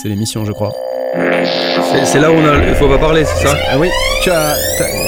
c'est 0.00 0.08
l'émission, 0.08 0.44
je 0.44 0.52
crois. 0.52 0.72
C'est 2.04 2.20
là 2.20 2.30
où 2.30 2.34
on 2.34 2.46
a, 2.46 2.54
il 2.68 2.74
faut 2.76 2.86
pas 2.88 2.98
parler, 2.98 3.24
c'est 3.24 3.48
ça 3.48 3.56
Ah 3.72 3.76
oui, 3.78 3.88
tu 4.22 4.30
as. 4.30 4.54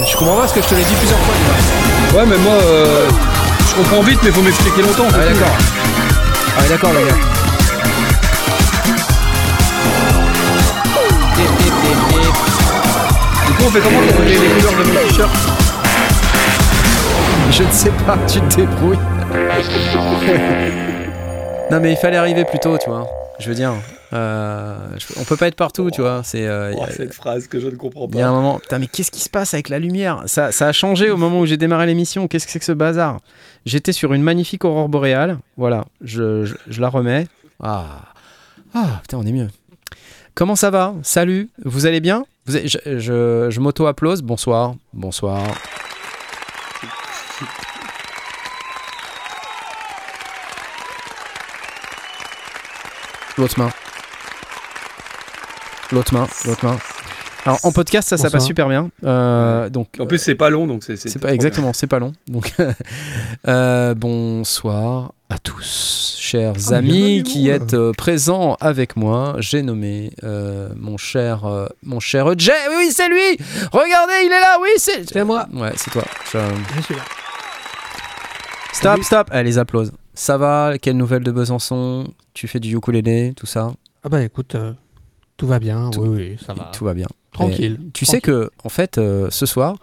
Je 0.05 0.17
comprends 0.17 0.35
pas 0.35 0.41
parce 0.41 0.53
que 0.53 0.61
je 0.63 0.67
te 0.67 0.75
l'ai 0.75 0.83
dit 0.83 0.95
plusieurs 0.95 1.21
fois. 1.21 2.19
Ouais, 2.19 2.27
mais 2.27 2.37
moi, 2.39 2.55
euh, 2.55 3.09
je 3.69 3.75
comprends 3.77 4.01
vite, 4.01 4.19
mais 4.25 4.33
faut 4.33 4.43
m'expliquer 4.43 4.83
longtemps. 4.83 5.07
Ah, 5.15 5.19
d'accord. 5.19 5.57
Ah, 6.59 6.63
d'accord, 6.69 6.91
les 6.93 7.05
gars. 7.05 7.15
Du 13.47 13.53
coup, 13.55 13.63
on 13.67 13.71
fait 13.71 13.81
comment 13.81 14.01
pour 14.13 14.25
les, 14.25 14.33
les 14.33 14.49
couleurs 14.49 14.73
de 14.73 14.83
mon 14.83 14.95
t-shirt 15.09 15.31
Je 17.53 17.63
ne 17.63 17.71
sais 17.71 17.93
pas, 18.05 18.19
tu 18.27 18.41
te 18.41 18.57
débrouilles. 18.57 18.99
non, 21.71 21.79
mais 21.81 21.93
il 21.93 21.97
fallait 21.97 22.17
arriver 22.17 22.45
plus 22.45 22.59
tôt, 22.59 22.77
tu 22.77 22.91
vois. 22.91 23.07
Je 23.41 23.49
veux 23.49 23.55
dire, 23.55 23.73
euh, 24.13 24.77
je- 24.99 25.19
on 25.19 25.25
peut 25.25 25.37
pas 25.37 25.49
être 25.49 25.57
partout, 25.57 25.91
tu 25.91 26.03
vois. 26.03 26.21
C'est. 26.25 26.47
euh, 26.47 26.73
Oh, 26.77 26.85
Cette 26.95 27.15
phrase 27.15 27.47
que 27.49 27.59
je 27.59 27.69
ne 27.69 27.75
comprends 27.77 28.07
Il 28.13 28.19
y 28.19 28.21
a 28.21 28.29
un 28.29 28.31
pas. 28.33 28.37
moment, 28.37 28.59
putain, 28.59 28.79
mais 28.79 28.87
qu'est-ce 28.87 29.11
qui 29.11 29.21
se 29.21 29.31
passe 29.31 29.55
avec 29.55 29.69
la 29.71 29.79
lumière? 29.79 30.23
Ça, 30.27 30.53
ça 30.53 30.69
a 30.69 30.73
changé 30.73 31.11
au 31.11 31.17
moment 31.17 31.41
où 31.41 31.47
j'ai 31.47 31.57
démarré 31.57 31.87
l'émission. 31.87 32.29
Qu'est-ce 32.29 32.45
que 32.47 32.53
c'est 32.53 32.59
que 32.59 32.65
ce 32.67 32.73
bazar? 32.73 33.19
J'étais 33.67 33.93
sur 33.93 34.13
une 34.13 34.23
magnifique 34.23 34.65
aurore 34.65 34.89
boréale. 34.91 35.39
Voilà, 35.57 35.85
je, 36.03 36.45
je- 36.45 36.55
je 36.69 36.81
la 36.81 36.89
remets. 36.91 37.27
Ah, 37.63 38.03
ah, 38.75 38.99
putain, 39.03 39.17
on 39.19 39.27
est 39.27 39.33
mieux. 39.33 39.49
Comment 40.35 40.57
ça 40.57 40.71
va? 40.71 40.95
Salut, 41.03 41.49
vous 41.65 41.87
allez 41.87 42.01
bien? 42.01 42.25
Vous 42.47 42.57
je- 42.65 43.47
je 43.51 43.61
m'auto-applause. 43.61 44.23
Bonsoir, 44.23 44.75
bonsoir. 44.93 45.43
L'autre 53.41 53.59
main. 53.59 53.71
L'autre 55.93 56.15
main, 56.15 56.29
l'autre 56.45 56.65
main. 56.65 56.79
Alors 57.47 57.59
en 57.63 57.73
podcast, 57.73 58.07
ça, 58.07 58.19
ça 58.19 58.29
passe 58.31 58.45
super 58.45 58.69
bien. 58.69 58.91
Euh, 59.03 59.71
donc 59.71 59.89
En 59.99 60.07
plus, 60.07 60.19
c'est 60.19 60.35
pas 60.35 60.51
long, 60.51 60.67
donc 60.67 60.85
c'est. 60.85 61.19
pas 61.19 61.33
exactement, 61.33 61.73
c'est 61.73 61.87
pas 61.87 61.99
long. 61.99 62.13
Donc 62.29 62.53
euh, 63.49 63.95
bonsoir 63.95 65.13
à 65.31 65.39
tous, 65.39 66.17
chers 66.21 66.53
Ah, 66.71 66.75
amis 66.75 67.23
qui 67.23 67.49
êtes 67.49 67.73
euh, 67.73 67.93
présents 67.97 68.59
avec 68.61 68.95
moi. 68.97 69.37
J'ai 69.39 69.63
nommé 69.63 70.13
euh, 70.23 70.69
mon 70.77 70.99
cher, 70.99 71.47
euh, 71.47 71.67
mon 71.83 71.99
cher 71.99 72.27
Jay. 72.39 72.53
Oui, 72.77 72.91
c'est 72.93 73.09
lui. 73.09 73.39
Regardez, 73.73 74.13
il 74.27 74.33
est 74.33 74.41
là. 74.41 74.59
Oui, 74.61 74.69
c'est. 74.77 75.09
C'est 75.11 75.25
moi. 75.25 75.47
Ouais, 75.55 75.73
c'est 75.77 75.91
toi. 75.91 76.05
Je- 76.31 76.39
Je 76.77 76.83
suis 76.83 76.95
là. 76.95 77.01
Stop, 78.75 79.03
stop. 79.03 79.29
Allez, 79.31 79.49
les 79.51 79.59
applauses. 79.59 79.93
Ça 80.21 80.37
va 80.37 80.75
Quelle 80.79 80.99
nouvelle 80.99 81.23
de 81.23 81.31
Besançon? 81.33 82.05
Tu 82.35 82.47
fais 82.47 82.61
du 82.61 82.77
ukulélé, 82.77 83.33
tout 83.35 83.47
ça? 83.47 83.73
Ah 84.05 84.11
bah 84.11 84.23
écoute, 84.23 84.55
euh, 84.55 84.75
tout 85.39 85.47
va 85.47 85.59
bien. 85.59 85.89
Tout- 85.89 86.03
oui, 86.03 86.09
oui, 86.33 86.37
ça 86.45 86.53
va. 86.53 86.71
Tout 86.75 86.85
va 86.85 86.93
bien. 86.93 87.07
Tranquille. 87.33 87.79
Tu 87.95 88.05
sais 88.05 88.21
que, 88.21 88.51
en 88.63 88.69
fait, 88.69 88.99
euh, 88.99 89.29
ce 89.31 89.47
soir, 89.47 89.77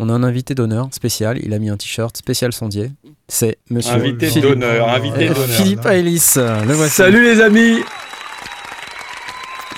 on 0.00 0.08
a 0.08 0.12
un 0.12 0.24
invité 0.24 0.56
d'honneur 0.56 0.88
spécial. 0.90 1.38
Il 1.44 1.54
a 1.54 1.60
mis 1.60 1.70
un 1.70 1.76
t-shirt 1.76 2.16
spécial 2.16 2.52
sondier. 2.52 2.90
C'est 3.28 3.56
monsieur 3.70 3.92
Invité 3.94 4.26
Philippe, 4.26 4.42
d'honneur, 4.48 4.88
invité 4.88 5.28
euh, 5.30 5.34
d'honneur. 5.34 5.48
Philippe 5.48 5.86
Ailis. 5.86 6.32
Le 6.38 6.72
voici. 6.72 6.94
Salut 6.96 7.22
les 7.22 7.40
amis 7.40 7.78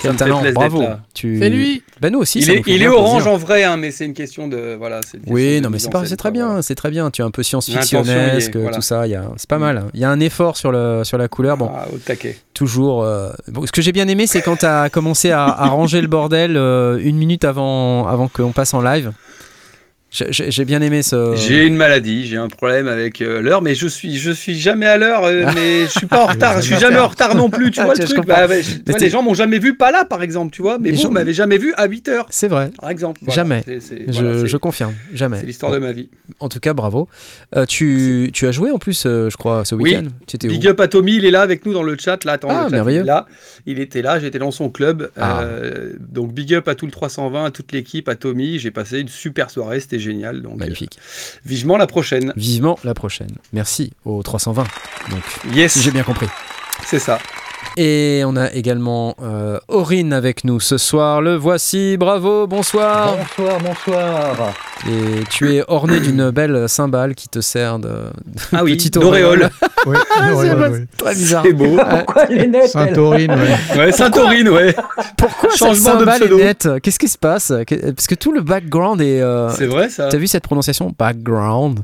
Quel 0.01 0.15
talent, 0.15 0.41
bravo. 0.53 0.83
Tu... 1.13 1.39
C'est 1.39 1.49
lui. 1.49 1.81
Ben 1.99 2.11
nous 2.13 2.19
aussi. 2.19 2.39
Il 2.39 2.45
ça 2.45 2.53
est, 2.53 2.63
il 2.67 2.83
est 2.83 2.87
orange 2.87 3.23
plaisir. 3.23 3.31
en 3.33 3.37
vrai, 3.37 3.63
hein, 3.63 3.77
mais 3.77 3.91
c'est 3.91 4.05
une 4.05 4.13
question 4.13 4.47
de. 4.47 4.75
Voilà, 4.77 4.99
c'est 5.03 5.17
une 5.17 5.23
question 5.23 5.35
Oui, 5.35 5.55
de 5.57 5.63
non, 5.63 5.69
mais 5.69 5.79
c'est 5.79 5.89
très 5.89 6.07
quoi, 6.19 6.31
bien, 6.31 6.61
c'est 6.61 6.75
très 6.75 6.89
bien. 6.91 7.09
Tu 7.09 7.21
es 7.21 7.25
un 7.25 7.31
peu 7.31 7.41
science-fictionnesque, 7.43 8.55
voilà. 8.55 8.75
tout 8.75 8.81
ça. 8.81 9.07
il 9.07 9.11
Y 9.11 9.15
a, 9.15 9.25
c'est 9.37 9.49
pas 9.49 9.57
mal. 9.57 9.85
Il 9.93 9.99
y 9.99 10.03
a 10.03 10.09
un 10.09 10.19
effort 10.19 10.57
sur 10.57 10.71
le 10.71 11.03
sur 11.03 11.17
la 11.17 11.27
couleur. 11.27 11.57
Bon, 11.57 11.71
Ah, 11.73 11.85
au 11.93 11.97
taquet. 11.97 12.37
toujours. 12.53 13.03
euh, 13.03 13.31
bon, 13.47 13.65
ce 13.65 13.71
que 13.71 13.81
j'ai 13.81 13.91
bien 13.91 14.07
aimé, 14.07 14.27
c'est 14.27 14.41
quand 14.41 14.57
tu 14.57 14.65
as 14.65 14.89
commencé 14.89 15.31
à, 15.31 15.45
à 15.45 15.67
ranger 15.67 16.01
le 16.01 16.07
bordel 16.07 16.55
euh, 16.57 16.99
une 17.01 17.17
minute 17.17 17.43
avant 17.45 18.07
avant 18.07 18.27
qu'on 18.27 18.51
passe 18.51 18.73
en 18.73 18.81
live. 18.81 19.11
J'ai- 20.09 20.63
bien 20.65 20.81
aimé 20.81 21.03
ce. 21.03 21.35
J'ai 21.35 21.65
une 21.65 21.75
maladie, 21.75 22.25
j'ai 22.27 22.37
un 22.37 22.47
problème 22.47 22.87
avec 22.87 23.21
euh, 23.21 23.41
l'heure, 23.41 23.61
mais 23.61 23.75
je 23.75 23.87
suis, 23.87 24.17
je 24.17 24.31
suis 24.31 24.57
jamais 24.57 24.85
à 24.85 24.97
l'heure, 24.97 25.25
euh, 25.25 25.45
mais 25.55 25.81
je 25.83 25.89
suis 25.91 26.07
pas 26.07 26.23
en 26.23 26.27
retard, 26.27 26.61
je 26.61 26.65
suis 26.67 26.77
jamais 26.79 26.97
en 26.97 27.07
retard 27.09 27.35
non 27.35 27.49
plus, 27.49 27.71
tu 27.71 27.81
vois 27.83 27.93
le 27.93 28.05
truc. 28.05 28.25
Bah, 28.25 28.47
je- 28.47 28.89
vois, 28.89 28.99
les 28.99 29.09
gens 29.09 29.21
m'ont 29.21 29.33
jamais 29.33 29.59
vu 29.59 29.75
pas 29.75 29.91
là, 29.91 30.05
par 30.05 30.23
exemple, 30.23 30.53
tu 30.55 30.61
vois, 30.61 30.79
mais 30.79 30.91
Les 30.91 30.95
vous 30.95 31.03
gens- 31.03 31.11
m'avez 31.11 31.33
jamais 31.33 31.57
vu 31.57 31.73
à 31.75 31.87
8 31.87 32.07
heures, 32.07 32.25
C'est 32.29 32.47
vrai. 32.47 32.71
par 32.79 32.89
exemple. 32.89 33.19
Voilà, 33.21 33.35
Jamais. 33.35 33.63
Je, 33.67 33.73
voilà, 34.21 34.37
c'est- 34.39 34.47
je 34.47 34.57
confirme. 34.57 34.93
Jamais. 35.13 35.41
C'est 35.41 35.45
l'histoire 35.45 35.73
de 35.73 35.77
ma 35.79 35.91
vie. 35.91 36.09
En 36.39 36.47
tout 36.47 36.59
cas, 36.61 36.73
bravo. 36.73 37.09
Euh, 37.57 37.65
tu, 37.65 38.29
tu 38.33 38.47
as 38.47 38.51
joué 38.53 38.71
en 38.71 38.77
plus, 38.79 39.03
euh, 39.05 39.29
je 39.29 39.35
crois, 39.35 39.65
ce 39.65 39.75
Oui. 39.75 39.91
week-end. 39.91 40.07
Tu 40.25 40.37
étais 40.37 40.47
où 40.47 40.51
Big 40.51 40.67
up 40.67 40.79
à 40.79 40.87
Tommy, 40.87 41.17
il 41.17 41.25
est 41.25 41.31
là 41.31 41.41
avec 41.41 41.65
nous 41.65 41.73
dans 41.73 41.83
le 41.83 41.97
chat. 41.97 42.23
Là, 42.23 42.33
attends, 42.33 42.47
Ah, 42.49 42.63
le 42.63 42.69
chat, 42.69 42.75
merveilleux. 42.75 43.03
là. 43.03 43.25
Il 43.65 43.79
était 43.79 44.01
là, 44.01 44.19
j'étais 44.19 44.39
dans 44.39 44.51
son 44.51 44.69
club. 44.69 45.11
Ah. 45.17 45.43
Donc 45.99 46.33
big 46.33 46.53
up 46.53 46.67
à 46.69 46.75
tout 46.75 46.85
le 46.85 46.91
320, 46.93 47.45
à 47.45 47.51
toute 47.51 47.73
l'équipe, 47.73 48.07
à 48.07 48.15
Tommy. 48.15 48.57
J'ai 48.57 48.71
passé 48.71 48.99
une 48.99 49.09
super 49.09 49.49
soirée, 49.49 49.81
c'était 49.81 49.96
génial. 49.99 50.41
Donc 50.41 50.57
Magnifique. 50.57 50.97
euh, 50.99 51.39
vivement 51.45 51.77
la 51.77 51.87
prochaine. 51.87 52.33
Vivement 52.35 52.77
la 52.83 52.93
prochaine. 52.93 53.31
Merci 53.53 53.93
au 54.05 54.21
320. 54.23 54.63
Donc, 55.09 55.23
si 55.51 55.57
Yes, 55.57 55.79
j'ai 55.81 55.91
bien 55.91 56.03
compris. 56.03 56.27
c'est 56.85 56.99
ça. 56.99 57.19
Et 57.75 58.23
on 58.25 58.35
a 58.35 58.51
également 58.53 59.15
euh, 59.21 59.59
Aurine 59.67 60.13
avec 60.13 60.43
nous 60.43 60.59
ce 60.59 60.77
soir. 60.77 61.21
Le 61.21 61.35
voici. 61.35 61.95
Bravo. 61.97 62.47
Bonsoir. 62.47 63.15
Bonsoir, 63.17 63.59
bonsoir. 63.59 64.53
Et 64.87 65.23
tu 65.29 65.55
es 65.55 65.63
orné 65.67 65.99
d'une 65.99 66.29
belle 66.29 66.67
cymbale 66.69 67.13
qui 67.15 67.27
te 67.29 67.39
sert 67.41 67.79
de, 67.79 67.89
Ah 68.53 68.63
oui, 68.63 68.75
petite 68.75 68.95
d'auréole. 68.95 69.49
Oui, 69.85 69.95
c'est 70.41 70.97
très 70.97 71.13
bizarre. 71.15 71.45
Beau. 71.53 71.77
Pourquoi 71.77 72.25
les 72.25 72.49
elles 72.53 72.67
Saint-Aurine, 72.67 73.31
ouais. 73.31 73.77
Ouais, 73.77 73.91
Saint-Aurine, 73.93 74.49
ouais. 74.49 74.75
Pourquoi 75.15 75.49
cette 75.49 75.59
Changement 75.59 75.93
de 75.93 75.99
cymbale 75.99 76.15
est 76.15 76.25
pseudo. 76.25 76.37
nette? 76.37 76.69
Qu'est-ce 76.83 76.99
qui 76.99 77.07
se 77.07 77.17
passe? 77.17 77.53
Parce 77.95 78.07
que 78.07 78.15
tout 78.15 78.33
le 78.33 78.41
background 78.41 78.99
est. 78.99 79.21
euh, 79.21 79.49
C'est 79.51 79.67
vrai 79.67 79.87
ça. 79.87 80.09
T'as 80.09 80.17
vu 80.17 80.27
cette 80.27 80.43
prononciation? 80.43 80.93
Background. 80.97 81.79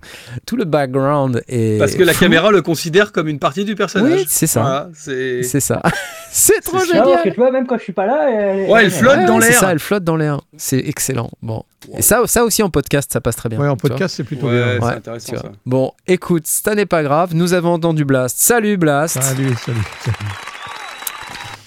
Tout 0.46 0.58
le 0.58 0.66
background 0.66 1.44
est. 1.48 1.78
Parce 1.80 1.96
que 1.96 2.04
la 2.04 2.14
caméra 2.14 2.52
le 2.52 2.62
considère 2.62 3.14
comme 3.14 3.30
une 3.30 3.40
partie 3.40 3.64
du 3.64 3.76
personnage. 3.76 4.12
Oui, 4.20 4.26
c'est 4.28 4.48
ça. 4.48 4.60
Voilà, 4.62 4.90
c'est. 4.94 5.44
C'est 5.64 5.74
ça. 5.74 5.82
c'est 6.32 6.60
trop 6.62 6.80
C'est 6.80 6.88
ça. 6.88 6.94
Parce 6.98 7.06
que 7.06 7.12
génial. 7.18 7.34
tu 7.34 7.40
vois, 7.40 7.52
même 7.52 7.66
quand 7.68 7.78
je 7.78 7.84
suis 7.84 7.94
pas 7.94 8.06
là, 8.06 8.30
elle, 8.30 8.70
Ouais, 8.70 8.84
elle 8.86 8.92
flotte 8.92 9.18
Ouais, 9.18 9.26
dans 9.26 9.40
c'est 9.42 9.50
l'air. 9.50 9.60
ça, 9.60 9.72
elle 9.72 9.80
flotte 9.80 10.04
dans 10.04 10.16
l'air. 10.18 10.42
C'est 10.58 10.80
excellent. 10.80 11.30
Bon. 11.42 11.64
Et 11.98 12.02
ça, 12.02 12.22
ça 12.26 12.44
aussi 12.44 12.64
en 12.64 12.70
podcast, 12.70 13.12
ça 13.12 13.22
passe 13.22 13.36
très 13.36 13.50
bien. 13.50 13.60
Ouais, 13.60 13.68
en 13.68 13.76
podcast, 13.78 14.16
c'est 14.16 14.24
plutôt 14.24 14.48
Ouais, 14.48 14.54
bien. 14.64 14.80
c'est 14.80 14.86
Ouais, 14.86 14.94
intéressant 14.94 15.36
ça. 15.38 15.52
Bon, 15.66 15.92
écoute, 16.08 16.48
ça 16.48 16.76
n'est 16.76 16.86
pas 16.86 17.04
grave. 17.04 17.34
Nous 17.34 17.54
avons 17.54 17.74
entendu 17.74 18.06
Blast. 18.06 18.38
Salut 18.40 18.78
Blast. 18.78 19.22
Salut, 19.22 19.54
salut. 19.56 19.78
salut. 20.04 20.18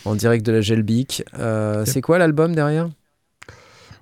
En 0.05 0.15
direct 0.15 0.45
de 0.47 0.53
la 0.53 0.61
Gelbic. 0.61 1.25
Euh, 1.39 1.85
c'est 1.85 2.01
quoi 2.01 2.19
l'album 2.19 2.55
derrière? 2.55 2.89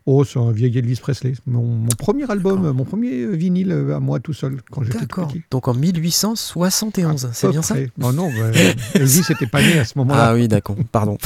Oh, 0.07 0.23
c'est 0.23 0.39
un 0.39 0.53
vieil 0.53 0.77
Elvis 0.77 0.97
Presley. 1.01 1.33
Mon, 1.47 1.63
mon 1.63 1.89
premier 1.97 2.31
album, 2.31 2.71
mon 2.73 2.85
premier 2.85 3.23
euh, 3.23 3.31
vinyle 3.31 3.73
euh, 3.73 3.97
à 3.97 4.01
moi 4.01 4.21
tout 4.21 4.35
seul, 4.35 4.59
quand 4.71 4.83
j'étais 4.83 5.07
petit. 5.07 5.43
Donc 5.51 5.67
en 5.67 5.73
1871, 5.73 7.31
c'est 7.33 7.49
bien 7.49 7.63
ça 7.63 7.75
près. 7.75 7.91
Non, 7.97 8.13
non, 8.13 8.29
bah, 8.29 8.51
Elvis 8.95 9.23
n'était 9.31 9.47
pas 9.47 9.63
né 9.63 9.79
à 9.79 9.85
ce 9.87 9.97
moment-là. 9.97 10.27
Ah 10.29 10.35
oui, 10.35 10.47
d'accord, 10.47 10.77
pardon. 10.93 11.17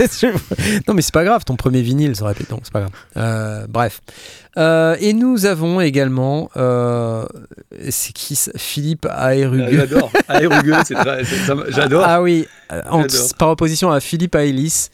non, 0.88 0.94
mais 0.94 1.02
c'est 1.02 1.12
pas 1.12 1.24
grave, 1.24 1.44
ton 1.44 1.56
premier 1.56 1.82
vinyle, 1.82 2.16
ça 2.16 2.22
aurait 2.24 2.32
été. 2.32 2.46
Non, 2.50 2.60
c'est 2.62 2.72
pas 2.72 2.80
grave. 2.80 2.92
Euh, 3.18 3.66
bref. 3.68 4.00
Euh, 4.56 4.96
et 5.00 5.12
nous 5.12 5.44
avons 5.46 5.80
également. 5.82 6.50
euh, 6.56 7.26
c'est 7.90 8.12
qui 8.12 8.34
ça? 8.36 8.50
Philippe 8.56 9.06
Ah, 9.10 9.26
Aérugueux. 9.28 9.70
J'adore. 9.76 10.10
Aérugueux, 10.28 10.74
c'est 10.86 10.94
très- 10.94 11.24
c'est- 11.24 11.44
ça 11.46 11.54
me- 11.54 11.70
J'adore. 11.70 12.04
Ah 12.06 12.22
oui, 12.22 12.46
en- 12.90 13.04
par 13.38 13.50
opposition 13.50 13.90
à 13.90 14.00
Philippe 14.00 14.34
Aélis. 14.34 14.88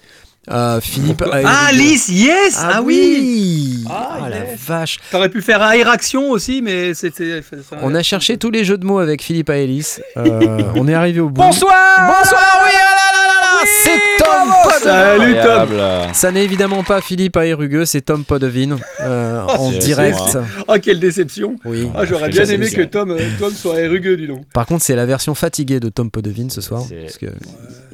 Euh, 0.50 0.80
Philippe 0.80 1.22
Ah, 1.30 1.34
Aérugueux. 1.36 1.54
Alice, 1.68 2.08
yes 2.08 2.56
Ah, 2.58 2.80
oui 2.82 3.84
Ah, 3.88 4.28
la 4.30 4.36
yes. 4.38 4.60
vache 4.66 4.98
T'aurais 5.10 5.28
pu 5.28 5.42
faire 5.42 5.62
aéraction 5.62 6.30
aussi, 6.30 6.62
mais 6.62 6.94
c'était. 6.94 7.42
On 7.82 7.94
a 7.94 8.02
cherché 8.02 8.36
tous 8.38 8.50
les 8.50 8.64
jeux 8.64 8.78
de 8.78 8.84
mots 8.86 8.98
avec 8.98 9.22
Philippe 9.22 9.50
Aélis. 9.50 9.96
Euh, 10.16 10.62
on 10.76 10.88
est 10.88 10.94
arrivé 10.94 11.20
au 11.20 11.28
bout. 11.28 11.42
Bonsoir 11.42 11.74
Bonsoir, 12.18 12.60
oui, 12.64 12.70
ah 12.74 12.94
là 12.94 13.12
là 13.12 13.22
là 13.28 13.62
là 13.62 13.70
C'est 13.84 14.24
Tom 14.24 14.82
Salut 14.82 15.36
Tom. 15.42 16.14
Ça 16.14 16.30
n'est 16.32 16.44
évidemment 16.44 16.82
pas 16.82 17.00
Philippe 17.00 17.36
Aérugueux, 17.36 17.84
c'est 17.84 18.00
Tom 18.02 18.24
Podevin 18.24 18.76
euh, 19.00 19.42
Oh, 19.48 19.52
en 19.58 19.70
direct. 19.72 20.38
Oh, 20.66 20.74
quelle 20.80 21.00
déception 21.00 21.56
Oui. 21.64 21.88
Ah, 21.94 22.04
j'aurais 22.04 22.28
bien 22.30 22.44
aimé 22.44 22.70
que. 22.70 22.82
Tom, 22.82 23.10
euh, 23.10 23.18
Tom 23.38 23.52
soit 23.52 23.76
aérugueux, 23.76 24.16
dis 24.16 24.26
donc. 24.26 24.44
Par 24.54 24.64
contre, 24.66 24.82
c'est 24.84 24.96
la 24.96 25.04
version 25.06 25.34
fatiguée 25.34 25.80
de 25.80 25.88
Tom 25.90 26.10
Podevin 26.10 26.48
ce 26.48 26.60
soir. 26.60 26.82
C'est- 26.88 27.02
Parce 27.02 27.18
que 27.18 27.26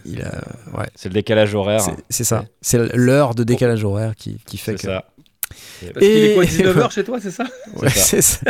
il 0.05 0.23
a, 0.23 0.41
ouais, 0.79 0.87
C'est 0.95 1.09
le 1.09 1.15
décalage 1.15 1.55
horaire. 1.55 1.81
c'est- 2.11 2.25
ça. 2.25 2.45
C'est 2.61 2.79
l'heure 2.97 3.35
de 3.35 3.45
décalage 3.45 3.85
horaire 3.85 4.15
qui, 4.17 4.39
qui 4.47 4.57
fait 4.57 4.73
C'est 4.73 4.87
que. 4.87 4.93
ça. 4.95 5.05
Parce 5.93 5.99
qu'il 6.07 6.25
est 6.25 6.35
quoi, 6.35 6.45
Et- 6.45 6.47
19h 6.49 6.91
chez 6.95 7.05
toi, 7.05 7.19
c'est 7.21 7.31
ça 7.31 7.45
Ouais, 7.77 7.89
C'est 7.91 8.21
c'est 8.21 8.23
ça. 8.23 8.41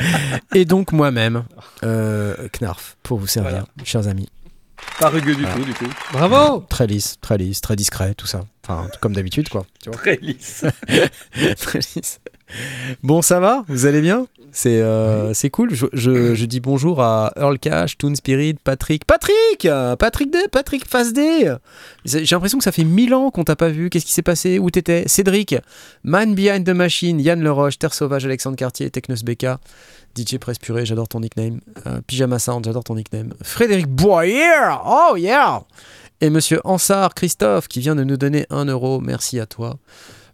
Et 0.54 0.64
donc 0.64 0.92
moi-même, 0.92 1.44
euh, 1.82 2.34
Knarf, 2.60 2.96
pour 3.02 3.18
vous 3.18 3.26
servir, 3.26 3.50
Voilà. 3.50 3.66
chers 3.84 4.08
amis. 4.08 4.28
Pas 5.00 5.08
rugueux 5.08 5.34
du 5.34 5.44
Ah. 5.46 5.54
tout, 5.54 5.64
du 5.64 5.72
coup. 5.74 5.86
Bravo 6.12 6.60
Très 6.68 6.86
lisse, 6.86 7.16
très 7.20 7.38
lisse, 7.38 7.60
très 7.60 7.76
discret, 7.76 8.14
tout 8.14 8.26
ça. 8.26 8.44
Enfin, 8.62 8.88
comme 9.00 9.14
d'habitude, 9.14 9.48
quoi. 9.48 9.66
Tu 9.82 9.90
vois 9.90 9.98
Très 9.98 10.16
lisse. 10.20 10.64
Très 11.60 11.78
lisse. 11.78 12.20
Bon, 13.02 13.22
ça 13.22 13.40
va? 13.40 13.64
Vous 13.68 13.86
allez 13.86 14.00
bien? 14.00 14.26
C'est 14.52 14.80
euh, 14.80 15.32
cool. 15.52 15.74
Je, 15.74 15.86
je- 15.92 16.34
je 16.34 16.44
dis 16.44 16.60
bonjour 16.60 17.02
à 17.02 17.32
Earl 17.36 17.58
Cash, 17.58 17.98
Toon 17.98 18.14
Spirit, 18.14 18.54
Patrick. 18.62 19.04
Patrick 19.04 19.66
Patrick 19.98 20.30
D 20.30 20.38
Patrick 20.52 20.86
Face 20.88 21.12
D 21.12 21.52
J'ai 22.04 22.24
j'ai 22.24 22.36
l'impression 22.36 22.58
que 22.58 22.64
ça 22.64 22.70
fait 22.70 22.84
mille 22.84 23.14
ans 23.14 23.30
qu'on 23.30 23.42
t'a 23.44 23.56
pas 23.56 23.70
vu. 23.70 23.90
Qu'est-ce 23.90 24.06
qui 24.06 24.12
s'est 24.12 24.22
passé? 24.22 24.58
Où 24.60 24.70
t'étais? 24.70 25.04
Cédric, 25.06 25.56
Man 26.04 26.34
Behind 26.34 26.64
the 26.64 26.70
Machine, 26.74 27.18
Yann 27.20 27.42
Leroche, 27.42 27.78
Terre 27.78 27.94
Sauvage, 27.94 28.24
Alexandre 28.26 28.56
Cartier, 28.56 28.90
Technos 28.90 29.24
BK, 29.24 29.46
DJ 30.16 30.38
Press 30.38 30.58
Purée, 30.58 30.86
j'adore 30.86 31.08
ton 31.08 31.20
nickname. 31.20 31.60
Euh, 31.86 32.00
Pyjama 32.06 32.38
Sound, 32.38 32.64
j'adore 32.64 32.84
ton 32.84 32.94
nickname. 32.94 33.32
Frédéric 33.42 33.88
Boyer 33.88 34.76
Oh 34.86 35.16
yeah 35.16 35.62
Et 36.20 36.30
monsieur 36.30 36.60
Ansar 36.64 37.14
Christophe 37.14 37.66
qui 37.66 37.80
vient 37.80 37.96
de 37.96 38.04
nous 38.04 38.16
donner 38.16 38.46
un 38.50 38.66
euro. 38.66 39.00
Merci 39.00 39.40
à 39.40 39.46
toi. 39.46 39.78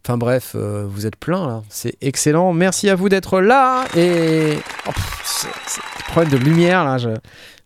Enfin 0.05 0.17
bref, 0.17 0.52
euh, 0.55 0.87
vous 0.88 1.06
êtes 1.06 1.17
plein 1.17 1.47
là, 1.47 1.62
c'est 1.69 1.94
excellent. 2.00 2.52
Merci 2.52 2.88
à 2.88 2.94
vous 2.94 3.08
d'être 3.08 3.41
là. 3.41 3.85
Et 3.97 4.55
oh, 4.87 4.93
pff, 4.93 5.20
c'est- 5.25 5.49
c'est- 5.67 5.81
problème 6.08 6.32
de 6.32 6.38
lumière 6.38 6.85
là, 6.85 6.97
je, 6.99 7.11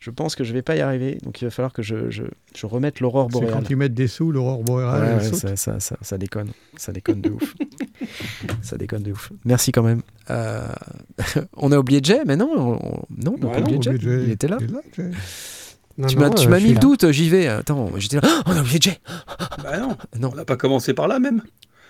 je 0.01 0.11
pense 0.11 0.35
que 0.35 0.43
je 0.45 0.53
vais 0.53 0.61
pas 0.63 0.75
y 0.77 0.81
arriver. 0.81 1.19
Donc 1.23 1.41
il 1.41 1.45
va 1.45 1.51
falloir 1.51 1.73
que 1.73 1.81
je, 1.83 2.11
je, 2.11 2.25
je 2.55 2.67
remette 2.67 2.99
l'aurore 3.01 3.29
C'est 3.31 3.39
boréale. 3.39 3.55
quand 3.55 3.71
ils 3.71 3.77
mettent 3.77 3.95
des 3.95 4.09
sous, 4.09 4.33
l'aurore 4.33 4.63
boréale, 4.65 5.19
ouais, 5.19 5.33
ça, 5.33 5.57
ça, 5.57 5.79
ça, 5.81 5.97
ça 6.03 6.19
déconne, 6.19 6.51
ça 6.77 6.93
déconne 6.93 7.21
de 7.21 7.31
ouf. 7.31 7.55
ça 8.63 8.77
déconne 8.77 9.03
de 9.05 9.13
ouf. 9.13 9.31
Merci 9.45 9.71
quand 9.73 9.83
même. 9.85 10.03
Euh, 10.31 10.67
on 11.57 11.71
a 11.73 11.79
oublié 11.79 12.01
Jay, 12.03 12.21
mais 12.27 12.37
non, 12.37 12.51
on, 12.55 12.73
on- 12.75 13.03
non, 13.17 13.37
on 13.41 13.45
a 13.45 13.47
Ouais, 13.47 13.53
pas 13.55 13.61
oublié 13.61 13.79
Au 13.79 13.83
Jay. 13.83 13.97
Il 14.03 14.31
était 14.33 14.49
là. 14.49 14.59
il 14.61 14.69
Jay. 14.97 15.11
Non, 15.97 16.09
Tu 16.09 16.17
non, 16.17 16.23
m'as 16.23 16.31
tu 16.31 16.49
euh, 16.53 16.61
mis 16.61 16.73
le 16.75 16.81
doute, 16.81 17.11
j'y 17.13 17.31
vais. 17.31 17.47
Attends, 17.47 17.89
j'étais 17.99 18.17
là. 18.21 18.23
Ah, 18.29 18.43
on 18.47 18.57
a 18.57 18.61
oublié 18.61 18.79
Jay. 18.83 18.99
Bah 19.63 19.79
non, 19.79 19.97
Non, 20.19 20.31
on 20.33 20.37
n'a 20.37 20.45
pas 20.45 20.57
commencé 20.57 20.93
par 20.93 21.07
là 21.09 21.21
même. 21.21 21.41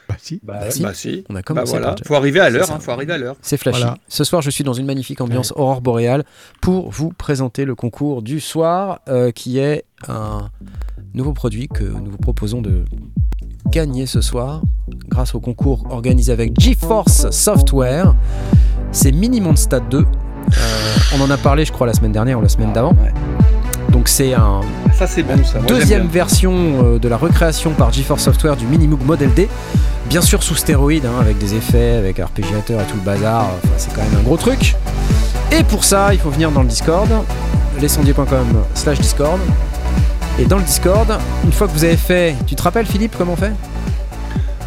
Bah 0.09 0.15
si. 0.19 0.41
Bah, 0.43 0.71
si. 0.71 0.83
Bah 0.83 0.95
si. 0.95 1.25
on 1.29 1.35
a 1.35 1.39
Bah 1.39 1.43
commencé 1.43 1.71
voilà, 1.71 1.87
par 1.89 1.97
Jay. 1.97 2.05
faut 2.06 2.15
arriver 2.15 2.41
à 2.41 2.51
l'heure, 2.51 2.67
ça. 2.67 2.75
hein, 2.75 2.79
faut 2.81 2.91
arriver 2.91 3.12
à 3.12 3.19
l'heure. 3.19 3.37
C'est 3.43 3.56
flashy. 3.56 3.81
Voilà. 3.81 3.97
Ce 4.09 4.25
soir, 4.25 4.43
je 4.43 4.51
suis 4.51 4.65
dans 4.65 4.73
une 4.73 4.87
magnifique 4.87 5.21
ambiance 5.21 5.53
aurore 5.56 5.81
boréale 5.81 6.25
pour 6.61 6.91
vous 6.91 7.11
présenter 7.11 7.65
le 7.65 7.75
concours 7.75 8.23
du 8.23 8.41
soir, 8.41 9.01
euh, 9.09 9.31
qui 9.31 9.59
est 9.59 9.85
un 10.09 10.51
nouveau 11.15 11.33
produit 11.33 11.69
que 11.69 11.85
nous 11.85 12.11
vous 12.11 12.19
proposons 12.19 12.61
de 12.62 12.85
gagner 13.71 14.06
ce 14.06 14.21
soir 14.21 14.62
grâce 15.09 15.35
au 15.35 15.41
concours 15.41 15.87
organisé 15.91 16.33
avec 16.33 16.59
GeForce 16.61 17.31
Software. 17.31 18.15
C'est 18.93 19.12
Mini 19.12 19.41
Mondstadt 19.41 19.89
2. 19.91 19.99
Euh, 19.99 20.05
on 21.17 21.21
en 21.23 21.31
a 21.31 21.39
parlé, 21.39 21.65
je 21.65 21.73
crois, 21.73 21.87
la 21.87 21.95
semaine 21.95 22.12
dernière 22.12 22.39
ou 22.39 22.43
la 22.43 22.49
semaine 22.50 22.73
d'avant. 22.73 22.93
Ouais. 22.93 23.12
Donc 23.94 24.08
c'est 24.08 24.35
un 24.35 24.61
Ça 24.99 25.06
c'est 25.06 25.23
bon 25.23 25.37
ça. 25.44 25.61
Moi, 25.61 25.69
j'aime 25.69 25.79
deuxième 25.79 26.06
version 26.08 26.52
euh, 26.52 26.99
de 26.99 27.06
la 27.06 27.17
recréation 27.17 27.70
par 27.70 27.93
GeForce 27.93 28.25
Software 28.25 28.56
du 28.56 28.67
Minimoog 28.67 29.00
Model 29.05 29.32
D. 29.32 29.49
Bien 30.06 30.20
sûr 30.20 30.43
sous 30.43 30.56
stéroïde, 30.56 31.06
hein, 31.06 31.20
avec 31.20 31.38
des 31.38 31.55
effets, 31.55 31.93
avec 31.93 32.19
arpégiateur 32.19 32.81
et 32.81 32.85
tout 32.87 32.96
le 32.96 33.02
bazar. 33.02 33.43
Enfin, 33.62 33.75
c'est 33.76 33.94
quand 33.94 34.02
même 34.02 34.19
un 34.19 34.23
gros 34.25 34.37
truc. 34.37 34.75
Et 35.52 35.62
pour 35.62 35.85
ça, 35.85 36.12
il 36.12 36.19
faut 36.19 36.31
venir 36.31 36.50
dans 36.50 36.62
le 36.62 36.69
Discord, 36.69 37.08
lescendier.com 37.81 38.64
slash 38.75 38.99
Discord. 38.99 39.38
Et 40.40 40.44
dans 40.44 40.58
le 40.58 40.64
Discord, 40.64 41.17
une 41.44 41.52
fois 41.52 41.69
que 41.69 41.73
vous 41.73 41.85
avez 41.85 41.97
fait... 41.97 42.35
Tu 42.49 42.56
te 42.56 42.62
rappelles 42.64 42.87
Philippe 42.87 43.14
comment 43.17 43.35
on 43.35 43.37
fait? 43.37 43.52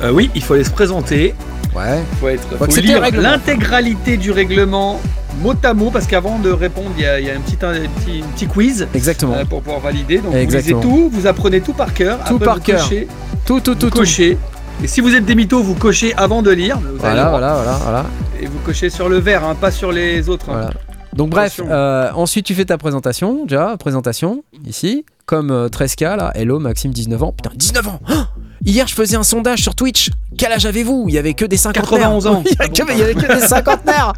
Euh, 0.03 0.11
oui, 0.11 0.29
il 0.35 0.43
faut 0.43 0.53
aller 0.53 0.63
se 0.63 0.71
présenter. 0.71 1.33
Ouais. 1.75 1.99
Il 2.11 2.17
faut, 2.17 2.27
être, 2.29 2.57
Faut 2.57 2.81
lire 2.81 3.01
l'intégralité 3.19 4.17
du 4.17 4.31
règlement 4.31 4.99
mot 5.41 5.53
à 5.63 5.73
mot 5.73 5.91
parce 5.91 6.07
qu'avant 6.07 6.39
de 6.39 6.49
répondre, 6.49 6.89
il 6.97 7.03
y 7.03 7.05
a, 7.05 7.19
il 7.19 7.27
y 7.27 7.29
a 7.29 7.35
un, 7.35 7.39
petit, 7.39 7.57
un, 7.63 7.73
petit, 7.99 8.23
un 8.23 8.27
petit 8.35 8.47
quiz 8.47 8.87
Exactement. 8.93 9.35
euh, 9.35 9.45
pour 9.45 9.61
pouvoir 9.61 9.81
valider. 9.81 10.17
Donc 10.19 10.33
Exactement. 10.33 10.79
vous 10.81 10.87
lisez 10.87 11.01
tout, 11.01 11.09
vous 11.11 11.27
apprenez 11.27 11.61
tout 11.61 11.73
par 11.73 11.93
cœur. 11.93 12.17
Tout 12.27 12.35
Après, 12.35 12.45
par 12.45 12.61
cœur. 12.61 12.81
cochez, 12.83 13.07
Tout, 13.45 13.59
tout, 13.59 13.73
vous 13.73 13.79
tout, 13.79 13.89
tout. 13.89 13.97
cochez. 13.99 14.37
Et 14.83 14.87
si 14.87 15.01
vous 15.01 15.13
êtes 15.15 15.25
des 15.25 15.35
mythos, 15.35 15.61
vous 15.61 15.75
cochez 15.75 16.13
avant 16.15 16.41
de 16.41 16.51
lire. 16.51 16.77
Vous 16.79 16.97
Voilà, 16.99 17.29
voilà, 17.29 17.53
voilà, 17.55 17.71
voilà. 17.83 18.05
Et 18.39 18.45
vous 18.45 18.59
cochez 18.59 18.89
sur 18.89 19.09
le 19.09 19.17
vert, 19.17 19.43
hein, 19.43 19.55
pas 19.55 19.71
sur 19.71 19.91
les 19.91 20.29
autres. 20.29 20.49
hein. 20.49 20.53
Voilà. 20.53 20.69
Donc 21.13 21.29
bref, 21.31 21.59
euh, 21.67 22.11
ensuite 22.13 22.45
tu 22.45 22.53
fais 22.53 22.65
ta 22.65 22.77
présentation, 22.77 23.45
déjà, 23.45 23.75
présentation, 23.79 24.43
ici, 24.67 25.03
comme 25.25 25.49
euh, 25.49 25.67
13K 25.67 26.15
là, 26.15 26.31
hello 26.35 26.59
Maxime 26.59 26.91
19 26.91 27.23
ans, 27.23 27.31
putain 27.31 27.49
19 27.55 27.87
ans 27.87 27.99
Hier 28.65 28.87
je 28.87 28.93
faisais 28.93 29.15
un 29.15 29.23
sondage 29.23 29.61
sur 29.61 29.75
Twitch, 29.75 30.09
quel 30.37 30.51
âge 30.51 30.65
avez-vous? 30.65 31.05
Il 31.07 31.15
y 31.15 31.17
avait 31.17 31.33
que 31.33 31.45
des 31.45 31.57
cinquantenaires. 31.57 32.09
91 32.09 32.27
ans. 32.27 32.43
il, 32.45 32.51
y 32.51 32.55
avait 32.59 32.69
que, 32.69 32.91
il 32.91 32.97
y 32.97 33.01
avait 33.01 33.13
que 33.13 33.39
des 33.41 33.47
cinquantenaires. 33.47 34.13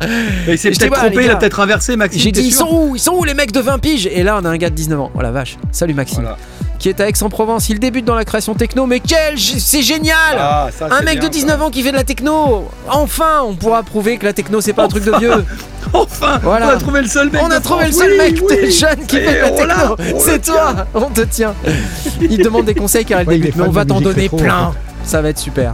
Il 0.48 0.58
s'est 0.58 0.72
peut-être 0.72 0.94
trompé, 0.94 1.24
il 1.26 1.30
a 1.30 1.36
peut-être 1.36 1.60
inversé, 1.60 1.96
Maxime. 1.96 2.22
J'ai 2.22 2.32
dit 2.32 2.42
ils 2.42 2.54
sont 2.54 2.68
où? 2.72 2.96
Ils 2.96 3.00
sont 3.00 3.14
où 3.14 3.24
les 3.24 3.34
mecs 3.34 3.52
de 3.52 3.60
20 3.60 3.80
piges? 3.80 4.08
Et 4.08 4.24
là 4.24 4.40
on 4.42 4.46
a 4.46 4.50
un 4.50 4.58
gars 4.58 4.70
de 4.70 4.76
19 4.76 5.00
ans, 5.00 5.12
oh 5.14 5.22
la 5.22 5.32
vache, 5.32 5.58
salut 5.72 5.94
Maxime, 5.94 6.22
Voilà. 6.22 6.38
Qui 6.80 6.90
est 6.90 7.00
à 7.02 7.08
Aix-en-Provence, 7.10 7.70
il 7.70 7.80
débute 7.80 8.06
dans 8.06 8.16
la 8.16 8.26
création 8.26 8.56
techno, 8.56 8.86
mais 8.86 9.00
quel 9.02 9.38
C'est 9.38 9.82
génial 9.82 10.16
Ah, 10.38 10.70
ça, 10.78 10.88
un 10.90 11.02
mec 11.02 11.20
bien, 11.20 11.28
de 11.30 11.34
19 11.34 11.62
ans 11.62 11.70
qui 11.70 11.84
fait 11.84 11.92
de 11.92 11.98
la 11.98 12.04
techno 12.06 12.68
Enfin 12.88 13.42
on 13.46 13.54
pourra 13.56 13.84
prouver 13.84 14.18
que 14.18 14.26
la 14.26 14.34
techno 14.34 14.62
c'est 14.62 14.74
pas 14.74 14.86
un 14.86 14.88
truc 14.88 15.04
de 15.04 15.12
vieux. 15.20 15.46
Enfin, 15.94 16.40
Voilà. 16.44 16.68
on 16.68 16.70
a 16.70 16.78
trouvé 16.78 17.02
le 17.02 17.08
seul 17.08 17.32
mec. 17.32 17.42
On 17.44 17.50
a 17.50 17.58
de 17.58 17.64
trouvé 17.64 17.86
le 17.88 17.92
seul 17.92 18.12
Oui, 18.12 18.18
mec 18.18 18.44
oui. 18.48 18.72
jeune 18.72 19.06
qui 19.08 19.16
fait 19.18 19.42
de 19.42 19.42
la 19.42 19.50
techno. 19.50 20.20
C'est 20.20 20.40
toi, 20.46 20.86
on 20.94 21.10
te 21.10 21.22
tient. 21.22 21.56
Il 22.22 22.38
demande 22.38 22.66
des 22.66 22.76
conseils 22.76 23.06
car 23.06 23.22
il 23.24 23.28
Ouais, 23.28 23.36
il 23.38 23.42
débute, 23.42 23.56
est 23.56 23.60
mais 23.62 23.68
on 23.68 23.72
va 23.72 23.86
t'en 23.86 24.00
donner 24.00 24.22
rétro, 24.24 24.38
plein. 24.38 24.66
en 24.68 24.74
Ça 25.04 25.22
va 25.22 25.30
être 25.30 25.40
super. 25.40 25.74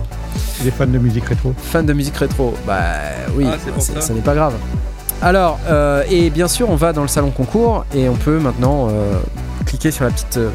Des 0.61 0.71
fans 0.71 0.85
de 0.87 0.97
musique 0.99 1.25
rétro. 1.25 1.53
Fan 1.71 1.85
de 1.85 1.91
musique 1.91 2.15
rétro, 2.15 2.53
bah 2.65 2.77
oui, 3.35 3.45
Ah, 3.51 3.57
ça 3.99 4.13
n'est 4.13 4.21
pas 4.21 4.35
grave. 4.35 4.53
Alors, 5.21 5.59
euh, 5.69 6.03
et 6.09 6.29
bien 6.29 6.47
sûr, 6.47 6.69
on 6.69 6.75
va 6.77 6.93
dans 6.93 7.01
le 7.01 7.07
salon 7.09 7.31
concours 7.31 7.85
et 7.93 8.07
on 8.07 8.15
peut 8.15 8.39
maintenant 8.39 8.87
euh, 8.89 9.15
cliquer 9.65 9.91
sur 9.91 10.05
la 10.05 10.11
petite. 10.11 10.37
euh, 10.37 10.49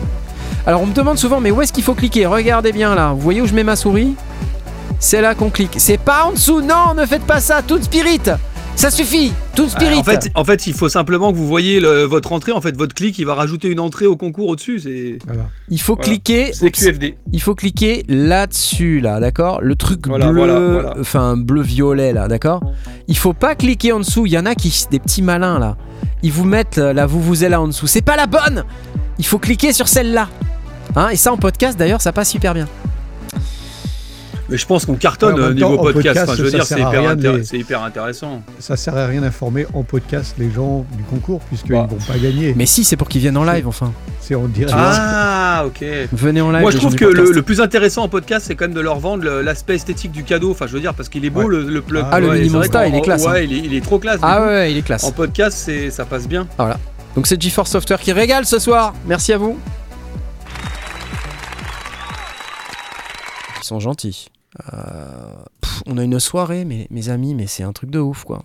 Alors, 0.67 0.83
on 0.83 0.87
me 0.87 0.93
demande 0.95 1.19
souvent, 1.19 1.41
mais 1.41 1.51
où 1.51 1.61
est-ce 1.63 1.73
qu'il 1.73 1.85
faut 1.85 1.95
cliquer? 1.95 2.27
Regardez 2.27 2.73
bien 2.73 2.95
là, 2.95 3.13
vous 3.13 3.21
voyez 3.21 3.41
où 3.41 3.47
je 3.47 3.55
mets 3.55 3.65
ma 3.65 3.77
souris? 3.77 4.15
C'est 4.99 5.21
là 5.23 5.35
qu'on 5.35 5.51
clique. 5.51 5.75
C'est 5.79 5.99
pas 5.99 6.25
en 6.25 6.33
dessous, 6.33 6.61
non, 6.61 6.95
ne 6.97 7.07
faites 7.07 7.25
pas 7.25 7.41
ça, 7.41 7.63
Toon 7.63 7.81
Spirit 7.83 8.21
Ça 8.77 8.91
suffit, 8.91 9.33
Toon 9.55 9.69
Spirit 9.71 9.97
En 9.99 10.05
fait, 10.05 10.31
en 10.35 10.45
fait, 10.45 10.67
il 10.67 10.75
faut 10.75 10.91
simplement 10.91 11.33
que 11.33 11.37
vous 11.39 11.47
voyez 11.47 11.81
le- 11.81 12.05
votre 12.05 12.33
entrée. 12.33 12.53
En 12.53 12.61
fait, 12.61 12.77
votre 12.77 12.95
clic, 12.95 13.19
il 13.19 13.25
va 13.25 13.35
rajouter 13.35 13.69
une 13.69 13.81
entrée 13.81 14.05
au 14.07 14.17
concours 14.17 14.49
au-dessus. 14.49 14.79
C'est 14.81 15.19
Voilà. 15.27 15.45
Il 15.71 15.81
faut 15.81 15.95
Voilà. 15.95 16.09
cliquer. 16.11 16.51
c'est. 16.53 16.71
QFD. 16.71 17.17
il 17.33 17.41
faut 17.41 17.55
cliquer 17.55 18.05
là-dessus, 18.09 19.01
là, 19.01 19.19
d'accord? 19.21 19.61
Le 19.63 19.75
truc 19.77 20.07
Voilà, 20.07 20.29
bleu, 20.31 20.39
voilà, 20.45 20.61
voilà. 20.61 20.95
enfin 21.01 21.37
bleu-violet, 21.39 22.13
là, 22.13 22.29
d'accord? 22.29 22.61
Il 23.09 23.17
faut 23.17 23.33
pas 23.33 23.55
cliquer 23.55 23.93
en 23.93 24.01
dessous. 24.01 24.27
Il 24.27 24.33
y 24.33 24.39
en 24.39 24.45
a 24.47 24.55
qui, 24.55 24.85
des 24.91 24.99
petits 24.99 25.23
malins, 25.23 25.59
là. 25.59 25.77
Ils 26.23 26.33
vous 26.33 26.45
mettent 26.45 26.77
là, 26.79 27.07
vous 27.07 27.21
vous 27.23 27.45
êtes 27.45 27.51
là 27.51 27.61
en 27.63 27.67
dessous. 27.69 27.87
C'est 27.87 28.03
pas 28.03 28.17
la 28.17 28.27
bonne 28.27 28.65
Il 29.19 29.25
faut 29.27 29.39
cliquer 29.39 29.73
sur 29.73 29.89
celle-là. 29.89 30.29
Hein 30.97 31.09
et 31.11 31.17
ça 31.17 31.33
en 31.33 31.37
podcast, 31.37 31.79
d'ailleurs, 31.79 32.01
ça 32.01 32.13
passe 32.13 32.31
super 32.31 32.55
bien. 32.55 32.67
Mais 34.49 34.57
je 34.57 34.67
pense 34.67 34.85
qu'on 34.85 34.95
cartonne 34.97 35.39
même 35.41 35.55
niveau 35.55 35.77
temps, 35.77 35.83
podcast. 35.85 35.95
podcast, 36.09 36.19
Enfin, 36.29 36.35
je 36.37 36.43
veux 36.43 36.51
ça 36.51 36.57
dire, 36.57 36.67
sert 36.67 36.77
c'est 36.79 36.83
à 36.85 36.89
hyper, 36.89 37.03
les- 37.03 37.75
intéressant. 37.87 38.43
Ça 38.59 38.77
sert 38.77 38.97
à 38.97 39.07
rien 39.07 39.21
d'informer 39.21 39.65
en 39.75 39.85
podcast 39.85 40.35
les 40.41 40.51
gens 40.51 40.85
du 40.97 41.05
concours 41.05 41.39
puisqu'ils 41.43 41.71
Bah. 41.71 41.85
ne 41.89 41.97
vont 41.97 42.05
pas 42.05 42.19
gagner. 42.19 42.53
Mais 42.57 42.67
si, 42.67 42.83
c'est 42.83 42.97
pour 42.97 43.09
qu'ils 43.09 43.21
viennent 43.21 43.37
en 43.37 43.45
live, 43.45 43.69
enfin. 43.69 43.93
C'est 44.21 44.35
en 44.35 44.47
direct. 44.49 44.75
Ah, 44.77 45.63
ok. 45.67 45.85
Venez 46.13 46.41
en 46.41 46.51
live. 46.51 46.63
Moi, 46.63 46.73
je 46.73 46.79
trouve 46.79 46.97
que 46.97 47.05
le, 47.05 47.31
le 47.31 47.43
plus 47.43 47.61
intéressant 47.61 48.03
en 48.03 48.09
podcast, 48.09 48.47
c'est 48.49 48.57
quand 48.57 48.65
même 48.65 48.75
de 48.75 48.81
leur 48.81 48.99
vendre 48.99 49.23
le- 49.23 49.41
l'aspect 49.43 49.77
esthétique 49.77 50.11
du 50.11 50.25
cadeau. 50.25 50.51
Enfin, 50.51 50.67
je 50.67 50.73
veux 50.73 50.81
dire, 50.81 50.95
parce 50.95 51.09
qu'il 51.09 51.25
est 51.25 51.31
beau 51.31 51.43
Ouais. 51.43 51.49
le, 51.49 51.63
le 51.71 51.81
plug. 51.81 52.05
Ah, 52.11 52.19
le 52.19 52.27
Ouais, 52.29 52.35
Mini 52.35 52.47
c'est 52.47 52.57
vrai 52.57 52.67
Monster, 52.67 52.79
qu'en- 52.79 52.85
il 52.93 52.95
est 52.97 53.03
classe, 53.03 53.25
Ouais, 53.25 53.31
hein. 53.39 53.43
il, 53.49 53.53
est, 53.53 53.59
il 53.59 53.75
est 53.75 53.81
trop 53.85 54.01
classe. 54.01 54.19
Ah 54.23 54.41
ouais, 54.43 54.47
ouais, 54.49 54.73
il 54.73 54.79
est 54.79 54.83
classe. 54.83 55.05
En 55.05 55.13
podcast, 55.13 55.57
c'est, 55.65 55.91
ça 55.91 56.05
passe 56.05 56.27
bien. 56.27 56.49
Donc 57.15 57.29
c'est 57.29 57.41
GeForce 57.41 57.71
Software 57.71 58.01
qui 58.01 58.11
régale 58.13 58.47
ce 58.47 58.59
soir. 58.59 58.95
Merci 59.07 59.33
à 59.33 59.39
vous. 59.39 59.57
Sont 63.71 63.81
gentils. 63.81 64.27
Euh, 64.73 65.35
pff, 65.61 65.83
on 65.87 65.97
a 65.99 66.05
une 66.05 66.21
soirée, 66.21 66.65
mais, 66.65 66.87
mes 66.91 67.09
amis, 67.09 67.35
mais 67.35 67.47
c'est 67.47 67.63
un 67.63 67.73
truc 67.73 67.91
de 67.91 67.99
ouf, 67.99 68.25
quoi. 68.25 68.45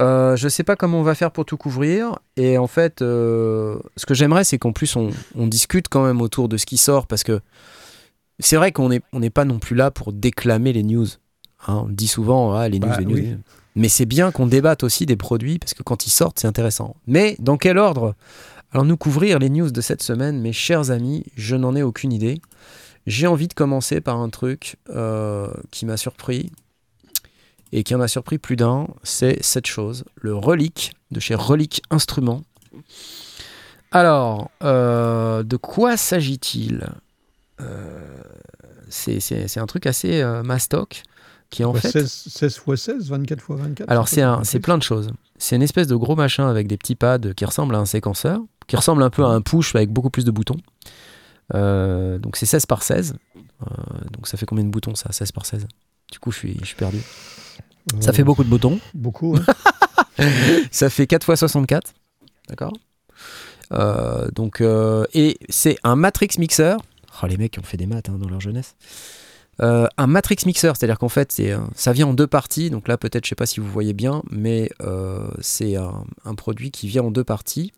Euh, 0.00 0.34
je 0.36 0.48
sais 0.48 0.64
pas 0.64 0.74
comment 0.74 0.98
on 1.00 1.02
va 1.02 1.14
faire 1.14 1.30
pour 1.30 1.44
tout 1.44 1.56
couvrir. 1.56 2.18
Et 2.36 2.58
en 2.58 2.66
fait, 2.66 3.02
euh, 3.02 3.78
ce 3.96 4.06
que 4.06 4.14
j'aimerais, 4.14 4.44
c'est 4.44 4.58
qu'en 4.58 4.72
plus, 4.72 4.96
on, 4.96 5.10
on 5.36 5.46
discute 5.46 5.88
quand 5.88 6.04
même 6.04 6.20
autour 6.20 6.48
de 6.48 6.56
ce 6.56 6.66
qui 6.66 6.76
sort. 6.78 7.06
Parce 7.06 7.22
que 7.22 7.40
c'est 8.40 8.56
vrai 8.56 8.72
qu'on 8.72 8.88
n'est 8.88 9.02
on 9.12 9.20
pas 9.30 9.44
non 9.44 9.58
plus 9.58 9.76
là 9.76 9.90
pour 9.90 10.12
déclamer 10.12 10.72
les 10.72 10.82
news. 10.82 11.06
Hein, 11.66 11.84
on 11.86 11.88
dit 11.88 12.08
souvent, 12.08 12.54
ah, 12.54 12.68
les 12.68 12.78
news, 12.78 12.88
Bah, 12.88 12.98
les 12.98 13.06
news. 13.06 13.14
oui. 13.14 13.22
les 13.22 13.30
news. 13.32 13.38
Mais 13.76 13.88
c'est 13.88 14.06
bien 14.06 14.30
qu'on 14.30 14.46
débatte 14.46 14.84
aussi 14.84 15.04
des 15.06 15.16
produits, 15.16 15.58
parce 15.58 15.74
que 15.74 15.82
quand 15.82 16.06
ils 16.06 16.10
sortent, 16.10 16.38
c'est 16.38 16.46
intéressant. 16.46 16.94
Mais 17.08 17.36
dans 17.40 17.56
quel 17.56 17.78
ordre? 17.78 18.14
Allons-nous 18.72 18.96
couvrir 18.96 19.38
les 19.40 19.50
news 19.50 19.70
de 19.70 19.80
cette 19.80 20.02
semaine 20.02 20.40
Mes 20.40 20.52
chers 20.52 20.90
amis, 20.90 21.24
je 21.36 21.56
n'en 21.56 21.74
ai 21.74 21.82
aucune 21.82 22.12
idée. 22.12 22.40
J'ai 23.06 23.26
envie 23.26 23.48
de 23.48 23.54
commencer 23.54 24.00
par 24.00 24.18
un 24.18 24.30
truc 24.30 24.76
euh, 24.90 25.52
qui 25.70 25.84
m'a 25.84 25.96
surpris 25.96 26.50
et 27.72 27.82
qui 27.82 27.94
en 27.94 28.00
a 28.00 28.08
surpris 28.08 28.38
plus 28.38 28.56
d'un, 28.56 28.86
c'est 29.02 29.42
cette 29.42 29.66
chose, 29.66 30.04
le 30.16 30.34
Relic 30.34 30.94
de 31.10 31.20
chez 31.20 31.34
Relic 31.34 31.82
Instruments. 31.90 32.42
Alors, 33.90 34.50
euh, 34.62 35.42
de 35.42 35.56
quoi 35.56 35.96
s'agit-il? 35.96 36.86
Euh, 37.60 38.00
c'est, 38.88 39.58
un 39.58 39.66
truc 39.66 39.86
assez 39.86 40.24
mastoc 40.44 41.02
qui 41.50 41.64
en 41.64 41.72
Ouais, 41.72 41.80
fait... 41.80 41.90
16, 41.90 42.24
16 42.28 42.60
x 42.66 42.82
16, 42.82 43.10
24 43.10 43.38
x 43.38 43.48
24. 43.48 43.90
Alors 43.90 44.08
c'est 44.08 44.60
plein 44.60 44.78
de 44.78 44.82
choses. 44.82 45.10
C'est 45.38 45.56
une 45.56 45.62
espèce 45.62 45.88
de 45.88 45.96
gros 45.96 46.16
machin 46.16 46.48
avec 46.48 46.66
des 46.68 46.76
petits 46.76 46.94
pads 46.94 47.34
qui 47.36 47.44
ressemblent 47.44 47.74
à 47.74 47.78
un 47.78 47.86
séquenceur, 47.86 48.40
qui 48.66 48.76
ressemble 48.76 49.02
un 49.02 49.10
peu 49.10 49.24
à 49.24 49.28
un 49.28 49.40
push 49.40 49.74
avec 49.74 49.90
beaucoup 49.90 50.10
plus 50.10 50.24
de 50.24 50.30
boutons. 50.30 50.56
Euh, 51.52 52.18
donc 52.18 52.36
c'est 52.36 52.46
16 52.46 52.66
par 52.66 52.82
16. 52.82 53.14
Euh, 53.36 53.44
donc 54.12 54.26
ça 54.26 54.36
fait 54.36 54.46
combien 54.46 54.64
de 54.64 54.70
boutons 54.70 54.94
ça 54.94 55.12
16 55.12 55.32
par 55.32 55.44
16 55.44 55.66
Du 56.10 56.18
coup 56.18 56.30
je 56.32 56.38
suis, 56.38 56.56
je 56.60 56.64
suis 56.66 56.76
perdu. 56.76 57.00
Ça 58.00 58.10
Euh, 58.10 58.12
fait 58.14 58.24
beaucoup 58.24 58.44
de 58.44 58.48
boutons. 58.48 58.80
Beaucoup. 58.94 59.36
hein. 59.36 59.44
Ça 60.70 60.88
fait 60.88 61.06
4 61.06 61.28
x 61.30 61.38
64. 61.40 61.92
D'accord? 62.48 62.72
Donc, 64.34 64.62
Et 65.12 65.36
c'est 65.48 65.76
un 65.82 65.96
matrix 65.96 66.28
mixer. 66.38 66.76
Oh, 67.22 67.26
les 67.26 67.36
mecs 67.36 67.52
qui 67.52 67.58
ont 67.58 67.64
fait 67.64 67.76
des 67.76 67.86
maths 67.86 68.08
hein, 68.08 68.18
dans 68.18 68.28
leur 68.28 68.40
jeunesse. 68.40 68.74
Euh, 69.60 69.86
un 69.98 70.06
matrix 70.06 70.36
mixer, 70.46 70.72
c'est-à-dire 70.74 70.98
qu'en 70.98 71.08
fait, 71.08 71.30
c'est, 71.32 71.54
ça 71.74 71.92
vient 71.92 72.06
en 72.08 72.14
deux 72.14 72.26
parties. 72.26 72.70
Donc 72.70 72.88
là, 72.88 72.96
peut-être, 72.96 73.24
je 73.24 73.28
sais 73.30 73.34
pas 73.34 73.46
si 73.46 73.60
vous 73.60 73.70
voyez 73.70 73.92
bien, 73.92 74.22
mais 74.30 74.70
euh, 74.82 75.28
c'est 75.40 75.76
un, 75.76 76.04
un 76.24 76.34
produit 76.34 76.70
qui 76.70 76.88
vient 76.88 77.02
en 77.04 77.10
deux 77.10 77.24
parties, 77.24 77.72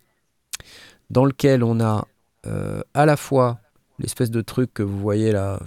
dans 1.10 1.24
lequel 1.24 1.62
on 1.64 1.80
a 1.80 2.06
euh, 2.46 2.80
à 2.94 3.06
la 3.06 3.16
fois 3.16 3.58
l'espèce 3.98 4.30
de 4.30 4.40
truc 4.42 4.72
que 4.74 4.82
vous 4.82 4.98
voyez 4.98 5.32
là, 5.32 5.60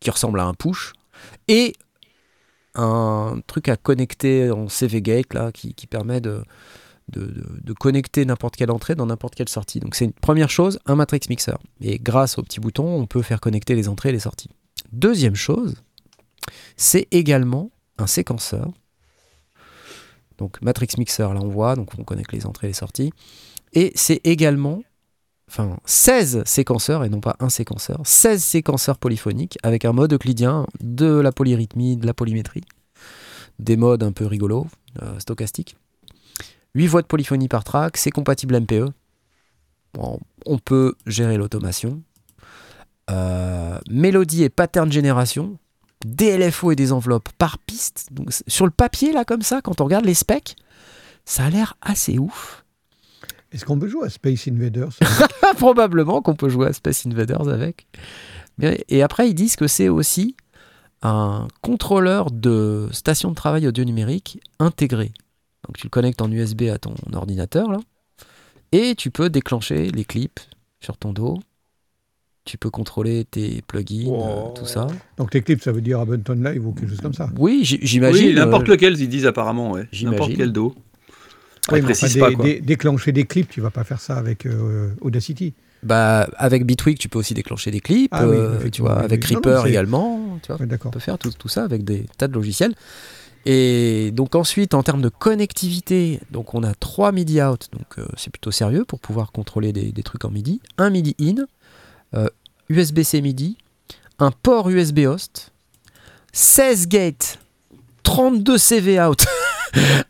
qui 0.00 0.10
ressemble 0.10 0.40
à 0.40 0.44
un 0.44 0.54
push, 0.54 0.92
et 1.48 1.74
un 2.74 3.40
truc 3.46 3.68
à 3.68 3.76
connecter 3.76 4.50
en 4.50 4.68
CV 4.68 5.02
Gate 5.02 5.34
là, 5.34 5.52
qui, 5.52 5.74
permet 5.86 6.20
de, 6.20 6.42
de, 7.08 7.26
de- 7.26 7.60
de 7.62 7.72
connecter 7.74 8.24
n'importe 8.24 8.56
quelle 8.56 8.70
entrée 8.70 8.94
dans 8.94 9.06
n'importe 9.06 9.34
quelle 9.34 9.48
sortie. 9.48 9.80
Donc 9.80 9.94
c'est 9.94 10.06
une 10.06 10.12
première 10.12 10.50
chose, 10.50 10.78
un 10.86 10.94
matrix 10.96 11.20
mixer. 11.28 11.52
Et 11.82 11.98
grâce 11.98 12.38
au 12.38 12.42
petit 12.42 12.60
bouton, 12.60 12.84
on 12.86 13.06
peut 13.06 13.22
faire 13.22 13.40
connecter 13.40 13.74
les 13.74 13.88
entrées 13.88 14.08
et 14.08 14.12
les 14.12 14.20
sorties. 14.20 14.50
Deuxième 14.92 15.34
chose, 15.34 15.76
c'est 16.76 17.08
également 17.10 17.70
un 17.98 18.06
séquenceur. 18.06 18.70
Donc 20.38 20.60
matrix 20.62 20.88
mixer, 20.98 21.22
là 21.34 21.40
on 21.40 21.48
voit, 21.48 21.76
donc 21.76 21.90
on 21.98 22.04
connecte 22.04 22.32
les 22.32 22.46
entrées 22.46 22.66
et 22.68 22.70
les 22.70 22.74
sorties. 22.74 23.12
Et 23.74 23.92
c'est 23.94 24.20
également 24.24 24.82
enfin 25.52 25.76
16 25.84 26.44
séquenceurs 26.46 27.04
et 27.04 27.10
non 27.10 27.20
pas 27.20 27.36
un 27.38 27.50
séquenceur, 27.50 28.00
16 28.04 28.42
séquenceurs 28.42 28.96
polyphoniques 28.98 29.58
avec 29.62 29.84
un 29.84 29.92
mode 29.92 30.14
euclidien, 30.14 30.66
de 30.80 31.20
la 31.20 31.30
polyrythmie, 31.30 31.96
de 31.98 32.06
la 32.06 32.14
polymétrie, 32.14 32.64
des 33.58 33.76
modes 33.76 34.02
un 34.02 34.12
peu 34.12 34.26
rigolos, 34.26 34.66
euh, 35.02 35.18
stochastiques. 35.18 35.76
8 36.74 36.86
voix 36.86 37.02
de 37.02 37.06
polyphonie 37.06 37.48
par 37.48 37.64
track, 37.64 37.98
c'est 37.98 38.10
compatible 38.10 38.58
MPE. 38.58 38.92
On 40.46 40.58
peut 40.58 40.94
gérer 41.06 41.36
l'automation. 41.36 42.02
Euh, 43.10 43.78
mélodie 43.90 44.44
et 44.44 44.48
pattern 44.48 44.90
génération, 44.90 45.58
DLFO 46.06 46.72
et 46.72 46.76
des 46.76 46.92
enveloppes 46.92 47.28
par 47.36 47.58
piste. 47.58 48.08
Sur 48.46 48.64
le 48.64 48.70
papier, 48.70 49.12
là, 49.12 49.26
comme 49.26 49.42
ça, 49.42 49.60
quand 49.60 49.82
on 49.82 49.84
regarde 49.84 50.06
les 50.06 50.14
specs, 50.14 50.56
ça 51.26 51.44
a 51.44 51.50
l'air 51.50 51.76
assez 51.82 52.18
ouf. 52.18 52.61
Est-ce 53.52 53.64
qu'on 53.64 53.78
peut 53.78 53.88
jouer 53.88 54.06
à 54.06 54.08
Space 54.10 54.48
Invaders 54.48 54.92
Probablement 55.58 56.22
qu'on 56.22 56.34
peut 56.34 56.48
jouer 56.48 56.68
à 56.68 56.72
Space 56.72 57.06
Invaders 57.06 57.48
avec. 57.48 57.86
Et 58.88 59.02
après, 59.02 59.28
ils 59.28 59.34
disent 59.34 59.56
que 59.56 59.66
c'est 59.66 59.88
aussi 59.88 60.36
un 61.02 61.48
contrôleur 61.62 62.30
de 62.30 62.88
station 62.92 63.30
de 63.30 63.34
travail 63.34 63.66
audio 63.66 63.84
numérique 63.84 64.40
intégré. 64.58 65.12
Donc 65.66 65.76
tu 65.76 65.86
le 65.86 65.90
connectes 65.90 66.22
en 66.22 66.30
USB 66.30 66.62
à 66.72 66.78
ton 66.78 66.94
ordinateur 67.12 67.70
là, 67.70 67.78
et 68.72 68.94
tu 68.94 69.10
peux 69.10 69.28
déclencher 69.30 69.90
les 69.90 70.04
clips 70.04 70.40
sur 70.80 70.96
ton 70.96 71.12
dos. 71.12 71.38
Tu 72.44 72.58
peux 72.58 72.70
contrôler 72.70 73.24
tes 73.24 73.62
plugins, 73.62 74.06
Wow. 74.08 74.24
euh, 74.24 74.52
tout 74.54 74.66
ça. 74.66 74.88
Donc 75.16 75.30
tes 75.30 75.42
clips, 75.42 75.62
ça 75.62 75.70
veut 75.70 75.80
dire 75.80 76.00
Ableton 76.00 76.34
Live 76.34 76.66
ou 76.66 76.72
quelque 76.72 76.90
chose 76.90 77.00
comme 77.00 77.14
ça. 77.14 77.30
Oui, 77.38 77.60
j'imagine. 77.62 78.28
Oui, 78.30 78.34
n'importe 78.34 78.68
euh, 78.68 78.72
lequel, 78.72 79.00
ils 79.00 79.08
disent 79.08 79.26
apparemment, 79.26 79.70
ouais. 79.72 79.86
j'imagine. 79.92 80.18
N'importe 80.18 80.36
quel 80.36 80.52
dos. 80.52 80.74
Oui, 81.70 81.80
mais 81.80 81.84
enfin, 81.84 81.86
précisent 81.86 82.14
dé- 82.14 82.20
pas, 82.20 82.30
dé- 82.42 82.60
déclencher 82.60 83.12
des 83.12 83.24
clips, 83.24 83.48
tu 83.48 83.60
vas 83.60 83.70
pas 83.70 83.84
faire 83.84 84.00
ça 84.00 84.16
avec 84.16 84.46
euh, 84.46 84.90
Audacity. 85.00 85.54
Bah, 85.82 86.28
avec 86.36 86.64
Bitwig, 86.64 86.98
tu 86.98 87.08
peux 87.08 87.18
aussi 87.18 87.34
déclencher 87.34 87.70
des 87.70 87.80
clips. 87.80 88.10
Ah 88.12 88.26
oui, 88.26 88.36
euh, 88.38 88.68
tu 88.70 88.82
vois, 88.82 88.98
avec 89.00 89.24
oui. 89.24 89.34
Non, 89.34 89.40
non, 89.40 89.48
Reaper 89.50 89.66
également. 89.68 90.38
Tu 90.42 90.52
vois. 90.52 90.60
Ouais, 90.60 90.66
peut 90.90 90.98
faire 91.00 91.18
tout, 91.18 91.30
tout 91.30 91.48
ça 91.48 91.64
avec 91.64 91.84
des 91.84 92.06
tas 92.18 92.28
de 92.28 92.34
logiciels. 92.34 92.74
Et 93.44 94.10
donc 94.12 94.36
ensuite, 94.36 94.74
en 94.74 94.84
termes 94.84 95.02
de 95.02 95.08
connectivité, 95.08 96.20
donc 96.30 96.54
on 96.54 96.62
a 96.62 96.74
trois 96.74 97.10
MIDI 97.10 97.42
out, 97.42 97.68
donc 97.72 97.98
euh, 97.98 98.06
c'est 98.16 98.30
plutôt 98.30 98.52
sérieux 98.52 98.84
pour 98.84 99.00
pouvoir 99.00 99.32
contrôler 99.32 99.72
des, 99.72 99.90
des 99.90 100.02
trucs 100.04 100.24
en 100.24 100.30
MIDI. 100.30 100.60
Un 100.78 100.90
MIDI 100.90 101.16
in, 101.20 101.44
euh, 102.14 102.28
USB-C 102.68 103.20
MIDI, 103.20 103.56
un 104.20 104.30
port 104.30 104.70
USB 104.70 105.00
host, 105.00 105.50
16 106.32 106.86
gates, 106.86 107.38
32 108.04 108.58
CV 108.58 109.00
out, 109.00 109.24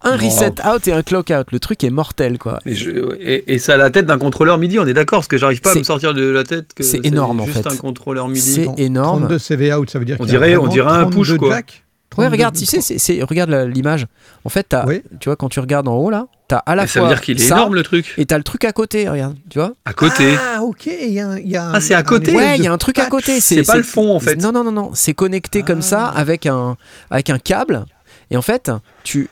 un 0.02 0.16
Wow. 0.18 0.24
reset 0.24 0.54
out 0.66 0.86
et 0.88 0.92
un 0.92 1.02
clock 1.02 1.30
out. 1.30 1.46
Le 1.52 1.58
truc 1.60 1.84
est 1.84 1.90
mortel 1.90 2.38
quoi. 2.38 2.58
Je- 2.66 3.16
et, 3.20 3.54
et 3.54 3.58
ça 3.58 3.74
a 3.74 3.76
la 3.76 3.90
tête 3.90 4.06
d'un 4.06 4.18
contrôleur 4.18 4.58
MIDI, 4.58 4.78
on 4.78 4.86
est 4.86 4.94
d'accord, 4.94 5.18
parce 5.20 5.28
que 5.28 5.38
j'arrive 5.38 5.60
pas 5.60 5.70
à 5.70 5.72
C'est- 5.74 5.78
me 5.80 5.84
sortir 5.84 6.14
de 6.14 6.24
la 6.28 6.44
tête 6.44 6.74
que 6.74 6.82
c'est 6.82 7.04
énorme, 7.06 7.40
en 7.40 7.46
juste 7.46 7.62
fait. 7.62 7.72
un 7.72 7.76
contrôleur 7.76 8.28
MIDI. 8.28 8.40
C'est 8.40 8.68
énorme. 8.82 9.20
32 9.20 9.38
CV 9.38 9.72
out, 9.74 9.90
ça 9.90 9.98
veut 9.98 10.04
dire 10.04 10.16
On 10.20 10.24
dirait- 10.26 10.56
on 10.56 10.66
dirait 10.66 10.90
un 10.90 11.04
push, 11.06 11.28
32 11.28 11.38
quoi. 11.38 11.48
Ouais, 11.56 11.64
32 12.10 12.30
regarde, 12.32 12.56
tu 12.56 12.66
sais, 12.66 13.22
regarde 13.22 13.50
l'image. 13.72 14.06
En 14.44 14.48
fait, 14.50 14.76
Oui. 14.86 15.00
tu 15.20 15.28
vois, 15.30 15.36
quand 15.36 15.48
tu 15.48 15.60
regardes 15.60 15.88
en 15.88 15.96
haut 15.96 16.10
là, 16.10 16.26
t'as 16.48 16.58
à 16.58 16.74
la 16.74 16.82
Mais 16.82 16.88
ça 16.88 17.00
fois 17.00 17.08
veut 17.08 17.14
dire 17.14 17.22
qu'il 17.22 17.40
est 17.40 17.44
ça 17.44 17.54
énorme 17.54 17.74
le 17.74 17.82
truc. 17.82 18.12
et 18.18 18.26
t'as 18.26 18.36
le 18.36 18.44
truc 18.44 18.64
à 18.66 18.72
côté. 18.72 19.08
Regarde, 19.08 19.34
tu 19.48 19.58
vois. 19.58 19.72
À 19.86 19.94
côté. 19.94 20.34
Ah, 20.38 20.62
ok, 20.62 20.86
il 20.86 21.12
y 21.12 21.20
a, 21.20 21.28
un- 21.28 21.38
il 21.38 21.48
y 21.48 21.56
a 21.56 21.68
un- 21.68 21.72
Ah, 21.74 21.80
c'est 21.80 21.94
à 21.94 21.98
un 21.98 22.02
côté. 22.02 22.34
Ouais, 22.36 22.58
il 22.58 22.64
y 22.64 22.66
a 22.66 22.72
un 22.72 22.76
truc 22.78 22.98
à 22.98 23.06
côté. 23.06 23.40
C'est 23.40 23.62
pas 23.62 23.76
le 23.76 23.82
fond, 23.82 24.14
en 24.14 24.20
fait. 24.20 24.36
Non, 24.36 24.52
non, 24.52 24.62
non, 24.64 24.72
non. 24.72 24.90
C'est 24.92 25.14
connecté 25.14 25.62
comme 25.62 25.80
ça 25.80 26.12
Ah. 26.14 26.18
avec 26.20 26.44
un, 26.44 26.76
avec 27.10 27.30
un 27.30 27.38
câble. 27.38 27.84
Et 28.30 28.36
en 28.36 28.42
fait, 28.42 28.70
tu, 29.04 29.30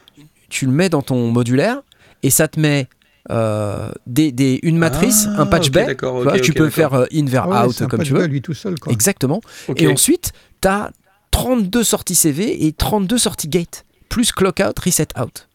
tu 0.51 0.67
le 0.67 0.73
mets 0.73 0.89
dans 0.91 1.03
ton 1.03 1.31
modulaire 1.31 1.83
et 2.23 2.31
ça 2.31 2.49
te 2.49 2.61
met 2.61 2.89
euh, 3.31 3.93
des, 4.07 4.33
des- 4.33 4.59
une 4.63 4.77
matrice, 4.79 5.27
Ah, 5.37 5.43
un 5.43 5.47
patch 5.47 5.69
ok, 5.69 5.73
bay. 5.73 5.97
Tu 5.97 6.07
vois, 6.07 6.39
peux 6.55 6.71
faire 6.71 6.95
euh, 6.95 7.07
in 7.15 7.25
vers 7.27 7.45
Ah 7.51 7.63
ouais, 7.63 7.69
out 7.69 7.79
comme 7.89 7.99
patch 8.01 8.09
tu 8.09 8.15
veux. 8.15 8.25
lui 8.27 8.43
tout 8.43 8.55
seul, 8.55 8.79
quoi. 8.79 8.93
Exactement. 8.93 9.41
Et 9.77 9.87
ensuite, 9.87 10.33
tu 10.61 10.69
as 10.69 10.91
32 11.31 11.85
sorties 11.85 12.15
CV 12.15 12.67
et 12.67 12.73
32 12.73 13.19
sorties 13.19 13.49
gate, 13.49 13.85
plus 14.09 14.33
clock 14.33 14.61
out, 14.67 14.79
reset 14.79 15.09
out. 15.21 15.49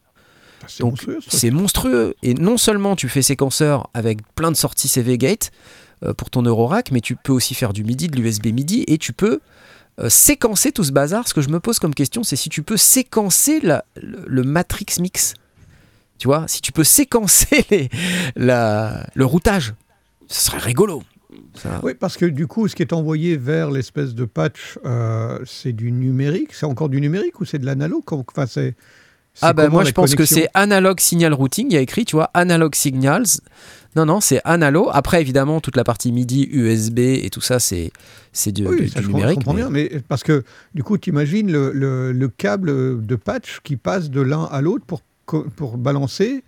Ah, 0.62 0.66
C'est 0.68 0.80
donc, 0.82 0.92
monstrueux, 0.92 1.18
ça. 1.20 1.36
C'est 1.38 1.50
monstrueux. 1.50 2.14
Et 2.22 2.34
non 2.34 2.56
seulement 2.56 2.96
tu 2.96 3.08
fais 3.08 3.22
séquenceur 3.22 3.88
avec 3.94 4.18
plein 4.34 4.50
de 4.50 4.56
sorties 4.56 4.88
CV 4.88 5.18
gate 5.18 5.50
euh, 6.04 6.14
pour 6.14 6.30
ton 6.30 6.42
Eurorack, 6.42 6.90
mais 6.92 7.00
tu 7.00 7.16
peux 7.16 7.32
aussi 7.32 7.54
faire 7.54 7.72
du 7.72 7.84
MIDI, 7.84 8.08
de 8.08 8.16
l'USB 8.16 8.46
MIDI, 8.46 8.84
et 8.86 8.96
tu 8.98 9.12
peux 9.12 9.34
euh, 9.34 9.38
séquencer 10.08 10.72
tout 10.72 10.84
ce 10.84 10.92
bazar. 10.92 11.26
Ce 11.28 11.34
que 11.34 11.40
je 11.40 11.48
me 11.48 11.60
pose 11.60 11.78
comme 11.78 11.94
question, 11.94 12.22
c'est 12.22 12.36
si 12.36 12.48
tu 12.48 12.62
peux 12.62 12.76
séquencer 12.76 13.60
la- 13.60 13.84
le, 14.00 14.18
le 14.26 14.42
Matrix 14.42 14.86
Mix. 15.00 15.34
Tu 16.18 16.28
vois, 16.28 16.44
si 16.48 16.62
tu 16.62 16.72
peux 16.72 16.84
séquencer 16.84 17.64
les, 17.70 17.88
la, 18.36 19.06
le 19.14 19.24
routage, 19.24 19.74
ce 20.28 20.40
serait 20.46 20.58
rigolo. 20.58 21.02
Ça- 21.54 21.80
Oui, 21.82 21.94
parce 21.94 22.16
que 22.16 22.24
du 22.26 22.46
coup, 22.46 22.68
ce 22.68 22.74
qui 22.76 22.82
est 22.82 22.92
envoyé 22.92 23.36
vers 23.36 23.70
l'espèce 23.70 24.14
de 24.14 24.24
patch, 24.24 24.78
euh, 24.84 25.38
c'est 25.44 25.72
du 25.72 25.92
numérique? 25.92 26.54
C'est 26.54 26.66
encore 26.66 26.88
du 26.88 27.00
numérique 27.00 27.40
ou 27.40 27.44
c'est 27.44 27.58
de 27.58 27.66
l'analogue? 27.66 28.02
Enfin, 28.10 28.46
c'est. 28.46 28.74
c'est 29.34 29.46
Ah 29.46 29.52
bah 29.52 29.64
comment 29.64 29.76
moi 29.78 29.84
je 29.84 29.90
pense 29.92 30.14
que 30.14 30.24
c'est 30.24 30.48
analog 30.54 31.00
signal 31.00 31.34
routing, 31.34 31.66
il 31.70 31.74
y 31.74 31.76
a 31.76 31.80
écrit, 31.80 32.04
tu 32.04 32.16
vois, 32.16 32.30
analog 32.34 32.74
signals. 32.74 33.26
Non, 33.96 34.04
non, 34.04 34.20
c'est 34.20 34.40
analo. 34.44 34.88
Après, 34.92 35.20
évidemment, 35.22 35.60
toute 35.60 35.76
la 35.76 35.82
partie 35.84 36.12
MIDI, 36.12 36.46
USB 36.52 36.98
et 36.98 37.30
tout 37.30 37.40
ça, 37.40 37.58
c'est 37.58 37.90
c'est 38.32 38.52
du, 38.52 38.66
Oui, 38.66 38.82
du- 38.82 38.88
ça, 38.88 39.00
du 39.00 39.06
je, 39.06 39.10
numérique. 39.10 39.36
comprends 39.36 39.54
mais- 39.54 39.60
bien, 39.62 39.70
mais 39.70 40.02
parce 40.06 40.22
que 40.22 40.44
du 40.74 40.82
coup, 40.84 40.98
tu 40.98 41.10
imagines 41.10 41.50
le, 41.50 41.72
le- 41.72 42.12
le 42.12 42.28
câble 42.28 43.04
de 43.04 43.16
patch 43.16 43.60
qui 43.64 43.76
passe 43.76 44.10
de 44.10 44.20
l'un 44.20 44.44
à 44.44 44.60
l'autre 44.60 44.84
pour, 44.86 45.00
pour 45.56 45.78
balancer 45.78 46.44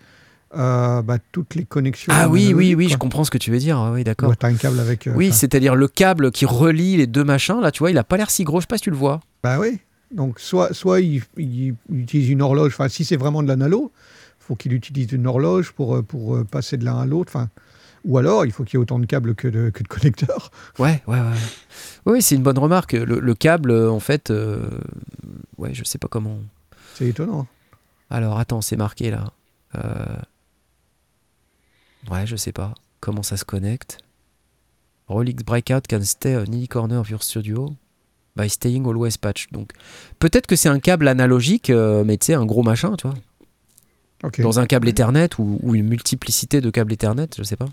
euh, 0.56 1.02
bah, 1.02 1.18
toutes 1.32 1.54
les 1.54 1.64
connexions. 1.64 2.12
Ah 2.16 2.28
oui, 2.28 2.52
oui, 2.54 2.74
oui, 2.74 2.86
quoi. 2.86 2.92
je 2.92 2.98
comprends 2.98 3.24
ce 3.24 3.30
que 3.30 3.38
tu 3.38 3.50
veux 3.50 3.58
dire. 3.58 3.78
ah 3.78 3.92
Oui, 3.92 4.04
d'accord. 4.04 4.30
Ouais, 4.30 4.36
un 4.42 4.54
câble 4.54 4.80
avec. 4.80 5.06
euh, 5.06 5.12
Oui, 5.14 5.30
c'est-à-dire 5.32 5.74
le 5.74 5.88
câble 5.88 6.30
qui 6.30 6.46
relie 6.46 6.96
les 6.96 7.06
deux 7.06 7.24
machins, 7.24 7.60
là, 7.60 7.70
tu 7.70 7.80
vois, 7.80 7.90
il 7.90 7.98
a 7.98 8.04
pas 8.04 8.16
l'air 8.16 8.30
si 8.30 8.44
gros, 8.44 8.58
je 8.60 8.64
sais 8.64 8.66
pas 8.68 8.76
si 8.78 8.84
tu 8.84 8.90
le 8.90 8.96
vois. 8.96 9.20
Bah 9.42 9.58
oui. 9.58 9.78
Donc, 10.14 10.40
soit, 10.40 10.72
soit 10.72 11.00
il, 11.00 11.22
il- 11.36 11.74
il 11.90 12.00
utilise 12.00 12.30
une 12.30 12.40
horloge, 12.40 12.72
enfin, 12.74 12.88
si 12.88 13.04
c'est 13.04 13.16
vraiment 13.16 13.42
de 13.42 13.48
l'analo, 13.48 13.92
faut 14.48 14.56
qu'il 14.56 14.72
utilise 14.72 15.12
une 15.12 15.26
horloge 15.26 15.70
pour, 15.72 15.94
euh, 15.96 16.02
pour 16.02 16.34
euh, 16.36 16.44
passer 16.44 16.76
de 16.78 16.84
l'un 16.84 16.98
à 16.98 17.06
l'autre. 17.06 17.30
Enfin, 17.34 17.48
ou 18.04 18.18
alors, 18.18 18.44
il 18.46 18.52
faut 18.52 18.64
qu'il 18.64 18.74
y 18.74 18.80
ait 18.80 18.82
autant 18.82 18.98
de 18.98 19.06
câbles 19.06 19.34
que 19.34 19.46
de, 19.46 19.70
que 19.70 19.82
de 19.82 19.88
connecteurs. 19.88 20.50
Ouais, 20.78 21.02
ouais, 21.06 21.20
ouais. 21.20 21.36
Oui, 22.06 22.22
c'est 22.22 22.34
une 22.34 22.42
bonne 22.42 22.58
remarque. 22.58 22.94
Le, 22.94 23.20
le 23.20 23.34
câble, 23.34 23.70
euh, 23.70 23.90
en 23.90 24.00
fait, 24.00 24.30
euh, 24.30 24.68
ouais, 25.58 25.74
je 25.74 25.84
sais 25.84 25.98
pas 25.98 26.08
comment. 26.08 26.38
C'est 26.94 27.06
étonnant. 27.08 27.46
Alors, 28.10 28.38
attends, 28.38 28.62
c'est 28.62 28.76
marqué 28.76 29.10
là. 29.10 29.32
Euh, 29.76 30.16
Ouais, 32.10 32.26
je 32.26 32.36
sais 32.36 32.52
pas. 32.52 32.72
Comment 33.00 33.22
ça 33.22 33.36
se 33.36 33.44
connecte 33.44 33.98
Rolex 35.08 35.42
Breakout 35.44 35.82
can 35.88 36.02
stay 36.02 36.36
on 36.36 36.42
any 36.42 36.68
corner 36.68 36.98
of 36.98 37.10
your 37.10 37.22
studio 37.22 37.74
by 38.36 38.48
staying 38.48 38.86
always 38.86 39.16
patched. 39.20 39.52
Donc, 39.52 39.72
peut-être 40.18 40.46
que 40.46 40.56
c'est 40.56 40.68
un 40.68 40.80
câble 40.80 41.08
analogique, 41.08 41.70
euh, 41.70 42.04
mais 42.04 42.16
tu 42.16 42.26
sais, 42.26 42.34
un 42.34 42.46
gros 42.46 42.62
machin, 42.62 42.94
tu 42.96 43.08
vois. 43.08 43.16
Dans 44.40 44.58
un 44.58 44.66
câble 44.66 44.88
Ethernet 44.88 45.28
ou, 45.38 45.58
ou 45.62 45.74
une 45.74 45.86
multiplicité 45.88 46.60
de 46.60 46.70
câbles 46.70 46.92
Ethernet, 46.92 47.28
je 47.36 47.42
sais 47.44 47.56
pas. 47.56 47.68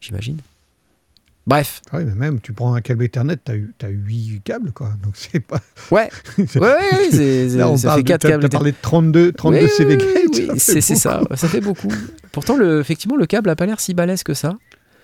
J'imagine. 0.00 0.38
Bref. 1.46 1.80
Ah 1.90 1.96
oui, 1.98 2.04
mais 2.04 2.14
même, 2.14 2.40
tu 2.40 2.52
prends 2.52 2.74
un 2.74 2.80
câble 2.80 3.04
Ethernet, 3.04 3.36
tu 3.44 3.52
as, 3.82 3.88
8 3.88 4.42
câbles, 4.44 4.72
quoi. 4.72 4.92
Donc, 5.02 5.14
c'est 5.16 5.40
pas. 5.40 5.60
Ouais. 5.90 6.08
Ouais, 6.38 6.46
ouais, 6.60 7.48
Là, 7.56 7.68
on 7.70 7.76
ça 7.76 7.88
parle 7.88 7.98
fait 8.00 8.02
de, 8.04 8.08
4 8.08 8.20
t'as- 8.20 8.28
câbles 8.28 8.42
t'as 8.42 8.46
Ethernet. 8.46 8.50
parlé 8.50 8.72
de 8.72 8.76
32, 8.82 9.32
32 9.32 9.58
Oui, 9.62 9.68
CV 9.68 9.96
oui, 9.96 10.30
oui, 10.50 10.58
c'est 10.58 10.80
ça, 10.80 11.22
ça 11.34 11.48
fait 11.48 11.60
beaucoup. 11.60 11.88
Pourtant, 12.30 12.56
le, 12.56 12.78
effectivement, 12.80 13.16
le 13.16 13.26
câble 13.26 13.50
a 13.50 13.56
pas 13.56 13.66
l'air 13.66 13.80
si 13.80 13.94
balèze 13.94 14.22
que 14.22 14.34
ça. 14.34 14.56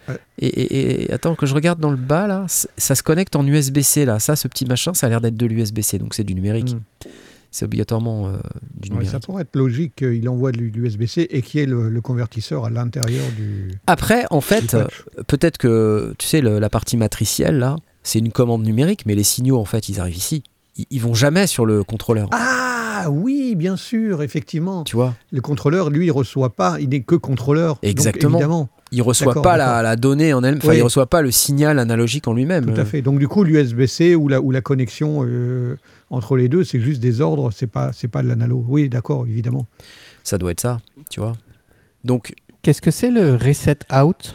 Ouais. 0.09 0.19
Et, 0.39 0.47
et- 0.47 1.03
et 1.07 1.13
attends, 1.13 1.35
que 1.35 1.47
je 1.47 1.55
regarde 1.55 1.81
dans 1.81 1.91
le 1.91 1.97
bas 1.97 2.29
là, 2.29 2.47
ça 2.49 2.95
se 2.95 3.03
connecte 3.03 3.35
en 3.35 3.45
USB-C 3.45 4.05
là. 4.05 4.21
Ça, 4.21 4.37
ce 4.37 4.47
petit 4.47 4.67
machin, 4.67 4.95
ça 4.95 5.07
a 5.07 5.11
l'air 5.11 5.21
d'être 5.21 5.37
de 5.37 5.47
l'USB-C, 5.47 5.99
donc 5.99 6.15
c'est 6.15 6.23
du 6.23 6.35
numérique. 6.35 6.75
Mm. 6.75 7.09
C'est 7.57 7.65
obligatoirement 7.65 8.27
euh, 8.27 8.33
du 8.75 8.89
Ouais, 8.89 8.97
numérique. 8.97 9.11
ça 9.11 9.19
pourrait 9.21 9.43
être 9.43 9.57
logique 9.57 9.95
qu'il 9.97 10.29
envoie 10.29 10.53
de 10.53 10.59
l'USB-C 10.59 11.27
et 11.31 11.41
qu'il 11.43 11.61
y 11.61 11.63
ait 11.63 11.67
le, 11.67 11.89
le 11.89 12.01
convertisseur 12.03 12.65
à 12.67 12.71
l'intérieur 12.71 13.25
du. 13.37 13.73
Après, 13.87 14.25
en 14.31 14.41
fait, 14.43 14.77
peut-être 15.27 15.57
que, 15.57 16.15
tu 16.19 16.27
sais, 16.27 16.41
le- 16.43 16.59
la 16.59 16.69
partie 16.69 16.97
matricielle, 16.97 17.59
là, 17.59 17.77
c'est 18.03 18.19
une 18.19 18.31
commande 18.31 18.63
numérique, 18.65 19.05
mais 19.07 19.15
les 19.15 19.25
signaux, 19.25 19.59
en 19.59 19.65
fait, 19.65 19.89
ils 19.89 20.01
arrivent 20.01 20.17
ici. 20.17 20.43
Ils, 20.77 20.85
ils 20.91 21.01
vont 21.01 21.15
jamais 21.15 21.47
sur 21.47 21.65
le 21.65 21.83
contrôleur. 21.83 22.29
Ah 22.33 23.07
oui, 23.11 23.55
bien 23.57 23.77
sûr, 23.77 24.23
effectivement. 24.23 24.85
Tu 24.85 24.97
vois? 24.97 25.15
Le 25.33 25.41
contrôleur, 25.41 25.89
lui, 25.91 26.07
il 26.07 26.11
reçoit 26.11 26.55
pas, 26.55 26.77
il 26.81 26.91
n'est 26.91 27.01
que 27.03 27.15
contrôleur. 27.15 27.75
Donc, 27.77 27.85
Exactement. 27.85 28.37
évidemment, 28.39 28.69
Il 28.93 29.03
reçoit 29.03 29.43
pas 29.43 29.57
la, 29.57 29.97
donnée 29.97 30.33
en 30.35 30.43
elle, 30.45 30.57
enfin, 30.59 30.69
Oui. 30.69 30.77
il 30.79 30.83
reçoit 30.83 31.07
pas 31.07 31.23
le 31.23 31.31
signal 31.31 31.79
analogique 31.79 32.29
en 32.29 32.35
lui-même. 32.35 32.67
tout 32.67 32.81
à 32.81 32.85
fait. 32.85 33.03
Donc 33.03 33.19
du 33.19 33.29
coup, 33.29 33.45
l'USB-C 33.45 34.15
ou 34.15 34.29
la, 34.29 34.41
ou 34.41 34.51
la 34.51 34.61
connexion 34.61 35.25
euh, 35.27 35.77
entre 36.11 36.37
les 36.37 36.49
deux, 36.49 36.65
c'est 36.65 36.81
juste 36.81 37.01
des 37.01 37.21
ordres, 37.21 37.51
c'est 37.51 37.67
pas, 37.67 37.93
c'est 37.93 38.09
pas 38.09 38.23
de 38.23 38.29
l'analo. 38.29 38.65
Oui, 38.69 38.89
d'accord, 38.89 39.27
évidemment. 39.27 39.67
Ça 40.23 40.39
doit 40.39 40.53
être 40.53 40.61
ça, 40.61 40.79
tu 41.11 41.21
vois. 41.21 41.35
Donc, 42.05 42.35
Qu'est-ce 42.67 42.83
que 42.83 42.91
c'est 42.91 43.13
le 43.13 43.37
reset 43.37 43.79
out 43.95 44.35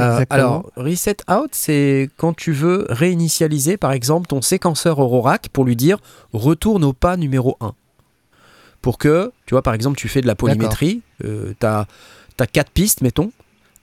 Euh, 0.00 0.24
alors, 0.28 0.72
reset 0.76 1.18
out, 1.30 1.50
c'est 1.52 2.10
quand 2.16 2.34
tu 2.34 2.50
veux 2.50 2.84
réinitialiser, 2.88 3.76
par 3.76 3.92
exemple, 3.92 4.26
ton 4.26 4.42
séquenceur 4.42 5.00
Eurorack 5.00 5.50
pour 5.50 5.64
lui 5.64 5.76
dire 5.76 5.98
retourne 6.32 6.82
au 6.82 6.92
pas 6.92 7.16
numéro 7.16 7.56
1. 7.60 7.74
Pour 8.82 8.98
que, 8.98 9.30
tu 9.46 9.54
vois, 9.54 9.62
par 9.62 9.72
exemple, 9.72 9.96
tu 9.96 10.08
fais 10.08 10.20
de 10.20 10.26
la 10.26 10.34
polymétrie, 10.34 11.02
euh, 11.24 11.54
tu 11.60 11.64
as, 11.64 11.86
quatre 12.52 12.72
pistes, 12.72 13.02
mettons, 13.02 13.30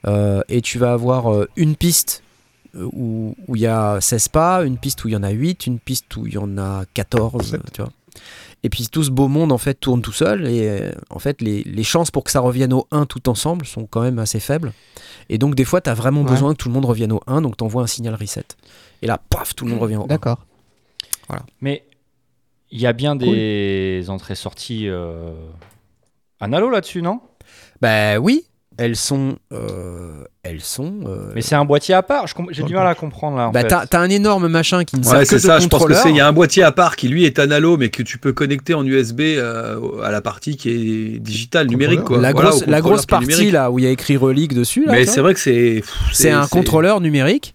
euh, 0.06 0.42
et 0.50 0.60
tu 0.60 0.78
vas 0.78 0.92
avoir 0.92 1.32
euh, 1.32 1.48
une 1.56 1.74
piste 1.74 2.22
où 2.74 3.34
où 3.48 3.56
il 3.56 3.62
y 3.62 3.66
a 3.66 4.00
16 4.00 4.28
pas, 4.28 4.64
une 4.64 4.78
piste 4.78 5.04
où 5.04 5.08
il 5.08 5.12
y 5.12 5.16
en 5.16 5.22
a 5.22 5.30
8, 5.30 5.66
une 5.66 5.78
piste 5.78 6.14
où 6.16 6.26
il 6.26 6.34
y 6.34 6.38
en 6.38 6.56
a 6.58 6.84
14, 6.94 7.50
Sept. 7.50 7.60
tu 7.72 7.82
vois. 7.82 7.90
Et 8.64 8.68
puis 8.68 8.86
tout 8.86 9.02
ce 9.02 9.10
beau 9.10 9.26
monde 9.26 9.50
en 9.50 9.58
fait 9.58 9.74
tourne 9.74 10.02
tout 10.02 10.12
seul 10.12 10.46
et 10.46 10.68
euh, 10.68 10.92
en 11.10 11.18
fait 11.18 11.40
les, 11.40 11.62
les 11.64 11.82
chances 11.82 12.10
pour 12.12 12.22
que 12.22 12.30
ça 12.30 12.38
revienne 12.40 12.72
au 12.72 12.86
1 12.92 13.06
tout 13.06 13.28
ensemble 13.28 13.66
sont 13.66 13.86
quand 13.86 14.02
même 14.02 14.18
assez 14.20 14.38
faibles. 14.38 14.72
Et 15.28 15.38
donc 15.38 15.54
des 15.56 15.64
fois 15.64 15.80
tu 15.80 15.90
as 15.90 15.94
vraiment 15.94 16.22
Ouais. 16.22 16.30
besoin 16.30 16.52
que 16.52 16.58
tout 16.58 16.68
le 16.68 16.74
monde 16.74 16.84
revienne 16.84 17.10
au 17.12 17.20
1 17.26 17.40
donc 17.42 17.56
tu 17.56 17.64
envoies 17.64 17.82
un 17.82 17.86
signal 17.88 18.14
reset. 18.14 18.44
Et 19.02 19.06
là 19.08 19.18
paf 19.30 19.54
tout 19.56 19.64
le 19.64 19.70
monde 19.72 19.80
revient 19.80 19.96
au 19.96 20.04
1. 20.04 20.06
D'accord. 20.06 20.44
Mais 21.60 21.84
il 22.70 22.80
y 22.80 22.86
a 22.86 22.92
bien 22.92 23.16
des 23.16 24.04
entrées-sorties 24.08 24.88
euh, 24.88 25.32
analo 26.40 26.70
là-dessus, 26.70 27.02
non? 27.02 27.20
Bah 27.80 28.18
oui, 28.18 28.44
elles 28.82 28.96
sont 28.96 29.36
euh, 29.52 30.24
elles 30.42 30.60
sont 30.60 31.00
euh, 31.06 31.30
Mais 31.34 31.40
c'est 31.40 31.54
un 31.54 31.64
boîtier 31.64 31.94
à 31.94 32.02
part. 32.02 32.26
J'ai 32.50 32.64
du 32.64 32.74
mal 32.74 32.86
à 32.86 32.94
comprendre 32.96 33.36
là. 33.36 33.48
En 33.48 33.50
bah, 33.52 33.62
t'as, 33.62 34.00
un 34.00 34.10
énorme 34.10 34.48
machin 34.48 34.82
qui 34.84 34.96
ne 34.96 35.02
sert 35.04 35.18
Ouais, 35.18 35.24
que 35.24 35.34
de 35.34 35.38
ça. 35.38 35.60
Je 35.60 35.68
pense 35.68 35.84
que. 35.84 36.08
Il 36.08 36.16
y 36.16 36.20
a 36.20 36.26
un 36.26 36.32
boîtier 36.32 36.64
à 36.64 36.72
part 36.72 36.96
qui 36.96 37.08
lui 37.08 37.24
est 37.24 37.38
analo, 37.38 37.76
mais 37.76 37.90
que 37.90 38.02
tu 38.02 38.18
peux 38.18 38.32
connecter 38.32 38.74
en 38.74 38.84
USB 38.84 39.20
euh, 39.20 40.02
à 40.02 40.10
la 40.10 40.20
partie 40.20 40.56
qui 40.56 40.70
est 40.70 41.18
digitale, 41.20 41.68
numérique, 41.68 42.02
quoi. 42.02 42.20
la 42.20 42.32
Voilà, 42.32 42.50
grosse, 42.50 42.66
la 42.66 43.06
partie 43.06 43.28
numérique. 43.28 43.52
là 43.52 43.70
où 43.70 43.78
il 43.78 43.84
y 43.84 43.88
a 43.88 43.90
écrit 43.90 44.16
relique 44.16 44.52
dessus 44.54 44.84
là, 44.84 44.92
Mais 44.92 45.06
c'est 45.06 45.20
vrai 45.20 45.34
que 45.34 45.40
c'est. 45.40 45.82
c'est 46.12 46.30
un 46.30 46.46
contrôleur 46.48 47.00
numérique 47.00 47.54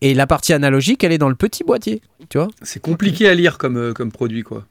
et 0.00 0.14
la 0.14 0.28
partie 0.28 0.52
analogique 0.52 1.02
elle 1.02 1.10
est 1.12 1.18
dans 1.18 1.28
le 1.28 1.34
petit 1.34 1.64
boîtier, 1.64 2.02
tu 2.28 2.38
vois. 2.38 2.48
C'est 2.62 2.80
compliqué 2.80 3.28
à 3.28 3.34
lire 3.34 3.58
comme 3.58 3.92
comme 3.94 4.12
produit, 4.12 4.44
quoi. 4.44 4.64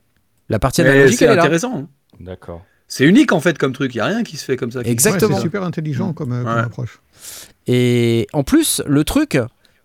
La 0.48 0.58
partie 0.60 0.80
analogique 0.82 1.20
c'est 1.20 1.26
elle 1.26 1.32
est 1.32 1.36
là. 1.36 1.42
intéressant. 1.42 1.78
hein. 1.78 1.88
D'accord. 2.22 2.62
C'est 2.88 3.06
unique 3.06 3.32
en 3.34 3.40
fait 3.42 3.58
comme 3.58 3.74
truc. 3.74 3.94
Il 3.96 3.98
y 3.98 4.02
a 4.02 4.06
rien 4.06 4.24
qui 4.24 4.38
se 4.38 4.46
fait 4.46 4.56
comme 4.58 4.72
ça. 4.72 4.82
Exactement. 4.86 5.32
Ouais, 5.32 5.36
c'est 5.38 5.42
super 5.42 5.64
intelligent 5.64 6.14
comme, 6.14 6.32
euh, 6.32 6.44
comme 6.44 6.58
approche. 6.58 7.00
Et 7.68 8.28
en 8.34 8.44
plus, 8.44 8.82
le 8.88 9.04
truc, 9.04 9.38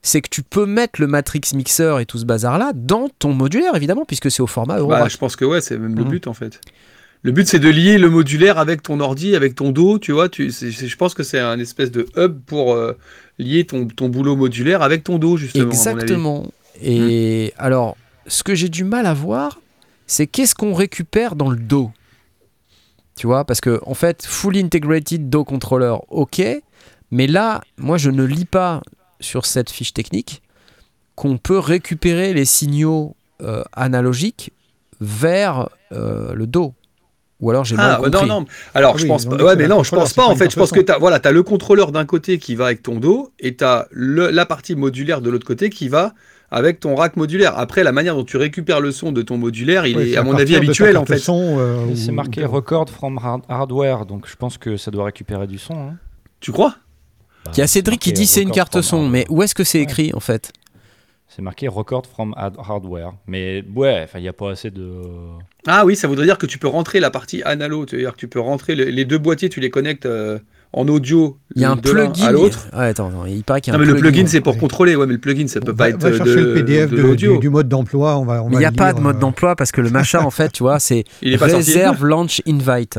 c'est 0.03 0.21
que 0.21 0.29
tu 0.29 0.43
peux 0.43 0.67
mettre 0.67 1.01
le 1.01 1.07
Matrix 1.07 1.41
Mixer 1.55 1.97
et 2.01 2.07
tout 2.07 2.19
ce 2.19 2.25
bazar-là 2.25 2.73
dans 2.75 3.09
ton 3.19 3.33
modulaire, 3.35 3.75
évidemment, 3.75 4.05
puisque 4.05 4.31
c'est 4.31 4.43
au 4.43 4.47
format 4.47 4.79
Euro. 4.79 4.91
Bah, 4.91 5.09
je 5.09 5.17
pense 5.17 5.37
que 5.37 5.45
ouais, 5.45 5.61
c'est 5.61 5.79
même 5.79 5.97
le 5.97 6.05
Mhm. 6.05 6.11
but 6.11 6.27
en 6.27 6.35
fait. 6.35 6.61
Le 7.25 7.31
but 7.31 7.47
c'est 7.47 7.61
de 7.61 7.69
lier 7.69 7.99
le 7.99 8.11
modulaire 8.11 8.59
avec 8.59 8.83
ton 8.83 8.99
ordi, 8.99 9.37
avec 9.37 9.55
ton 9.55 9.71
dos, 9.71 9.99
tu 10.01 10.11
vois. 10.11 10.29
Tu, 10.29 10.51
c'est- 10.51 10.73
c'est- 10.73 10.89
je 10.89 10.97
pense 10.97 11.15
que 11.15 11.23
c'est 11.23 11.39
un 11.39 11.59
espèce 11.61 11.93
de 11.93 12.07
hub 12.17 12.41
pour 12.47 12.75
euh, 12.75 12.97
lier 13.39 13.65
ton, 13.65 13.87
ton 13.87 14.09
boulot 14.09 14.35
modulaire 14.35 14.83
avec 14.83 15.05
ton 15.05 15.19
dos 15.19 15.37
justement. 15.37 15.67
Exactement. 15.67 16.47
Et 16.83 17.53
alors, 17.59 17.97
ce 18.27 18.43
que 18.43 18.57
j'ai 18.57 18.69
du 18.69 18.83
mal 18.83 19.07
à 19.07 19.15
voir, 19.15 19.61
c'est 20.09 20.27
qu'est-ce 20.27 20.57
qu'on 20.57 20.75
récupère 20.75 21.37
dans 21.37 21.49
le 21.49 21.57
dos? 21.59 21.91
Tu 23.16 23.27
vois, 23.27 23.44
parce 23.44 23.61
que 23.61 23.81
en 23.85 23.94
fait, 23.94 24.25
fully 24.27 24.61
integrated 24.61 25.29
Do 25.29 25.44
controller, 25.44 25.96
ok, 26.09 26.42
mais 27.11 27.27
là, 27.27 27.61
moi, 27.77 27.98
je 27.98 28.11
ne 28.11 28.25
lis 28.25 28.46
pas 28.46 28.81
sur 29.20 29.44
cette 29.46 29.70
fiche 29.70 29.92
technique 29.92 30.42
qu'on 31.14 31.37
peut 31.37 31.59
récupérer 31.59 32.33
les 32.33 32.46
signaux 32.46 33.14
euh, 33.42 33.62
analogiques 33.75 34.53
vers 35.01 35.68
euh, 35.92 36.33
le 36.33 36.46
dos. 36.46 36.75
Ou 37.40 37.51
alors 37.51 37.64
j'ai 37.64 37.75
Ah 37.77 37.98
mal 37.98 38.01
ouais, 38.01 38.11
compris. 38.11 38.29
non 38.29 38.40
non. 38.40 38.46
Alors 38.72 38.92
Ah 38.94 38.98
je 38.98 39.03
oui, 39.03 39.09
pense 39.09 39.27
pas. 39.27 39.37
Ouais 39.37 39.57
mais 39.57 39.66
non, 39.66 39.83
je 39.83 39.90
pense 39.90 40.12
pas 40.14 40.27
en 40.27 40.37
fait. 40.37 40.48
Je 40.51 40.57
pense 40.57 40.70
que 40.70 40.79
t'as 40.81 40.96
voilà, 40.98 41.18
as 41.22 41.33
le 41.33 41.42
contrôleur 41.42 41.90
d'un 41.90 42.05
côté 42.07 42.38
qui 42.38 42.55
va 42.55 42.66
avec 42.66 42.83
ton 42.85 43.01
dos 43.01 43.33
et 43.40 43.57
t'as 43.57 43.87
le, 43.90 44.31
la 44.31 44.46
partie 44.46 44.77
modulaire 44.77 45.20
de 45.20 45.29
l'autre 45.29 45.46
côté 45.46 45.68
qui 45.68 45.88
va 45.88 46.14
avec 46.53 46.79
ton 46.81 46.95
rack 46.95 47.17
modulaire. 47.17 47.59
Après 47.59 47.83
la 47.83 47.91
manière 47.93 48.15
dont 48.15 48.25
tu 48.25 48.37
récupères 48.37 48.81
le 48.81 48.93
son 48.93 49.11
de 49.11 49.23
ton 49.23 49.38
modulaire, 49.38 49.87
il 49.87 49.99
est 49.99 50.17
à 50.17 50.23
mon 50.23 50.35
avis 50.37 50.55
habituel 50.55 50.97
en 50.97 51.05
fait. 51.07 51.21
euh, 51.29 51.87
C'est 51.97 52.11
ou- 52.11 52.15
marqué 52.15 52.45
record 52.45 52.88
from 52.91 53.19
hard- 53.19 53.43
hardware, 53.49 54.07
donc 54.07 54.29
je 54.29 54.37
pense 54.37 54.59
que 54.59 54.77
ça 54.77 54.91
doit 54.91 55.05
récupérer 55.07 55.47
du 55.47 55.59
son. 55.59 55.75
hein. 55.75 55.97
Tu 56.41 56.53
crois? 56.53 56.77
Il 57.55 57.59
y 57.59 57.62
a 57.62 57.67
Cédric 57.67 58.01
qui 58.01 58.12
dit 58.12 58.27
c'est 58.27 58.43
une 58.43 58.53
carte 58.53 58.81
son, 58.83 58.97
hardware. 58.97 59.11
mais 59.11 59.27
où 59.29 59.43
est-ce 59.43 59.55
que 59.55 59.65
c'est 59.65 59.79
Ouais. 59.79 59.85
écrit 59.85 60.12
en 60.15 60.21
fait? 60.21 60.53
C'est 61.35 61.43
marqué 61.43 61.67
record 61.67 62.05
from 62.07 62.35
hard- 62.37 62.57
hardware. 62.59 63.15
Mais 63.27 63.65
ouais, 63.75 64.03
enfin, 64.05 64.19
il 64.19 64.23
n'y 64.23 64.29
a 64.29 64.35
pas 64.35 64.51
assez 64.51 64.71
de. 64.71 65.01
Ah 65.67 65.85
oui, 65.87 65.97
ça 65.97 66.07
voudrait 66.07 66.27
dire 66.27 66.37
que 66.37 66.45
tu 66.47 66.59
peux 66.59 66.69
rentrer 66.69 67.01
la 67.01 67.11
partie 67.11 67.43
analo, 67.43 67.87
c'est-à-dire 67.88 68.12
que 68.12 68.19
tu 68.19 68.29
peux 68.29 68.41
rentrer 68.41 68.75
le- 68.75 68.85
les 68.85 69.05
deux 69.07 69.17
boîtiers, 69.19 69.49
tu 69.49 69.59
les 69.61 69.71
connectes 69.71 70.05
euh, 70.07 70.38
en 70.75 70.89
audio 70.89 71.37
Il 71.55 71.63
y 71.63 71.65
a 71.65 71.71
un 71.71 71.77
plugin. 71.77 72.13
à 72.27 72.33
l'autre. 72.33 72.67
Ouais, 72.73 72.87
attends, 72.87 73.09
attends, 73.09 73.27
il 73.27 73.45
paraît 73.45 73.61
qu'il 73.61 73.73
y 73.73 73.77
a 73.77 73.79
Non 73.79 73.85
un 73.85 73.87
mais 73.87 73.93
le 73.93 73.99
plugin 73.99 74.27
c'est 74.27 74.41
pour 74.41 74.55
ouais. 74.55 74.59
contrôler, 74.61 74.97
ouais 74.97 75.07
mais 75.07 75.13
le 75.15 75.19
plugin 75.21 75.47
ça 75.47 75.61
peut 75.61 75.73
va, 75.73 75.77
pas 75.77 75.89
être 75.91 76.01
va 76.03 76.09
euh, 76.09 76.17
chercher 76.17 76.35
de, 76.37 76.41
le 76.41 76.55
PDF 76.55 76.91
de 76.91 76.97
de- 76.97 77.03
l'audio. 77.03 77.33
du, 77.35 77.39
du 77.41 77.49
mode 77.51 77.69
d'emploi. 77.69 78.17
On 78.19 78.25
va, 78.25 78.43
on 78.43 78.47
Mais 78.49 78.53
il 78.53 78.55
va 78.55 78.59
n'y 78.61 78.65
a 78.67 78.73
pas 78.73 78.93
de 78.93 79.01
mode 79.01 79.17
euh, 79.17 79.21
d'emploi 79.21 79.55
parce 79.57 79.71
que 79.73 79.81
le 79.81 79.91
machin, 79.91 80.21
en 80.21 80.31
fait, 80.31 80.51
tu 80.53 80.63
vois, 80.63 80.79
c'est. 80.81 81.05
Reserve 81.23 82.05
Launch 82.07 82.41
Invite. 82.47 82.99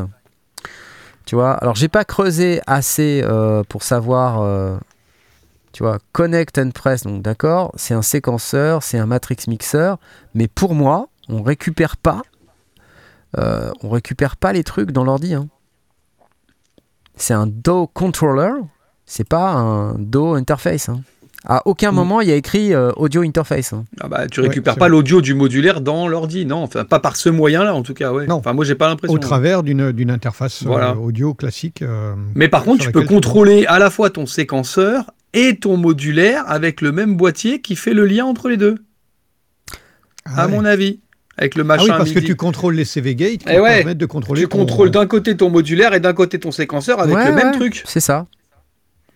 Tu 1.26 1.36
vois, 1.36 1.54
alors 1.54 1.76
j'ai 1.76 1.88
pas 1.88 2.04
creusé 2.04 2.60
assez 2.68 3.22
euh, 3.24 3.64
pour 3.70 3.84
savoir, 3.84 4.42
euh, 4.42 4.76
tu 5.72 5.82
vois, 5.82 5.98
Connect 6.12 6.58
and 6.58 6.72
Press, 6.72 7.04
donc 7.04 7.22
d'accord, 7.22 7.72
c'est 7.76 7.94
un 7.94 8.02
séquenceur, 8.02 8.84
c'est 8.84 8.98
un 8.98 9.06
Matrix 9.06 9.38
Mixer, 9.48 9.96
mais 10.36 10.50
pour 10.50 10.76
moi, 10.76 11.08
on 11.30 11.42
récupère 11.42 11.96
pas, 11.96 12.22
euh, 13.38 13.72
on 13.82 13.90
récupère 13.90 14.36
pas 14.36 14.52
les 14.52 14.66
trucs 14.66 14.92
dans 14.92 15.06
l'ordi. 15.06 15.34
hein. 15.34 15.48
C'est 17.15 17.34
un 17.34 17.47
DO 17.47 17.88
controller, 17.88 18.52
c'est 19.06 19.28
pas 19.28 19.52
un 19.52 19.93
DO 19.95 20.34
interface. 20.36 20.89
hein. 20.89 21.02
À 21.45 21.62
aucun 21.67 21.91
Mm. 21.91 21.95
moment 21.95 22.21
il 22.21 22.30
y 22.30 22.32
a 22.32 22.36
écrit 22.36 22.73
euh, 22.73 22.91
audio 22.95 23.21
interface. 23.21 23.73
hein. 23.73 23.84
Ah 23.99 24.08
bah 24.08 24.28
tu 24.28 24.39
récupères 24.39 24.78
pas 24.78 24.88
l'audio 24.88 25.19
du 25.19 25.34
modulaire 25.34 25.82
dans 25.82 26.08
l'ordi, 26.08 26.45
non, 26.45 26.63
enfin 26.63 26.86
pas 26.86 26.99
par 27.02 27.17
ce 27.17 27.28
moyen-là 27.28 27.76
en 27.76 27.82
tout 27.84 27.93
cas, 27.93 28.13
ouais. 28.13 28.28
Non. 28.28 28.36
Enfin 28.36 28.54
moi 28.54 28.63
j'ai 28.63 28.76
pas 28.76 28.88
l'impression. 28.88 29.13
au 29.13 29.17
travers 29.19 29.62
d'une 29.62 29.91
d'une 29.91 30.10
interface 30.10 30.62
euh, 30.63 30.67
Voilà. 30.67 30.95
audio 30.95 31.34
classique. 31.34 31.82
euh, 31.82 32.15
Mais 32.36 32.47
par 32.47 32.63
contre, 32.63 32.86
tu 32.86 32.91
peux 32.93 33.04
contrôler 33.04 33.65
à 33.65 33.78
la 33.78 33.89
fois 33.89 34.10
ton 34.10 34.26
séquenceur 34.26 35.12
et 35.34 35.58
ton 35.58 35.76
modulaire 35.76 36.45
avec 36.47 36.80
le 36.80 36.93
même 36.93 37.17
boîtier 37.17 37.60
qui 37.60 37.76
fait 37.76 37.93
le 37.93 38.06
lien 38.06 38.23
entre 38.26 38.47
les 38.47 38.56
deux, 38.58 38.76
Ah 40.26 40.43
à 40.43 40.45
ouais. 40.45 40.52
mon 40.54 40.63
avis, 40.63 41.02
avec 41.38 41.56
le 41.56 41.62
Ah 41.62 41.65
machin 41.65 41.84
oui, 41.84 41.89
parce 41.89 42.12
que 42.12 42.19
tu 42.19 42.36
contrôles 42.36 42.76
les 42.76 42.86
CV 42.86 43.15
gates 43.15 43.39
qui 43.39 43.46
Eh 43.50 43.60
ouais. 43.60 43.78
permettent 43.80 43.98
de 43.98 44.06
contrôler. 44.06 44.41
Tu 44.41 44.48
ton- 44.48 44.60
contrôles 44.60 44.91
d'un 44.91 45.08
côté 45.08 45.36
ton 45.36 45.50
modulaire 45.50 45.93
et 45.93 46.00
d'un 46.00 46.13
côté 46.13 46.39
ton 46.39 46.52
séquenceur 46.52 47.00
avec 47.00 47.15
Ouais, 47.15 47.28
le 47.30 47.34
même 47.36 47.48
ouais, 47.52 47.58
truc. 47.58 47.84
C'est 47.86 48.00
ça. 48.00 48.28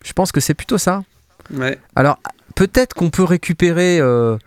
Je 0.04 0.14
pense 0.14 0.32
que 0.32 0.40
c'est 0.40 0.54
plutôt 0.54 0.78
ça. 0.78 1.04
Ouais. 1.54 1.78
Alors, 1.96 2.20
peut-être 2.56 2.94
qu'on 2.94 3.10
peut 3.10 3.24
récupérer 3.24 4.00
euh, 4.00 4.38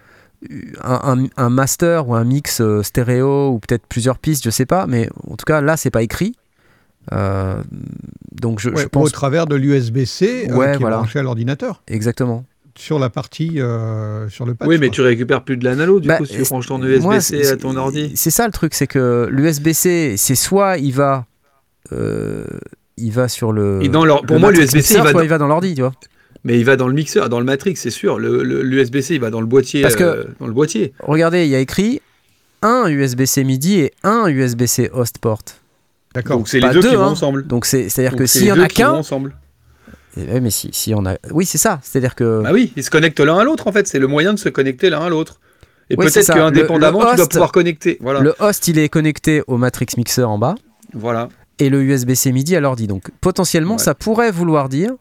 un, 0.82 1.16
un- 1.22 1.26
un 1.36 1.48
master 1.50 2.08
ou 2.08 2.14
un 2.14 2.24
mix 2.24 2.60
euh, 2.60 2.82
stéréo 2.82 3.50
ou 3.50 3.58
peut-être 3.60 3.86
plusieurs 3.86 4.18
pistes, 4.18 4.44
je 4.44 4.50
sais 4.50 4.66
pas, 4.66 4.86
mais 4.86 5.08
en 5.28 5.36
tout 5.36 5.44
cas, 5.46 5.60
là, 5.60 5.76
c'est 5.76 5.90
pas 5.90 6.02
écrit. 6.02 6.34
Euh, 7.12 7.62
donc, 8.32 8.60
je, 8.60 8.70
Ouais, 8.70 8.82
je 8.82 8.86
Au 8.86 8.88
pense. 8.90 9.12
travers 9.12 9.46
de 9.46 9.54
l'USB-C 9.56 10.44
euh, 10.44 10.46
qui 10.46 10.52
voilà. 10.52 10.74
est 10.74 10.78
branché 10.78 11.18
à 11.18 11.22
l'ordinateur 11.22 11.82
Exactement. 11.88 12.44
Sur 12.80 12.98
la 12.98 13.10
partie 13.10 13.60
euh, 13.60 14.28
sur 14.28 14.44
le 14.46 14.54
patch. 14.54 14.68
Oui, 14.68 14.78
mais 14.78 14.88
quoi. 14.88 14.94
tu 14.94 15.00
récupères 15.02 15.42
plus 15.44 15.56
de 15.56 15.64
l'analo 15.64 16.00
du 16.00 16.08
Bah, 16.08 16.18
coup 16.18 16.24
si 16.26 16.34
tu 16.36 16.42
branches 16.42 16.66
ton 16.68 16.82
USB-C 16.82 17.20
c'est- 17.44 17.50
à 17.52 17.56
ton 17.56 17.76
ordi. 17.76 18.12
C'est 18.16 18.30
ça 18.30 18.46
le 18.46 18.52
truc, 18.52 18.74
c'est 18.74 18.86
que 18.86 19.28
l'USB-C, 19.30 20.14
c'est 20.16 20.34
soit 20.34 20.78
il 20.78 20.92
va. 20.92 21.26
euh, 21.92 22.44
il 22.96 23.12
va 23.12 23.28
sur 23.28 23.52
le. 23.52 23.78
Et 23.82 23.88
dans 23.88 24.04
leur- 24.04 24.22
pour 24.22 24.36
le 24.36 24.40
moi, 24.40 24.52
l'USB-C, 24.52 24.94
il 25.04 25.12
dans- 25.12 25.20
il 25.22 25.28
va 25.28 25.38
dans 25.38 25.46
l'ordi, 25.46 25.74
tu 25.74 25.80
vois. 25.80 25.92
Mais 26.44 26.58
il 26.58 26.64
va 26.64 26.76
dans 26.76 26.88
le 26.88 26.94
mixeur, 26.94 27.28
dans 27.28 27.38
le 27.38 27.44
matrix, 27.44 27.76
c'est 27.76 27.90
sûr. 27.90 28.18
L'USB-C, 28.18 29.14
il 29.14 29.20
va 29.20 29.30
dans 29.30 29.40
le 29.40 29.46
boîtier. 29.46 29.82
Parce 29.82 29.96
que- 29.96 30.04
euh, 30.04 30.24
dans 30.38 30.46
le 30.46 30.52
boîtier. 30.52 30.92
Regardez, 31.00 31.44
il 31.44 31.50
y 31.50 31.54
a 31.54 31.60
écrit 31.60 32.00
un 32.62 32.86
USB-C 32.88 33.44
MIDI 33.44 33.80
et 33.80 33.92
un 34.04 34.26
USB-C 34.28 34.90
host 34.92 35.18
port. 35.18 35.40
D'accord. 36.14 36.38
Donc 36.38 36.48
c'est 36.48 36.60
les 36.60 36.68
deux, 36.70 36.80
deux, 36.80 36.88
qui 36.90 36.96
vont 36.96 37.02
hein. 37.04 37.08
ensemble. 37.08 37.46
Donc 37.46 37.64
c'est 37.66 37.88
c'est 37.88 38.00
à 38.00 38.04
dire 38.04 38.10
Donc, 38.12 38.20
que 38.20 38.26
s'il 38.26 38.42
y 38.42 38.44
les 38.46 38.52
en 38.52 38.56
deux 38.56 38.62
a 38.62 38.68
qui 38.68 38.82
vont 38.82 39.02
qu'un, 39.02 39.30
Eh 40.16 40.24
ouais, 40.24 40.40
mais 40.40 40.50
si, 40.50 40.70
si 40.72 40.92
on 40.94 41.06
a, 41.06 41.16
oui 41.30 41.46
c'est 41.46 41.58
ça, 41.58 41.78
c'est 41.82 41.98
à 41.98 42.00
dire 42.00 42.14
que 42.14 42.42
Bah 42.42 42.50
oui, 42.52 42.72
ils 42.76 42.82
se 42.84 42.90
connectent 42.90 43.20
l'un 43.20 43.38
à 43.38 43.44
l'autre 43.44 43.66
en 43.68 43.72
fait. 43.72 43.86
C'est 43.86 43.98
le 44.00 44.06
moyen 44.08 44.34
de 44.34 44.38
se 44.38 44.48
connecter 44.48 44.90
l'un 44.90 45.00
à 45.00 45.08
l'autre. 45.08 45.40
Et 45.88 45.94
Oui, 45.96 46.06
peut-être 46.06 46.32
qu'indépendamment, 46.32 47.10
tu 47.10 47.16
dois 47.16 47.28
pouvoir 47.28 47.52
connecter. 47.52 47.98
Voilà. 48.00 48.20
Le 48.20 48.34
host, 48.38 48.68
il 48.68 48.78
est 48.78 48.88
connecté 48.88 49.42
au 49.46 49.56
Matrix 49.56 49.86
Mixer 49.96 50.22
en 50.24 50.38
bas 50.38 50.54
Voilà. 50.94 51.28
et 51.58 51.68
le 51.68 51.82
USB-C 51.82 52.32
MIDI 52.32 52.56
à 52.56 52.60
l'ordi. 52.60 52.86
Donc 52.86 53.10
potentiellement, 53.20 53.74
Ouais. 53.74 53.82
ça 53.82 53.94
pourrait 53.94 54.30
vouloir 54.30 54.68
dire 54.68 54.92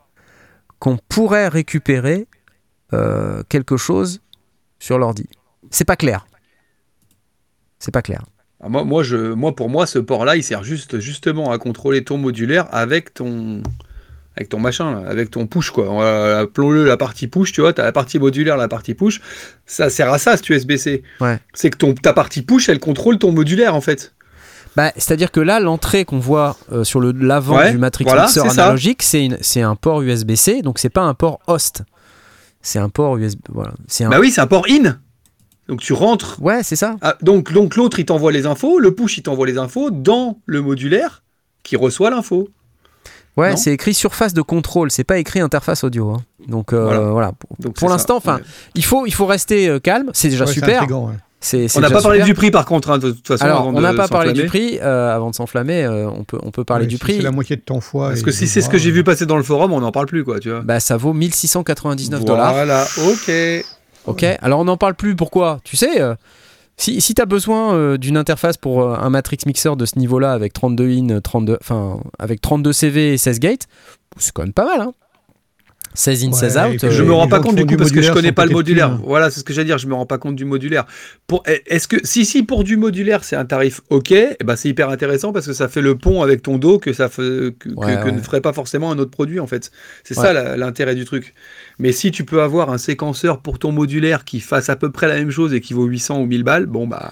qu'on 0.80 0.98
pourrait 1.10 1.48
récupérer 1.48 2.28
euh, 2.94 3.44
quelque 3.50 3.78
chose 3.78 4.22
sur 4.80 4.98
l'ordi. 4.98 5.28
C'est 5.72 5.86
pas 5.86 5.96
clair. 5.96 6.26
C'est 7.80 7.92
pas 7.94 8.02
clair. 8.02 8.24
Ah, 8.62 8.70
moi, 8.70 8.84
moi, 8.84 9.04
je, 9.04 9.16
moi, 9.34 9.56
pour 9.56 9.70
moi, 9.70 9.86
ce 9.86 10.00
port-là, 10.00 10.36
il 10.36 10.44
sert 10.44 10.64
juste, 10.64 11.00
justement 11.00 11.52
à 11.52 11.58
contrôler 11.58 12.04
ton 12.04 12.18
modulaire 12.18 12.68
avec 12.72 13.14
ton, 13.14 13.62
avec 14.40 14.48
ton 14.48 14.60
machin, 14.60 15.04
avec 15.06 15.32
ton 15.32 15.48
push, 15.48 15.70
quoi. 15.70 16.02
Euh, 16.02 16.44
Appelons-le 16.44 16.86
la 16.86 16.96
partie 16.96 17.28
push, 17.28 17.52
tu 17.52 17.60
vois. 17.60 17.74
Tu 17.74 17.82
as 17.82 17.84
la 17.84 17.92
partie 17.92 18.20
modulaire, 18.20 18.56
la 18.56 18.70
partie 18.70 18.94
push. 18.94 19.20
Ça 19.66 19.90
sert 19.90 20.12
à 20.12 20.18
ça, 20.18 20.38
ce 20.38 20.54
USB-C. 20.54 21.04
Ouais. 21.20 21.40
C'est 21.54 21.70
que 21.70 21.78
ton, 21.78 21.94
ta 21.94 22.14
partie 22.14 22.42
push, 22.42 22.70
elle 22.70 22.80
contrôle 22.80 23.18
ton 23.18 23.34
modulaire, 23.34 23.76
en 23.76 23.82
fait. 23.82 24.14
Bah, 24.78 24.94
C'est-à-dire 24.96 25.32
que 25.32 25.42
là, 25.42 25.60
l'entrée 25.60 26.06
qu'on 26.06 26.20
voit 26.20 26.56
euh, 26.72 26.86
sur 26.86 27.02
le 27.02 27.12
l'avant 27.12 27.58
Ouais, 27.58 27.72
du 27.72 27.78
Matrix 27.78 28.06
voilà, 28.06 28.24
Mixer 28.24 28.42
c'est 28.50 28.62
analogique, 28.62 29.04
un 29.58 29.76
port 29.76 30.02
USB-C, 30.02 30.62
donc 30.62 30.80
c'est 30.80 30.90
pas 30.90 31.02
un 31.02 31.14
port 31.14 31.40
host. 31.48 31.84
C'est 32.62 32.80
un 32.80 32.90
port 32.90 33.18
USB. 33.18 33.42
Voilà. 33.50 33.74
C'est 33.88 34.06
un... 34.06 34.10
Bah 34.10 34.20
oui, 34.22 34.32
c'est 34.32 34.42
un 34.42 34.48
port 34.48 34.68
in. 34.70 35.00
Donc 35.68 35.82
tu 35.82 35.92
rentres. 35.92 36.42
Ouais, 36.42 36.64
c'est 36.64 36.78
ça. 36.78 36.96
Ah, 37.02 37.18
donc 37.22 37.52
donc 37.52 37.76
l'autre, 37.76 38.00
il 38.00 38.06
t'envoie 38.06 38.32
les 38.32 38.46
infos. 38.46 38.80
Le 38.80 38.96
push, 38.96 39.18
il 39.18 39.24
t'envoie 39.24 39.48
les 39.48 39.58
infos 39.58 39.92
dans 39.92 40.40
le 40.46 40.62
modulaire 40.62 41.24
qui 41.64 41.76
reçoit 41.76 42.10
l'info. 42.10 42.50
Ouais, 43.40 43.56
c'est 43.58 43.72
écrit 43.74 43.94
surface 43.94 44.34
de 44.34 44.42
contrôle, 44.42 44.92
c'est 44.92 45.04
pas 45.04 45.18
écrit 45.18 45.40
interface 45.40 45.84
audio. 45.84 46.12
hein. 46.12 46.24
Donc 46.48 46.74
euh, 46.74 46.84
Voilà. 46.84 47.00
voilà. 47.00 47.32
Pour, 47.34 47.50
Donc, 47.60 47.74
pour 47.76 47.90
l'instant, 47.90 48.18
enfin, 48.18 48.36
Ouais. 48.38 48.44
il 48.76 48.84
faut 48.86 49.06
il 49.06 49.14
faut 49.14 49.26
rester 49.26 49.68
euh, 49.70 49.80
calme. 49.80 50.10
C'est 50.14 50.30
déjà 50.30 50.46
Ouais, 50.46 50.52
super. 50.54 50.86
On 50.92 51.80
n'a 51.80 51.90
pas 51.90 52.02
parlé 52.02 52.18
super. 52.20 52.26
du 52.26 52.34
prix, 52.34 52.52
par 52.52 52.66
contre, 52.66 52.90
hein, 52.92 52.98
de 52.98 53.12
toute 53.12 53.26
façon. 53.28 53.46
Alors, 53.46 53.60
avant 53.62 53.70
on 53.74 53.80
n'a 53.82 53.94
pas 53.94 54.08
parlé 54.10 54.34
du 54.34 54.46
prix. 54.46 54.78
euh, 54.82 55.16
avant 55.16 55.30
de 55.30 55.36
s'enflammer, 55.36 55.86
euh, 55.86 56.10
on 56.10 56.24
peut 56.26 56.38
on 56.44 56.52
peut 56.52 56.66
parler 56.66 56.84
Ouais, 56.84 56.90
du 56.90 56.96
si 56.96 57.00
prix. 57.00 57.16
C'est 57.18 57.22
la 57.24 57.32
moitié 57.32 57.56
de 57.56 57.62
ton 57.62 57.80
foie. 57.80 58.10
Parce 58.10 58.24
que 58.24 58.32
si 58.32 58.46
c'est 58.48 58.62
ce 58.62 58.68
que 58.70 58.78
j'ai 58.78 58.92
vu 58.92 59.04
passer 59.06 59.26
dans 59.26 59.38
le 59.38 59.44
forum, 59.44 59.72
on 59.72 59.80
n'en 59.80 59.92
parle 59.92 60.08
plus, 60.08 60.24
quoi, 60.26 60.40
tu 60.40 60.50
vois. 60.50 60.62
Bah, 60.62 60.80
ça 60.82 60.98
vaut 60.98 61.14
1699 61.14 62.26
dollars. 62.26 62.54
Voilà, 62.54 62.86
ok. 63.08 63.32
Ok. 64.06 64.26
Alors 64.42 64.60
on 64.60 64.66
n'en 64.66 64.78
parle 64.78 64.96
plus. 64.96 65.16
Pourquoi? 65.16 65.60
Tu 65.64 65.78
sais, 65.78 66.02
euh, 66.02 66.14
si, 66.80 67.02
si 67.02 67.14
tu 67.14 67.22
as 67.22 67.26
besoin 67.26 67.76
euh, 67.76 67.98
d'une 67.98 68.16
interface 68.16 68.56
pour 68.56 68.82
euh, 68.82 68.96
un 68.96 69.10
Matrix 69.10 69.40
Mixer 69.46 69.76
de 69.76 69.86
ce 69.86 70.00
niveau-là 70.00 70.32
avec 70.32 70.54
32 70.54 70.90
in, 70.90 71.20
32, 71.20 71.58
enfin 71.60 72.00
avec 72.18 72.40
32 72.40 72.72
CV 72.72 73.14
et 73.14 73.18
16 73.18 73.40
gates, 73.42 73.68
c'est 74.18 74.32
quand 74.32 74.44
même 74.44 74.54
pas 74.54 74.66
mal. 74.66 74.82
Hein 74.82 74.94
16 76.00 76.24
in, 76.24 76.28
Ouais, 76.28 76.34
16 76.34 76.56
et 76.56 76.60
out. 76.60 76.84
euh, 76.86 76.92
Je 76.92 77.04
me 77.04 77.12
rends 77.14 77.28
pas 77.28 77.40
compte 77.40 77.56
du 77.56 77.64
du 77.66 77.76
coup 77.76 77.78
parce 77.80 77.90
que 77.92 77.96
je 78.02 78.08
modulaire 78.08 78.14
connais 78.14 78.32
pas 78.32 78.46
le 78.46 78.52
modulaire. 78.52 78.92
hein. 78.92 79.02
Voilà, 79.06 79.30
c'est 79.30 79.40
ce 79.42 79.44
que 79.44 79.54
j'allais 79.54 79.66
dire. 79.66 79.78
Je 79.78 79.88
me 79.88 79.94
rends 79.94 80.06
pas 80.06 80.18
compte 80.18 80.36
du 80.36 80.46
modulaire. 80.46 80.86
Pour, 81.28 81.44
est-ce 81.66 81.88
que 81.88 81.98
si 82.04 82.26
si 82.26 82.44
pour 82.44 82.64
du 82.64 82.78
modulaire 82.78 83.24
c'est 83.24 83.36
un 83.36 83.46
tarif 83.46 83.82
ok, 83.90 84.12
eh 84.12 84.38
ben 84.46 84.56
c'est 84.56 84.70
hyper 84.70 84.90
intéressant 84.90 85.34
parce 85.34 85.46
que 85.46 85.54
ça 85.54 85.68
fait 85.68 85.82
le 85.82 85.96
pont 85.96 86.22
avec 86.22 86.42
ton 86.42 86.58
dos 86.58 86.80
que 86.80 86.94
ça 86.94 87.10
fait, 87.10 87.22
que, 87.22 87.50
que- 87.52 87.70
Ouais, 87.76 87.98
que 88.00 88.06
ouais. 88.06 88.12
ne 88.14 88.22
ferait 88.22 88.42
pas 88.42 88.54
forcément 88.54 88.92
un 88.92 88.98
autre 89.00 89.12
produit 89.12 89.40
en 89.40 89.48
fait. 89.48 89.72
C'est 90.04 90.18
Ouais. 90.18 90.24
ça 90.34 90.56
l'intérêt 90.58 90.96
du 90.96 91.06
truc. 91.06 91.34
Mais 91.80 91.92
si 91.92 92.12
tu 92.12 92.24
peux 92.24 92.42
avoir 92.42 92.70
un 92.72 92.78
séquenceur 92.78 93.42
pour 93.42 93.60
ton 93.60 93.72
modulaire 93.72 94.24
qui 94.26 94.40
fasse 94.40 94.70
à 94.70 94.76
peu 94.76 94.92
près 94.92 95.08
la 95.08 95.16
même 95.16 95.32
chose 95.32 95.54
et 95.54 95.60
qui 95.62 95.74
vaut 95.74 95.86
800 95.86 96.22
ou 96.22 96.26
1000 96.26 96.44
balles, 96.44 96.66
bon 96.66 96.88
bah 96.88 97.12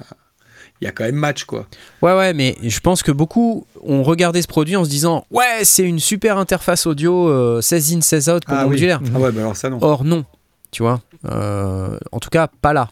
il 0.81 0.85
y 0.85 0.87
a 0.87 0.91
quand 0.91 1.03
même 1.05 1.15
match 1.15 1.43
quoi. 1.45 1.67
Ouais, 2.01 2.15
ouais, 2.15 2.33
mais 2.33 2.55
je 2.63 2.79
pense 2.79 3.01
que 3.03 3.11
beaucoup 3.11 3.65
ont 3.83 4.03
regardé 4.03 4.41
ce 4.41 4.47
produit 4.47 4.75
en 4.75 4.83
se 4.85 4.89
disant 4.89 5.25
Ouais, 5.31 5.61
c'est 5.63 5.83
une 5.83 5.99
super 5.99 6.37
interface 6.37 6.85
audio 6.85 7.29
euh, 7.29 7.61
16 7.61 7.95
in, 7.95 8.01
16 8.01 8.29
out 8.29 8.45
pour 8.45 8.53
Ah 8.55 8.63
oui. 8.65 8.71
modulaire. 8.71 9.01
Ah 9.15 9.19
ouais, 9.19 9.31
bah 9.31 9.41
alors 9.41 9.55
ça 9.55 9.69
non. 9.69 9.79
Or, 9.81 10.03
non, 10.03 10.25
tu 10.71 10.83
vois. 10.83 11.01
Euh, 11.25 11.97
en 12.11 12.19
tout 12.19 12.29
cas, 12.29 12.47
pas 12.61 12.73
là. 12.73 12.89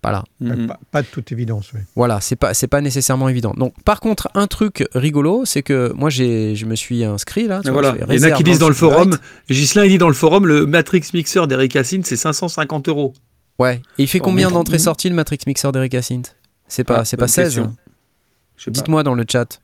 Pas 0.00 0.10
là. 0.10 0.24
Mhm. 0.40 0.66
Pas, 0.66 0.80
pas 0.90 1.02
de 1.02 1.06
toute 1.06 1.30
évidence. 1.30 1.70
oui. 1.74 1.80
Voilà, 1.94 2.20
c'est 2.20 2.34
pas, 2.34 2.54
c'est 2.54 2.66
pas 2.66 2.80
nécessairement 2.80 3.28
évident. 3.28 3.54
Donc, 3.56 3.72
par 3.84 4.00
contre, 4.00 4.28
un 4.34 4.48
truc 4.48 4.84
rigolo, 4.96 5.44
c'est 5.44 5.62
que 5.62 5.92
moi, 5.94 6.10
j'ai, 6.10 6.56
je 6.56 6.66
me 6.66 6.74
suis 6.74 7.04
inscrit 7.04 7.46
là. 7.46 7.60
vois, 7.62 7.70
voilà. 7.70 7.94
Il 8.10 8.18
y 8.20 8.24
en 8.26 8.32
a 8.32 8.32
qui 8.32 8.42
disent 8.42 8.58
dans 8.58 8.66
le 8.68 8.74
forum, 8.74 9.16
Gislain 9.48 9.84
il 9.84 9.90
dit 9.90 9.98
dans 9.98 10.08
le 10.08 10.14
forum, 10.14 10.46
le 10.48 10.66
Matrix 10.66 11.04
Mixer 11.14 11.46
d'Eric 11.46 11.76
Hassine 11.76 12.02
c'est 12.02 12.16
550 12.16 12.88
euros. 12.88 13.12
Ouais. 13.60 13.80
Et 13.98 14.02
il 14.02 14.06
fait 14.08 14.20
En 14.20 14.24
combien 14.24 14.50
d'entrées-sorties 14.50 15.08
le 15.08 15.14
Matrix 15.14 15.38
Mixer 15.46 15.70
d'Eric 15.70 15.92
Hyacinthe 15.92 16.34
C'est 16.72 16.84
pas, 16.84 17.00
Ah, 17.00 17.04
c'est 17.04 17.16
pas 17.18 17.22
bonne 17.24 17.28
16. 17.28 17.44
question. 17.56 17.64
hein. 17.64 18.70
Dites-moi 18.70 19.02
dans 19.02 19.14
le 19.14 19.24
chat. 19.30 19.60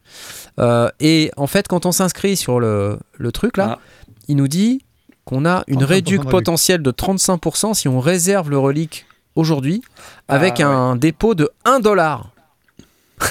Euh, 0.59 0.91
et 1.01 1.31
en 1.37 1.47
fait, 1.47 1.69
quand 1.69 1.87
on 1.87 1.93
s'inscrit 1.93 2.37
sur 2.37 2.59
le, 2.61 2.99
le 3.17 3.33
truc 3.33 3.57
là, 3.57 3.79
Ah. 3.79 3.83
il 4.29 4.37
nous 4.37 4.49
dit 4.49 4.85
qu'on 5.25 5.47
a 5.47 5.63
une 5.69 5.77
35% 5.77 5.81
de 5.81 5.85
réduction 5.85 6.21
réduc. 6.23 6.31
potentielle 6.31 6.83
de 6.83 6.91
35% 6.91 7.75
si 7.75 7.89
on 7.89 8.01
réserve 8.01 8.51
le 8.51 8.59
relique 8.59 9.07
aujourd'hui 9.37 9.83
avec 10.27 10.61
Ah, 10.61 10.67
un 10.69 10.97
dépôt 10.97 11.35
de 11.35 11.49
1 11.65 11.81
dollar. 11.81 12.31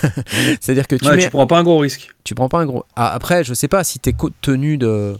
C'est-à-dire 0.61 0.87
que 0.87 0.95
tu, 0.95 1.05
Ouais, 1.07 1.15
mets, 1.17 1.23
tu 1.25 1.29
prends 1.29 1.47
pas 1.47 1.59
un 1.59 1.63
gros 1.63 1.77
risque. 1.79 2.09
tu 2.23 2.33
prends 2.33 2.49
pas 2.49 2.59
un 2.59 2.65
gros. 2.65 2.83
Ah, 2.95 3.13
après, 3.13 3.43
je 3.43 3.53
sais 3.53 3.67
pas 3.67 3.83
si 3.83 3.99
tu 3.99 4.09
es 4.09 4.15
tenu 4.41 4.77
de, 4.77 5.17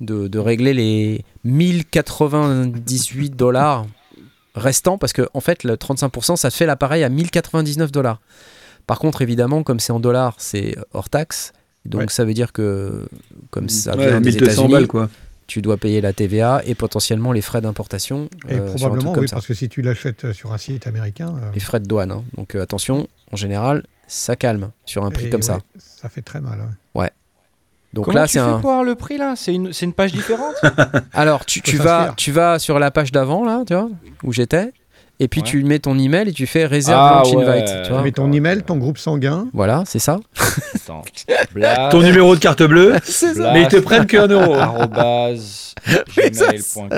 de, 0.00 0.26
de 0.28 0.38
régler 0.38 0.72
les 0.74 1.24
1098 1.44 3.30
dollars 3.36 3.86
restants 4.54 4.98
parce 4.98 5.12
que 5.12 5.28
en 5.34 5.40
fait, 5.40 5.64
le 5.64 5.74
35% 5.76 6.36
ça 6.36 6.50
te 6.50 6.56
fait 6.56 6.66
l'appareil 6.66 7.04
à 7.04 7.08
1099 7.08 7.92
dollars. 7.92 8.20
Par 8.86 8.98
contre, 8.98 9.22
évidemment, 9.22 9.62
comme 9.62 9.78
c'est 9.80 9.92
en 9.92 10.00
dollars, 10.00 10.34
c'est 10.38 10.76
hors 10.92 11.08
taxe. 11.08 11.52
Donc 11.86 12.00
Ouais. 12.02 12.06
ça 12.08 12.24
veut 12.24 12.34
dire 12.34 12.52
que 12.52 13.06
comme 13.50 13.68
ça 13.68 13.96
Ouais, 13.96 14.08
vient 14.08 14.20
des 14.20 14.30
1200 14.32 14.52
États-Unis, 14.52 14.72
balles 14.72 14.86
quoi. 14.88 15.08
tu 15.46 15.62
dois 15.62 15.76
payer 15.76 16.00
la 16.00 16.12
TVA 16.12 16.60
et 16.66 16.74
potentiellement 16.74 17.32
les 17.32 17.40
frais 17.40 17.60
d'importation. 17.60 18.28
Et 18.48 18.54
euh, 18.54 18.56
sur 18.56 18.58
un 18.58 18.66
truc 18.66 18.78
probablement, 18.80 19.12
comme 19.12 19.22
oui, 19.22 19.28
ça. 19.28 19.36
parce 19.36 19.46
que 19.46 19.54
si 19.54 19.68
tu 19.68 19.80
l'achètes 19.82 20.24
euh, 20.26 20.32
sur 20.32 20.52
un 20.52 20.58
site 20.58 20.86
américain. 20.86 21.34
euh, 21.42 21.50
Les 21.54 21.60
frais 21.60 21.80
de 21.80 21.86
douane. 21.86 22.10
hein. 22.12 22.24
Donc 22.36 22.54
euh, 22.54 22.62
attention, 22.62 23.08
en 23.32 23.36
général, 23.36 23.84
ça 24.08 24.36
calme 24.36 24.70
sur 24.84 25.04
un 25.04 25.10
prix 25.10 25.26
et 25.26 25.30
comme 25.30 25.42
ça. 25.42 25.54
ouais, 25.54 25.60
Ça 25.78 26.08
fait 26.08 26.22
très 26.22 26.40
mal. 26.40 26.58
ouais. 26.94 27.10
Donc 27.92 28.04
Comment 28.06 28.18
là, 28.20 28.26
tu 28.26 28.34
c'est 28.34 28.38
un. 28.38 28.58
pour 28.58 28.70
avoir 28.70 28.84
le 28.84 28.94
prix 28.94 29.18
là 29.18 29.34
C'est 29.36 29.52
une, 29.54 29.72
c'est 29.72 29.84
une 29.84 29.92
page 29.92 30.12
différente 30.12 30.54
Alors, 31.12 31.44
tu, 31.44 31.60
tu 31.60 31.76
vas, 31.76 32.12
tu 32.16 32.30
vas 32.30 32.58
sur 32.60 32.78
la 32.78 32.90
page 32.92 33.10
d'avant, 33.10 33.44
là, 33.44 33.64
tu 33.66 33.74
vois, 33.74 33.88
où 34.22 34.32
j'étais, 34.32 34.72
et 35.18 35.26
puis 35.28 35.40
Ouais. 35.40 35.46
tu 35.46 35.64
mets 35.64 35.80
ton 35.80 35.98
email 35.98 36.28
et 36.28 36.32
tu 36.32 36.46
fais 36.46 36.66
réserve 36.66 37.00
Ah 37.02 37.22
launch 37.24 37.34
ouais. 37.34 37.46
invite. 37.48 37.82
Tu 37.84 37.90
vois. 37.92 38.02
mets 38.02 38.12
ton 38.12 38.30
email, 38.32 38.62
ton 38.62 38.76
groupe 38.76 38.96
sanguin. 38.96 39.48
Voilà, 39.52 39.82
c'est 39.86 39.98
ça. 39.98 40.20
Ton 41.90 42.02
numéro 42.02 42.34
de 42.34 42.40
carte 42.40 42.62
bleue, 42.62 42.94
mais 43.52 43.62
ils 43.62 43.68
te 43.68 43.76
prennent 43.78 44.06
qu'un 44.06 44.26
euro. 44.28 44.54
hein. 44.54 44.58
arrobase, 44.60 45.74
gmail.com. 46.16 46.90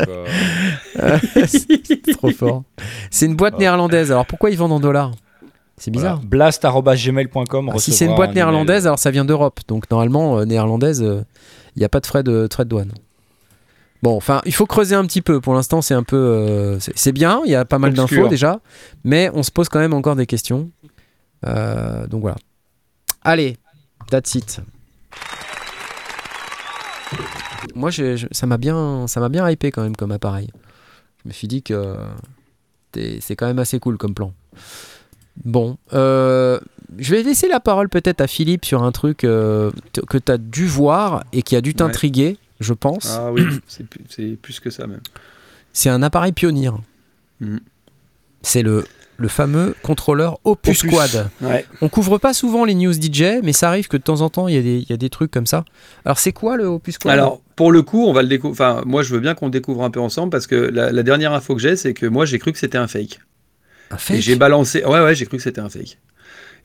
Trop 2.12 2.30
fort. 2.30 2.62
C'est 3.10 3.26
une 3.26 3.36
boîte 3.36 3.54
Oh. 3.56 3.60
néerlandaise. 3.60 4.10
Alors 4.10 4.26
pourquoi 4.26 4.50
ils 4.50 4.56
vendent 4.58 4.72
en 4.72 4.80
dollars? 4.80 5.10
C'est 5.82 5.90
bizarre. 5.90 6.14
Voilà. 6.16 6.28
Blast 6.28 6.64
arobase 6.64 7.04
gmail.com. 7.04 7.70
Ah, 7.74 7.78
si 7.78 7.90
c'est 7.92 8.04
une 8.06 8.14
boîte 8.14 8.34
néerlandaise, 8.36 8.86
alors 8.86 9.00
ça 9.00 9.10
vient 9.10 9.24
d'Europe. 9.24 9.58
Donc 9.66 9.90
normalement, 9.90 10.38
euh, 10.38 10.44
néerlandaise, 10.44 11.00
il 11.00 11.78
n'y 11.78 11.84
a 11.84 11.88
pas 11.88 11.98
de 11.98 12.06
frais 12.06 12.22
de, 12.22 12.46
frais 12.52 12.64
de 12.64 12.68
douane. 12.68 12.92
Bon, 14.00 14.16
enfin, 14.16 14.42
il 14.44 14.54
faut 14.54 14.66
creuser 14.66 14.94
un 14.94 15.04
petit 15.04 15.22
peu. 15.22 15.40
Pour 15.40 15.54
l'instant, 15.54 15.82
c'est 15.82 15.94
un 15.94 16.04
peu. 16.04 16.16
euh, 16.16 16.78
c'est 16.78 17.10
bien, 17.12 17.40
il 17.46 17.50
y 17.50 17.56
a 17.56 17.64
pas 17.64 17.78
mal 17.80 17.90
d'infos 17.94 18.14
déjà. 18.28 18.60
Mais 19.02 19.28
on 19.34 19.42
se 19.42 19.50
pose 19.50 19.68
quand 19.68 19.80
même 19.80 19.92
encore 19.94 20.14
des 20.14 20.26
questions. 20.26 20.70
Euh, 21.46 22.06
donc 22.06 22.20
voilà. 22.20 22.36
Allez, 23.22 23.56
that's 24.08 24.36
it. 24.36 24.60
Moi, 27.74 27.90
j'ai- 27.90 28.16
je- 28.16 28.26
ça 28.30 28.46
m'a 28.46 28.56
bien, 28.58 29.06
ça 29.08 29.18
m'a 29.20 29.28
bien 29.28 29.48
hypé 29.50 29.70
quand 29.72 29.82
même 29.82 29.96
comme 29.96 30.12
appareil. 30.12 30.50
Je 31.24 31.28
me 31.28 31.32
suis 31.32 31.48
dit 31.48 31.62
que 31.64 31.96
c'est 33.20 33.36
quand 33.36 33.46
même 33.46 33.58
assez 33.58 33.78
cool 33.80 33.96
comme 33.98 34.14
plan. 34.14 34.32
Bon, 35.44 35.76
euh, 35.92 36.60
je 36.98 37.14
vais 37.14 37.22
laisser 37.22 37.48
la 37.48 37.58
parole 37.60 37.88
peut-être 37.88 38.20
à 38.20 38.26
Philippe 38.26 38.64
sur 38.64 38.82
un 38.82 38.92
truc 38.92 39.24
euh, 39.24 39.70
que 40.08 40.18
tu 40.18 40.30
as 40.32 40.38
dû 40.38 40.66
voir 40.66 41.24
et 41.32 41.42
qui 41.42 41.56
a 41.56 41.60
dû 41.60 41.74
t'intriguer, 41.74 42.36
je 42.60 42.72
pense. 42.74 43.16
Ah 43.18 43.32
oui, 43.32 43.42
c'est 43.66 43.84
plus, 44.36 44.60
que 44.60 44.70
ça 44.70 44.86
même. 44.86 45.00
C'est 45.72 45.88
un 45.88 46.02
appareil 46.02 46.32
pionnier. 46.32 46.70
Mhm. 47.40 47.60
C'est 48.42 48.62
le, 48.62 48.84
le 49.16 49.28
fameux 49.28 49.74
contrôleur 49.82 50.38
Opus, 50.44 50.80
Opus. 50.84 50.90
Quad. 50.90 51.30
Ouais. 51.40 51.64
On 51.80 51.88
couvre 51.88 52.18
pas 52.18 52.34
souvent 52.34 52.64
les 52.64 52.74
news 52.74 52.92
DJ, 52.92 53.40
mais 53.42 53.52
ça 53.52 53.68
arrive 53.68 53.88
que 53.88 53.96
de 53.96 54.02
temps 54.02 54.20
en 54.20 54.28
temps, 54.30 54.48
il 54.48 54.54
y, 54.54 54.58
a 54.58 54.62
des- 54.62 54.78
il 54.80 54.90
y 54.90 54.92
a 54.92 54.96
des 54.96 55.10
trucs 55.10 55.30
comme 55.30 55.46
ça. 55.46 55.64
Alors, 56.04 56.18
c'est 56.18 56.32
quoi 56.32 56.56
le 56.56 56.66
Opus 56.66 56.98
Quad? 56.98 57.12
Alors, 57.14 57.40
pour 57.56 57.72
le 57.72 57.82
coup, 57.82 58.04
on 58.04 58.12
va 58.12 58.22
le 58.22 58.28
découvrir. 58.28 58.52
Enfin, 58.52 58.82
moi, 58.84 59.02
je 59.02 59.14
veux 59.14 59.20
bien 59.20 59.34
qu'on 59.34 59.46
le 59.46 59.50
découvre 59.52 59.82
un 59.82 59.90
peu 59.90 60.00
ensemble 60.00 60.30
parce 60.30 60.46
que 60.46 60.56
la, 60.56 60.92
la 60.92 61.02
dernière 61.02 61.32
info 61.32 61.54
que 61.54 61.60
j'ai, 61.62 61.76
c'est 61.76 61.94
que 61.94 62.04
moi, 62.06 62.26
j'ai 62.26 62.38
cru 62.38 62.52
que 62.52 62.58
c'était 62.58 62.78
un 62.78 62.88
fake. 62.88 63.20
Un 63.92 64.14
Et 64.14 64.20
j'ai 64.20 64.36
balancé. 64.36 64.84
Ouais, 64.84 65.00
ouais, 65.00 65.14
j'ai 65.14 65.26
cru 65.26 65.36
que 65.36 65.42
c'était 65.42 65.60
un 65.60 65.68
fake. 65.68 65.98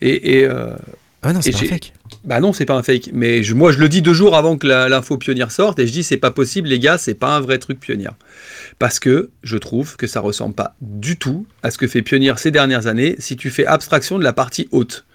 Et, 0.01 0.39
et, 0.39 0.45
euh, 0.45 0.75
Ah 1.23 1.33
non, 1.33 1.41
c'est 1.41 1.51
pas 1.51 1.57
un 1.59 1.65
fake. 1.65 1.93
bah 2.23 2.39
non, 2.39 2.53
c'est 2.53 2.65
pas 2.65 2.75
un 2.75 2.83
fake. 2.83 3.09
Mais 3.13 3.41
je- 3.43 3.53
moi, 3.55 3.71
je 3.71 3.79
le 3.79 3.89
dis 3.89 4.01
deux 4.01 4.13
jours 4.13 4.35
avant 4.35 4.57
que 4.57 4.67
l'info 4.67 5.17
pionnière 5.17 5.51
sorte, 5.51 5.79
et 5.79 5.87
je 5.87 5.91
dis 5.91 6.03
c'est 6.03 6.17
pas 6.17 6.31
possible, 6.31 6.67
les 6.69 6.79
gars, 6.79 6.97
c'est 6.97 7.15
pas 7.15 7.35
un 7.35 7.39
vrai 7.41 7.57
truc 7.57 7.79
pionnière. 7.79 8.13
Parce 8.79 8.99
que 8.99 9.31
je 9.43 9.57
trouve 9.57 9.95
que 9.97 10.05
ça 10.07 10.19
ressemble 10.19 10.53
pas 10.55 10.75
du 10.81 11.17
tout 11.17 11.47
à 11.63 11.71
ce 11.71 11.77
que 11.79 11.87
fait 11.87 12.01
Pionnier 12.03 12.33
ces 12.37 12.51
dernières 12.51 12.85
années. 12.87 13.15
Si 13.19 13.35
tu 13.37 13.49
fais 13.49 13.65
abstraction 13.65 14.19
de 14.19 14.23
la 14.23 14.33
partie 14.33 14.67
haute, 14.71 15.05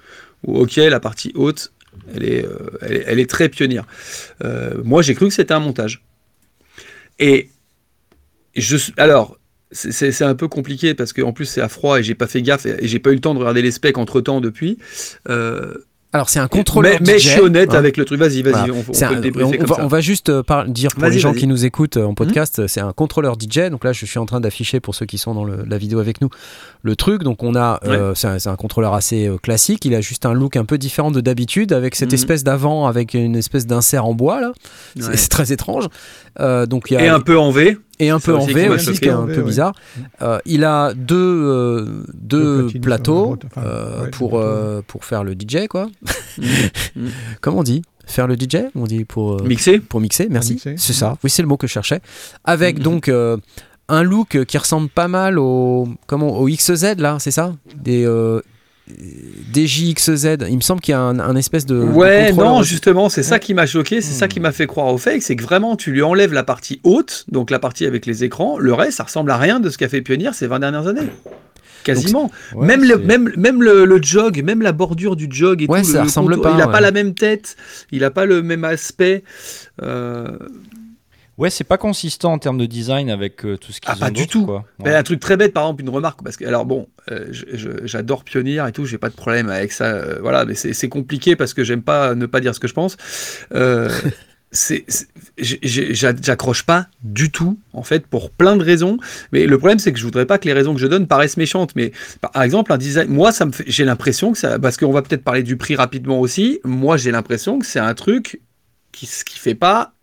ou 0.44 0.58
ok, 0.58 0.76
la 0.76 0.98
partie 1.00 1.30
haute, 1.36 1.72
elle 2.14 2.24
est, 2.24 2.44
euh, 2.44 2.56
elle 2.80 2.92
est, 2.94 3.04
elle 3.06 3.20
est 3.20 3.30
très 3.30 3.48
pionnière. 3.48 3.84
Euh, 4.42 4.80
moi, 4.82 5.02
j'ai 5.02 5.14
cru 5.14 5.28
que 5.28 5.34
c'était 5.34 5.54
un 5.54 5.60
montage. 5.60 6.02
Et 7.20 7.50
je, 8.56 8.76
alors, 8.96 9.36
c'est- 9.72 10.22
un 10.22 10.34
peu 10.34 10.48
compliqué 10.48 10.94
parce 10.94 11.12
qu'en 11.12 11.32
plus 11.32 11.46
c'est 11.46 11.60
à 11.60 11.68
froid 11.68 11.98
et 11.98 12.02
j'ai 12.02 12.14
pas 12.14 12.26
fait 12.26 12.42
gaffe 12.42 12.66
et, 12.66 12.76
et 12.84 12.88
j'ai 12.88 12.98
pas 12.98 13.10
eu 13.10 13.14
le 13.14 13.20
temps 13.20 13.34
de 13.34 13.38
regarder 13.40 13.62
les 13.62 13.70
specs 13.72 13.98
entre 13.98 14.20
temps 14.20 14.40
depuis. 14.40 14.78
Euh, 15.28 15.74
Alors 16.12 16.28
c'est 16.28 16.40
un 16.40 16.46
contrôleur 16.48 16.98
mais, 17.00 17.12
mais 17.14 17.18
je 17.18 17.28
suis 17.30 17.40
honnête 17.40 17.70
hein. 17.72 17.78
avec 17.78 17.96
le 17.96 18.04
truc. 18.04 18.18
Vas-y, 18.20 18.42
vas-y, 18.42 18.52
Voilà. 18.52 18.74
on, 18.74 18.82
peut 18.82 19.30
comme 19.30 19.66
va, 19.66 19.74
ça. 19.76 19.84
on 19.84 19.86
va 19.88 20.00
juste 20.02 20.28
euh, 20.28 20.42
par- 20.42 20.66
dire 20.68 20.90
pour 20.94 21.06
les 21.08 21.18
gens 21.18 21.32
qui 21.32 21.46
nous 21.46 21.64
écoutent 21.64 21.96
euh, 21.96 22.04
en 22.04 22.12
podcast, 22.14 22.66
c'est 22.66 22.80
un 22.82 22.92
contrôleur 22.92 23.36
DJ. 23.40 23.70
Donc 23.70 23.82
là, 23.84 23.92
je 23.94 24.04
suis 24.04 24.18
en 24.18 24.26
train 24.26 24.38
d'afficher 24.40 24.78
pour 24.78 24.94
ceux 24.94 25.06
qui 25.06 25.16
sont 25.16 25.32
dans 25.34 25.44
le- 25.44 25.64
la 25.66 25.78
vidéo 25.78 26.00
avec 26.00 26.20
nous 26.20 26.28
le 26.82 26.96
truc. 26.96 27.22
Donc 27.22 27.42
on 27.42 27.54
a, 27.56 27.80
euh, 27.86 28.14
c'est 28.14 28.46
un, 28.46 28.56
contrôleur 28.56 28.92
assez 28.92 29.30
classique. 29.42 29.86
Il 29.86 29.94
a 29.94 30.02
juste 30.02 30.26
un 30.26 30.34
look 30.34 30.56
un 30.56 30.66
peu 30.66 30.76
différent 30.76 31.10
de 31.10 31.22
d'habitude, 31.22 31.72
avec 31.72 31.94
cette 31.94 32.10
Mhm. 32.10 32.14
espèce 32.16 32.44
d'avant, 32.44 32.86
avec 32.86 33.14
une 33.14 33.34
espèce 33.36 33.66
d'insert 33.66 34.04
en 34.04 34.12
bois 34.14 34.40
là. 34.42 34.52
C'est- 35.00 35.08
Ouais. 35.08 35.16
Très 35.30 35.50
étrange. 35.50 35.86
Euh, 36.40 36.66
donc 36.66 36.90
il 36.90 36.94
y 36.94 36.96
a 36.98 37.04
Et 37.04 37.08
un 37.08 37.20
peu 37.20 37.38
en 37.38 37.50
V. 37.50 37.78
et 38.04 38.10
un 38.10 38.18
peu 38.20 38.34
en 38.36 38.44
V 38.44 38.68
aussi, 38.68 38.94
ce 38.94 39.00
qui 39.00 39.08
est 39.08 39.10
un 39.12 39.26
V, 39.26 39.34
peu 39.34 39.40
ouais. 39.40 39.46
bizarre. 39.46 39.74
Euh, 40.22 40.38
il 40.44 40.64
a 40.64 40.92
deux, 40.94 41.14
euh, 41.16 42.04
deux, 42.14 42.68
plateaux 42.80 43.36
enfin, 43.46 43.62
euh, 43.66 44.04
ouais, 44.04 44.10
pour, 44.10 44.42
pour 44.86 45.04
faire 45.04 45.24
le 45.24 45.32
DJ, 45.34 45.66
quoi. 45.68 45.86
Mm. 46.38 46.42
Mm. 46.96 47.06
Comment 47.40 47.58
on 47.58 47.62
dit? 47.62 47.82
Faire 48.06 48.26
le 48.26 48.34
DJ 48.34 48.56
On 48.74 48.84
dit 48.84 49.04
pour, 49.04 49.34
euh, 49.34 49.44
Mixé. 49.44 49.78
pour 49.78 50.00
mixer, 50.00 50.26
merci. 50.30 50.54
mixer. 50.54 50.74
C'est 50.76 50.92
ça, 50.92 51.16
oui, 51.22 51.30
c'est 51.30 51.40
le 51.42 51.48
mot 51.48 51.56
que 51.56 51.66
je 51.66 51.72
cherchais. 51.72 52.00
Avec 52.44 52.78
Mhm. 52.78 52.82
donc 52.82 53.08
euh, 53.08 53.36
un 53.88 54.02
look 54.02 54.44
qui 54.44 54.58
ressemble 54.58 54.88
pas 54.88 55.08
mal 55.08 55.38
au, 55.38 55.88
comment, 56.06 56.38
au 56.38 56.46
XZ, 56.48 56.96
là, 56.98 57.16
c'est 57.20 57.30
ça? 57.30 57.54
Des. 57.76 58.04
Euh, 58.04 58.40
DJXZ, 59.54 60.36
il 60.48 60.56
me 60.56 60.60
semble 60.60 60.80
qu'il 60.80 60.92
y 60.92 60.94
a 60.94 61.00
un, 61.00 61.18
un 61.18 61.36
espèce 61.36 61.66
de. 61.66 61.76
Ouais, 61.78 62.32
non, 62.32 62.62
justement, 62.62 63.08
c'est 63.08 63.22
ça 63.22 63.38
qui 63.38 63.54
m'a 63.54 63.66
choqué, 63.66 64.00
c'est 64.00 64.12
ça 64.12 64.26
Hmm. 64.26 64.28
qui 64.28 64.40
m'a 64.40 64.52
fait 64.52 64.66
croire 64.66 64.86
au 64.92 64.98
fake, 64.98 65.22
c'est 65.22 65.36
que 65.36 65.42
vraiment, 65.42 65.76
tu 65.76 65.92
lui 65.92 66.02
enlèves 66.02 66.32
la 66.32 66.42
partie 66.44 66.80
haute, 66.84 67.24
donc 67.30 67.50
la 67.50 67.58
partie 67.58 67.86
avec 67.86 68.06
les 68.06 68.24
écrans, 68.24 68.58
le 68.58 68.72
reste, 68.74 68.98
ça 68.98 69.04
ressemble 69.04 69.30
à 69.30 69.36
rien 69.36 69.60
de 69.60 69.68
ce 69.70 69.78
qu'a 69.78 69.88
fait 69.88 70.02
Pioneer 70.02 70.30
ces 70.34 70.46
20 70.46 70.60
dernières 70.60 70.86
années. 70.88 71.08
Quasiment. 71.84 72.30
Ouais, 72.54 72.66
même 72.66 72.82
le, 72.82 72.88
c'est- 72.90 72.96
même, 72.98 73.32
même 73.36 73.62
le, 73.62 73.84
le 73.84 74.00
jog, 74.02 74.40
même 74.44 74.62
la 74.62 74.70
bordure 74.72 75.16
du 75.16 75.26
jog 75.30 75.62
et 75.62 75.66
Ouais, 75.66 75.80
tout. 75.82 75.86
ça 75.88 75.92
le- 75.94 75.98
le 75.98 76.04
ressemble 76.04 76.30
contour, 76.36 76.42
pas, 76.44 76.50
Il 76.52 76.58
n'a 76.58 76.66
ouais. 76.66 76.72
pas 76.72 76.80
la 76.80 76.92
même 76.92 77.14
tête, 77.14 77.56
il 77.90 78.00
n'a 78.00 78.10
pas 78.10 78.24
le 78.24 78.42
même 78.42 78.64
aspect. 78.64 79.24
euh, 79.82 80.28
Ouais, 81.38 81.48
c'est 81.50 81.64
pas 81.64 81.78
consistant 81.78 82.32
en 82.34 82.38
termes 82.38 82.58
de 82.58 82.66
design 82.66 83.10
avec 83.10 83.44
euh, 83.44 83.56
tout 83.56 83.72
ce 83.72 83.80
qu'ils 83.80 83.90
Ah, 83.90 83.96
ont 83.96 84.00
pas 84.00 84.10
du 84.10 84.26
tout. 84.26 84.44
quoi. 84.44 84.64
Ben, 84.78 84.94
un 84.94 85.02
truc 85.02 85.18
très 85.18 85.36
bête, 85.36 85.52
par 85.54 85.64
exemple, 85.64 85.82
une 85.82 85.88
remarque, 85.88 86.22
parce 86.22 86.36
que, 86.36 86.44
alors 86.44 86.66
bon, 86.66 86.88
euh, 87.10 87.26
j'adore 87.84 88.22
Pioneer 88.24 88.66
et 88.68 88.72
tout, 88.72 88.84
j'ai 88.84 88.98
pas 88.98 89.08
de 89.08 89.14
problème 89.14 89.48
avec 89.48 89.72
ça, 89.72 89.86
euh, 89.86 90.18
voilà, 90.20 90.44
mais 90.44 90.54
c'est 90.54 90.88
compliqué 90.90 91.34
parce 91.34 91.54
que 91.54 91.64
j'aime 91.64 91.82
pas 91.82 92.14
ne 92.14 92.26
pas 92.26 92.40
dire 92.40 92.54
ce 92.54 92.60
que 92.60 92.68
je 92.68 92.74
pense. 92.74 92.96
J'accroche 95.38 96.64
pas 96.64 96.86
du 97.02 97.30
tout, 97.30 97.58
en 97.72 97.82
fait, 97.82 98.06
pour 98.06 98.30
plein 98.30 98.56
de 98.56 98.62
raisons, 98.62 98.98
mais 99.32 99.46
le 99.46 99.56
problème, 99.58 99.78
c'est 99.78 99.92
que 99.92 99.98
je 99.98 100.04
voudrais 100.04 100.26
pas 100.26 100.36
que 100.38 100.44
les 100.46 100.52
raisons 100.52 100.74
que 100.74 100.80
je 100.80 100.86
donne 100.86 101.06
paraissent 101.06 101.38
méchantes, 101.38 101.72
mais 101.74 101.92
par 102.20 102.42
exemple, 102.42 102.72
un 102.72 102.78
design, 102.78 103.08
moi, 103.08 103.32
ça 103.32 103.46
me 103.46 103.52
j'ai 103.66 103.84
l'impression 103.84 104.32
que 104.32 104.38
ça, 104.38 104.58
parce 104.58 104.76
qu'on 104.76 104.92
va 104.92 105.00
peut-être 105.00 105.24
parler 105.24 105.42
du 105.42 105.56
prix 105.56 105.74
rapidement 105.76 106.20
aussi, 106.20 106.60
moi, 106.64 106.98
j'ai 106.98 107.10
l'impression 107.10 107.58
que 107.58 107.64
c'est 107.66 107.78
un 107.80 107.94
truc 107.94 108.42
qui, 108.92 109.06
qui 109.24 109.38
fait 109.38 109.54
pas 109.54 109.94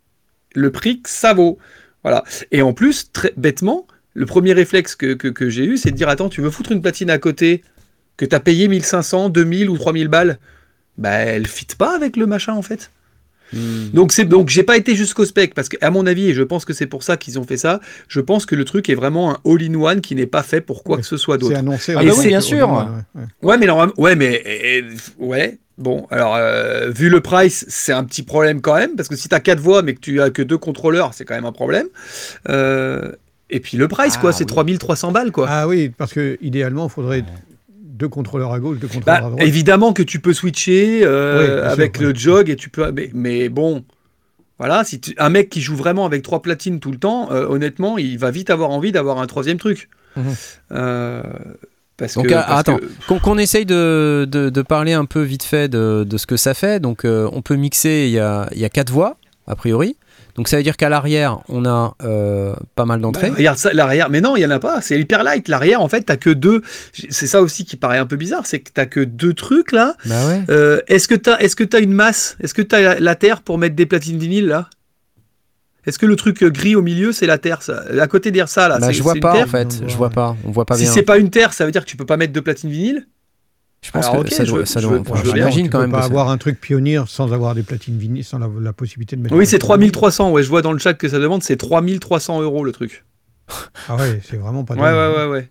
le 0.54 0.70
prix 0.70 1.00
que 1.00 1.08
ça 1.10 1.32
vaut. 1.34 1.58
Voilà. 2.02 2.24
Et 2.50 2.62
en 2.62 2.72
plus, 2.72 3.10
très 3.12 3.32
bêtement, 3.36 3.86
le 4.14 4.26
premier 4.26 4.52
réflexe 4.52 4.94
que, 4.96 5.14
que, 5.14 5.28
que 5.28 5.48
j'ai 5.48 5.64
eu, 5.64 5.76
c'est 5.76 5.90
de 5.90 5.96
dire 5.96 6.08
Attends, 6.08 6.28
tu 6.28 6.40
veux 6.40 6.50
foutre 6.50 6.72
une 6.72 6.82
platine 6.82 7.10
à 7.10 7.18
côté 7.18 7.62
que 8.16 8.24
tu 8.24 8.34
as 8.34 8.40
payé 8.40 8.68
1500, 8.68 9.28
2000 9.28 9.70
ou 9.70 9.76
3000 9.78 10.08
balles? 10.08 10.38
Bah, 10.98 11.10
elle 11.12 11.46
fit 11.46 11.66
pas 11.78 11.94
avec 11.94 12.16
le 12.16 12.26
machin 12.26 12.52
en 12.54 12.62
fait. 12.62 12.90
Hmm. 13.52 13.88
Donc, 13.92 14.12
c'est 14.12 14.24
donc 14.26 14.48
j'ai 14.48 14.62
pas 14.62 14.76
été 14.76 14.94
jusqu'au 14.94 15.24
spec 15.24 15.54
parce 15.54 15.68
qu'à 15.68 15.90
mon 15.90 16.06
avis, 16.06 16.28
et 16.30 16.34
je 16.34 16.42
pense 16.42 16.64
que 16.64 16.72
c'est 16.72 16.86
pour 16.86 17.02
ça 17.02 17.16
qu'ils 17.16 17.38
ont 17.38 17.44
fait 17.44 17.56
ça, 17.56 17.80
je 18.06 18.20
pense 18.20 18.46
que 18.46 18.54
le 18.54 18.64
truc 18.64 18.88
est 18.88 18.94
vraiment 18.94 19.32
un 19.32 19.38
all-in-one 19.44 20.00
qui 20.02 20.14
n'est 20.14 20.26
pas 20.26 20.42
fait 20.44 20.60
pour 20.60 20.84
quoi 20.84 20.98
que 20.98 21.02
ce 21.02 21.16
soit 21.16 21.34
C'est 21.36 21.40
d'autre. 21.40 21.56
annoncé. 21.56 21.94
Ah 21.96 22.00
en 22.02 22.04
bah 22.06 22.12
oui, 22.16 22.26
bien 22.28 22.40
sûr. 22.40 22.70
Ouais, 22.70 22.84
ouais. 23.16 23.26
Ouais, 23.42 23.58
mais 23.58 23.66
normalement, 23.66 23.94
ouais, 23.98 24.14
mais 24.14 24.40
et- 24.44 24.84
ouais. 25.18 25.58
Bon, 25.80 26.06
alors 26.10 26.36
euh, 26.36 26.90
vu 26.90 27.08
le 27.08 27.20
price, 27.20 27.64
c'est 27.68 27.92
un 27.92 28.04
petit 28.04 28.22
problème 28.22 28.60
quand 28.60 28.74
même 28.76 28.96
parce 28.96 29.08
que 29.08 29.16
si 29.16 29.28
tu 29.30 29.34
as 29.34 29.40
quatre 29.40 29.60
voix 29.60 29.82
mais 29.82 29.94
que 29.94 30.00
tu 30.00 30.20
as 30.20 30.28
que 30.30 30.42
deux 30.42 30.58
contrôleurs, 30.58 31.14
c'est 31.14 31.24
quand 31.24 31.34
même 31.34 31.46
un 31.46 31.52
problème. 31.52 31.86
Euh, 32.50 33.12
et 33.48 33.60
puis 33.60 33.76
le 33.78 33.88
price, 33.88 34.14
Ah, 34.16 34.20
quoi, 34.20 34.32
c'est 34.32 34.44
oui. 34.44 34.48
3300 34.48 35.10
balles, 35.10 35.32
quoi. 35.32 35.46
Ah 35.48 35.66
oui, 35.66 35.88
parce 35.88 36.12
que 36.12 36.36
idéalement, 36.42 36.86
il 36.86 36.90
faudrait 36.90 37.24
deux 37.82 38.08
contrôleurs 38.08 38.52
à 38.52 38.60
gauche, 38.60 38.78
deux 38.78 38.86
contrôleurs 38.88 39.20
Bah, 39.22 39.26
à 39.26 39.30
droite. 39.30 39.46
évidemment 39.46 39.92
que 39.92 40.02
tu 40.02 40.20
peux 40.20 40.32
switcher 40.34 41.00
euh, 41.02 41.40
Oui, 41.40 41.46
bien 41.46 41.62
sûr, 41.62 41.70
avec 41.72 41.98
ouais. 41.98 42.06
le 42.06 42.14
jog 42.14 42.50
et 42.50 42.56
tu 42.56 42.68
peux. 42.68 42.92
Mais, 42.92 43.10
mais 43.14 43.48
bon, 43.48 43.82
voilà, 44.58 44.84
si 44.84 45.00
tu- 45.00 45.14
un 45.18 45.30
mec 45.30 45.48
qui 45.48 45.62
joue 45.62 45.76
vraiment 45.76 46.04
avec 46.06 46.22
trois 46.22 46.42
platines 46.42 46.78
tout 46.80 46.90
le 46.92 46.98
temps, 46.98 47.30
honnêtement, 47.30 47.96
il 47.98 48.18
va 48.18 48.30
vite 48.30 48.50
avoir 48.50 48.70
envie 48.70 48.92
d'avoir 48.92 49.18
un 49.18 49.26
troisième 49.26 49.58
truc. 49.58 49.88
Mhm. 50.16 50.24
Euh, 50.72 51.22
parce 52.00 52.14
Donc, 52.14 52.26
que, 52.26 52.34
ah, 52.34 52.44
parce 52.48 52.60
attends. 52.60 52.78
Qu'on 53.22 53.38
essaye 53.38 53.64
de, 53.66 54.26
de- 54.28 54.50
de 54.50 54.62
parler 54.62 54.92
un 54.94 55.04
peu 55.04 55.22
vite 55.22 55.44
fait 55.44 55.68
de, 55.68 56.04
de 56.04 56.16
ce 56.18 56.26
que 56.26 56.36
ça 56.36 56.54
fait. 56.54 56.80
Donc, 56.80 57.04
euh, 57.04 57.28
on 57.32 57.42
peut 57.42 57.54
mixer, 57.54 58.06
il 58.08 58.10
y 58.12 58.18
a, 58.18 58.48
y 58.56 58.64
a 58.64 58.68
quatre 58.68 58.90
voix, 58.90 59.16
a 59.46 59.54
priori. 59.54 59.96
Donc, 60.36 60.48
ça 60.48 60.56
veut 60.56 60.62
dire 60.62 60.76
qu'à 60.76 60.88
l'arrière, 60.88 61.40
on 61.48 61.64
a 61.66 61.94
euh, 62.02 62.54
pas 62.74 62.84
mal 62.86 63.00
d'entrées. 63.00 63.28
Bah, 63.30 63.34
regarde 63.36 63.58
ça, 63.58 63.72
l'arrière. 63.72 64.08
Mais 64.10 64.20
non, 64.20 64.36
il 64.36 64.40
y 64.40 64.46
en 64.46 64.50
a 64.50 64.58
pas. 64.60 64.80
C'est 64.80 64.98
hyper 64.98 65.22
light. 65.24 65.48
L'arrière, 65.48 65.82
en 65.82 65.88
fait, 65.88 66.02
t'as 66.02 66.16
que 66.16 66.30
deux. 66.30 66.62
C'est 67.10 67.26
ça 67.26 67.42
aussi 67.42 67.64
qui 67.64 67.76
paraît 67.76 67.98
un 67.98 68.06
peu 68.06 68.16
bizarre, 68.16 68.46
c'est 68.46 68.60
que 68.60 68.70
t'as 68.72 68.86
que 68.86 69.00
deux 69.00 69.34
trucs 69.34 69.72
là. 69.72 69.94
bah 70.06 70.26
ouais. 70.28 70.40
Euh, 70.48 70.80
est-ce 70.86 71.08
que 71.08 71.16
t'as, 71.16 71.36
est-ce 71.38 71.56
que 71.56 71.64
t'as 71.64 71.80
une 71.80 71.92
masse? 71.92 72.36
Est-ce 72.40 72.54
que 72.54 72.62
t'as 72.62 72.80
la, 72.80 73.00
la 73.00 73.14
terre 73.16 73.42
pour 73.42 73.58
mettre 73.58 73.74
des 73.76 73.86
platines 73.86 74.18
vinyles 74.18 74.46
là? 74.46 74.70
Est-ce 75.86 75.98
que 75.98 76.06
le 76.06 76.16
truc 76.16 76.42
euh, 76.42 76.50
gris 76.50 76.74
au 76.76 76.82
milieu, 76.82 77.12
c'est 77.12 77.26
la 77.26 77.38
terre 77.38 77.62
ça 77.62 77.84
À 78.00 78.06
côté 78.06 78.30
derrière 78.30 78.48
ça 78.48 78.68
là, 78.68 78.78
Bah, 78.78 78.88
c'est, 78.88 78.92
je 78.94 79.02
vois 79.02 79.12
c'est 79.12 79.18
une 79.18 79.22
pas 79.22 79.32
terre 79.32 79.46
en 79.46 79.48
fait. 79.48 79.82
Je 79.88 79.96
vois 79.96 80.10
pas. 80.10 80.36
On 80.44 80.50
voit 80.50 80.66
pas 80.66 80.76
Si 80.76 80.82
bien. 80.84 80.92
c'est 80.92 81.02
pas 81.02 81.18
une 81.18 81.30
terre, 81.30 81.52
ça 81.52 81.64
veut 81.66 81.72
dire 81.72 81.84
que 81.84 81.90
tu 81.90 81.96
peux 81.96 82.06
pas 82.06 82.16
mettre 82.16 82.32
de 82.32 82.40
platines 82.40 82.70
vinyles 82.70 83.06
Je 83.82 83.90
pense 83.90 84.04
Alors, 84.06 84.16
que 84.22 84.28
ok, 84.28 84.32
ça 84.32 84.44
je 84.44 84.50
doit. 84.52 84.64
J'imagine 85.24 85.64
tu 85.64 85.70
quand 85.70 85.78
peux 85.78 85.82
même. 85.84 85.90
pas 85.92 85.98
que 85.98 86.02
ça- 86.02 86.06
avoir 86.10 86.28
un 86.30 86.36
truc 86.38 86.60
pionnier 86.60 87.00
sans 87.06 87.32
avoir 87.32 87.54
des 87.54 87.62
platines 87.62 87.96
vinyles, 87.98 88.24
sans 88.24 88.38
la, 88.38 88.48
la 88.60 88.72
possibilité 88.74 89.16
de 89.16 89.22
mettre. 89.22 89.34
Oui, 89.34 89.46
c'est 89.46 89.58
platines 89.58 89.90
3300. 89.90 90.30
Ouais, 90.32 90.42
je 90.42 90.48
vois 90.48 90.60
dans 90.62 90.72
le 90.72 90.78
chat 90.78 90.92
que 90.94 91.08
ça 91.08 91.18
demande, 91.18 91.42
c'est 91.42 91.56
3300 91.56 92.42
euros 92.42 92.62
le 92.64 92.72
truc. 92.72 93.04
Ah 93.88 93.96
ouais, 93.96 94.20
c'est 94.28 94.36
vraiment 94.36 94.64
pas 94.64 94.74
Ouais, 94.74 94.82
ouais, 94.82 95.16
ouais, 95.16 95.26
ouais. 95.26 95.50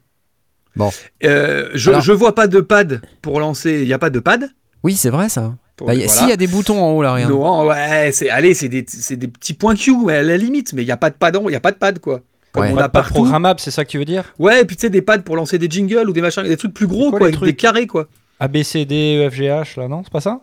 Bon. 0.76 0.92
Euh, 1.24 1.70
je, 1.74 1.90
Alors- 1.90 2.02
je 2.02 2.12
vois 2.14 2.36
pas 2.36 2.48
de 2.48 2.62
pad 2.62 3.02
pour 3.24 3.40
lancer. 3.40 3.82
Il 3.82 3.88
y 3.88 3.94
a 3.94 4.00
pas 4.00 4.10
de 4.12 4.20
pad? 4.20 4.50
Oui, 4.84 4.96
c'est 4.96 5.10
vrai 5.10 5.30
ça. 5.30 5.54
Bah, 5.86 5.94
y 5.94 6.04
a- 6.04 6.06
voilà. 6.06 6.08
Si, 6.10 6.24
il 6.26 6.30
y 6.30 6.34
a 6.34 6.38
des 6.38 6.48
boutons 6.48 6.82
en 6.82 6.92
haut 6.92 7.02
là, 7.02 7.14
rien. 7.14 7.30
Non, 7.30 7.66
ouais, 7.68 8.12
c'est 8.12 8.30
allez, 8.30 8.54
c'est 8.54 8.68
des, 8.68 8.84
c'est 8.88 9.16
des 9.16 9.28
petits 9.30 9.54
points 9.54 9.76
Q 9.76 9.94
à 10.10 10.22
la 10.24 10.36
limite, 10.38 10.74
mais 10.74 10.82
il 10.82 10.88
y 10.88 10.92
a 10.92 10.98
pas 10.98 11.10
de 11.10 11.16
pad, 11.16 11.36
en- 11.38 11.48
il 11.48 11.54
y 11.54 11.56
a 11.56 11.60
pas 11.62 11.72
de 11.72 11.78
pad 11.78 12.00
quoi. 12.00 12.22
Comme 12.52 12.64
Ouais. 12.64 12.72
on 12.72 12.76
Pas, 12.76 12.82
a 12.86 12.90
pas 12.90 13.02
partout. 13.02 13.14
programmable, 13.14 13.60
c'est 13.60 13.72
ça 13.72 13.86
que 13.86 13.90
tu 13.90 13.98
veux 14.00 14.06
dire? 14.06 14.24
Ouais, 14.40 14.62
et 14.62 14.66
puis 14.66 14.76
tu 14.76 14.82
sais 14.82 14.90
des 14.90 15.02
pads 15.04 15.20
pour 15.20 15.36
lancer 15.36 15.58
des 15.60 15.70
jingles 15.70 16.10
ou 16.10 16.14
des 16.14 16.22
machins, 16.22 16.44
des 16.44 16.58
trucs 16.58 16.74
plus 16.74 16.88
gros 16.88 17.12
Quoi, 17.12 17.20
quoi, 17.20 17.28
avec 17.28 17.40
des 17.42 17.54
carrés 17.56 17.88
quoi. 17.88 18.08
A, 18.40 18.48
B, 18.48 18.64
C, 18.64 18.86
D, 18.86 19.24
E, 19.26 19.30
F, 19.30 19.36
G, 19.36 19.44
H, 19.46 19.80
là, 19.80 19.88
non? 19.88 20.02
C'est 20.04 20.12
pas 20.12 20.20
ça? 20.22 20.40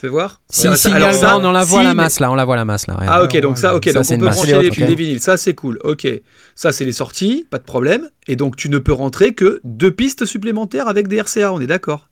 Fais 0.00 0.08
voir. 0.08 0.40
Si, 0.48 0.68
si, 0.76 0.88
alors 0.88 1.12
ça, 1.12 1.38
on 1.38 1.50
la 1.52 1.64
voit 1.64 1.80
si, 1.80 1.84
la 1.84 1.90
mais- 1.94 2.02
masse 2.04 2.20
là, 2.20 2.30
on 2.30 2.34
la 2.36 2.44
voit 2.44 2.54
la 2.56 2.64
masse 2.64 2.86
là. 2.86 2.94
regarde. 2.94 3.16
Ah 3.20 3.24
ok, 3.24 3.40
donc 3.40 3.58
ça, 3.58 3.74
ok, 3.74 3.84
Ça, 3.86 3.92
donc 3.94 4.04
c'est 4.04 4.14
on 4.14 4.18
peut 4.18 4.26
brancher 4.28 4.58
les, 4.60 4.68
ok. 4.68 4.78
vinyles, 4.96 5.20
ça 5.20 5.36
c'est 5.36 5.54
cool, 5.54 5.78
ok. 5.82 6.06
Ça 6.54 6.70
c'est 6.72 6.84
les 6.84 6.92
sorties, 6.92 7.46
pas 7.50 7.58
de 7.58 7.64
problème. 7.64 8.08
Et 8.28 8.36
donc 8.36 8.54
tu 8.56 8.68
ne 8.68 8.78
peux 8.78 8.92
rentrer 8.92 9.34
que 9.34 9.60
deux 9.64 9.90
pistes 9.90 10.24
supplémentaires 10.24 10.86
avec 10.88 11.08
des 11.08 11.16
RCA, 11.20 11.52
on 11.52 11.60
est 11.60 11.66
d'accord 11.66 12.07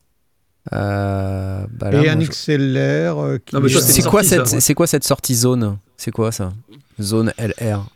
Euh, 0.72 1.64
bah 1.70 1.90
là, 1.90 2.02
Et 2.02 2.09
un 2.09 2.20
je- 2.20 2.26
XLR 2.31 3.18
euh, 3.22 3.38
qui 3.38 3.55
c'est 3.81 4.02
quoi 4.02 4.22
ouais. 4.22 4.74
quoi 4.74 4.87
cette 4.87 5.05
sortie 5.05 5.35
zone? 5.35 5.79
C'est 5.96 6.11
quoi 6.11 6.33
ça? 6.33 6.52
Zone 7.00 7.33
LR. 7.38 7.87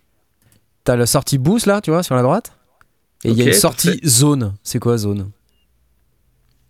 T'as 0.84 0.96
la 0.96 1.06
sortie 1.06 1.38
boost 1.38 1.66
là, 1.66 1.80
tu 1.80 1.90
vois, 1.90 2.02
sur 2.02 2.14
la 2.14 2.22
droite? 2.22 2.52
Et 3.24 3.30
il 3.30 3.36
y 3.36 3.42
a 3.42 3.46
une 3.46 3.52
sortie 3.52 3.88
parfait. 3.88 4.06
zone. 4.08 4.54
C'est 4.62 4.78
quoi 4.78 4.96
zone? 4.96 5.30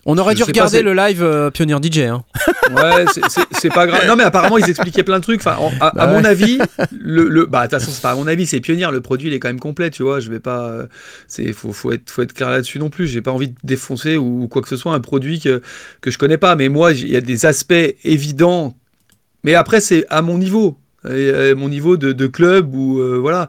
On 0.07 0.17
aurait 0.19 0.35
dû 0.35 0.41
pas, 0.43 0.47
regarder 0.47 0.83
le 0.83 0.95
live 0.95 1.23
euh, 1.23 1.51
Pioneer 1.51 1.79
DJ. 1.83 1.99
Hein. 2.01 2.25
Ouais, 2.71 3.05
c'est- 3.59 3.69
pas 3.69 3.87
grave. 3.87 4.07
Non 4.07 4.15
mais 4.15 4.23
apparemment 4.23 4.57
ils 4.57 4.71
expliquaient 4.71 5.03
plein 5.03 5.19
de 5.19 5.25
trucs. 5.25 5.41
Enfin, 5.41 5.57
en- 5.59 5.73
à, 5.81 5.89
à 5.89 5.93
Bah 5.93 6.07
mon 6.07 6.25
avis, 6.25 6.59
le, 6.93 7.29
le 7.29 7.45
bah 7.47 7.67
de 7.67 7.71
toute 7.71 7.81
façon 7.81 7.91
c'est 7.91 8.01
pas 8.03 8.13
à 8.13 8.15
mon 8.15 8.29
avis, 8.29 8.47
c'est 8.47 8.61
pionnier. 8.61 8.87
Le 8.93 9.01
produit 9.01 9.29
il 9.29 9.35
est 9.35 9.41
quand 9.41 9.49
même 9.49 9.59
complet, 9.59 9.91
tu 9.91 10.05
vois. 10.05 10.21
Je 10.21 10.31
vais 10.31 10.39
pas, 10.39 10.69
euh, 10.69 10.87
c'est 11.27 11.53
faut 11.53 11.73
faut 11.73 11.91
être 11.91 12.09
faut 12.11 12.23
être 12.23 12.33
clair 12.33 12.49
là-dessus 12.51 12.79
non 12.79 12.89
plus. 12.89 13.09
J'ai 13.09 13.23
pas 13.23 13.33
envie 13.33 13.49
de 13.49 13.55
défoncer 13.65 14.17
ou, 14.17 14.47
quoi 14.49 14.63
que 14.63 14.69
ce 14.69 14.77
soit 14.77 14.95
un 14.95 15.01
produit 15.01 15.41
que 15.41 15.63
que 16.01 16.13
je 16.13 16.19
connais 16.19 16.39
pas. 16.39 16.55
Mais 16.55 16.69
moi 16.69 16.93
il 16.93 17.09
y 17.11 17.17
a 17.17 17.21
des 17.21 17.45
aspects 17.45 17.75
évidents. 18.05 18.77
Mais 19.43 19.55
après 19.55 19.81
c'est 19.81 20.07
à 20.11 20.23
mon 20.23 20.39
niveau. 20.39 20.79
Et, 21.11 21.55
mon 21.55 21.71
niveau 21.71 21.97
de, 21.97 22.13
de 22.13 22.27
club 22.27 22.75
ou 22.75 23.01
euh, 23.01 23.17
voilà 23.19 23.49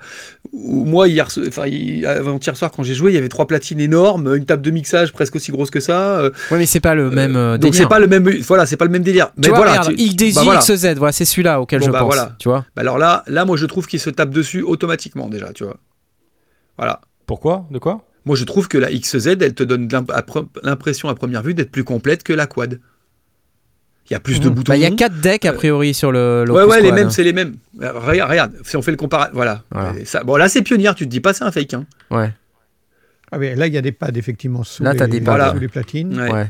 moi 0.54 1.08
hier 1.08 1.28
enfin 1.48 1.64
avant-hier 2.06 2.58
soir 2.58 2.72
quand 2.72 2.84
j'ai 2.84 2.94
joué 2.94 3.12
il 3.12 3.16
y 3.16 3.18
avait 3.18 3.30
trois 3.30 3.48
platines 3.48 3.80
énormes 3.80 4.36
une 4.36 4.46
table 4.46 4.62
de 4.62 4.70
mixage 4.72 5.14
presque 5.14 5.38
aussi 5.38 5.50
grosse 5.52 5.72
que 5.72 5.80
ça 5.80 6.20
euh, 6.20 6.30
Ouais, 6.52 6.58
mais 6.58 6.66
c'est 6.66 6.82
pas 6.82 6.94
le 6.94 7.10
même 7.10 7.38
euh, 7.38 7.54
donc 7.54 7.72
délire. 7.72 7.76
c'est 7.76 7.90
pas 7.90 8.00
le 8.00 8.08
même 8.08 8.28
voilà 8.42 8.66
c'est 8.66 8.76
pas 8.76 8.84
le 8.84 8.92
même 8.92 9.02
délire 9.04 9.28
Tu 9.36 9.42
mais 9.44 9.48
vois, 9.50 9.58
voilà 9.60 9.72
regarde, 9.82 9.96
tu- 9.96 10.10
XDJ, 10.10 10.36
bah 10.36 10.42
voilà. 10.44 10.60
XZ, 10.60 10.96
voilà, 10.98 11.12
c'est 11.14 11.24
celui-là 11.26 11.62
auquel 11.62 11.80
Bon, 11.80 11.86
je 11.86 11.92
bah, 11.92 12.00
pense. 12.00 12.08
voilà. 12.14 12.36
Tu 12.38 12.50
vois 12.50 12.66
Bah 12.76 12.82
alors 12.82 12.98
là, 12.98 13.24
là, 13.28 13.46
moi 13.46 13.56
je 13.56 13.66
trouve 13.66 13.88
qu'il 13.88 14.00
se 14.02 14.10
tape 14.10 14.32
dessus 14.32 14.62
automatiquement 14.62 15.30
déjà, 15.30 15.54
tu 15.54 15.64
vois. 15.64 15.78
Voilà. 16.78 17.00
Pourquoi? 17.28 17.66
De 17.72 17.80
quoi? 17.80 18.02
Moi 18.26 18.36
je 18.36 18.44
trouve 18.44 18.68
que 18.68 18.78
la 18.78 18.92
XZ, 18.92 19.28
elle 19.40 19.54
te 19.54 19.64
donne 19.64 19.88
l'impression 20.64 21.08
à 21.10 21.16
première 21.16 21.44
vue 21.44 21.54
d'être 21.54 21.72
plus 21.72 21.84
complète 21.86 22.24
que 22.24 22.34
la 22.34 22.46
quad. 22.46 22.80
Il 24.10 24.14
y 24.14 24.16
a 24.16 24.20
plus 24.20 24.40
de 24.42 24.50
Mhm. 24.50 24.56
boutons. 24.56 24.72
Bah, 24.74 24.78
Il 24.78 24.82
y 24.82 24.86
a 24.86 24.92
quatre 24.92 25.22
decks 25.22 25.46
a 25.46 25.54
priori 25.54 25.94
sur 25.94 26.12
le. 26.12 26.44
Ouais, 26.50 26.64
ouais, 26.64 26.82
les 26.82 26.92
mêmes, 26.92 27.08
hein. 27.08 27.12
c'est 27.12 27.24
les 27.24 27.32
mêmes. 27.34 27.56
Regarde, 27.80 28.30
regarde, 28.32 28.52
si 28.66 28.76
on 28.76 28.82
fait 28.82 28.92
le 28.92 28.98
comparatif, 28.98 29.34
voilà. 29.36 29.64
Voilà. 29.72 29.94
Ça, 30.06 30.24
bon, 30.24 30.36
là 30.36 30.50
c'est 30.50 30.62
pionnière, 30.64 30.96
tu 30.96 31.06
te 31.06 31.10
dis 31.10 31.22
pas 31.22 31.34
c'est 31.34 31.44
un 31.46 31.52
fake. 31.52 31.74
Hein. 31.76 31.86
Ouais. 32.10 32.32
Ah 33.32 33.38
oui, 33.40 33.56
là, 33.56 33.68
il 33.68 33.74
y 33.74 33.78
a 33.78 33.82
des 33.82 33.94
pads 33.94 34.10
effectivement 34.16 34.64
sous, 34.64 34.84
Là, 34.84 34.92
les, 34.92 35.00
t'as 35.00 35.08
des 35.08 35.22
pads, 35.22 35.48
sous 35.50 35.54
ouais. 35.56 35.60
les 35.62 35.68
platines. 35.70 36.20
Ouais. 36.20 36.32
Ouais. 36.32 36.48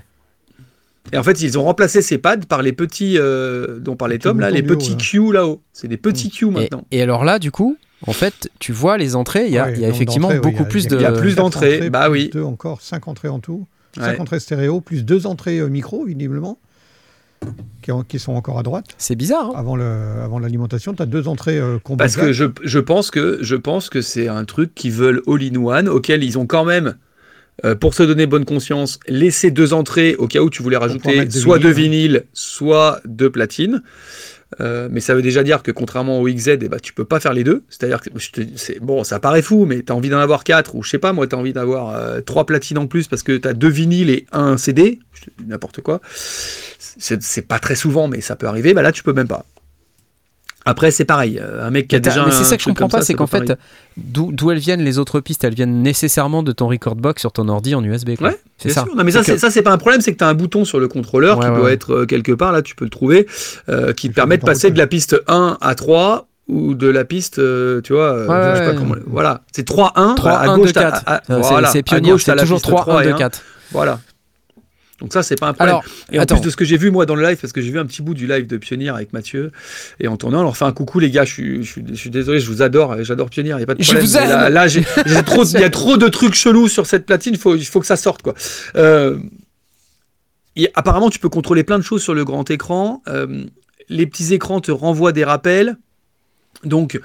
Et 1.14 1.18
en 1.18 1.24
fait, 1.24 1.40
ils 1.42 1.58
ont 1.60 1.64
remplacé 1.64 2.02
ces 2.02 2.18
pads 2.18 2.38
par 2.48 2.62
les 2.64 2.74
petits 2.74 3.18
euh, 3.20 3.80
dont 3.80 3.96
parlait 3.96 4.18
Tom, 4.18 4.40
là, 4.40 4.50
les 4.50 4.64
petits 4.64 4.92
là. 4.92 4.98
Q 4.98 5.32
là-haut. 5.32 5.62
C'est 5.74 5.88
des 5.88 5.98
petits 5.98 6.30
Q 6.32 6.48
Et, 6.48 6.50
maintenant. 6.52 6.86
et 6.92 7.02
alors 7.02 7.24
là, 7.24 7.38
du 7.38 7.52
coup, 7.52 7.78
en 8.08 8.14
fait, 8.14 8.50
tu 8.60 8.72
vois 8.72 8.98
les 8.98 9.16
entrées, 9.16 9.46
il 9.46 9.52
y 9.52 9.60
a, 9.60 9.66
Ouais, 9.66 9.74
il 9.74 9.80
y 9.80 9.84
a 9.84 9.88
nombre 9.90 9.96
effectivement 9.96 10.28
oui, 10.30 10.40
beaucoup 10.40 10.66
plus 10.66 10.88
de. 10.88 10.96
il 10.96 11.02
y 11.02 11.06
a 11.06 11.12
plus 11.12 11.36
d'entrées, 11.36 11.76
entrées, 11.76 11.90
bah 11.92 12.10
oui. 12.10 12.30
Deux 12.34 12.44
encore, 12.44 12.82
cinq 12.82 13.08
entrées 13.08 13.28
en 13.30 13.40
tout. 13.40 13.68
Cinq 13.96 14.20
entrées 14.20 14.40
stéréo, 14.40 14.80
plus 14.82 15.04
deux 15.06 15.28
entrées 15.28 15.60
euh, 15.60 15.68
micro, 15.68 16.06
visiblement, 16.06 16.58
qui, 17.82 17.92
en- 17.92 18.04
qui 18.04 18.20
sont 18.20 18.34
encore 18.34 18.60
à 18.60 18.64
droite. 18.64 18.86
C'est 18.98 19.16
bizarre. 19.16 19.50
hein 19.50 19.54
Avant 19.56 19.76
le- 19.76 19.84
avant 20.24 20.40
l'alimentation, 20.40 20.94
tu 20.94 21.02
as 21.02 21.06
deux 21.06 21.28
entrées 21.28 21.58
euh, 21.60 21.78
Parce 21.98 22.16
que 22.16 22.32
je, 22.34 22.46
je 22.64 22.80
pense 22.80 23.12
que 23.12 23.40
je 23.42 23.56
pense 23.56 23.90
que 23.90 24.02
c'est 24.02 24.28
un 24.28 24.46
truc 24.46 24.74
qu'ils 24.76 24.92
veulent 24.94 25.22
all-in-one, 25.28 25.90
auquel 25.90 26.24
ils 26.24 26.38
ont 26.38 26.46
quand 26.46 26.66
même, 26.66 26.96
euh, 27.66 27.76
pour 27.76 27.94
se 27.94 28.04
donner 28.04 28.28
bonne 28.28 28.46
conscience, 28.46 29.00
laissé 29.08 29.52
deux 29.52 29.74
entrées 29.74 30.16
au 30.16 30.28
cas 30.28 30.42
où 30.42 30.50
tu 30.50 30.62
voulais 30.64 30.78
rajouter 30.78 31.30
soit 31.32 31.60
deux 31.60 31.72
vinyles, 31.72 31.92
vinyles, 32.12 32.24
soit 32.34 33.02
deux 33.06 33.30
platines. 33.30 33.82
Euh, 34.60 34.90
mais 34.92 35.00
ça 35.00 35.16
veut 35.16 35.22
déjà 35.22 35.44
dire 35.44 35.64
que 35.64 35.72
contrairement 35.72 36.20
au 36.20 36.28
XZ, 36.28 36.50
eh 36.50 36.58
ben, 36.58 36.80
tu 36.82 36.94
peux 36.94 37.06
pas 37.06 37.20
faire 37.20 37.34
les 37.34 37.44
deux. 37.44 37.64
C'est-à-dire 37.70 38.02
que 38.02 38.10
bon, 38.82 39.04
ça 39.04 39.20
paraît 39.20 39.42
fou, 39.42 39.66
mais 39.66 39.82
tu 39.82 39.92
as 39.92 39.96
envie 39.96 40.10
d'en 40.10 40.20
avoir 40.20 40.44
quatre, 40.44 40.76
ou 40.76 40.84
je 40.84 40.90
sais 40.90 41.00
pas, 41.00 41.14
moi, 41.14 41.28
tu 41.28 41.36
as 41.36 41.38
envie 41.38 41.54
d'avoir 41.54 41.96
euh, 41.96 42.22
trois 42.22 42.46
platines 42.46 42.78
en 42.78 42.88
plus 42.88 43.08
parce 43.08 43.24
que 43.24 43.38
tu 43.38 43.48
as 43.48 43.54
deux 43.54 43.70
vinyles 43.70 44.10
et 44.10 44.26
un 44.32 44.58
CD, 44.58 45.00
n'importe 45.46 45.82
quoi. 45.82 46.02
C'est 46.08 47.48
pas 47.48 47.60
très 47.60 47.76
souvent, 47.76 48.08
mais 48.08 48.22
ça 48.22 48.36
peut 48.36 48.48
arriver. 48.48 48.74
Bah 48.74 48.82
là, 48.82 48.92
tu 48.92 49.04
peux 49.04 49.14
même 49.14 49.28
pas. 49.28 49.46
Après, 50.66 50.92
c'est 50.92 51.06
pareil. 51.06 51.40
euh, 51.42 51.66
Un 51.68 51.72
mec 51.72 51.88
qui 51.88 51.96
a 51.96 52.00
déjà. 52.00 52.24
mais 52.26 52.32
c'est 52.32 52.44
ça 52.44 52.56
que 52.56 52.62
je 52.64 52.68
comprends 52.70 52.88
pas, 52.88 53.02
c'est 53.02 53.14
qu'en 53.16 53.28
fait, 53.28 53.54
d'où 53.98 54.52
elles 54.52 54.60
viennent 54.60 54.82
les 54.84 55.00
autres 55.00 55.20
pistes 55.20 55.44
Elles 55.44 55.56
viennent 55.56 55.82
nécessairement 55.82 56.44
de 56.44 56.52
ton 56.52 56.68
record 56.68 56.96
box 56.96 57.22
sur 57.22 57.32
ton 57.32 57.48
ordi 57.50 57.74
en 57.76 57.84
USB. 57.84 58.16
quoi. 58.18 58.30
Ouais, 58.30 58.40
c'est 58.58 58.70
ça. 58.70 58.84
sûr. 58.84 58.96
Non, 58.96 59.04
mais 59.04 59.12
ça, 59.12 59.24
que- 59.24 59.38
ça, 59.38 59.50
c'est 59.52 59.62
pas 59.64 59.72
un 59.72 59.78
problème, 59.78 60.02
c'est 60.02 60.14
que 60.14 60.18
tu 60.18 60.24
as 60.24 60.28
un 60.28 60.34
bouton 60.34 60.64
sur 60.66 60.80
le 60.80 60.88
contrôleur 60.88 61.38
Ouais, 61.38 61.46
qui 61.46 61.52
ouais, 61.52 61.58
doit 61.58 61.66
ouais. 61.66 61.74
être 61.74 61.94
euh, 61.94 62.06
quelque 62.06 62.32
part, 62.32 62.52
là, 62.52 62.62
tu 62.62 62.76
peux 62.76 62.86
le 62.86 62.90
trouver, 62.92 63.28
euh, 63.70 63.94
qui 63.94 64.10
te 64.10 64.14
permet 64.14 64.38
de 64.38 64.44
passer 64.46 64.70
de 64.72 64.78
la 64.78 64.88
piste 64.88 65.20
1 65.28 65.58
à 65.62 65.76
3 65.76 66.28
ou 66.48 66.76
de 66.76 66.88
la 66.88 67.06
piste, 67.06 67.40
euh, 67.40 67.82
tu 67.82 67.94
vois, 67.94 68.14
euh, 68.14 68.28
Ouais, 68.28 68.56
je 68.56 68.60
sais 68.66 68.72
pas 68.74 68.78
comment. 68.78 68.96
Voilà, 69.08 69.42
c'est 69.52 69.64
3-1. 69.66 70.16
3, 70.16 70.32
à 70.32 70.50
1, 70.50 70.58
gauche, 70.58 70.68
2, 70.68 70.74
t'as- 70.74 70.92
4. 70.92 71.04
à- 71.06 71.16
à- 71.16 71.22
C'est- 71.26 71.34
voilà, 71.50 71.70
c'est 71.70 71.80
à 71.80 71.84
pionnier, 71.84 72.14
c'est 72.20 72.36
toujours 72.36 72.62
piste 72.62 72.72
3, 72.72 72.98
1, 73.00 73.02
2, 73.04 73.10
et 73.10 73.14
1. 73.14 73.18
4. 73.18 73.42
Voilà. 73.72 74.00
Donc 75.02 75.12
ça, 75.14 75.24
c'est 75.24 75.36
pas 75.36 75.48
un 75.50 75.54
problème. 75.54 75.76
Alors, 75.76 75.84
Et 76.12 76.20
en 76.20 76.22
attends. 76.22 76.36
plus 76.36 76.46
de 76.46 76.50
ce 76.52 76.56
que 76.56 76.64
j'ai 76.64 76.78
vu 76.78 76.92
moi 76.92 77.06
dans 77.06 77.16
le 77.16 77.24
live, 77.28 77.38
parce 77.42 77.52
que 77.52 77.60
j'ai 77.62 77.72
vu 77.72 77.80
un 77.80 77.86
petit 77.86 78.02
bout 78.02 78.14
du 78.14 78.28
live 78.28 78.48
de 78.48 78.56
Pionnier 78.58 78.90
avec 78.90 79.12
Mathieu 79.14 79.52
et 80.00 80.08
en 80.08 80.16
tournant, 80.16 80.42
on 80.42 80.44
leur 80.44 80.56
fait 80.56 80.66
un 80.66 80.72
coucou 80.72 81.00
les 81.00 81.10
gars, 81.12 81.26
je 81.26 81.34
suis, 81.34 81.64
je 81.64 81.72
suis, 81.72 81.84
je 81.90 81.94
suis 81.96 82.10
désolé, 82.12 82.40
je 82.40 82.48
vous 82.48 82.62
adore, 82.62 83.04
j'adore 83.04 83.30
Pionnier, 83.30 83.50
il 83.52 83.56
n'y 83.58 83.64
a 83.64 83.66
pas 83.66 83.74
de 83.76 83.82
Je 83.84 83.88
problème. 83.92 84.06
vous 84.06 84.14
mais 84.18 84.28
Là, 84.28 84.48
aime. 84.48 84.54
là, 84.54 84.68
j'ai- 84.68 84.86
j'ai 85.08 85.24
trop, 85.26 85.44
il 85.44 85.60
y 85.60 85.64
a 85.64 85.70
trop 85.70 85.98
de 85.98 86.08
trucs 86.08 86.36
chelous 86.36 86.68
sur 86.70 86.86
cette 86.86 87.06
platine, 87.06 87.34
il 87.34 87.40
faut, 87.40 87.58
faut 87.60 87.80
que 87.80 87.86
ça 87.88 87.96
sorte 87.98 88.22
quoi. 88.22 88.36
Euh, 88.76 89.18
et 90.56 90.70
apparemment, 90.76 91.10
tu 91.10 91.20
peux 91.20 91.30
contrôler 91.30 91.64
plein 91.64 91.80
de 91.80 91.84
choses 91.84 92.04
sur 92.04 92.14
le 92.14 92.26
grand 92.26 92.50
écran. 92.52 93.02
euh, 93.08 93.46
les 93.90 94.06
petits 94.06 94.34
écrans 94.34 94.62
te 94.62 94.72
renvoient 94.72 95.12
des 95.12 95.24
rappels. 95.26 95.76
Donc, 96.64 97.00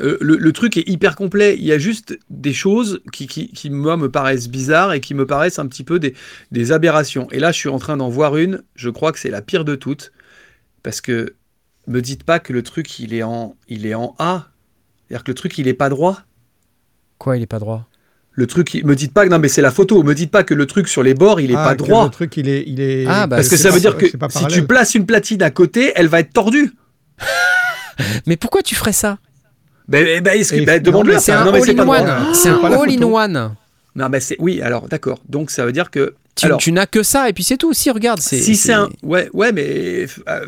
euh, 0.00 0.18
le, 0.20 0.36
le 0.36 0.52
truc 0.52 0.76
est 0.76 0.88
hyper 0.88 1.16
complet. 1.16 1.56
Il 1.58 1.64
y 1.64 1.72
a 1.72 1.78
juste 1.78 2.18
des 2.30 2.52
choses 2.52 3.00
qui, 3.12 3.26
qui, 3.26 3.48
qui, 3.48 3.70
moi, 3.70 3.96
me 3.96 4.10
paraissent 4.10 4.48
bizarres 4.48 4.92
et 4.92 5.00
qui 5.00 5.14
me 5.14 5.26
paraissent 5.26 5.58
un 5.58 5.66
petit 5.66 5.84
peu 5.84 5.98
des, 5.98 6.14
des 6.52 6.72
aberrations. 6.72 7.28
Et 7.32 7.38
là, 7.38 7.52
je 7.52 7.58
suis 7.58 7.68
en 7.68 7.78
train 7.78 7.96
d'en 7.96 8.08
voir 8.08 8.36
une. 8.36 8.62
Je 8.74 8.90
crois 8.90 9.12
que 9.12 9.18
c'est 9.18 9.30
la 9.30 9.42
pire 9.42 9.64
de 9.64 9.74
toutes. 9.74 10.12
Parce 10.82 11.00
que 11.00 11.34
me 11.86 12.00
dites 12.02 12.24
pas 12.24 12.38
que 12.38 12.52
le 12.52 12.62
truc, 12.62 12.98
il 12.98 13.14
est 13.14 13.22
en, 13.22 13.56
il 13.68 13.86
est 13.86 13.94
en 13.94 14.14
A. 14.18 14.48
C'est-à-dire 15.08 15.24
que 15.24 15.30
le 15.30 15.34
truc, 15.34 15.56
il 15.58 15.68
est 15.68 15.74
pas 15.74 15.88
droit. 15.88 16.22
Quoi, 17.18 17.36
il 17.36 17.42
est 17.42 17.46
pas 17.46 17.58
droit? 17.58 17.88
Le 18.32 18.46
truc, 18.46 18.74
il- 18.74 18.84
me 18.84 18.94
dites 18.94 19.14
pas 19.14 19.24
que 19.24 19.30
non, 19.30 19.38
mais 19.38 19.48
c'est 19.48 19.62
la 19.62 19.70
photo. 19.70 20.02
Me 20.02 20.14
dites 20.14 20.30
pas 20.30 20.44
que 20.44 20.52
le 20.52 20.66
truc 20.66 20.88
sur 20.88 21.02
les 21.02 21.14
bords, 21.14 21.40
il 21.40 21.50
est 21.50 21.54
Ah, 21.56 21.64
pas 21.64 21.74
droit. 21.74 22.04
Le 22.04 22.10
truc, 22.10 22.36
il 22.36 22.48
est. 22.50 22.64
Il 22.66 22.80
est 22.80 23.06
Ah, 23.06 23.26
bah, 23.26 23.36
Parce 23.36 23.48
que 23.48 23.56
ça 23.56 23.70
pas- 23.70 23.74
veut 23.76 23.80
dire 23.80 23.96
que 23.96 24.06
si 24.30 24.46
tu 24.48 24.66
places 24.66 24.94
une 24.94 25.06
platine 25.06 25.42
à 25.42 25.50
côté, 25.50 25.92
elle 25.94 26.08
va 26.08 26.20
être 26.20 26.32
tordue. 26.34 26.72
Mais 28.26 28.36
pourquoi 28.36 28.62
tu 28.62 28.74
ferais 28.74 28.92
ça? 28.92 29.18
Ben, 29.88 30.22
ben, 30.22 30.38
est-ce 30.38 30.52
que- 30.52 30.64
ben, 30.64 30.82
demande-le. 30.82 31.14
mais 31.14 31.20
C'est 31.20 31.32
un 31.32 31.44
Non, 31.44 31.52
mais 31.52 31.60
c'est 31.60 31.74
pas 31.74 31.82
all-in-one. 31.82 32.34
C'est 32.34 32.48
un 32.48 32.64
all-in-one. 32.64 33.54
Non, 33.94 34.08
mais 34.08 34.20
c'est 34.20 34.36
oui. 34.40 34.60
Alors, 34.62 34.88
d'accord. 34.88 35.20
Donc, 35.28 35.50
ça 35.50 35.64
veut 35.64 35.72
dire 35.72 35.90
que 35.90 36.14
Tu, 36.58 36.70
n'as 36.72 36.86
que 36.86 37.02
ça 37.02 37.28
et 37.30 37.32
puis 37.32 37.44
c'est 37.44 37.56
tout. 37.56 37.72
Si, 37.72 37.90
regarde. 37.90 38.20
c'est- 38.20 38.38
si 38.38 38.56
c'est 38.56 38.72
un, 38.74 38.90
ouais, 39.02 39.30
ouais, 39.32 39.52
mais 39.52 40.06
euh, 40.28 40.46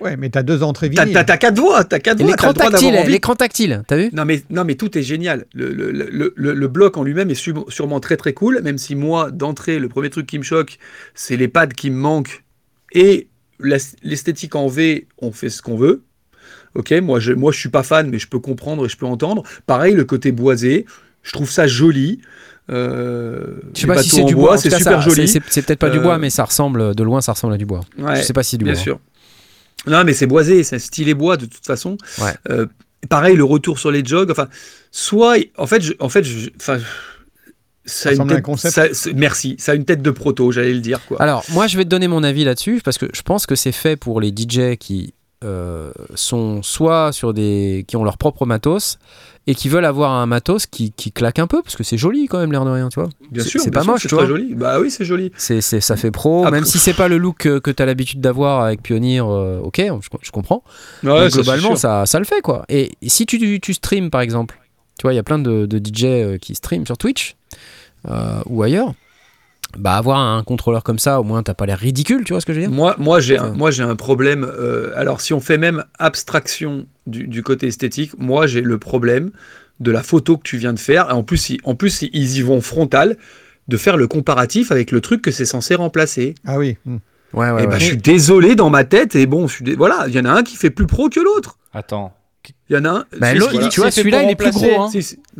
Ouais, 0.00 0.16
mais 0.16 0.30
t'as 0.30 0.42
deux 0.42 0.62
entrées 0.62 0.88
t'as, 0.88 1.04
vinyles. 1.04 1.24
t'as, 1.26 1.36
quatre 1.36 1.58
voix, 1.58 1.84
t'as 1.84 1.98
quatre 1.98 2.18
voix, 2.22 2.30
L'écran 2.30 2.54
tactile, 2.54 2.94
l'écran 3.06 3.34
tactile, 3.34 3.82
t'as 3.86 3.96
vu? 3.96 4.08
Non 4.14 4.24
mais, 4.24 4.42
non 4.48 4.64
mais 4.64 4.74
tout 4.76 4.96
est 4.96 5.02
génial. 5.02 5.44
Le, 5.52 5.72
le, 5.74 5.90
le, 5.90 6.32
le- 6.34 6.54
le 6.54 6.68
bloc 6.68 6.96
en 6.96 7.02
lui-même 7.02 7.28
est 7.30 7.34
sûrement 7.68 8.00
très 8.00 8.16
très 8.16 8.32
cool, 8.32 8.60
même 8.62 8.78
si 8.78 8.94
moi, 8.94 9.30
d'entrée, 9.30 9.78
le 9.78 9.88
premier 9.90 10.08
truc 10.08 10.26
qui 10.26 10.38
me 10.38 10.42
choque, 10.44 10.78
c'est 11.14 11.36
les 11.36 11.48
pads 11.48 11.66
qui 11.66 11.90
me 11.90 11.96
manquent 11.98 12.44
et 12.92 13.28
l'esthétique 14.02 14.54
en 14.54 14.68
V, 14.68 15.06
on 15.18 15.32
fait 15.32 15.50
ce 15.50 15.60
qu'on 15.60 15.76
veut. 15.76 16.02
Ok, 16.74 16.92
moi 17.02 17.18
je, 17.20 17.32
moi 17.32 17.50
je 17.52 17.58
suis 17.58 17.68
pas 17.68 17.82
fan, 17.82 18.08
mais 18.10 18.18
je 18.18 18.28
peux 18.28 18.38
comprendre 18.38 18.86
et 18.86 18.88
je 18.88 18.96
peux 18.96 19.06
entendre. 19.06 19.42
Pareil, 19.66 19.94
le 19.94 20.04
côté 20.04 20.30
boisé, 20.32 20.86
je 21.22 21.32
trouve 21.32 21.50
ça 21.50 21.66
joli. 21.66 22.20
Euh, 22.70 23.56
Je 23.74 23.80
sais 23.80 23.86
pas 23.88 24.02
si 24.02 24.10
c'est 24.10 24.22
en 24.22 24.26
du 24.26 24.34
bois, 24.36 24.56
c'est 24.56 24.70
super 24.70 25.02
ça- 25.02 25.08
joli. 25.08 25.26
c'est- 25.26 25.40
peut-être 25.40 25.78
pas 25.78 25.90
du 25.90 25.98
Euh, 25.98 26.02
bois, 26.02 26.18
mais 26.18 26.30
ça 26.30 26.44
ressemble 26.44 26.94
de 26.94 27.02
loin, 27.02 27.20
ça 27.20 27.32
ressemble 27.32 27.54
à 27.54 27.56
du 27.56 27.66
bois. 27.66 27.80
Ouais, 27.98 28.16
Je 28.16 28.22
sais 28.22 28.32
pas 28.32 28.42
si 28.44 28.52
c'est 28.52 28.56
du 28.58 28.64
bien 28.64 28.74
bois. 28.74 28.82
sûr. 28.82 29.00
Non, 29.86 30.04
mais 30.04 30.12
c'est 30.12 30.26
boisé, 30.26 30.62
c'est 30.62 30.78
stylé 30.78 31.14
bois 31.14 31.36
de 31.36 31.46
toute 31.46 31.66
façon. 31.66 31.96
Ouais. 32.20 32.34
Euh, 32.50 32.66
pareil, 33.08 33.34
le 33.34 33.44
retour 33.44 33.78
sur 33.78 33.90
les 33.90 34.04
jogs. 34.04 34.30
Enfin, 34.30 34.46
soit, 34.92 35.36
en 35.56 35.66
fait, 35.66 35.80
je, 35.82 35.94
en 35.98 36.08
fait, 36.08 36.22
je- 36.22 36.50
enfin, 36.60 36.78
ça 37.86 38.10
a 38.10 38.12
une 38.12 38.20
à 38.20 38.24
un 38.24 38.26
tête. 38.28 38.42
concept. 38.42 38.94
ça- 38.94 39.10
merci, 39.16 39.56
ça 39.58 39.72
a 39.72 39.74
une 39.74 39.84
tête 39.86 40.02
de 40.02 40.10
proto, 40.10 40.52
j'allais 40.52 40.74
le 40.74 40.80
dire 40.80 41.00
quoi. 41.06 41.20
Alors, 41.20 41.44
moi, 41.50 41.66
je 41.66 41.76
vais 41.76 41.84
te 41.84 41.88
donner 41.88 42.08
mon 42.08 42.22
avis 42.22 42.44
là-dessus 42.44 42.80
parce 42.84 42.98
que 42.98 43.06
je 43.12 43.22
pense 43.22 43.46
que 43.46 43.54
c'est 43.56 43.72
fait 43.72 43.96
pour 43.96 44.20
les 44.20 44.30
DJ 44.30 44.76
qui 44.78 45.14
euh, 45.44 45.90
sont 46.14 46.62
soit 46.62 47.12
sur 47.12 47.32
des. 47.34 47.84
qui 47.88 47.96
ont 47.96 48.04
leur 48.04 48.18
propre 48.18 48.44
matos 48.46 48.98
et 49.46 49.54
qui 49.54 49.68
veulent 49.70 49.86
avoir 49.86 50.12
un 50.12 50.26
matos 50.26 50.66
qui, 50.66 50.92
qui 50.92 51.12
claque 51.12 51.38
un 51.38 51.46
peu 51.46 51.62
parce 51.62 51.74
que 51.74 51.82
c'est 51.82 51.96
joli 51.96 52.26
quand 52.26 52.38
même, 52.38 52.52
l'air 52.52 52.64
de 52.64 52.70
rien, 52.70 52.88
tu 52.90 53.00
vois. 53.00 53.08
bien 53.30 53.42
sûr, 53.42 53.58
c'est 53.60 53.70
pas 53.70 53.82
sûr, 53.82 53.92
moche, 53.92 54.06
tu 54.06 54.14
vois. 54.14 54.26
joli. 54.26 54.54
Bah 54.54 54.78
oui, 54.80 54.90
c'est 54.90 55.04
joli. 55.04 55.32
C'est, 55.36 55.60
c'est- 55.62 55.80
ça 55.80 55.96
fait 55.96 56.10
pro, 56.10 56.40
Après- 56.44 56.52
même 56.58 56.64
si 56.66 56.78
c'est 56.78 56.92
pas 56.92 57.08
le 57.08 57.16
look 57.16 57.38
que, 57.38 57.58
que 57.58 57.70
tu 57.70 57.82
as 57.82 57.86
l'habitude 57.86 58.20
d'avoir 58.20 58.60
avec 58.64 58.82
Pioneer, 58.82 59.20
euh, 59.22 59.58
ok, 59.60 59.78
je, 59.78 60.08
je 60.22 60.30
comprends. 60.30 60.62
Ouais, 61.02 61.28
globalement, 61.30 61.74
ça, 61.74 62.04
ça 62.04 62.18
le 62.18 62.26
fait 62.26 62.42
quoi. 62.42 62.64
Et 62.68 62.92
si 63.06 63.24
tu, 63.24 63.60
tu 63.60 63.72
streams 63.74 64.10
par 64.10 64.20
exemple, 64.20 64.60
tu 64.98 65.02
vois, 65.04 65.14
il 65.14 65.16
y 65.16 65.20
a 65.20 65.22
plein 65.24 65.38
de, 65.38 65.64
de 65.64 65.78
DJ 65.78 66.04
euh, 66.04 66.36
qui 66.38 66.54
streament 66.54 66.84
sur 66.84 66.98
Twitch 66.98 67.34
euh, 68.10 68.40
ou 68.46 68.62
ailleurs, 68.62 68.92
bah 69.78 69.94
avoir 69.96 70.18
un 70.18 70.42
contrôleur 70.42 70.82
comme 70.82 70.98
ça, 70.98 71.20
au 71.20 71.24
moins 71.24 71.42
t'as 71.42 71.54
pas 71.54 71.66
l'air 71.66 71.78
ridicule, 71.78 72.24
tu 72.24 72.32
vois 72.32 72.40
ce 72.40 72.46
que 72.46 72.52
je 72.52 72.60
veux 72.60 72.66
dire? 72.66 72.74
Moi, 72.74 72.96
moi, 72.98 73.20
j'ai 73.20 73.38
un, 73.38 73.50
Ouais. 73.52 73.56
moi, 73.56 73.70
j'ai 73.70 73.82
un 73.82 73.96
problème. 73.96 74.44
euh, 74.44 74.92
alors, 74.96 75.20
si 75.20 75.32
on 75.32 75.40
fait 75.40 75.58
même 75.58 75.84
abstraction 75.98 76.86
du, 77.06 77.26
du 77.28 77.42
côté 77.42 77.66
esthétique, 77.68 78.12
moi, 78.18 78.46
j'ai 78.46 78.60
le 78.62 78.78
problème 78.78 79.30
de 79.78 79.90
la 79.90 80.02
photo 80.02 80.36
que 80.36 80.42
tu 80.42 80.56
viens 80.58 80.72
de 80.72 80.78
faire. 80.78 81.08
Et 81.10 81.12
en 81.12 81.22
plus, 81.22 81.50
ils, 81.50 81.60
en 81.64 81.74
plus, 81.74 82.02
ils 82.02 82.36
y 82.38 82.42
vont 82.42 82.60
frontal 82.60 83.16
de 83.68 83.76
faire 83.76 83.96
le 83.96 84.08
comparatif 84.08 84.72
avec 84.72 84.90
le 84.90 85.00
truc 85.00 85.22
que 85.22 85.30
c'est 85.30 85.44
censé 85.44 85.74
remplacer. 85.76 86.34
Ah 86.46 86.58
oui. 86.58 86.76
hmm. 86.84 86.96
Ouais, 87.32 87.62
et 87.62 87.66
ben, 87.68 87.78
je 87.78 87.84
suis 87.84 87.96
désolé 87.96 88.56
dans 88.56 88.70
ma 88.70 88.82
tête. 88.84 89.14
Et 89.14 89.26
bon, 89.26 89.46
je 89.46 89.54
suis 89.54 89.64
dé- 89.64 89.76
voilà, 89.76 90.06
il 90.08 90.14
y 90.14 90.18
en 90.18 90.24
a 90.24 90.30
un 90.32 90.42
qui 90.42 90.56
fait 90.56 90.70
plus 90.70 90.86
pro 90.88 91.08
que 91.08 91.20
l'autre. 91.20 91.58
Attends. 91.72 92.12
Il 92.70 92.76
y 92.76 92.78
en 92.78 92.84
a 92.84 92.88
un. 92.90 93.04
Bah, 93.18 93.34
l'autre, 93.34 93.68
tu 93.68 93.80
vois, 93.80 93.90
celui-là, 93.90 94.22
il 94.22 94.30
est 94.30 94.34
plus 94.36 94.50
gros. 94.52 94.64
Hein. 94.80 94.88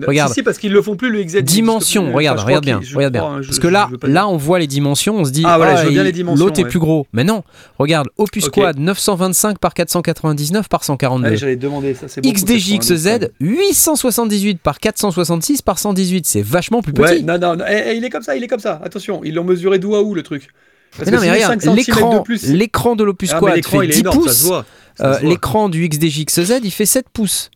Regarde. 0.07 0.33
Si, 0.35 0.43
parce 0.43 0.59
qu'ils 0.59 0.73
le 0.73 0.83
font 0.83 0.97
plus 0.97 1.11
le 1.11 1.23
XZ. 1.23 1.43
Dimension, 1.43 2.13
regarde, 2.13 2.41
regarde 2.41 2.65
bien, 2.65 2.81
regarde 2.95 3.13
bien. 3.13 3.25
hein, 3.25 3.39
je- 3.43 3.47
Parce 3.49 3.59
que 3.61 3.69
là, 3.69 3.89
là, 4.03 4.29
on 4.29 4.37
voit 4.37 4.59
les 4.59 4.67
dimensions, 4.67 5.15
on 5.17 5.25
se 5.25 5.31
dit, 5.31 5.43
Ah, 5.47 5.57
voilà, 5.57 5.77
je 5.85 5.89
il- 5.89 5.93
bien 5.95 6.03
les 6.03 6.13
dimensions, 6.13 6.45
l'autre 6.45 6.61
est 6.61 6.65
plus 6.65 6.79
gros. 6.81 7.07
Mais 7.13 7.23
non, 7.25 7.43
regarde, 7.79 8.09
Opus. 8.19 8.49
Quad 8.49 8.79
925 8.79 9.59
par 9.59 9.75
499 9.75 10.69
par 10.69 10.83
142. 10.85 11.31
Ouais, 11.31 11.37
J'allais 11.37 11.57
demander 11.57 11.95
ça. 11.95 12.07
c'est 12.09 12.21
XDJXZ 12.21 13.31
878 13.41 14.61
par 14.61 14.79
466 14.81 15.63
par 15.63 15.79
118, 15.79 16.27
c'est 16.27 16.43
vachement 16.43 16.83
plus 16.83 16.93
petit. 16.93 17.03
Ouais, 17.03 17.23
non, 17.23 17.39
non, 17.39 17.57
non, 17.57 17.65
eh, 17.69 17.91
eh, 17.93 17.95
il 17.97 18.05
est 18.05 18.11
comme 18.11 18.23
ça, 18.23 18.37
il 18.37 18.43
est 18.45 18.49
comme 18.49 18.61
ça. 18.61 18.81
Attention, 18.85 19.23
ils 19.25 19.35
l'ont 19.35 19.45
mesuré 19.45 19.79
d'où 19.79 19.95
à 19.95 20.03
où 20.03 20.15
le 20.15 20.23
truc. 20.23 20.49
Parce 20.97 21.11
mais 21.11 21.17
non, 21.17 21.23
que 21.23 21.27
mais 21.27 21.33
si 21.33 21.39
les 21.39 21.45
regarde, 21.45 21.61
5 21.61 21.63
centimètres 21.63 21.89
l'écran, 21.89 22.19
de 22.19 22.23
plus. 22.25 22.47
l'écran 22.49 22.97
de 22.97 23.05
l'Opus 23.05 23.31
Ah, 23.33 23.39
Quad 23.39 23.55
l'écran, 23.57 23.79
fait 23.81 23.87
il 23.87 23.91
est 23.91 23.95
10 23.95 24.01
énorme, 24.01 24.29
ça 24.29 24.33
se 24.35 24.49
pouces. 24.49 24.65
Euh, 25.01 25.19
l'écran 25.23 25.69
du 25.69 25.89
XDJXZ, 25.89 26.61
il 26.63 26.71
fait 26.71 26.87
7 26.87 27.07
pouces. 27.13 27.51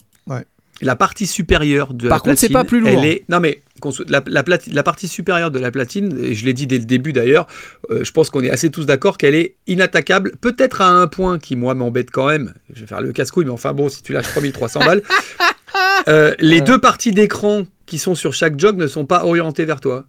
La 0.81 0.96
partie 0.96 1.29
supérieure 1.29 1.94
de 1.94 2.09
Par 2.09 2.19
la 2.19 2.21
contre, 2.21 2.38
c'est 2.38 2.48
platine, 2.48 2.54
pas 2.54 2.65
plus 2.65 2.81
lourd. 2.81 2.90
Elle 2.90 3.04
est... 3.04 3.25
Non, 3.29 3.38
mais 3.38 3.63
la 4.09 4.83
partie 4.83 5.06
supérieure 5.06 5.52
de 5.52 5.61
la 5.61 5.71
platine, 5.71 6.19
et 6.21 6.35
je 6.35 6.44
l'ai 6.44 6.52
dit 6.52 6.67
dès 6.67 6.79
le 6.79 6.85
début 6.85 7.13
d'ailleurs, 7.13 7.46
euh, 7.90 8.02
je 8.02 8.11
pense 8.11 8.29
qu'on 8.29 8.42
est 8.42 8.50
assez 8.50 8.71
tous 8.71 8.85
d'accord 8.85 9.17
qu'elle 9.17 9.37
est 9.37 9.54
inattaquable, 9.69 10.33
peut-être 10.40 10.81
à 10.81 10.88
un 10.88 11.06
point 11.06 11.38
qui, 11.38 11.54
moi, 11.54 11.75
m'embête 11.75 12.11
quand 12.11 12.27
même. 12.27 12.54
Je 12.75 12.81
vais 12.81 12.87
faire 12.88 13.00
le 13.00 13.13
casse-couille, 13.13 13.44
mais 13.44 13.52
enfin 13.52 13.73
bon, 13.73 13.88
si 13.88 14.02
tu 14.02 14.13
lâches 14.13 14.29
3300 14.29 14.81
balles. 14.81 15.02
Euh, 16.06 16.35
les 16.38 16.61
deux 16.61 16.79
parties 16.79 17.13
d'écran 17.13 17.65
qui 17.87 17.98
sont 17.98 18.15
sur 18.15 18.33
chaque 18.33 18.61
jog 18.61 18.77
ne 18.77 18.87
sont 18.87 19.06
pas 19.06 19.25
orientées 19.25 19.65
vers 19.65 19.81
toi. 19.81 20.04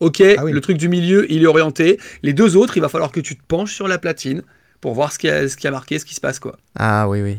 Ok, 0.00 0.20
Ah 0.38 0.44
oui. 0.44 0.52
le 0.52 0.60
truc 0.60 0.76
du 0.78 0.88
milieu, 0.88 1.30
il 1.30 1.42
est 1.42 1.46
orienté. 1.46 1.98
Les 2.22 2.32
deux 2.32 2.56
autres, 2.56 2.76
il 2.76 2.80
va 2.80 2.88
falloir 2.88 3.12
que 3.12 3.20
tu 3.20 3.36
te 3.36 3.42
penches 3.46 3.74
sur 3.74 3.86
la 3.86 3.98
platine 3.98 4.42
pour 4.80 4.94
voir 4.94 5.12
ce 5.12 5.18
qui 5.18 5.28
a, 5.28 5.48
ce 5.48 5.56
qui 5.56 5.66
a 5.68 5.70
marqué, 5.70 5.98
ce 5.98 6.04
qui 6.06 6.14
se 6.14 6.20
passe, 6.20 6.38
quoi. 6.38 6.56
Ah 6.78 7.08
oui, 7.08 7.20
oui. 7.22 7.38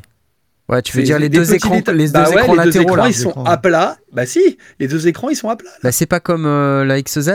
Ouais, 0.69 0.81
tu 0.81 0.95
veux 0.95 1.03
dire 1.03 1.19
les 1.19 1.27
deux 1.27 1.41
petits 1.41 1.55
écrans, 1.55 1.81
les 1.91 2.05
deux 2.07 2.11
Bah 2.13 2.29
ouais, 2.29 2.35
écrans 2.35 2.53
les 2.53 2.59
deux 2.59 2.65
latéraux 2.67 2.83
écrans, 2.85 2.95
là. 2.95 3.09
ils 3.09 3.13
sont 3.13 3.29
écrans. 3.31 3.43
à 3.43 3.57
plat. 3.57 3.97
Bah 4.13 4.25
si, 4.25 4.57
les 4.79 4.87
deux 4.87 5.07
écrans, 5.07 5.29
ils 5.29 5.35
sont 5.35 5.49
à 5.49 5.55
plat. 5.57 5.69
Bah, 5.83 5.91
c'est 5.91 6.05
pas 6.05 6.19
comme 6.21 6.45
euh, 6.45 6.85
la 6.85 7.01
XZ. 7.01 7.29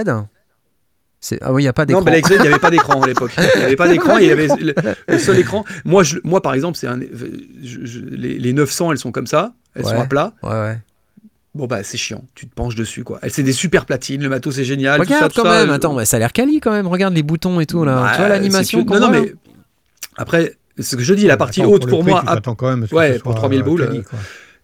Ah 1.41 1.53
oui, 1.53 1.63
il 1.63 1.67
y 1.67 1.69
a 1.69 1.73
pas 1.73 1.85
d'écran. 1.87 2.01
Non, 2.01 2.05
mais 2.07 2.13
l'Excel, 2.13 2.37
il 2.39 2.43
n'y 2.43 2.49
avait 2.49 2.59
pas 2.61 2.71
d'écran 2.71 3.03
à 3.03 3.07
l'époque. 3.09 3.33
Il 3.37 3.59
n'y 3.59 3.65
avait 3.65 3.77
pas 3.77 3.89
d'écran, 3.89 4.17
il 4.19 4.27
y 4.27 4.31
avait 4.31 4.47
le, 4.47 4.75
le 5.09 5.19
seul 5.19 5.39
écran. 5.39 5.65
Moi, 5.85 6.03
je, 6.05 6.19
moi 6.25 6.41
par 6.41 6.55
exemple, 6.55 6.79
c'est 6.79 6.87
les, 7.61 8.39
les 8.39 8.53
900, 8.53 8.93
elles 8.93 8.99
sont 8.99 9.13
comme 9.13 9.27
ça, 9.27 9.53
elles 9.75 9.85
sont 9.85 10.01
à 10.01 10.07
plat. 10.07 10.33
Ouais, 10.43 10.51
ouais. 10.51 10.79
Bon, 11.57 11.67
bah, 11.67 11.83
c'est 11.83 11.97
chiant, 11.97 12.23
tu 12.35 12.47
te 12.47 12.55
penches 12.55 12.75
dessus, 12.75 13.03
quoi. 13.03 13.19
Elles, 13.23 13.31
c'est 13.31 13.43
des 13.43 13.53
super 13.53 13.87
platines, 13.87 14.23
le 14.23 14.29
matos, 14.29 14.55
c'est 14.55 14.65
génial. 14.65 15.01
tout 15.01 15.07
ça, 15.09 15.15
Regarde 15.17 15.33
tout 15.33 15.43
quand 15.43 15.49
ça. 15.51 15.61
même. 15.61 15.71
Attends, 15.71 15.95
bah, 15.95 16.05
ça 16.05 16.17
a 16.17 16.21
l'air 16.21 16.33
quali 16.33 16.61
quand 16.61 16.73
même. 16.73 16.87
Regarde 16.87 17.15
les 17.15 17.23
boutons 17.23 17.59
et 17.61 17.67
tout 17.67 17.85
là. 17.85 18.03
Bah, 18.03 18.11
tu 18.13 18.19
vois 18.19 18.29
l'animation 18.29 18.85
Non, 18.85 19.01
non, 19.01 19.11
mais 19.11 19.33
après, 20.17 20.57
ce 20.79 20.97
que 20.97 21.03
je 21.03 21.15
dis, 21.15 21.27
la 21.27 21.37
partie 21.37 21.63
Attends, 21.63 21.71
haute 21.73 21.89
pour 21.89 22.01
prix, 22.01 22.11
moi, 22.11 22.23
à- 22.27 22.41
quand 22.41 22.63
même. 22.69 22.87
Ouais, 22.93 23.19
pour 23.19 23.33
soit, 23.33 23.41
3000 23.41 23.61
euh, 23.61 23.63
boules, 23.63 23.87
quali, 23.87 23.99
euh. 23.99 24.03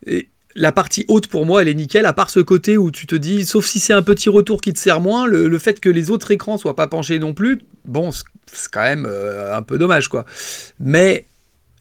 Et 0.06 0.28
la 0.54 0.72
partie 0.72 1.04
haute 1.08 1.28
pour 1.28 1.46
moi, 1.46 1.62
elle 1.62 1.68
est 1.68 1.74
nickel, 1.74 2.04
à 2.04 2.12
part 2.12 2.28
ce 2.28 2.40
côté 2.40 2.76
où 2.76 2.90
tu 2.90 3.06
te 3.06 3.14
dis, 3.14 3.46
sauf 3.46 3.64
si 3.64 3.80
c'est 3.80 3.94
un 3.94 4.02
petit 4.02 4.28
retour 4.28 4.60
qui 4.60 4.72
te 4.74 4.78
sert 4.78 5.00
moins, 5.00 5.26
le, 5.26 5.48
le 5.48 5.58
fait 5.58 5.80
que 5.80 5.88
les 5.88 6.10
autres 6.10 6.30
écrans 6.30 6.58
soient 6.58 6.76
pas 6.76 6.88
penchés 6.88 7.18
non 7.18 7.32
plus, 7.32 7.60
bon, 7.86 8.10
c'est 8.12 8.70
quand 8.70 8.82
même 8.82 9.06
euh, 9.08 9.56
un 9.56 9.62
peu 9.62 9.78
dommage, 9.78 10.08
quoi. 10.08 10.26
Mais 10.78 11.26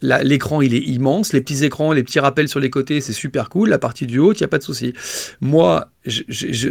l'écran, 0.01 0.61
il 0.61 0.73
est 0.73 0.79
immense, 0.81 1.31
les 1.33 1.41
petits 1.41 1.63
écrans, 1.63 1.91
les 1.93 2.03
petits 2.03 2.19
rappels 2.19 2.47
sur 2.47 2.59
les 2.59 2.69
côtés, 2.69 3.01
c'est 3.01 3.13
super 3.13 3.49
cool. 3.49 3.69
La 3.69 3.77
partie 3.79 4.07
du 4.07 4.17
haut, 4.19 4.33
il 4.33 4.37
n'y 4.37 4.43
a 4.43 4.47
pas 4.47 4.57
de 4.57 4.63
souci. 4.63 4.93
Moi, 5.41 5.91
je- 6.05 6.23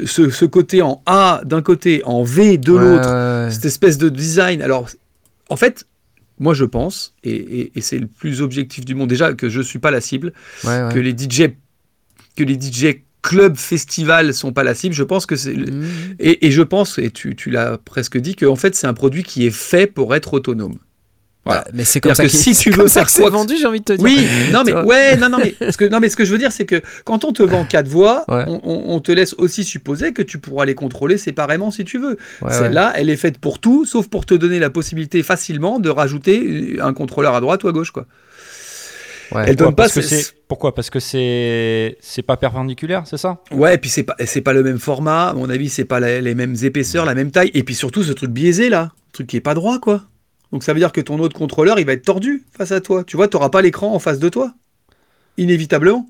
ce, 0.07 0.31
ce 0.31 0.45
côté 0.45 0.83
en 0.83 1.03
A 1.07 1.41
d'un 1.45 1.63
côté, 1.63 2.03
en 2.05 2.23
V 2.25 2.59
de 2.59 2.73
Ouais, 2.73 2.81
l'autre, 2.81 3.09
ouais, 3.09 3.45
ouais. 3.47 3.51
cette 3.51 3.65
espèce 3.67 3.99
de 3.99 4.09
design. 4.09 4.63
Alors, 4.63 4.89
en 5.49 5.57
fait, 5.57 5.87
moi 6.39 6.55
je 6.55 6.65
pense, 6.65 7.15
et, 7.23 7.31
et- 7.35 7.73
et 7.77 7.81
c'est 7.81 7.99
le 7.99 8.07
plus 8.07 8.41
objectif 8.43 8.85
du 8.85 8.95
monde, 8.95 9.09
déjà 9.09 9.33
que 9.35 9.49
je 9.49 9.61
suis 9.61 9.79
pas 9.79 9.91
la 9.91 10.01
cible, 10.01 10.33
que 10.63 10.99
les 10.99 11.13
DJ, 11.17 11.51
que 12.37 12.43
les 12.45 12.59
DJ 12.59 13.03
club 13.23 13.57
festival 13.57 14.33
sont 14.33 14.53
pas 14.53 14.65
la 14.65 14.75
cible. 14.75 14.95
Je 14.95 15.03
pense 15.03 15.27
que 15.27 15.37
c'est 15.37 15.53
Mmh. 15.55 15.85
et, 16.19 16.47
et 16.47 16.51
je 16.51 16.63
pense, 16.63 16.99
et 16.99 17.11
tu, 17.11 17.37
tu 17.37 17.51
l'as 17.51 17.77
presque 17.77 18.17
dit, 18.19 18.35
que 18.35 18.47
en 18.47 18.57
fait 18.57 18.75
c'est 18.75 18.87
un 18.87 18.95
produit 18.95 19.23
qui 19.23 19.47
est 19.47 19.51
fait 19.55 19.87
pour 19.87 20.15
être 20.15 20.33
autonome. 20.33 20.79
Voilà. 21.51 21.63
Ouais, 21.67 21.71
mais 21.75 21.85
c'est 21.85 22.01
comme 22.01 22.15
ça 22.15 22.23
que 22.25 22.29
si 22.29 22.55
tu 22.55 22.71
veux 22.71 22.89
ça 22.89 23.05
faire 23.05 23.23
quoi 23.23 23.31
vendu, 23.31 23.55
j'ai 23.59 23.67
envie 23.67 23.81
de 23.81 23.85
te 23.85 23.93
dire. 23.93 24.03
Oui, 24.05 24.27
non 24.53 24.63
mais 24.65 24.73
ouais, 24.75 25.17
non 25.17 25.29
non 25.29 25.39
mais 25.39 25.55
ce 25.71 25.77
que 25.77 25.85
non 25.85 26.01
mais 26.01 26.09
ce 26.09 26.17
que 26.17 26.25
je 26.25 26.33
veux 26.33 26.39
dire 26.39 26.53
c'est 26.53 26.65
que 26.67 26.81
quand 27.05 27.25
on 27.25 27.33
te 27.33 27.43
vend 27.43 27.65
quatre 27.65 27.89
voix, 27.89 28.25
Ouais. 28.29 28.45
on, 28.47 29.01
te 29.01 29.13
laisse 29.13 29.35
aussi 29.39 29.65
supposer 29.65 30.13
que 30.13 30.23
tu 30.23 30.39
pourras 30.39 30.65
les 30.65 30.75
contrôler 30.75 31.19
séparément 31.19 31.71
si 31.71 31.85
tu 31.85 31.99
veux. 31.99 32.19
Ouais, 32.43 32.49
ouais. 32.49 32.53
Celle-là, 32.53 32.93
elle 32.97 33.11
est 33.11 33.17
faite 33.17 33.39
pour 33.39 33.59
tout, 33.59 33.85
sauf 33.85 34.09
pour 34.09 34.27
te 34.27 34.35
donner 34.35 34.59
la 34.59 34.71
possibilité 34.71 35.23
facilement 35.23 35.79
de 35.79 35.89
rajouter 35.91 36.77
un 36.81 36.93
contrôleur 36.93 37.35
à 37.35 37.41
droite 37.41 37.65
ou 37.65 37.69
à 37.69 37.73
gauche 37.73 37.91
quoi. 37.91 38.07
Ouais. 39.33 39.45
Elle 39.47 39.55
donne 39.57 39.69
Pourquoi 39.69 39.77
pas 39.77 39.83
parce 39.85 39.95
que 39.95 40.01
ce- 40.03 40.09
c'est 40.09 40.33
Pourquoi 40.49 40.75
Parce 40.75 40.91
que 40.91 40.99
c'est 40.99 41.97
c'est 42.01 42.23
pas 42.23 42.37
perpendiculaire, 42.37 43.05
c'est 43.07 43.17
ça? 43.17 43.39
Ouais, 43.53 43.77
et 43.77 43.79
puis 43.79 43.89
c'est 43.89 44.03
pas 44.03 44.17
c'est 44.25 44.41
pas 44.41 44.53
le 44.53 44.63
même 44.65 44.79
format, 44.81 45.29
à 45.29 45.33
mon 45.35 45.49
avis, 45.49 45.69
c'est 45.69 45.85
pas 45.85 46.01
la- 46.01 46.21
les 46.21 46.35
mêmes 46.35 46.57
épaisseurs, 46.63 47.05
la 47.05 47.15
même 47.15 47.31
taille, 47.31 47.51
et 47.55 47.63
puis 47.63 47.77
surtout 47.77 48.03
ce 48.03 48.13
truc 48.13 48.31
biaisé 48.31 48.69
là, 48.69 48.91
truc 49.13 49.29
qui 49.29 49.37
est 49.37 49.41
pas 49.41 49.55
droit 49.55 49.79
quoi. 49.79 50.03
Donc 50.53 50.63
ça 50.65 50.73
veut 50.73 50.79
dire 50.81 50.93
que 50.93 51.01
ton 51.01 51.19
autre 51.21 51.37
contrôleur, 51.39 51.79
il 51.79 51.87
va 51.87 51.93
être 51.93 52.05
tordu 52.05 52.45
face 52.57 52.73
à 52.73 52.81
toi. 52.81 53.05
Tu 53.05 53.17
vois, 53.17 53.29
t'auras 53.29 53.51
pas 53.51 53.63
l'écran 53.63 53.95
en 53.95 53.99
face 53.99 54.19
de 54.19 54.29
toi, 54.29 54.53
inévitablement. 55.39 56.07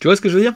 Tu 0.00 0.06
vois 0.08 0.16
ce 0.16 0.20
que 0.20 0.28
je 0.28 0.34
veux 0.36 0.42
dire? 0.42 0.54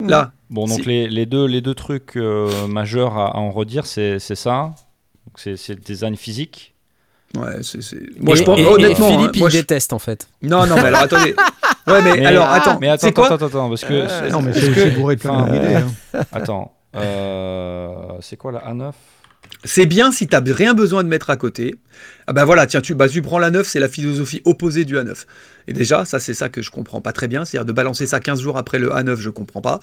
Là, 0.00 0.32
Bon, 0.50 0.66
donc 0.66 0.80
Si. 0.80 0.86
les, 0.88 1.08
les 1.08 1.26
deux, 1.26 1.46
les 1.46 1.60
deux 1.60 1.74
trucs 1.74 2.16
euh, 2.16 2.66
majeurs 2.66 3.16
à, 3.16 3.36
à 3.36 3.38
en 3.38 3.52
redire, 3.52 3.86
c'est 3.86 4.18
c'est 4.18 4.34
ça. 4.34 4.74
C'est 5.36 5.68
le 5.68 5.76
design 5.76 6.16
physique. 6.16 6.74
ouais, 7.36 7.62
c'est 7.62 7.78
moi 8.18 8.34
Et- 8.34 8.38
je 8.38 8.42
pense 8.44 8.58
et- 8.58 8.62
et 8.62 8.66
honnêtement. 8.66 9.06
Philippe, 9.10 9.26
hein, 9.28 9.30
il 9.34 9.40
moi, 9.40 9.48
je- 9.48 9.58
déteste 9.58 9.92
en 9.92 10.00
fait. 10.00 10.28
Non, 10.42 10.66
non, 10.66 10.74
mais 10.74 10.86
alors 10.86 11.02
attendez. 11.02 11.34
Ouais, 11.86 12.02
mais, 12.02 12.16
Mais- 12.18 12.26
alors 12.26 12.46
attends, 12.48 12.78
mais 12.80 12.88
attends, 12.88 13.10
quoi 13.10 13.32
attends, 13.32 13.46
attends, 13.46 13.68
parce 13.68 13.84
que 13.84 13.92
Euh, 13.94 14.28
Non, 14.30 14.42
mais 14.42 14.52
c'est 14.52 14.90
bourré 14.90 15.16
de 15.16 15.20
plein 15.20 15.46
d'idées. 15.46 15.76
hein. 15.76 16.20
Attends, 16.30 16.74
euh, 16.94 17.96
c'est 18.20 18.36
quoi 18.36 18.52
la 18.52 18.60
A9 18.60 18.92
C'est 19.64 19.84
bien 19.86 20.10
si 20.10 20.26
t'as 20.26 20.40
rien 20.40 20.72
besoin 20.72 21.04
de 21.04 21.08
mettre 21.08 21.28
à 21.28 21.36
côté. 21.36 21.74
Ah 22.26 22.32
bah 22.32 22.44
voilà, 22.46 22.66
tiens, 22.66 22.80
tu, 22.80 22.94
bah, 22.94 23.08
tu 23.08 23.20
prends 23.20 23.38
la 23.38 23.50
9, 23.50 23.66
c'est 23.66 23.80
la 23.80 23.88
philosophie 23.88 24.40
opposée 24.46 24.84
du 24.86 24.96
A9. 24.96 25.26
Et 25.68 25.74
déjà, 25.74 26.04
ça 26.06 26.18
c'est 26.18 26.32
ça 26.34 26.48
que 26.48 26.62
je 26.62 26.70
comprends 26.70 27.02
pas 27.02 27.12
très 27.12 27.28
bien, 27.28 27.44
c'est-à-dire 27.44 27.66
de 27.66 27.72
balancer 27.72 28.06
ça 28.06 28.20
15 28.20 28.40
jours 28.40 28.56
après 28.56 28.78
le 28.78 28.88
A9, 28.90 29.16
je 29.16 29.28
comprends 29.28 29.60
pas. 29.60 29.80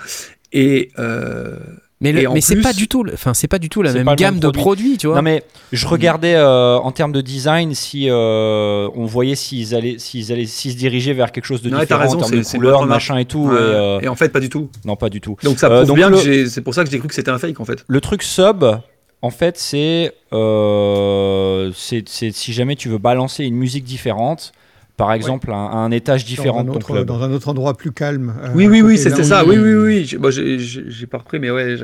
Et 0.51 0.89
euh, 0.97 1.57
Mais, 2.01 2.11
le- 2.11 2.41
c'est 2.41 2.55
pas 2.61 2.73
du 2.73 2.87
tout, 2.87 3.05
enfin 3.13 3.35
c'est 3.35 3.47
pas 3.47 3.59
du 3.59 3.69
tout 3.69 3.83
la 3.83 3.93
même 3.93 4.07
gamme 4.15 4.35
même 4.35 4.39
de 4.39 4.47
produit. 4.47 4.61
produits, 4.61 4.97
tu 4.97 5.07
vois. 5.07 5.17
Non 5.17 5.21
mais 5.21 5.43
je 5.71 5.85
regardais 5.85 6.33
euh, 6.35 6.77
en 6.77 6.91
termes 6.91 7.11
de 7.11 7.21
design 7.21 7.75
si 7.75 8.09
euh, 8.09 8.87
on 8.95 9.05
voyait 9.05 9.35
s'ils 9.35 9.75
allaient 9.75 9.99
s'ils 9.99 10.31
allaient 10.31 10.45
s'ils 10.47 10.71
se 10.71 10.77
dirigeaient 10.77 11.13
vers 11.13 11.31
quelque 11.31 11.45
chose 11.45 11.61
de 11.61 11.69
Non, 11.69 11.77
t'as 11.77 11.83
différent 11.83 12.01
raison, 12.01 12.15
en 12.15 12.19
termes 12.19 12.31
c'est- 12.31 12.37
de 12.37 12.43
c'est 12.43 12.57
une 12.57 12.63
couleur, 12.63 12.79
bonne 12.79 12.89
machin 12.89 13.17
et 13.17 13.25
tout. 13.25 13.45
ouais, 13.47 13.53
et, 13.55 13.57
euh, 13.59 13.99
et 14.01 14.07
en 14.07 14.15
fait, 14.15 14.29
pas 14.29 14.39
du 14.39 14.49
tout. 14.49 14.69
non, 14.85 14.95
pas 14.95 15.09
du 15.09 15.21
tout. 15.21 15.35
Donc 15.43 15.59
ça 15.59 15.67
Euh, 15.67 15.77
prouve 15.83 15.87
donc 15.89 15.97
bien 15.97 16.09
le- 16.09 16.17
que 16.17 16.45
c'est 16.47 16.61
pour 16.61 16.73
ça 16.73 16.83
que 16.83 16.89
j'ai 16.89 16.97
cru 16.99 17.07
que 17.09 17.13
c'était 17.15 17.31
un 17.31 17.37
fake 17.37 17.59
en 17.59 17.65
fait. 17.65 17.83
Le 17.87 18.01
truc 18.01 18.23
sub, 18.23 18.63
en 19.22 19.30
fait, 19.30 19.57
c'est 19.57 20.13
euh, 20.34 21.72
si 21.74 22.53
jamais 22.53 22.76
tu 22.76 22.89
veux 22.89 22.97
balancer 22.97 23.43
une 23.45 23.55
musique 23.55 23.84
différente, 23.84 24.51
par 24.95 25.13
exemple 25.13 25.51
à, 25.51 25.55
un- 25.55 25.65
à 25.68 25.76
un 25.78 25.91
étage 25.91 26.26
différent 26.26 26.63
dans 26.63 26.65
de 26.65 26.70
un, 26.70 26.74
ton 26.74 26.78
autre, 26.80 26.93
club. 26.93 27.07
dans 27.07 27.22
un 27.24 27.32
autre 27.32 27.47
endroit 27.49 27.76
plus 27.76 27.91
calme. 27.91 28.34
euh, 28.43 28.49
Oui, 28.55 28.68
oui, 28.68 28.82
oui, 28.82 28.97
c'était 28.97 29.24
ça. 29.24 29.45
Oui, 29.45 29.57
oui, 29.57 29.74
oui. 29.74 30.05
J'ai 30.05 30.18
bah, 30.18 30.30
j'ai- 30.32 31.07
pas 31.07 31.20
repris, 31.20 31.39
mais 31.39 31.51
ouais. 31.51 31.76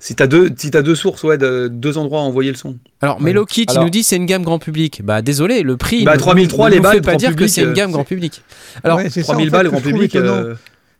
Si 0.00 0.14
t'as 0.14 0.26
deux, 0.26 0.50
si 0.56 0.70
t'as 0.70 0.82
deux 0.82 0.94
sources, 0.94 1.22
ouais, 1.22 1.38
de- 1.38 1.68
deux 1.68 1.96
endroits 1.96 2.20
à 2.20 2.24
envoyer 2.24 2.50
le 2.50 2.56
son. 2.58 2.76
Alors 3.00 3.16
Ouais. 3.22 3.30
Il 3.32 3.70
Alors- 3.70 3.84
nous 3.84 3.90
dit 3.90 4.02
c'est 4.02 4.16
une 4.16 4.26
gamme 4.26 4.42
grand 4.42 4.58
public. 4.58 5.00
Bah 5.02 5.22
désolé, 5.22 5.62
le 5.62 5.76
prix. 5.78 6.04
Bah, 6.04 6.14
ne- 6.14 6.18
3003, 6.18 6.68
ne 6.68 6.74
les 6.74 6.80
balles, 6.80 6.96
fait 6.96 7.00
pas 7.00 7.16
dire 7.16 7.34
que 7.34 7.46
c'est 7.46 7.62
une 7.62 7.68
euh, 7.68 7.72
gamme 7.74 7.92
grand 7.92 8.04
public. 8.04 8.42
Alors 8.82 8.98
Ouais, 8.98 9.08
c'est 9.08 9.22
ça, 9.22 9.32
3000 9.32 9.48
en 9.48 9.50
fait, 9.50 9.56
balles, 9.56 9.68
grand 9.68 9.80
public. 9.80 10.14
euh, 10.16 10.54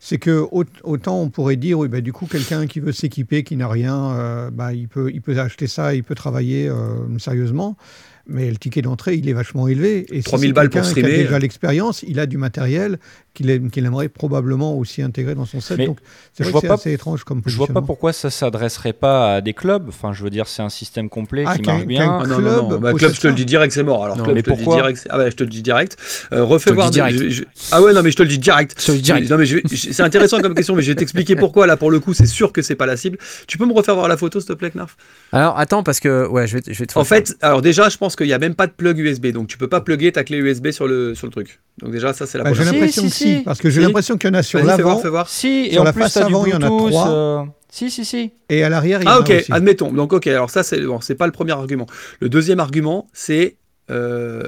c'est 0.06 0.18
que 0.18 0.46
au- 0.52 0.64
autant 0.82 1.18
on 1.22 1.30
pourrait 1.30 1.56
dire, 1.56 1.78
oui, 1.78 1.88
bah, 1.88 2.02
du 2.02 2.12
coup, 2.12 2.26
quelqu'un 2.26 2.66
qui 2.66 2.78
veut 2.78 2.92
s'équiper, 2.92 3.42
qui 3.42 3.56
n'a 3.56 3.68
rien, 3.68 4.10
euh, 4.12 4.50
bah, 4.50 4.74
il, 4.74 4.86
peut, 4.86 5.10
il 5.10 5.22
peut 5.22 5.38
acheter 5.40 5.66
ça, 5.66 5.94
il 5.94 6.04
peut 6.04 6.14
travailler 6.14 6.68
euh, 6.68 7.18
sérieusement. 7.18 7.78
Mais 8.26 8.48
le 8.50 8.56
ticket 8.56 8.80
d'entrée, 8.80 9.16
il 9.16 9.28
est 9.28 9.32
vachement 9.34 9.68
élevé. 9.68 10.06
Et 10.10 10.18
si 10.18 10.24
3000 10.24 10.48
c'est 10.48 10.52
balles 10.54 10.70
pour 10.70 10.80
quelqu'un 10.80 10.94
qui 10.94 11.00
a 11.00 11.02
streamer. 11.08 11.22
déjà 11.24 11.38
l'expérience, 11.38 12.02
il 12.08 12.18
a 12.18 12.24
du 12.26 12.38
matériel 12.38 12.98
qu'il 13.34 13.50
aime- 13.50 13.70
qu'il 13.70 13.84
aimerait 13.84 14.08
probablement 14.08 14.78
aussi 14.78 15.02
intégrer 15.02 15.34
dans 15.34 15.44
son 15.44 15.60
set. 15.60 15.76
Mais 15.76 15.86
Donc, 15.86 15.98
c'est 16.32 16.44
vrai 16.44 16.60
que 16.62 16.66
assez 16.72 16.92
étrange 16.92 17.24
comme 17.24 17.42
Je 17.44 17.54
vois 17.56 17.66
pas 17.66 17.82
pourquoi 17.82 18.12
ça 18.14 18.30
s'adresserait 18.30 18.92
pas 18.94 19.34
à 19.34 19.40
des 19.42 19.52
clubs. 19.52 19.88
Enfin, 19.88 20.12
je 20.14 20.22
veux 20.22 20.30
dire, 20.30 20.46
c'est 20.46 20.62
un 20.62 20.68
système 20.70 21.08
complet 21.10 21.44
Ah, 21.46 21.56
qui 21.58 21.62
marche 21.64 21.84
bien. 21.84 22.18
Ah 22.22 22.26
non, 22.26 22.36
non, 22.36 22.38
club 22.38 22.56
non. 22.56 22.68
Bah, 22.78 22.90
possède 22.92 22.98
club, 23.08 23.14
je 23.14 23.20
te 23.20 23.26
le 23.26 23.34
dis 23.34 23.44
direct, 23.44 23.74
c'est 23.74 23.82
mort. 23.82 24.04
Alors, 24.04 24.16
Non, 24.16 24.24
club, 24.24 24.36
mais 24.36 24.40
je 24.40 24.44
te 24.44 24.50
le 24.50 24.56
dis 24.56 24.62
pourquoi 24.64 24.80
direct. 24.82 25.06
Ah 25.10 25.18
ouais, 25.18 25.30
je 25.30 25.36
te 25.36 25.42
le 25.44 25.50
dis 25.50 25.62
direct. 25.62 25.96
Euh, 26.32 26.44
refais 26.44 26.60
Je 26.60 26.64
te 26.66 26.70
le 26.70 26.74
voir. 26.76 26.90
dis 26.90 26.94
direct. 26.94 27.18
je- 27.18 27.28
je- 27.28 27.44
Ah 27.72 27.82
ouais, 27.82 27.92
non, 27.92 28.02
mais 28.02 28.10
je 28.10 28.16
te 28.16 28.22
le 28.22 28.28
dis 28.28 28.38
direct. 28.38 28.74
Je 28.80 28.86
te 28.86 28.92
le 28.92 28.96
dis 28.98 29.02
direct. 29.02 29.30
Non, 29.30 29.36
mais 29.36 29.46
c'est 29.76 30.02
intéressant 30.02 30.40
comme 30.40 30.54
question, 30.54 30.74
mais 30.76 30.82
je 30.82 30.92
vais 30.92 30.94
t'expliquer 30.96 31.36
pourquoi. 31.36 31.66
Là, 31.66 31.76
pour 31.76 31.90
le 31.90 32.00
coup, 32.00 32.14
c'est 32.14 32.26
sûr 32.26 32.52
que 32.52 32.62
c'est 32.62 32.76
pas 32.76 32.86
la 32.86 32.96
cible. 32.96 33.18
Tu 33.48 33.58
peux 33.58 33.66
me 33.66 33.72
refaire 33.74 33.96
voir 33.96 34.08
la 34.08 34.16
photo, 34.16 34.40
s'il 34.40 34.48
te 34.48 34.52
plaît, 34.54 34.70
Knarf? 34.70 34.96
Alors 35.32 35.58
attends 35.58 35.82
parce 35.82 35.98
que 36.00 36.26
ouais, 36.28 36.46
je 36.46 36.54
vais, 36.54 36.62
te- 36.62 36.72
je 36.72 36.78
vais 36.78 36.86
te 36.86 36.92
faire 36.92 37.02
En 37.02 37.04
fait, 37.04 37.36
alors 37.42 37.60
déjà, 37.60 37.88
je 37.88 37.96
pense 37.98 38.13
qu'il 38.16 38.26
y 38.26 38.32
a 38.32 38.38
même 38.38 38.54
pas 38.54 38.66
de 38.66 38.72
plug 38.72 38.98
USB, 38.98 39.28
donc 39.28 39.48
tu 39.48 39.58
peux 39.58 39.68
pas 39.68 39.80
plugger 39.80 40.12
ta 40.12 40.24
clé 40.24 40.38
USB 40.38 40.70
sur 40.70 40.86
le 40.86 41.14
sur 41.14 41.26
le 41.26 41.32
truc. 41.32 41.60
Donc 41.78 41.90
déjà, 41.92 42.12
ça 42.12 42.26
c'est 42.26 42.38
la 42.38 42.44
Bah, 42.44 42.52
j'ai 42.54 42.64
l'impression 42.64 43.02
si, 43.02 43.08
que 43.08 43.14
si, 43.14 43.36
si. 43.36 43.42
parce 43.44 43.60
que 43.60 43.70
j'ai 43.70 43.80
Si. 43.80 43.86
l'impression 43.86 44.16
qu'il 44.18 44.28
y 44.28 44.32
en 44.32 44.34
a 44.34 44.42
sur 44.42 44.58
Vas-y, 44.60 44.76
fais 44.76 44.82
voir, 44.82 44.94
l'avant 44.94 45.02
fais 45.02 45.08
voir. 45.10 45.28
Si, 45.28 45.66
et 45.68 45.72
Sur 45.72 45.80
en 45.82 45.84
la 45.84 45.92
plus, 45.92 46.02
face 46.02 46.16
avant, 46.18 46.44
il 46.46 46.52
y 46.52 46.54
en 46.54 46.62
a 46.62 46.66
trois. 46.66 47.08
euh, 47.10 47.42
Si, 47.70 47.90
si, 47.90 48.04
si. 48.04 48.30
et 48.48 48.62
à 48.62 48.68
l'arrière, 48.68 49.00
il 49.02 49.04
y 49.04 49.08
en 49.08 49.12
Ah 49.12 49.14
a 49.16 49.20
ok, 49.20 49.30
aussi. 49.30 49.52
admettons. 49.52 49.92
Donc 49.92 50.12
ok, 50.12 50.26
alors 50.28 50.50
ça 50.50 50.62
c'est 50.62 50.80
bon, 50.80 51.00
c'est 51.00 51.14
pas 51.16 51.26
le 51.26 51.32
premier 51.32 51.52
argument. 51.52 51.86
Le 52.20 52.28
deuxième 52.28 52.60
argument, 52.60 53.08
c'est 53.12 53.56
euh, 53.90 54.42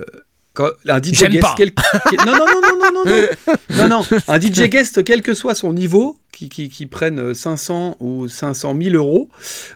quand 0.54 0.70
un 0.88 0.98
DJ 1.02 1.24
guest. 1.28 1.40
pas. 1.40 1.54
quel- 1.56 1.72
quel- 2.10 2.24
Non, 2.24 2.32
non, 2.32 2.46
non, 2.46 2.60
non, 2.62 2.78
non, 2.80 2.92
non, 2.92 3.04
non, 3.04 3.88
non, 3.88 3.88
non. 4.10 4.18
Un 4.28 4.40
DJ 4.40 4.68
guest, 4.70 5.04
quel 5.04 5.20
que 5.22 5.34
soit 5.34 5.54
son 5.54 5.72
niveau, 5.72 6.18
qui, 6.36 6.48
qui, 6.50 6.68
qui 6.68 6.86
prenne 6.86 7.18
euh, 7.18 7.34
500 7.34 7.96
ou 8.00 8.28
500 8.28 8.76
000 8.80 8.94
euros 8.94 9.28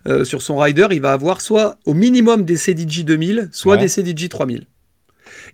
euh, 0.07 0.25
sur 0.25 0.43
son 0.43 0.59
rider, 0.59 0.87
il 0.91 1.01
va 1.01 1.13
avoir 1.13 1.41
soit 1.41 1.77
au 1.87 1.95
minimum 1.95 2.45
des 2.45 2.57
CDJ 2.57 3.05
2000, 3.05 3.49
soit 3.51 3.77
Ouais. 3.77 3.81
des 3.81 3.89
CDJ 3.89 4.29
3000. 4.29 4.67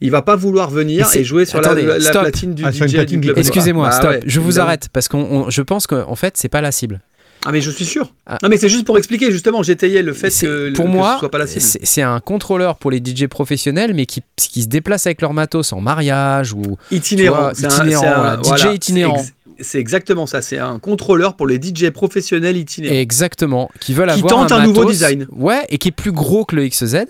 Il 0.00 0.10
va 0.10 0.22
pas 0.22 0.36
vouloir 0.36 0.68
venir 0.70 1.08
et 1.14 1.24
jouer 1.24 1.44
sur 1.44 1.60
la- 1.60 1.68
Attendez, 1.68 1.82
la, 1.86 1.98
la 1.98 2.10
stop. 2.10 2.22
platine 2.22 2.54
du 2.54 2.64
Ah, 2.64 2.70
DJ 2.72 3.04
du. 3.06 3.32
Excusez-moi, 3.36 3.88
Bah 3.88 3.96
stop. 3.96 4.10
ouais, 4.10 4.20
je 4.26 4.40
vous 4.40 4.46
évidemment. 4.48 4.66
arrête 4.66 4.88
parce 4.92 5.08
qu'on, 5.08 5.48
je 5.48 5.62
pense 5.62 5.86
qu'en 5.86 6.14
fait 6.16 6.36
c'est 6.36 6.48
pas 6.48 6.60
la 6.60 6.72
cible. 6.72 7.00
Ah 7.48 7.52
mais 7.52 7.60
je 7.60 7.70
suis 7.70 7.84
sûr. 7.84 8.12
Ah. 8.26 8.38
Non 8.42 8.48
mais 8.48 8.56
c'est 8.56 8.68
juste 8.68 8.84
pour 8.84 8.98
expliquer 8.98 9.30
justement, 9.30 9.62
j'étayais 9.62 10.02
le 10.02 10.12
fait 10.12 10.30
que, 10.30 10.70
pour 10.74 10.88
moi, 10.88 11.12
ce 11.14 11.18
soit 11.20 11.30
pas 11.30 11.38
la 11.38 11.46
cible. 11.46 11.62
c'est 11.82 12.02
un 12.02 12.18
contrôleur 12.18 12.76
pour 12.76 12.90
les 12.90 12.98
DJ 12.98 13.26
professionnels, 13.28 13.94
mais 13.94 14.04
qui, 14.06 14.22
qui 14.36 14.62
se 14.62 14.66
déplacent 14.66 15.06
avec 15.06 15.20
leur 15.22 15.32
matos 15.32 15.72
en 15.72 15.80
mariage 15.80 16.52
ou 16.52 16.76
Itinérant. 16.90 17.36
Vois, 17.36 17.46
un- 17.46 17.50
un- 17.50 18.42
DJ 18.42 18.46
voilà, 18.46 18.72
itinérant. 18.74 19.18
ex- 19.20 19.32
C'est 19.60 19.78
exactement 19.78 20.26
ça. 20.26 20.42
C'est 20.42 20.58
un 20.58 20.78
contrôleur 20.78 21.36
pour 21.36 21.46
les 21.46 21.56
DJ 21.60 21.90
professionnels 21.90 22.56
itinérants. 22.56 22.94
exactement, 22.94 23.70
qui 23.80 23.94
veulent 23.94 24.08
Qui 24.12 24.14
avoir 24.20 24.30
tentent 24.30 24.52
un 24.52 24.64
nouveau 24.66 24.80
matos, 24.82 24.92
design. 24.92 25.26
Ouais, 25.32 25.64
et 25.68 25.78
qui 25.78 25.88
est 25.88 25.92
plus 25.92 26.12
gros 26.12 26.44
que 26.44 26.56
le 26.56 26.66
XZ. 26.68 27.06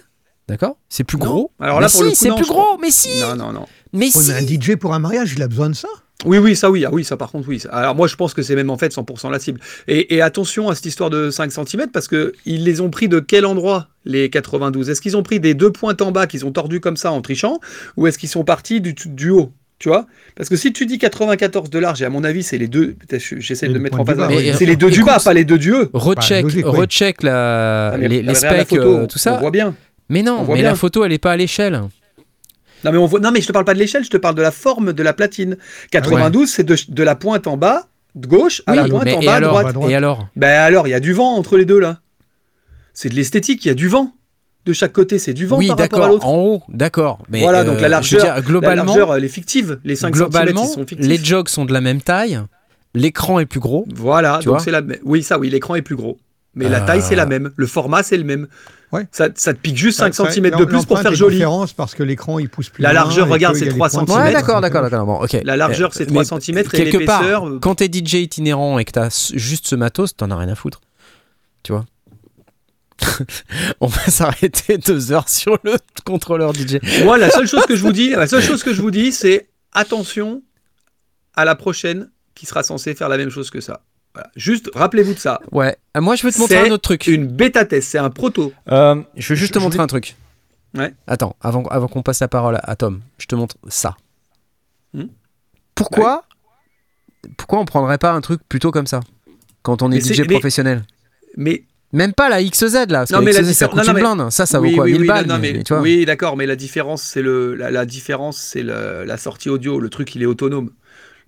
D'accord? 0.48 0.76
C'est 0.88 1.02
plus 1.04 1.18
Non. 1.18 1.24
gros. 1.24 1.50
Alors 1.58 1.80
là, 1.80 1.88
Mais 1.88 1.92
pour 1.92 1.98
si, 2.00 2.04
le 2.04 2.08
coup, 2.10 2.16
c'est 2.16 2.28
non, 2.28 2.36
plus 2.36 2.46
gros. 2.46 2.78
Mais 2.80 2.90
si, 2.90 3.20
Non, 3.20 3.34
non, 3.34 3.52
non. 3.52 3.66
mais 3.92 4.06
Ouais, 4.06 4.10
si. 4.12 4.30
mais 4.30 4.34
un 4.34 4.46
DJ 4.46 4.76
pour 4.76 4.94
un 4.94 5.00
mariage, 5.00 5.32
il 5.36 5.42
a 5.42 5.48
besoin 5.48 5.68
de 5.70 5.74
ça? 5.74 5.88
Oui, 6.24 6.38
oui, 6.38 6.56
ça 6.56 6.70
oui. 6.70 6.84
Ah 6.86 6.90
oui, 6.92 7.04
ça 7.04 7.16
par 7.16 7.30
contre, 7.30 7.46
oui. 7.48 7.62
Alors 7.70 7.94
moi, 7.94 8.06
je 8.06 8.14
pense 8.16 8.32
que 8.32 8.42
c'est 8.42 8.54
même 8.54 8.70
en 8.70 8.78
fait 8.78 8.94
100% 8.94 9.30
la 9.30 9.38
cible. 9.38 9.60
Et, 9.88 10.14
et 10.14 10.22
attention 10.22 10.68
à 10.70 10.74
cette 10.74 10.86
histoire 10.86 11.10
de 11.10 11.30
5 11.30 11.52
cm 11.52 11.88
parce 11.92 12.08
que 12.08 12.32
ils 12.46 12.64
les 12.64 12.80
ont 12.80 12.88
pris 12.90 13.08
de 13.08 13.18
quel 13.20 13.44
endroit 13.44 13.88
les 14.06 14.30
92 14.30 14.88
Est-ce 14.88 15.00
qu'ils 15.02 15.16
ont 15.16 15.22
pris 15.22 15.40
des 15.40 15.52
deux 15.54 15.72
pointes 15.72 16.00
en 16.00 16.12
bas 16.12 16.26
qu'ils 16.26 16.46
ont 16.46 16.52
tordus 16.52 16.80
comme 16.80 16.96
ça 16.96 17.12
en 17.12 17.20
trichant 17.20 17.58
ou 17.98 18.06
est-ce 18.06 18.16
qu'ils 18.18 18.28
sont 18.30 18.44
partis 18.44 18.80
du, 18.80 18.94
du 18.94 19.30
haut? 19.30 19.50
Tu 19.78 19.88
vois? 19.90 20.06
Parce 20.34 20.48
que 20.48 20.56
si 20.56 20.72
tu 20.72 20.86
dis 20.86 20.98
94 20.98 21.68
de 21.68 21.78
large, 21.78 22.00
et 22.00 22.06
à 22.06 22.10
mon 22.10 22.24
avis, 22.24 22.42
c'est 22.42 22.56
les 22.56 22.68
deux. 22.68 22.96
J'essaie 23.38 23.68
de 23.68 23.74
le 23.74 23.80
mettre 23.80 24.00
en 24.00 24.04
oui. 24.04 24.52
C'est 24.56 24.64
les 24.64 24.76
deux 24.76 24.90
du 24.90 25.04
bas, 25.04 25.18
pas 25.22 25.34
les 25.34 25.44
deux 25.44 25.58
du 25.58 25.72
haut. 25.72 25.88
Recheck, 25.92 26.46
oui. 26.46 26.62
recheck 26.64 27.22
la, 27.22 27.94
les, 27.98 28.34
specs, 28.34 28.72
euh, 28.72 29.06
tout 29.06 29.16
On 29.16 29.18
ça. 29.18 29.36
voit 29.36 29.50
bien. 29.50 29.74
Mais 30.08 30.22
on 30.22 30.24
non, 30.24 30.42
voit 30.44 30.56
mais 30.56 30.62
la 30.62 30.74
photo, 30.74 31.04
elle 31.04 31.12
est 31.12 31.18
pas 31.18 31.32
à 31.32 31.36
l'échelle. 31.36 31.82
Non 32.84 32.92
mais, 32.92 32.98
on 32.98 33.06
voit... 33.06 33.20
non, 33.20 33.32
mais 33.32 33.40
je 33.40 33.46
te 33.48 33.52
parle 33.52 33.64
pas 33.64 33.74
de 33.74 33.78
l'échelle, 33.78 34.04
je 34.04 34.10
te 34.10 34.16
parle 34.16 34.34
de 34.34 34.42
la 34.42 34.50
forme 34.50 34.92
de 34.92 35.02
la 35.02 35.12
platine. 35.12 35.56
92, 35.90 36.48
c'est 36.48 36.62
de, 36.62 36.76
de 36.88 37.02
la 37.02 37.16
pointe 37.16 37.46
en 37.46 37.56
bas, 37.56 37.88
de 38.14 38.26
gauche, 38.26 38.62
à 38.66 38.72
Oui, 38.72 38.76
la 38.78 38.88
pointe 38.88 39.08
en 39.08 39.20
bas, 39.20 39.32
à 39.32 39.36
alors, 39.36 39.50
droite. 39.50 39.66
à 39.66 39.72
droite. 39.72 39.90
Et 39.90 39.94
alors? 39.94 40.28
Ben 40.36 40.60
alors, 40.60 40.86
il 40.86 40.90
y 40.90 40.94
a 40.94 41.00
du 41.00 41.12
vent 41.12 41.34
entre 41.34 41.56
les 41.56 41.64
deux 41.64 41.80
là. 41.80 42.00
C'est 42.94 43.08
de 43.08 43.14
l'esthétique, 43.14 43.64
il 43.64 43.68
y 43.68 43.70
a 43.70 43.74
du 43.74 43.88
vent. 43.88 44.12
De 44.66 44.72
chaque 44.72 44.92
côté, 44.92 45.18
c'est 45.18 45.32
du 45.32 45.46
vent 45.46 45.56
Oui, 45.58 45.68
par 45.68 45.78
rapport 45.78 45.98
à 45.98 46.00
d'accord, 46.00 46.08
l'autre. 46.12 46.26
en 46.26 46.36
haut, 46.38 46.62
d'accord. 46.68 47.18
Mais 47.28 47.40
Voilà, 47.40 47.60
euh, 47.60 47.64
donc 47.64 47.80
la 47.80 47.88
largeur, 47.88 48.20
dire, 48.22 48.34
La 48.34 48.40
globalement, 48.42 48.84
largeur, 48.84 49.14
elle 49.16 49.24
est 49.24 49.28
fictive. 49.28 49.78
Les 49.84 49.94
5 49.96 50.12
globalement, 50.12 50.62
cm, 50.62 50.70
ils 50.70 50.74
sont 50.74 50.86
fictifs. 50.86 51.06
les 51.08 51.24
jogs 51.24 51.48
sont 51.48 51.64
de 51.64 51.72
la 51.72 51.80
même 51.80 52.02
taille, 52.02 52.40
l'écran 52.94 53.38
est 53.38 53.46
plus 53.46 53.60
gros. 53.60 53.86
Voilà, 53.94 54.40
Tu 54.42 54.48
donc 54.48 54.60
c'est 54.60 54.70
la 54.72 54.82
même. 54.82 54.98
Oui, 55.04 55.22
ça, 55.22 55.38
oui, 55.38 55.48
l'écran 55.50 55.76
est 55.76 55.82
plus 55.82 55.94
gros. 55.96 56.18
Mais 56.56 56.68
la 56.68 56.82
Euh. 56.82 56.86
taille, 56.86 57.02
c'est 57.02 57.14
la 57.14 57.26
même. 57.26 57.50
Le 57.54 57.66
format, 57.66 58.02
c'est 58.02 58.16
le 58.16 58.24
même. 58.24 58.46
Ouais. 58.92 59.06
Ça, 59.12 59.28
ça 59.34 59.52
te 59.52 59.58
pique 59.58 59.76
juste 59.76 59.98
5 59.98 60.14
Ça- 60.14 60.24
ça- 60.24 60.30
cm 60.32 60.50
de 60.58 60.64
plus 60.64 60.84
pour 60.86 60.98
faire 61.00 61.12
joli. 61.14 61.36
différente 61.36 61.74
parce 61.74 61.94
que 61.94 62.02
l'écran 62.02 62.38
il 62.38 62.48
pousse 62.48 62.68
plus 62.70 62.82
La 62.82 62.92
largeur, 62.92 63.28
regarde, 63.28 63.54
c'est 63.56 63.62
a 63.62 63.66
des 63.66 63.70
3 63.74 63.88
points 63.90 64.02
de 64.02 64.08
centimètres. 64.08 64.26
Ouais, 64.28 64.32
d'accord, 64.32 64.60
d'accord, 64.60 64.82
d'accord. 64.82 65.06
Bon, 65.06 65.22
ok. 65.22 65.36
La 65.44 65.56
largeur, 65.56 65.92
c'est 65.92 66.04
mais 66.06 66.12
3 66.12 66.24
centimètres 66.24 66.74
et 66.74 66.84
quelque 66.84 67.04
part, 67.04 67.20
l'épaisseur. 67.22 67.46
euh, 67.48 67.58
quand 67.60 67.74
t'es 67.76 67.88
DJ 67.92 68.14
itinérant 68.22 68.78
et 68.78 68.84
que 68.84 68.92
t'as 68.92 69.30
juste 69.34 69.66
ce 69.68 69.74
matos, 69.76 70.16
t'en 70.16 70.30
as 70.30 70.36
rien 70.36 70.48
à 70.48 70.54
foutre. 70.54 70.80
Tu 71.62 71.72
vois? 71.72 71.84
On 73.80 73.86
va 73.86 74.04
s'arrêter 74.06 74.78
deux 74.78 75.12
heures 75.12 75.28
sur 75.28 75.58
le 75.64 75.76
contrôleur 76.04 76.54
DJ. 76.54 76.78
Moi, 77.04 77.18
la 77.18 77.30
seule 77.30 77.46
chose 77.46 77.66
que 77.66 77.76
je 77.76 77.82
vous 77.82 77.92
dis, 77.92 78.10
la 78.10 78.26
seule 78.26 78.42
chose 78.42 78.62
que 78.62 78.72
je 78.72 78.80
vous 78.80 78.90
dis, 78.90 79.12
c'est 79.12 79.48
attention 79.72 80.42
à 81.34 81.44
la 81.44 81.54
prochaine 81.54 82.10
qui 82.34 82.46
sera 82.46 82.62
censée 82.62 82.94
faire 82.94 83.08
la 83.08 83.16
même 83.18 83.30
chose 83.30 83.50
que 83.50 83.60
ça. 83.60 83.82
Voilà. 84.14 84.30
Juste, 84.34 84.70
rappelez-vous 84.74 85.14
de 85.14 85.18
ça. 85.18 85.40
Ouais. 85.52 85.76
Euh, 85.96 86.00
Moi, 86.00 86.16
je 86.16 86.22
veux 86.26 86.32
te 86.32 86.38
montrer 86.38 86.68
un 86.68 86.70
autre 86.70 86.82
truc. 86.82 87.06
Une 87.06 87.26
bêta 87.26 87.64
test, 87.66 87.90
c'est 87.90 87.98
un 87.98 88.08
proto. 88.10 88.52
Euh, 88.70 89.02
Je 89.16 89.28
veux 89.28 89.34
juste 89.34 89.52
te 89.52 89.58
je 89.58 89.64
montrer 89.64 89.80
un 89.80 89.86
truc. 89.86 90.16
Ouais. 90.74 90.94
Attends, 91.06 91.36
avant, 91.40 91.62
avant 91.64 91.88
qu'on 91.88 92.02
passe 92.02 92.20
la 92.20 92.28
parole 92.28 92.58
à, 92.62 92.76
Tom, 92.76 93.02
je 93.18 93.26
te 93.26 93.34
montre 93.34 93.56
ça. 93.68 93.96
Hmm. 94.94 95.06
Pourquoi 95.74 96.24
Pourquoi 97.36 97.60
on 97.60 97.64
prendrait 97.64 97.98
pas 97.98 98.12
un 98.12 98.20
truc 98.20 98.40
plutôt 98.48 98.70
comme 98.70 98.86
ça 98.86 99.00
quand 99.62 99.82
on 99.82 99.90
est 99.92 100.06
Mais 100.06 100.14
DJ 100.14 100.26
professionnel? 100.26 100.84
Mais 101.36 101.64
Même 101.96 102.12
pas 102.12 102.28
la 102.28 102.42
XZ 102.42 102.74
là, 102.74 102.84
parce 102.88 103.10
Non, 103.10 103.18
que 103.20 103.24
mais 103.24 103.32
la 103.32 103.42
ça 103.44 103.68
coûte 103.68 103.78
non, 103.78 103.84
une 103.84 103.92
mais- 103.94 104.00
blinde. 104.00 104.30
Ça, 104.30 104.46
ça 104.46 104.58
vaut 104.58 104.66
oui, 104.66 104.74
quoi 104.74 104.84
oui, 104.84 104.92
1000 104.92 105.00
oui, 105.02 105.06
balles 105.08 105.26
non, 105.26 105.34
non, 105.34 105.40
mais- 105.40 105.52
mais- 105.52 105.58
mais 105.58 105.64
tu 105.64 105.72
vois. 105.72 105.82
oui, 105.82 106.04
d'accord, 106.04 106.36
mais 106.36 106.46
la 106.46 106.56
différence, 106.56 107.02
c'est 107.02 107.22
le, 107.22 107.54
la, 107.54 107.70
la 107.70 107.86
différence, 107.86 108.36
c'est 108.38 108.62
le- 108.62 109.04
la 109.04 109.16
sortie 109.16 109.48
audio. 109.50 109.80
Le 109.80 109.88
truc, 109.88 110.14
il 110.14 110.22
est 110.22 110.26
autonome. 110.26 110.70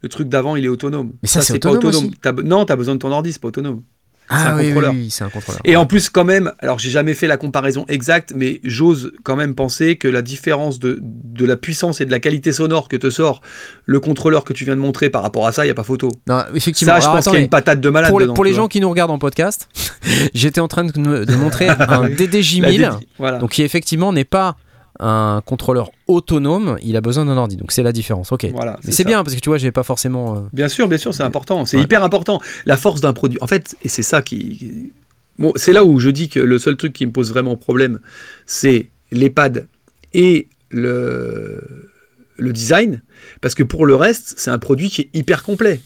Le 0.03 0.09
truc 0.09 0.29
d'avant, 0.29 0.55
il 0.57 0.64
est 0.64 0.69
autonome. 0.69 1.12
Mais 1.23 1.29
ça, 1.29 1.41
c'est 1.43 1.59
pas 1.59 1.71
autonome 1.71 1.95
autonome. 1.95 2.12
aussi. 2.37 2.45
Non, 2.47 2.64
t'as 2.64 2.77
besoin 2.77 2.95
de 2.95 3.01
ton 3.01 3.11
ordi, 3.11 3.33
c'est 3.33 3.41
pas 3.43 3.49
autonome. 3.49 3.83
Ah 4.31 4.51
un 4.53 4.57
oui, 4.57 4.61
oui, 4.61 4.66
contrôleur. 4.68 4.93
oui, 4.93 5.11
c'est 5.11 5.24
un 5.24 5.29
contrôleur. 5.31 5.61
Et 5.64 5.76
en 5.76 5.87
plus, 5.87 6.11
quand 6.11 6.24
même, 6.24 6.53
alors 6.59 6.79
j'ai 6.79 6.91
jamais 6.91 7.14
fait 7.14 7.26
la 7.26 7.37
comparaison 7.37 7.85
exacte, 7.89 8.33
mais 8.37 8.61
j'ose 8.64 9.12
quand 9.22 9.37
même 9.37 9.55
penser 9.55 9.97
que 9.97 10.09
la 10.09 10.22
différence 10.22 10.79
de, 10.79 10.99
de 11.03 11.45
la 11.47 11.57
puissance 11.57 12.01
et 12.01 12.07
de 12.07 12.11
la 12.11 12.20
qualité 12.20 12.53
sonore 12.53 12.89
que 12.89 12.97
te 12.97 13.11
sort 13.11 13.41
le 13.87 14.01
contrôleur 14.01 14.45
que 14.45 14.53
tu 14.53 14.64
viens 14.64 14.76
de 14.76 14.81
montrer 14.81 15.09
par 15.11 15.22
rapport 15.22 15.47
à 15.47 15.53
ça, 15.53 15.64
il 15.64 15.68
n'y 15.68 15.72
a 15.72 15.74
pas 15.74 15.83
photo. 15.85 16.11
Non, 16.26 16.43
effectivement. 16.55 16.95
Ça, 16.95 17.01
je 17.01 17.05
Alors, 17.05 17.16
pense 17.16 17.24
qu'il 17.24 17.35
y 17.35 17.37
a 17.37 17.41
une 17.41 17.49
patate 17.49 17.81
de 17.81 17.89
malade 17.89 18.11
pour 18.11 18.20
les, 18.20 18.26
dedans, 18.26 18.35
pour 18.35 18.45
les 18.45 18.51
tu 18.51 18.57
gens 18.57 18.62
vois. 18.62 18.68
qui 18.68 18.81
nous 18.81 18.91
regardent 18.91 19.11
en 19.12 19.18
podcast, 19.18 19.68
j'étais 20.35 20.61
en 20.61 20.68
train 20.68 20.85
de, 20.85 20.93
de 21.24 21.35
montrer 21.37 21.68
un 21.68 21.76
La 21.79 22.09
DDJ1000, 22.09 22.62
dédi- 22.79 23.07
Voilà. 23.18 23.39
donc 23.39 23.53
qui 23.53 23.62
effectivement 23.62 24.12
n'est 24.12 24.24
pas 24.24 24.57
un 25.01 25.43
contrôleur 25.47 25.91
autonome, 26.09 26.77
il 26.83 26.97
a 26.97 27.01
besoin 27.01 27.25
d'un 27.25 27.37
ordi. 27.37 27.57
Donc 27.57 27.71
c'est 27.73 27.83
la 27.83 27.93
différence. 27.93 28.33
Ok. 28.33 28.47
Voilà, 28.53 28.79
Mais 28.85 28.93
c'est 28.93 29.05
bien 29.05 29.23
parce 29.23 29.35
que 29.37 29.41
tu 29.41 29.49
vois, 29.49 29.59
j'ai 29.59 29.71
pas 29.73 29.83
forcément. 29.85 30.37
euh, 30.37 30.41
Bien 30.53 30.69
sûr, 30.69 30.89
bien 30.89 30.99
sûr, 30.99 31.15
c'est 31.15 31.23
important. 31.23 31.65
C'est 31.67 31.77
Ouais. 31.77 31.83
hyper 31.85 32.03
important. 32.03 32.41
La 32.67 32.77
force 32.77 33.01
d'un 33.01 33.13
produit. 33.13 33.39
En 33.41 33.47
fait, 33.47 33.77
et 33.83 33.89
c'est 33.89 34.03
ça 34.03 34.23
qui. 34.23 34.93
Bon, 35.39 35.53
c'est 35.55 35.73
là 35.73 35.85
où 35.85 36.01
je 36.01 36.11
dis 36.11 36.29
que 36.29 36.41
le 36.41 36.59
seul 36.59 36.77
truc 36.77 36.93
qui 36.93 37.07
me 37.07 37.13
pose 37.13 37.31
vraiment 37.31 37.57
problème, 37.57 38.01
c'est 38.47 38.91
l'EHPAD 39.13 39.69
et 40.15 40.49
le, 40.71 41.91
le 42.37 42.53
design. 42.53 43.03
Parce 43.41 43.55
que 43.55 43.63
pour 43.63 43.87
le 43.87 43.95
reste, 43.95 44.35
c'est 44.37 44.51
un 44.51 44.59
produit 44.59 44.91
qui 44.91 45.03
est 45.03 45.11
hyper 45.15 45.43
complet. 45.45 45.81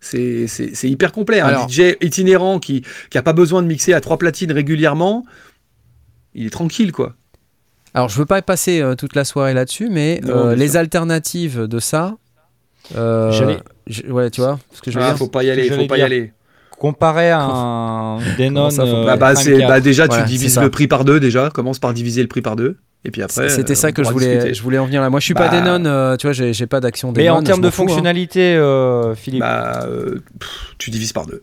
C'est 0.00 0.46
hyper 0.84 1.12
complet. 1.12 1.40
Un 1.40 1.68
DJ 1.68 1.96
itinérant 2.00 2.58
qui 2.58 2.82
n'a 3.14 3.22
pas 3.22 3.34
besoin 3.34 3.62
de 3.62 3.66
mixer 3.68 3.92
à 3.92 4.00
trois 4.00 4.16
platines 4.16 4.50
régulièrement, 4.50 5.26
il 6.34 6.46
est 6.46 6.50
tranquille, 6.50 6.90
quoi. 6.92 7.16
Alors, 7.94 8.08
je 8.08 8.16
veux 8.18 8.26
pas 8.26 8.40
passer 8.42 8.80
euh, 8.80 8.94
toute 8.94 9.14
la 9.16 9.24
soirée 9.24 9.54
là-dessus, 9.54 9.88
mais 9.90 10.20
Non, 10.22 10.30
euh, 10.36 10.46
bien 10.48 10.56
les 10.56 10.68
sûr. 10.70 10.80
alternatives 10.80 11.62
de 11.62 11.78
ça. 11.78 12.14
euh, 12.96 13.30
J'allais- 13.32 13.58
je- 13.86 14.02
ouais, 14.06 14.30
tu 14.30 14.40
vois 14.40 14.58
ce 14.72 14.80
que 14.80 14.90
je 14.90 14.98
veux 14.98 15.04
Ah, 15.04 15.08
dire? 15.10 15.18
faut 15.18 15.28
pas 15.28 15.42
y 15.44 15.50
aller, 15.50 15.64
j'allais 15.68 15.82
faut 15.82 15.88
pas 15.88 15.96
y 15.96 15.98
dire. 15.98 16.06
aller. 16.06 16.32
comparé 16.78 17.30
à 17.30 17.40
un 17.42 18.18
Denon 18.38 18.70
ça, 18.70 18.86
faut 18.86 18.88
euh, 18.94 19.04
Bah, 19.04 19.16
bah, 19.16 19.34
c'est, 19.36 19.58
4. 19.58 19.68
bah, 19.68 19.80
déjà, 19.80 20.08
tu 20.08 20.22
divises 20.22 20.54
ça. 20.54 20.62
le 20.62 20.70
prix 20.70 20.86
par 20.88 21.04
deux, 21.04 21.20
déjà. 21.20 21.50
Commence 21.50 21.78
par 21.78 21.92
diviser 21.92 22.22
le 22.22 22.28
prix 22.28 22.40
par 22.40 22.56
deux. 22.56 22.78
Et 23.04 23.10
puis 23.10 23.22
après. 23.22 23.48
C'était 23.50 23.72
euh, 23.72 23.74
ça 23.74 23.88
on 23.88 23.92
que 23.92 24.02
je 24.02 24.08
pourra 24.08 24.12
voulais, 24.14 24.34
discuter. 24.36 24.54
je 24.54 24.62
voulais 24.62 24.78
en 24.78 24.86
venir 24.86 25.00
là. 25.02 25.10
Moi, 25.10 25.20
je 25.20 25.24
suis 25.26 25.34
pas 25.34 25.48
Bah- 25.48 25.60
Denon, 25.60 25.84
euh, 25.86 26.16
tu 26.16 26.26
vois, 26.26 26.32
j'ai 26.32 26.52
j'ai 26.54 26.66
pas 26.66 26.80
d'action 26.80 27.12
Mais 27.16 27.24
Denon. 27.24 27.34
en 27.36 27.42
termes 27.42 27.58
je 27.58 27.62
de 27.62 27.66
m'en 27.66 27.70
fous, 27.70 27.82
hein. 27.82 27.86
fonctionnalité, 27.88 28.54
euh, 28.56 29.14
Philippe. 29.14 29.40
Bah, 29.40 29.84
euh, 29.86 30.16
pff, 30.38 30.50
tu 30.78 30.90
divises 30.90 31.12
par 31.12 31.26
deux. 31.26 31.42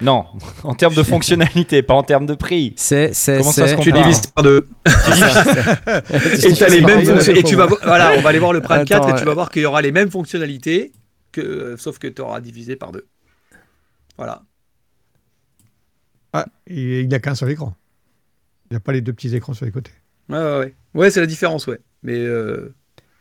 Non, 0.00 0.26
en 0.62 0.74
termes 0.74 0.94
de 0.94 1.02
fonctionnalité, 1.02 1.82
pas 1.82 1.94
en 1.94 2.04
termes 2.04 2.26
de 2.26 2.34
prix. 2.34 2.72
C'est, 2.76 3.12
c'est, 3.14 3.38
Comment 3.38 3.50
ça 3.50 3.66
se 3.66 3.74
Tu 3.82 3.90
divises 3.90 4.28
par 4.28 4.44
deux. 4.44 4.68
et, 4.86 6.52
t'as 6.52 6.68
les 6.68 6.80
mêmes 6.80 7.04
fonctions- 7.04 7.34
et 7.34 7.42
tu 7.42 7.56
vas 7.56 7.66
voilà, 7.66 8.12
on 8.16 8.20
va 8.20 8.28
aller 8.28 8.38
voir 8.38 8.52
le 8.52 8.60
Prime 8.60 8.84
4 8.84 9.02
Attends, 9.02 9.16
et 9.16 9.18
tu 9.18 9.26
vas 9.26 9.34
voir 9.34 9.50
qu'il 9.50 9.62
y 9.62 9.66
aura 9.66 9.82
les 9.82 9.90
mêmes 9.90 10.10
fonctionnalités, 10.10 10.92
que, 11.32 11.40
euh, 11.40 11.76
sauf 11.76 11.98
que 11.98 12.06
tu 12.06 12.22
auras 12.22 12.40
divisé 12.40 12.76
par 12.76 12.92
deux. 12.92 13.06
Voilà. 14.16 14.42
Ah, 16.32 16.46
et 16.68 17.00
il 17.00 17.08
n'a 17.08 17.18
qu'un 17.18 17.34
seul 17.34 17.50
écran. 17.50 17.74
Il 18.70 18.74
n'a 18.74 18.80
pas 18.80 18.92
les 18.92 19.00
deux 19.00 19.12
petits 19.12 19.34
écrans 19.34 19.54
sur 19.54 19.64
les 19.64 19.72
côtés. 19.72 19.92
Ouais, 20.28 20.38
ouais, 20.38 20.58
ouais. 20.58 20.74
Ouais, 20.94 21.10
c'est 21.10 21.20
la 21.20 21.26
différence, 21.26 21.66
ouais. 21.66 21.80
Mais 22.02 22.18
euh, 22.18 22.72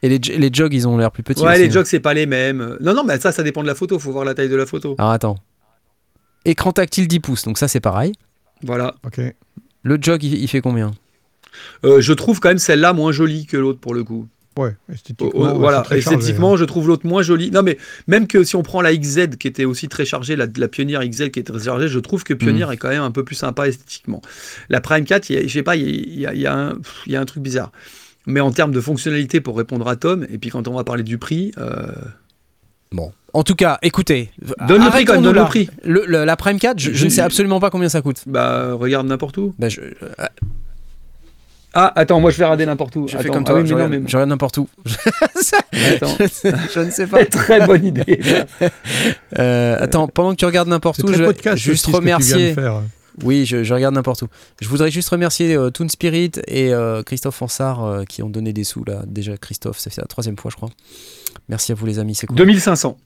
Et 0.03 0.09
les, 0.09 0.19
les 0.19 0.49
jogs, 0.53 0.73
ils 0.73 0.87
ont 0.87 0.97
l'air 0.97 1.11
plus 1.11 1.23
petits. 1.23 1.41
ouais, 1.41 1.53
aussi, 1.53 1.61
les 1.61 1.67
hein. 1.69 1.71
jogs, 1.71 1.85
c'est 1.85 1.99
pas 1.99 2.13
les 2.13 2.25
mêmes. 2.25 2.77
Non, 2.81 2.93
non, 2.93 3.03
mais 3.03 3.19
ça, 3.19 3.31
ça 3.31 3.41
dépend 3.43 3.61
de 3.63 3.67
la 3.67 3.75
photo. 3.75 3.97
Faut 3.97 4.11
voir 4.11 4.25
la 4.25 4.33
taille 4.35 4.49
de 4.49 4.55
la 4.55 4.65
photo. 4.65 4.95
Alors 4.99 5.11
attends. 5.11 5.37
Écran 6.47 6.71
tactile 6.71 7.07
10 7.07 7.19
pouces, 7.19 7.43
donc 7.43 7.57
ça 7.59 7.67
c'est 7.67 7.79
pareil. 7.79 8.13
Voilà. 8.63 8.95
Ok. 9.05 9.19
Le 9.83 9.97
jog, 10.01 10.23
il, 10.23 10.33
il 10.41 10.47
fait 10.47 10.61
combien? 10.61 10.91
Euh, 11.85 12.01
je 12.01 12.13
trouve 12.13 12.39
quand 12.39 12.49
même 12.49 12.57
celle-là 12.57 12.93
moins 12.93 13.11
jolie 13.11 13.45
que 13.45 13.57
l'autre 13.57 13.79
pour 13.79 13.93
le 13.93 14.03
coup. 14.03 14.27
Ouais, 14.57 14.75
Oh, 14.89 14.91
esthétiquement. 14.93 15.29
oh, 15.35 15.45
ouais, 15.49 15.53
voilà, 15.53 15.83
chargé, 15.83 15.97
esthétiquement, 15.99 16.53
hein. 16.53 16.57
je 16.57 16.65
trouve 16.65 16.87
l'autre 16.87 17.05
moins 17.05 17.21
jolie. 17.21 17.51
Non, 17.51 17.61
mais 17.61 17.77
même 18.07 18.25
que 18.25 18.43
si 18.43 18.55
on 18.55 18.63
prend 18.63 18.81
la 18.81 18.95
XZ 18.95 19.37
qui 19.39 19.47
était 19.47 19.65
aussi 19.65 19.87
très 19.87 20.03
chargée, 20.03 20.35
la, 20.35 20.47
la 20.57 20.67
Pioneer 20.67 20.97
XZ 21.07 21.29
qui 21.29 21.39
est 21.39 21.43
très 21.43 21.59
chargée, 21.65 21.87
je 21.87 21.99
trouve 21.99 22.23
que 22.23 22.33
Pioneer 22.33 22.65
Mm. 22.67 22.71
est 22.73 22.77
quand 22.77 22.89
même 22.89 23.03
un 23.03 23.11
peu 23.11 23.23
plus 23.23 23.35
sympa 23.35 23.67
esthétiquement. 23.67 24.19
La 24.69 24.81
Prime 24.81 25.05
4, 25.05 25.29
il 25.29 25.35
y 25.35 25.39
a- 25.39 25.43
je 25.47 25.53
sais 25.53 25.61
pas, 25.63 25.75
il 25.75 25.83
y 25.83 25.87
a, 25.87 25.93
il 26.15 26.19
y 26.21 26.25
a- 26.25 26.33
il 26.33 26.41
y 26.41 26.47
a 26.47 26.55
un, 26.55 26.75
pff, 26.75 27.03
il 27.05 27.11
y 27.11 27.15
a 27.15 27.21
un 27.21 27.25
truc 27.25 27.43
bizarre. 27.43 27.71
Mais 28.25 28.39
en 28.39 28.51
termes 28.51 28.71
de 28.71 28.81
fonctionnalité, 28.81 29.41
pour 29.41 29.55
répondre 29.57 29.87
à 29.87 29.95
Tom, 29.95 30.25
et 30.29 30.39
puis 30.39 30.49
quand 30.49 30.67
on 30.67 30.73
va 30.73 30.83
parler 30.83 31.03
du 31.03 31.19
prix, 31.19 31.51
euh, 31.59 31.91
Bon. 32.91 33.11
En 33.37 33.43
tout 33.43 33.55
cas, 33.55 33.77
écoutez. 33.83 34.31
donne 34.67 34.83
le 34.83 34.89
prix 34.89 35.05
quand 35.05 35.13
même, 35.13 35.21
donne 35.21 35.35
le 35.35 35.43
prix. 35.45 35.69
Le- 35.83 36.05
le- 36.07 36.25
la 36.25 36.35
Prime 36.35 36.57
4, 36.59 36.79
je, 36.79 36.91
je 36.91 37.05
ne 37.05 37.09
sais 37.09 37.21
absolument 37.21 37.59
pas 37.59 37.69
combien 37.69 37.87
ça 37.89 38.01
coûte. 38.01 38.23
Bah, 38.25 38.73
regarde 38.73 39.05
n'importe 39.07 39.37
où. 39.37 39.53
Bah, 39.59 39.69
je, 39.69 39.81
Ah, 41.73 41.91
attends, 41.95 42.19
moi 42.19 42.31
je 42.31 42.37
vais 42.37 42.45
regarder 42.45 42.65
n'importe 42.65 42.95
où. 42.95 43.07
je 43.07 43.11
fais 43.11 43.19
Attends, 43.25 43.33
comme 43.33 43.43
ah 43.45 43.49
toi, 43.51 43.55
oui, 43.57 43.61
mais 43.63 43.67
je, 43.69 43.73
regarde, 43.75 43.91
mais- 43.91 44.01
je 44.07 44.17
regarde 44.17 44.29
n'importe 44.29 44.57
où. 44.57 44.67
Attends. 45.73 46.17
je 46.73 46.79
ne 46.79 46.89
sais 46.89 47.05
pas. 47.05 47.23
Très 47.29 47.65
bonne 47.65 47.85
idée. 47.85 48.19
Euh, 49.37 49.77
attends, 49.79 50.07
pendant 50.07 50.31
que 50.31 50.37
tu 50.37 50.45
regardes 50.45 50.69
n'importe 50.69 50.97
C'est 51.01 51.07
où, 51.07 51.13
je 51.13 51.23
vais 51.23 51.57
juste 51.57 51.85
remercier. 51.87 52.55
Oui, 53.23 53.45
je, 53.45 53.63
je 53.63 53.73
regarde 53.73 53.93
n'importe 53.93 54.23
où. 54.23 54.27
Je 54.61 54.67
voudrais 54.67 54.89
juste 54.91 55.09
remercier 55.09 55.55
euh, 55.55 55.69
Toon 55.69 55.89
Spirit 55.89 56.31
et 56.47 56.73
euh, 56.73 57.03
Christophe 57.03 57.35
Fansard 57.35 57.83
euh, 57.83 58.03
qui 58.05 58.23
ont 58.23 58.29
donné 58.29 58.53
des 58.53 58.63
sous 58.63 58.83
là. 58.85 59.01
Déjà, 59.05 59.37
Christophe, 59.37 59.77
ça 59.79 59.89
fait 59.91 60.01
la 60.01 60.07
troisième 60.07 60.37
fois, 60.37 60.49
je 60.51 60.55
crois. 60.55 60.69
Merci 61.49 61.71
à 61.71 61.75
vous, 61.75 61.85
les 61.85 61.99
amis, 61.99 62.15
c'est 62.15 62.27
cool. 62.27 62.37
2500. 62.37 62.97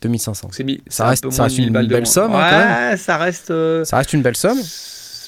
2500. 0.00 0.48
C'est 0.52 0.64
mis, 0.64 0.80
Ça 0.88 1.06
un 1.06 1.10
reste- 1.10 1.22
peu 1.24 1.30
ça 1.30 1.36
moins 1.38 1.44
reste 1.44 1.56
de 1.56 1.60
1000 1.62 1.68
une 1.68 1.82
de 1.86 1.88
belle 1.94 2.06
somme, 2.06 2.32
hein, 2.34 2.90
Ouais, 2.90 2.96
ça 2.96 3.16
reste. 3.16 3.50
euh, 3.50 3.84
Ça 3.84 3.96
reste 3.98 4.12
une 4.12 4.22
belle 4.22 4.36
somme. 4.36 4.58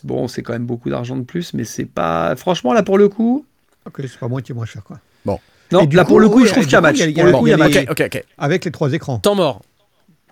Bon, 0.05 0.29
c'est 0.29 0.43
quand 0.43 0.53
même 0.55 0.65
beaucoup 0.67 0.89
d'argent 0.91 1.17
de 1.17 1.23
plus, 1.25 1.53
mais 1.55 1.65
c'est 1.65 1.85
pas. 1.85 2.35
Franchement, 2.37 2.73
là 2.73 2.83
pour 2.83 2.97
le 2.99 3.09
coup. 3.09 3.45
Ok, 3.87 3.97
c'est 4.03 4.19
pas 4.19 4.29
moitié 4.29 4.55
moins 4.55 4.67
cher, 4.67 4.83
quoi. 4.85 4.99
Non, 5.73 5.83
Et 5.83 5.87
du 5.87 5.95
là 5.95 6.03
coup, 6.03 6.09
pour 6.09 6.21
le 6.21 6.29
coup, 6.29 6.39
oui, 6.41 6.47
je 6.49 6.51
trouve 6.53 6.65
qu'il 6.65 6.73
y 6.73 6.77
a 6.77 6.81
match. 6.81 6.97
il 6.97 7.01
y 7.01 7.03
a- 7.05 7.07
il 7.07 7.11
y 7.13 7.15
Pour 7.15 7.23
a- 7.23 7.27
le 7.27 7.33
coup, 7.39 7.47
il 7.47 7.51
y 7.51 7.53
a 7.53 7.57
il 7.57 7.61
y 7.61 7.79
a 7.79 7.85
match. 7.85 8.25
Avec 8.39 8.65
les 8.65 8.73
trois 8.73 8.93
écrans. 8.93 9.21
Temps 9.21 9.37
mort. 9.37 9.63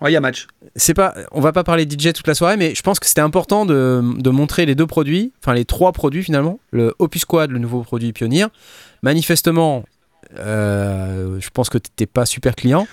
Ouais, 0.01 0.11
il 0.11 0.13
y 0.13 0.17
a 0.17 0.19
match. 0.19 0.47
c'est 0.75 0.93
pas, 0.93 1.13
on 1.31 1.39
va 1.39 1.53
pas 1.53 1.63
parler 1.63 1.85
DJ 1.89 2.11
toute 2.11 2.27
la 2.27 2.33
soirée, 2.33 2.57
mais 2.57 2.75
je 2.75 2.81
pense 2.81 2.99
que 2.99 3.05
c'était 3.05 3.21
important 3.21 3.65
de, 3.65 4.01
de 4.17 4.29
montrer 4.31 4.65
les 4.65 4.75
deux 4.75 4.85
produits, 4.87 5.31
enfin 5.41 5.53
les 5.53 5.63
trois 5.63 5.93
produits 5.93 6.23
finalement, 6.23 6.59
le 6.71 6.93
Opus 6.99 7.23
Quad, 7.23 7.51
le 7.51 7.59
nouveau 7.59 7.83
produit 7.83 8.11
Pioneer. 8.11 8.47
Manifestement, 9.01 9.83
euh, 10.37 11.37
je 11.39 11.49
pense 11.49 11.69
que 11.69 11.77
t'étais 11.77 12.05
pas 12.05 12.25
super 12.25 12.55
client. 12.55 12.87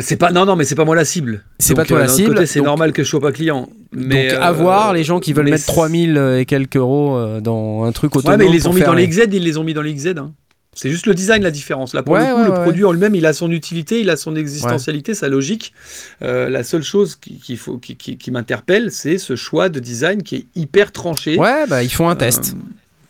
C'est 0.00 0.16
pas. 0.16 0.30
Non, 0.32 0.44
non, 0.44 0.56
mais 0.56 0.64
c'est 0.64 0.74
pas 0.74 0.84
moi 0.84 0.94
la 0.96 1.04
cible. 1.04 1.44
C'est 1.58 1.74
pas 1.74 1.84
toi 1.84 1.98
euh, 1.98 2.02
la 2.02 2.08
cible, 2.08 2.46
C'est 2.46 2.60
normal 2.60 2.92
que 2.92 3.02
je 3.02 3.08
sois 3.08 3.20
pas 3.20 3.32
client. 3.32 3.68
Mais 3.92 4.28
Donc 4.28 4.38
euh, 4.38 4.42
à 4.42 4.52
voir 4.52 4.92
les 4.92 5.04
gens 5.04 5.20
qui 5.20 5.32
veulent 5.32 5.46
mettre 5.48 5.64
c'est- 5.64 5.72
3000 5.72 6.16
et 6.38 6.44
quelques 6.44 6.76
euros 6.76 7.16
euh, 7.16 7.40
dans 7.40 7.84
un 7.84 7.92
truc 7.92 8.14
autonome. 8.16 8.38
Ouais, 8.38 8.44
mais 8.46 8.50
ils 8.50 8.54
les 8.54 8.66
ont 8.66 8.72
mis 8.72 8.82
dans 8.82 8.92
les- 8.94 9.02
les 9.02 9.08
XZ, 9.08 9.28
ils 9.32 9.42
les 9.42 9.56
ont 9.58 9.64
mis 9.64 9.74
dans 9.74 9.82
les 9.82 9.94
XZ. 9.94 10.14
hein. 10.18 10.32
C'est 10.78 10.90
juste 10.90 11.06
le 11.06 11.14
design 11.14 11.42
la 11.42 11.50
différence. 11.50 11.94
Là, 11.94 12.02
pour 12.02 12.12
Ouais, 12.12 12.20
le 12.28 12.34
coup, 12.34 12.38
ouais, 12.40 12.44
le 12.48 12.52
ouais. 12.52 12.62
produit 12.62 12.84
en 12.84 12.92
lui-même, 12.92 13.14
il 13.14 13.24
a 13.24 13.32
son 13.32 13.50
utilité, 13.50 14.00
il 14.02 14.10
a 14.10 14.16
son 14.18 14.36
existentialité, 14.36 15.14
sa 15.14 15.30
logique. 15.30 15.72
Euh, 16.20 16.50
la 16.50 16.62
seule 16.64 16.82
chose 16.82 17.16
qui, 17.16 17.38
qu'il 17.38 17.56
faut, 17.56 17.78
qui, 17.78 17.96
qui- 17.96 18.18
qui 18.18 18.30
m'interpelle, 18.30 18.92
c'est 18.92 19.16
ce 19.16 19.36
choix 19.36 19.70
de 19.70 19.80
design 19.80 20.22
qui 20.22 20.36
est 20.36 20.46
hyper 20.54 20.92
tranché. 20.92 21.38
Ouais, 21.38 21.66
bah 21.66 21.82
ils 21.82 21.88
font 21.88 22.10
un 22.10 22.16
test. 22.16 22.54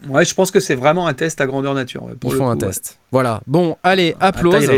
Euh, 0.09 0.13
ouais, 0.13 0.25
je 0.25 0.35
pense 0.35 0.51
que 0.51 0.61
c'est 0.61 0.75
vraiment 0.75 1.07
un 1.07 1.15
test 1.15 1.41
à 1.41 1.47
grandeur 1.47 1.75
nature. 1.75 2.03
pour 2.21 2.31
Ils 2.31 2.35
le 2.35 2.39
font 2.39 2.45
coup, 2.45 2.51
un 2.51 2.55
ouais. 2.55 2.59
test. 2.59 2.99
Voilà. 3.13 3.41
Bon, 3.47 3.77
allez, 3.83 4.15
applause. 4.21 4.71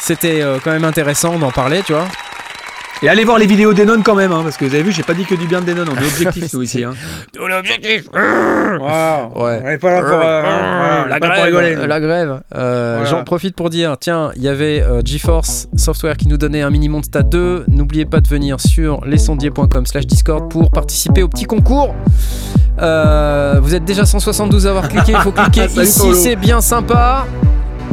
C'était 0.00 0.42
euh, 0.42 0.58
quand 0.62 0.70
même 0.72 0.84
intéressant 0.84 1.38
d'en 1.38 1.50
parler, 1.50 1.82
tu 1.84 1.92
vois. 1.92 2.06
Et 3.02 3.08
allez 3.08 3.24
voir 3.24 3.38
les 3.38 3.44
vidéos 3.46 3.74
d'Enon 3.74 4.00
quand 4.02 4.14
même, 4.14 4.32
hein, 4.32 4.40
parce 4.42 4.56
que 4.56 4.64
vous 4.64 4.72
avez 4.72 4.82
vu, 4.84 4.90
j'ai 4.92 5.02
pas 5.02 5.12
dit 5.12 5.24
que 5.26 5.34
du 5.34 5.46
bien 5.46 5.60
de 5.60 5.66
Denon, 5.66 5.84
on 5.90 5.94
est 6.00 6.06
objectif 6.06 6.50
nous 6.54 6.62
ici. 6.62 6.84
Hein. 6.84 6.94
l'objectif. 7.38 8.04
Ouais. 8.14 8.20
Ouais. 8.22 9.78
pas 9.78 9.90
là 9.90 10.00
pour, 10.00 10.12
euh, 10.12 11.08
la, 11.08 11.18
pas 11.18 11.18
pour 11.18 11.28
grève, 11.28 11.44
rigoler. 11.44 11.86
la 11.86 12.00
grève. 12.00 12.40
Euh, 12.54 12.94
Voilà. 13.00 13.10
J'en 13.10 13.24
profite 13.24 13.56
pour 13.56 13.68
dire, 13.68 13.96
tiens, 13.98 14.30
il 14.36 14.42
y 14.42 14.48
avait 14.48 14.80
euh, 14.80 15.02
GeForce 15.04 15.68
Software 15.76 16.16
qui 16.16 16.28
nous 16.28 16.38
donnait 16.38 16.62
un 16.62 16.70
mini 16.70 16.88
Monsta 16.88 17.22
2. 17.22 17.64
N'oubliez 17.68 18.06
pas 18.06 18.20
de 18.20 18.28
venir 18.28 18.58
sur 18.60 19.04
lesondiers.com 19.04 19.84
slash 19.84 20.06
Discord 20.06 20.50
pour 20.50 20.70
participer 20.70 21.22
au 21.22 21.28
petit 21.28 21.44
concours. 21.44 21.94
Euh, 22.80 23.60
vous 23.62 23.74
êtes 23.74 23.84
déjà 23.84 24.04
172 24.04 24.66
à 24.66 24.70
avoir 24.70 24.88
cliqué, 24.88 25.12
il 25.12 25.18
faut 25.18 25.32
cliquer 25.50 25.66
ici, 25.82 26.14
c'est 26.14 26.36
bien 26.36 26.60
sympa. 26.60 27.26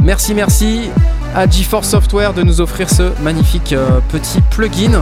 Merci, 0.02 0.34
merci 0.34 0.90
à 1.34 1.48
GeForce 1.48 1.88
Software 1.88 2.34
de 2.34 2.42
nous 2.42 2.60
offrir 2.60 2.90
ce 2.90 3.12
magnifique 3.22 3.72
euh, 3.72 4.00
petit 4.10 4.40
plugin. 4.50 5.00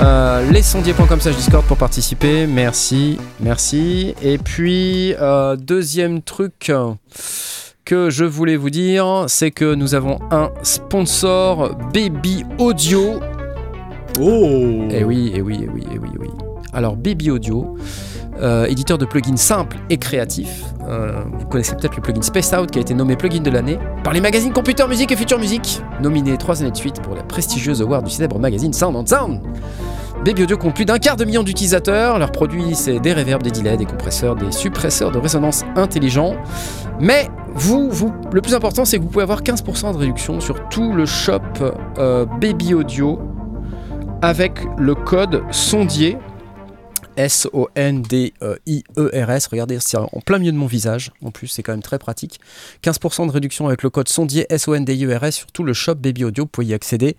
Euh, 0.00 0.50
lesondiers.com 0.50 1.20
slash 1.20 1.36
Discord 1.36 1.64
pour 1.66 1.76
participer. 1.76 2.46
Merci, 2.46 3.18
merci. 3.40 4.14
Et 4.22 4.38
puis, 4.38 5.14
euh, 5.20 5.56
deuxième 5.56 6.22
truc 6.22 6.72
que 7.84 8.08
je 8.08 8.24
voulais 8.24 8.56
vous 8.56 8.70
dire, 8.70 9.24
c'est 9.28 9.50
que 9.50 9.74
nous 9.74 9.94
avons 9.94 10.18
un 10.30 10.50
sponsor 10.62 11.76
Baby 11.92 12.44
Audio. 12.58 13.20
Oh 14.20 14.84
Eh 14.90 15.04
oui, 15.04 15.32
eh 15.34 15.42
oui, 15.42 15.60
eh 15.64 15.68
oui, 15.68 15.84
eh 15.92 15.98
oui, 15.98 16.08
eh 16.14 16.18
oui. 16.18 16.28
Alors, 16.72 16.96
Baby 16.96 17.30
Audio, 17.30 17.76
euh, 18.42 18.66
éditeur 18.66 18.98
de 18.98 19.04
plugins 19.04 19.36
simple 19.36 19.76
et 19.90 19.98
créatif. 19.98 20.64
Euh, 20.88 21.12
vous 21.38 21.46
connaissez 21.46 21.74
peut-être 21.76 21.96
le 21.96 22.02
plugin 22.02 22.22
Space 22.22 22.52
Out 22.52 22.70
qui 22.70 22.78
a 22.78 22.82
été 22.82 22.94
nommé 22.94 23.16
plugin 23.16 23.40
de 23.40 23.50
l'année 23.50 23.78
par 24.02 24.12
les 24.12 24.20
magazines 24.20 24.52
Computer 24.52 24.86
Music 24.88 25.10
et 25.12 25.16
Future 25.16 25.38
Music, 25.38 25.82
nominé 26.02 26.36
trois 26.36 26.60
années 26.60 26.70
de 26.70 26.76
suite 26.76 27.00
pour 27.02 27.14
la 27.14 27.22
prestigieuse 27.22 27.82
award 27.82 28.04
du 28.04 28.10
célèbre 28.10 28.38
magazine 28.38 28.72
Sound 28.72 28.96
on 28.96 29.06
Sound. 29.06 29.40
Baby 30.24 30.42
Audio 30.42 30.58
compte 30.58 30.74
plus 30.74 30.84
d'un 30.84 30.98
quart 30.98 31.16
de 31.16 31.24
million 31.24 31.42
d'utilisateurs. 31.42 32.18
Leurs 32.18 32.32
produits, 32.32 32.74
c'est 32.74 33.00
des 33.00 33.14
reverbs, 33.14 33.42
des 33.42 33.50
delays, 33.50 33.78
des 33.78 33.86
compresseurs, 33.86 34.36
des 34.36 34.52
suppresseurs 34.52 35.10
de 35.10 35.18
résonance 35.18 35.64
intelligents. 35.76 36.34
Mais 37.00 37.28
vous, 37.54 37.88
vous, 37.90 38.12
le 38.30 38.42
plus 38.42 38.54
important, 38.54 38.84
c'est 38.84 38.98
que 38.98 39.02
vous 39.02 39.08
pouvez 39.08 39.22
avoir 39.22 39.42
15% 39.42 39.94
de 39.94 39.98
réduction 39.98 40.40
sur 40.40 40.68
tout 40.68 40.92
le 40.92 41.06
shop 41.06 41.40
euh, 41.98 42.26
Baby 42.26 42.74
Audio 42.74 43.18
avec 44.20 44.58
le 44.76 44.94
code 44.94 45.42
sondier. 45.50 46.18
S-O-N-D-I-E-R-S. 47.16 48.36
Regardez, 49.48 49.78
c'est 49.80 49.96
en 49.96 50.08
plein 50.24 50.38
milieu 50.38 50.52
de 50.52 50.56
mon 50.56 50.66
visage. 50.66 51.10
En 51.22 51.30
plus, 51.30 51.48
c'est 51.48 51.62
quand 51.62 51.72
même 51.72 51.82
très 51.82 51.98
pratique. 51.98 52.40
15% 52.82 53.26
de 53.26 53.32
réduction 53.32 53.66
avec 53.66 53.82
le 53.82 53.90
code 53.90 54.08
sondier 54.08 54.46
S-O-N-D-I-E-R-S 54.48 55.36
sur 55.36 55.52
tout 55.52 55.64
le 55.64 55.72
shop 55.72 55.96
Baby 55.96 56.24
Audio. 56.24 56.44
Vous 56.44 56.48
pouvez 56.48 56.68
y 56.68 56.74
accéder 56.74 57.16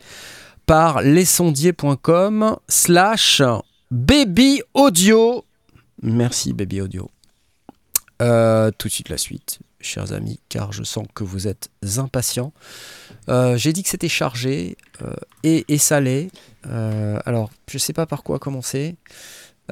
par 0.66 1.02
lesondiers.com 1.02 2.58
slash 2.68 3.42
baby 3.90 4.62
audio. 4.74 5.44
Merci 6.02 6.54
baby 6.54 6.82
audio. 6.82 7.10
Euh, 8.22 8.72
tout 8.78 8.88
de 8.88 8.94
suite 8.94 9.10
la 9.10 9.18
suite, 9.18 9.60
chers 9.80 10.14
amis, 10.14 10.40
car 10.48 10.72
je 10.72 10.84
sens 10.84 11.08
que 11.14 11.24
vous 11.24 11.48
êtes 11.48 11.70
impatients. 11.98 12.54
Euh, 13.30 13.58
J'ai 13.58 13.74
dit 13.74 13.82
que 13.84 13.90
c'était 13.90 14.10
chargé 14.10 14.78
euh, 15.02 15.14
et, 15.44 15.78
salé. 15.78 16.30
Alors, 16.64 17.50
je 17.68 17.78
sais 17.78 17.94
pas 17.94 18.06
par 18.06 18.24
quoi 18.24 18.38
commencer. 18.38 18.96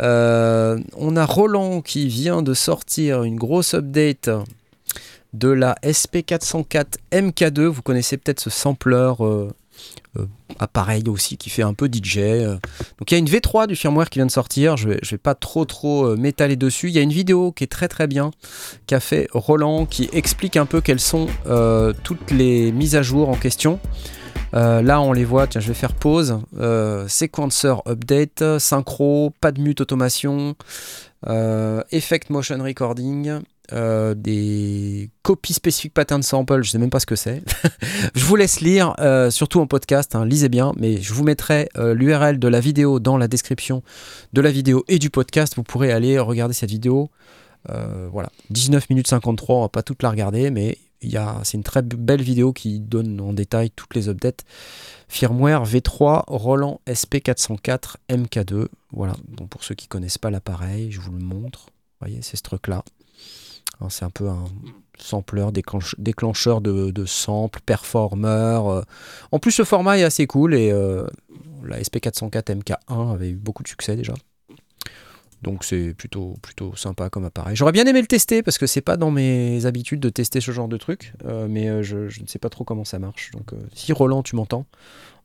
Euh, 0.02 0.80
on 0.95 1.16
a 1.16 1.26
Roland 1.26 1.82
qui 1.82 2.08
vient 2.08 2.41
de 2.41 2.54
sortir 2.54 3.24
une 3.24 3.36
grosse 3.36 3.74
update 3.74 4.30
de 5.34 5.50
la 5.50 5.76
SP404 5.84 6.95
MK2. 7.12 7.66
Vous 7.66 7.82
connaissez 7.82 8.18
peut-être 8.18 8.39
ce 8.39 8.50
sampler 8.50 9.14
euh, 9.20 9.50
euh, 10.18 10.26
appareil 10.58 11.04
aussi 11.08 11.38
qui 11.38 11.50
fait 11.50 11.64
un 11.64 11.74
peu 11.74 11.88
DJ. 11.91 12.20
Donc 12.97 13.12
il 13.12 13.14
y 13.14 13.16
a 13.16 13.18
une 13.18 13.30
V3 13.30 13.68
du 13.68 13.76
firmware 13.76 14.10
qui 14.10 14.20
vient 14.20 14.26
de 14.26 14.32
sortir. 14.32 14.78
Je 14.78 14.89
vais, 14.89 15.00
vais 15.02 15.18
pas 15.18 15.36
trop 15.36 15.66
trop 15.66 16.16
m'étaler 16.16 16.56
dessus. 16.56 16.88
Il 16.88 16.95
y 16.95 17.00
a 17.00 17.04
une 17.04 17.14
vidéo 17.14 17.52
qui 17.52 17.64
est 17.64 17.68
très 17.68 17.88
très 17.88 18.08
bien 18.08 18.32
qu'a 18.88 19.00
fait 19.00 19.28
Roland 19.34 19.86
qui 19.86 20.10
explique 20.14 20.58
un 20.58 20.66
peu 20.66 20.82
quelles 20.82 21.00
sont 21.00 21.28
toutes 22.04 22.32
les 22.32 22.72
mises 22.72 22.95
à 22.95 23.02
jour 23.02 23.30
en 23.30 23.36
question. 23.36 23.80
Euh, 24.54 24.82
là, 24.82 25.02
on 25.02 25.14
les 25.14 25.26
voit. 25.26 25.47
Tiens, 25.47 25.62
je 25.62 25.68
vais 25.68 25.74
faire 25.74 25.93
pause. 25.93 26.39
Euh, 26.60 27.08
sequencer 27.08 27.76
update, 27.88 28.43
synchro, 28.60 29.34
pas 29.41 29.52
de 29.52 29.62
mute 29.62 29.82
automation, 29.82 30.56
euh, 31.28 31.82
effect 31.91 32.30
motion 32.30 32.62
recording, 32.64 33.39
des 33.72 35.12
copies 35.22 35.54
spécifiques 35.54 35.93
pattern 35.93 36.24
sample. 36.24 36.64
Je 36.64 36.72
sais 36.72 36.80
même 36.80 36.89
pas 36.89 37.00
ce 37.00 37.06
que 37.06 37.16
c'est. 37.16 37.43
je 38.16 38.26
vous 38.26 38.36
laisse 38.36 38.62
lire, 38.62 38.95
surtout 39.30 39.60
en 39.60 39.68
podcast. 39.68 40.16
hein, 40.16 40.26
lisez 40.26 40.50
bien, 40.50 40.74
mais 40.78 41.02
je 41.02 41.14
vous 41.14 41.24
mettrai 41.24 41.70
l'URL 41.76 42.39
de 42.39 42.47
la 42.47 42.60
vidéo 42.60 43.00
dans 43.00 43.18
la 43.18 43.28
description 43.28 43.84
de 44.34 44.41
la 44.41 44.52
vidéo 44.52 44.84
et 44.88 44.97
du 44.97 45.10
podcast. 45.10 45.56
Vous 45.56 45.64
pourrez 45.64 45.91
aller 45.91 46.18
regarder 46.18 46.54
cette 46.54 46.72
vidéo. 46.72 47.12
Voilà, 48.12 48.30
19 48.50 48.89
minutes 48.89 49.08
53. 49.08 49.56
On 49.56 49.62
va 49.62 49.70
pas 49.70 49.84
toute 49.84 50.02
la 50.02 50.10
regarder, 50.10 50.50
mais 50.50 50.80
c'est 51.02 51.58
une 51.58 51.64
très 51.64 51.82
belle 51.82 52.22
vidéo 52.22 52.54
qui 52.54 52.80
donne 52.80 53.20
en 53.22 53.34
détail 53.34 53.72
toutes 53.72 53.95
les 53.95 54.10
updates. 54.10 54.43
Firmware 55.08 55.66
V3 55.66 56.24
Roland 56.28 56.82
SP404 56.88 57.95
MK2. 58.10 58.68
Voilà, 58.91 59.16
pour 59.50 59.64
ceux 59.64 59.76
qui 59.76 59.88
connaissent 59.88 60.18
pas 60.18 60.30
l'appareil, 60.30 60.91
je 60.91 61.00
vous 61.00 61.12
le 61.14 61.24
montre. 61.24 61.66
Vous 61.68 62.08
voyez, 62.08 62.22
c'est 62.22 62.38
ce 62.38 62.43
truc-là. 62.43 62.84
Alors, 63.80 63.91
C'est 63.91 64.04
un 64.06 64.10
peu 64.10 64.28
un 64.28 64.45
déclenche- 65.52 65.95
déclencheur 65.97 66.60
de, 66.62 66.91
de 66.91 67.06
samples, 67.06 67.62
performer. 67.66 68.28
euh. 68.66 68.82
En 69.32 69.39
plus, 69.39 69.52
ce 69.52 69.64
format 69.64 69.97
est 69.97 70.04
assez 70.04 70.28
cool 70.28 70.54
et 70.54 70.70
euh, 70.72 71.08
la 71.64 71.80
SP404 71.82 72.52
MK1 72.62 73.14
avait 73.14 73.30
eu 73.30 73.36
beaucoup 73.36 73.64
de 73.64 73.68
succès 73.70 73.95
déjà. 73.95 74.14
Donc 75.42 75.64
c'est 75.64 75.94
plutôt, 75.94 76.36
plutôt 76.42 76.76
sympa 76.76 77.10
comme 77.10 77.24
appareil. 77.26 77.56
J'aurais 77.56 77.72
bien 77.72 77.86
aimé 77.86 78.02
le 78.02 78.08
tester 78.08 78.44
parce 78.44 78.58
que 78.58 78.68
c'est 78.68 78.82
pas 78.82 78.98
dans 78.98 79.10
mes 79.12 79.66
habitudes 79.66 80.00
de 80.02 80.10
tester 80.10 80.42
ce 80.42 80.52
genre 80.52 80.68
de 80.68 80.76
truc, 80.78 81.14
euh, 81.26 81.48
mais 81.50 81.70
euh, 81.70 81.82
je, 81.82 82.10
je 82.10 82.22
ne 82.22 82.28
sais 82.28 82.40
pas 82.40 82.50
trop 82.50 82.66
comment 82.66 82.84
ça 82.84 83.00
marche. 83.00 83.32
Donc 83.32 83.54
euh, 83.54 83.58
si 83.74 83.94
Roland 83.94 84.22
tu 84.22 84.36
m'entends, 84.36 84.66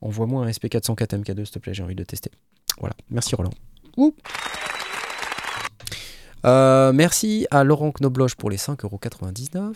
envoie-moi 0.00 0.44
un 0.46 0.48
SP404 0.50 1.20
MK2 1.22 1.44
s'il 1.44 1.50
te 1.54 1.58
plaît, 1.58 1.74
j'ai 1.74 1.82
envie 1.82 1.96
de 1.96 2.04
tester. 2.04 2.30
Voilà, 2.78 2.94
merci 3.10 3.34
Roland. 3.34 3.50
Ouh. 3.96 4.14
Euh, 6.46 6.92
merci 6.92 7.46
à 7.50 7.64
Laurent 7.64 7.90
Knobloch 7.92 8.34
pour 8.36 8.50
les 8.50 8.56
5,99€. 8.58 9.72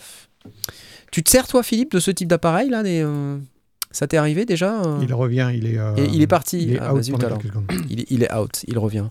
Tu 1.11 1.23
te 1.23 1.29
sers 1.29 1.47
toi 1.47 1.63
Philippe 1.63 1.91
de 1.93 1.99
ce 1.99 2.11
type 2.11 2.27
d'appareil 2.27 2.69
là 2.69 2.83
des, 2.83 3.05
Ça 3.91 4.07
t'est 4.07 4.17
arrivé 4.17 4.45
déjà 4.45 4.81
Il 5.01 5.13
revient, 5.13 5.49
il 5.53 5.65
est. 5.65 5.77
euh, 5.79 5.95
il 5.97 6.21
est 6.21 6.27
parti. 6.27 6.61
Il 6.61 6.73
est 6.75 6.79
Ah, 6.79 6.93
il, 7.89 7.99
est- 8.01 8.05
il 8.11 8.23
est 8.23 8.33
out, 8.33 8.63
il 8.67 8.77
revient. 8.77 9.07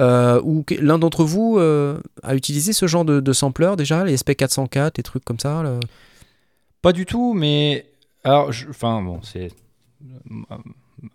Euh, 0.00 0.40
ou 0.42 0.64
l'un 0.80 0.98
d'entre 0.98 1.24
vous 1.24 1.56
euh, 1.58 2.00
a 2.22 2.34
utilisé 2.34 2.72
ce 2.72 2.86
genre 2.86 3.04
de, 3.04 3.20
de 3.20 3.32
sampler 3.32 3.74
déjà, 3.76 4.04
les 4.04 4.16
SP404, 4.16 4.96
des 4.96 5.02
trucs 5.02 5.24
comme 5.24 5.38
ça 5.38 5.62
Pas 6.82 6.92
du 6.92 7.06
tout, 7.06 7.32
mais 7.34 7.86
alors, 8.24 8.50
je- 8.52 8.68
enfin 8.68 9.00
bon, 9.02 9.20
c'est 9.22 9.52
ma- 10.28 10.58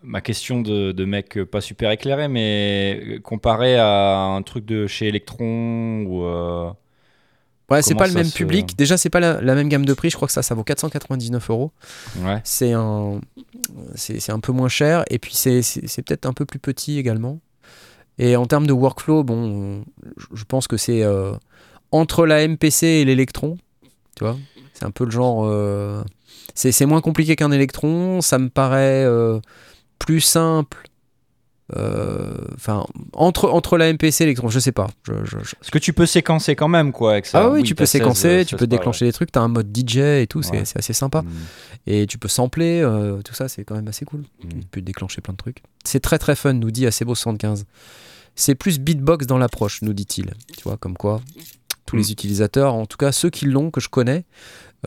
ma 0.03 0.21
question 0.21 0.61
de, 0.61 0.91
de 0.91 1.05
mec 1.05 1.43
pas 1.43 1.61
super 1.61 1.91
éclairé, 1.91 2.27
mais 2.27 3.19
comparé 3.23 3.75
à 3.77 4.19
un 4.21 4.41
truc 4.43 4.65
de 4.65 4.87
chez 4.87 5.07
Electron 5.09 6.03
ou 6.07 6.23
euh, 6.23 6.69
Ouais, 7.69 7.81
c'est 7.83 7.93
pas 7.95 8.07
le 8.07 8.13
même 8.13 8.23
se- 8.25 8.35
public. 8.37 8.75
Déjà, 8.77 8.97
c'est 8.97 9.11
pas 9.11 9.19
la, 9.19 9.41
la 9.41 9.53
même 9.55 9.69
gamme 9.69 9.85
de 9.85 9.93
prix. 9.93 10.09
Je 10.09 10.15
crois 10.15 10.27
que 10.27 10.31
ça, 10.31 10.41
ça 10.41 10.55
vaut 10.55 10.63
499 10.63 11.49
euros. 11.51 11.71
ouais. 12.23 12.41
C'est 12.43 12.73
un, 12.73 13.19
c'est 13.95 14.31
un 14.31 14.39
peu 14.39 14.51
moins 14.51 14.69
cher. 14.69 15.03
Et 15.11 15.19
puis, 15.19 15.33
c'est 15.35 15.61
peut-être 16.03 16.25
un 16.25 16.33
peu 16.33 16.45
plus 16.45 16.57
petit 16.59 16.97
également. 16.97 17.39
Et 18.19 18.35
en 18.35 18.45
termes 18.45 18.67
de 18.67 18.73
workflow, 18.73 19.23
bon, 19.23 19.83
je- 20.33 20.43
pense 20.43 20.67
que 20.67 20.77
c'est 20.77 21.03
euh, 21.03 21.31
entre 21.91 22.25
la 22.25 22.43
MPC 22.47 22.85
et 22.85 23.05
l'électron. 23.05 23.57
Tu 24.15 24.23
vois 24.25 24.37
C'est 24.73 24.85
un 24.85 24.91
peu 24.91 25.05
le 25.05 25.11
genre. 25.11 25.45
euh, 25.45 26.03
c'est 26.53 26.85
moins 26.85 27.01
compliqué 27.01 27.35
qu'un 27.37 27.51
électron. 27.51 28.19
Ça 28.21 28.37
me 28.37 28.49
paraît 28.49 29.05
euh, 29.05 29.39
plus 29.97 30.19
simple. 30.21 30.83
Euh, 31.77 32.33
Enfin, 32.55 32.85
entre, 33.13 33.47
entre 33.49 33.77
la 33.77 33.93
MPC 33.93 34.21
et 34.23 34.25
l'électron, 34.25 34.49
je 34.49 34.59
sais 34.59 34.71
pas. 34.71 34.87
Je, 35.03 35.13
je- 35.23 35.37
je- 35.43 35.55
Parce 35.55 35.69
que 35.69 35.77
tu 35.77 35.93
peux 35.93 36.05
séquencer 36.07 36.55
quand 36.55 36.67
même 36.67 36.91
quoi 36.91 37.11
avec 37.13 37.25
ça. 37.27 37.43
Ah 37.43 37.49
oui, 37.51 37.63
tu 37.63 37.73
peux 37.75 37.83
t'as 37.83 37.91
16, 37.91 38.01
séquencer, 38.01 38.43
tu 38.45 38.49
16 38.51 38.59
peux 38.59 38.67
déclencher 38.67 39.05
des 39.05 39.13
trucs, 39.13 39.31
t'as 39.31 39.41
un 39.41 39.47
mode 39.47 39.71
DJ 39.73 39.97
et 40.21 40.27
tout, 40.27 40.41
c'est 40.41 40.51
Ouais. 40.51 40.63
assez 40.75 40.93
sympa. 40.93 41.21
Mm. 41.21 41.27
Et 41.87 42.07
tu 42.07 42.17
peux 42.17 42.27
sampler, 42.27 42.81
tout 43.23 43.33
ça, 43.35 43.47
c'est 43.47 43.63
quand 43.63 43.75
même 43.75 43.87
assez 43.87 44.03
cool. 44.03 44.21
Mm. 44.43 44.49
Tu 44.49 44.67
peux 44.71 44.81
déclencher 44.81 45.21
plein 45.21 45.33
de 45.33 45.37
trucs. 45.37 45.61
C'est 45.85 45.99
très 46.01 46.17
très 46.17 46.35
fun, 46.35 46.53
nous 46.53 46.71
dit 46.71 46.85
Acebo75. 46.87 47.63
C'est 48.39 48.55
plus 48.55 48.79
beatbox 48.79 49.27
dans 49.27 49.37
l'approche, 49.37 49.81
nous 49.81 49.91
dit-il. 49.91 50.33
Tu 50.55 50.63
vois, 50.63 50.77
comme 50.77 50.95
quoi, 50.95 51.19
tous 51.85 51.97
les 51.97 52.13
utilisateurs, 52.13 52.73
en 52.73 52.85
tout 52.85 52.95
cas 52.95 53.11
ceux 53.11 53.29
qui 53.29 53.45
l'ont, 53.45 53.69
que 53.69 53.81
je 53.81 53.89
connais, 53.89 54.23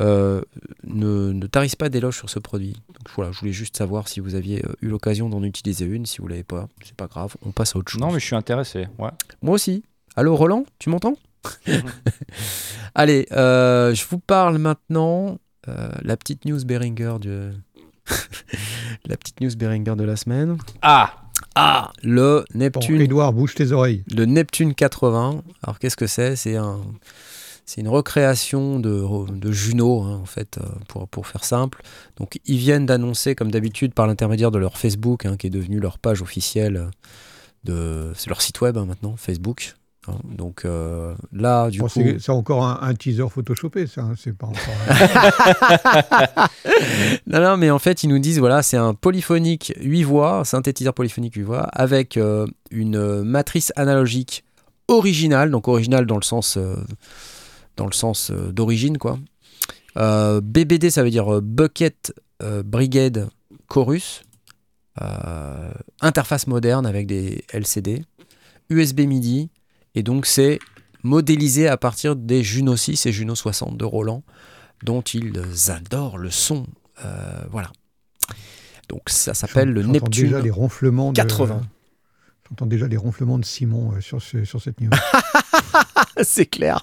euh, 0.01 0.41
ne, 0.85 1.33
ne 1.33 1.47
tarisse 1.47 1.77
pas 1.77 1.91
d'éloges 1.91 2.17
sur 2.17 2.31
ce 2.31 2.39
produit. 2.39 2.73
Donc 2.89 3.11
voilà, 3.15 3.31
je 3.31 3.39
voulais 3.39 3.53
juste 3.53 3.77
savoir 3.77 4.09
si 4.09 4.21
vous 4.21 4.37
aviez 4.37 4.65
euh, 4.65 4.73
eu 4.81 4.89
l'occasion 4.89 5.29
d'en 5.29 5.43
utiliser 5.43 5.85
une. 5.85 6.07
Si 6.07 6.23
vous 6.23 6.29
l'avez 6.29 6.45
pas, 6.45 6.67
c'est 6.83 6.97
pas 6.97 7.09
grave, 7.09 7.37
on 7.45 7.51
passe 7.51 7.77
à 7.77 7.79
autre 7.79 7.93
chose. 7.93 8.01
Non, 8.01 8.11
mais 8.11 8.21
je 8.21 8.25
suis 8.25 8.37
intéressé. 8.37 8.89
Ouais. 8.99 9.11
Moi 9.43 9.57
aussi. 9.57 9.85
Allô 10.17 10.35
Roland, 10.35 10.65
tu 10.79 10.89
m'entends? 10.89 11.19
Allez, 12.95 13.27
euh, 13.33 13.95
je 13.95 14.07
vous 14.09 14.19
parle 14.19 14.57
maintenant 14.57 15.37
euh, 15.69 15.91
la 16.01 16.17
petite 16.17 16.47
news 16.47 16.65
Behringer 16.65 17.17
de 17.21 17.53
la 19.05 19.19
petite 19.19 19.43
news 19.43 19.55
Behringer 19.55 19.95
de 19.95 20.05
la 20.05 20.17
semaine. 20.17 20.57
Ah 20.81 21.22
Ah, 21.55 21.93
le 22.03 22.45
Bon, 22.51 22.59
Neptune, 22.59 23.01
Edouard, 23.01 23.33
bouge 23.33 23.55
tes 23.55 23.73
oreilles. 23.73 24.05
le 24.15 24.25
Neptune 24.25 24.75
80. 24.75 25.43
Alors 25.63 25.79
qu'est-ce 25.79 25.97
que 25.97 26.07
c'est? 26.07 26.37
C'est 26.37 26.57
un 26.57 26.81
c'est 27.65 27.81
une 27.81 27.89
recréation 27.89 28.81
de, 28.81 29.05
de 29.31 29.53
Juno, 29.53 30.03
hein, 30.03 30.19
en 30.21 30.27
fait, 30.27 30.59
euh, 30.59 30.67
pour, 30.89 31.09
pour 31.09 31.27
faire 31.27 31.45
simple. 31.45 31.83
Donc, 32.17 32.41
ils 32.45 32.57
viennent 32.59 32.87
d'annoncer, 32.87 33.35
comme 33.35 33.51
d'habitude, 33.51 33.95
par 33.95 34.07
l'intermédiaire 34.07 34.51
de 34.51 34.59
leur 34.59 34.79
Facebook, 34.79 35.27
hein, 35.27 35.37
qui 35.37 35.47
est 35.47 35.51
devenu 35.51 35.79
leur 35.79 35.99
page 35.99 36.23
officielle 36.23 36.91
de. 37.65 38.13
C'est 38.17 38.29
leur 38.29 38.43
site 38.43 38.61
web 38.61 38.77
hein, 38.77 38.85
maintenant, 38.85 39.17
Facebook. 39.17 39.75
Hein. 40.09 40.15
Donc 40.25 40.65
euh, 40.65 41.15
là, 41.33 41.71
du 41.71 41.79
Bon, 41.81 41.87
coup. 41.89 42.01
c'est 42.19 42.31
encore 42.31 42.65
un, 42.65 42.79
un 42.83 42.95
teaser 42.95 43.29
photoshopé, 43.29 43.87
ça. 43.87 44.03
hein, 44.03 44.15
C'est 44.17 44.37
pas 44.37 44.47
encore. 44.47 44.63
Non, 47.27 47.41
non, 47.41 47.57
mais 47.57 47.71
en 47.71 47.79
fait, 47.79 48.03
ils 48.03 48.09
nous 48.09 48.19
disent 48.19 48.39
voilà, 48.39 48.63
c'est 48.63 48.77
un 48.77 48.95
polyphonique 48.95 49.73
8 49.81 50.03
voix, 50.05 50.45
synthétiseur 50.45 50.95
polyphonique 50.95 51.35
8 51.35 51.43
voix, 51.43 51.63
avec 51.73 52.17
euh, 52.17 52.47
une 52.71 53.23
matrice 53.23 53.73
analogique 53.77 54.45
originale, 54.89 55.51
donc 55.51 55.69
originale 55.69 56.07
dans 56.07 56.17
le 56.17 56.23
sens, 56.23 56.57
euh, 56.57 56.77
dans 57.77 57.87
le 57.87 57.93
sens 57.93 58.31
d'origine, 58.31 58.99
quoi. 58.99 59.19
BBD, 59.97 60.91
ça 60.91 61.03
veut 61.03 61.11
dire 61.11 61.41
Bucket 61.43 62.15
Brigade 62.65 63.29
Chorus. 63.69 64.23
Interface 66.01 66.47
moderne 66.47 66.87
avec 66.87 67.07
des 67.07 67.45
LCD. 67.53 68.05
USB 68.71 69.01
MIDI. 69.01 69.51
Et 69.95 70.03
donc, 70.03 70.26
c'est 70.26 70.59
modélisé 71.03 71.68
à 71.68 71.76
partir 71.76 72.16
des 72.16 72.43
Juno 72.43 72.76
6 72.76 73.07
et 73.07 73.12
Juno 73.12 73.34
60 73.34 73.76
de 73.76 73.84
Roland, 73.84 74.22
dont 74.84 75.03
ils 75.03 75.32
adorent 75.68 76.18
le 76.18 76.30
son. 76.30 76.66
Euh, 77.05 77.43
voilà. 77.51 77.70
Donc, 78.88 79.03
ça 79.09 79.34
s'appelle 79.34 79.70
le 79.70 79.82
déjà 79.82 79.93
Neptune 79.93 80.38
les 80.38 80.51
ronflements 80.51 81.12
de, 81.12 81.16
80. 81.16 81.62
J'entends 82.49 82.66
déjà 82.66 82.86
les 82.86 82.97
ronflements 82.97 83.38
de 83.38 83.45
Simon 83.45 83.93
euh, 83.93 84.01
sur, 84.01 84.20
ce- 84.20 84.45
sur 84.45 84.61
cette 84.61 84.80
news. 84.80 84.90
c'est 86.22 86.47
clair. 86.47 86.82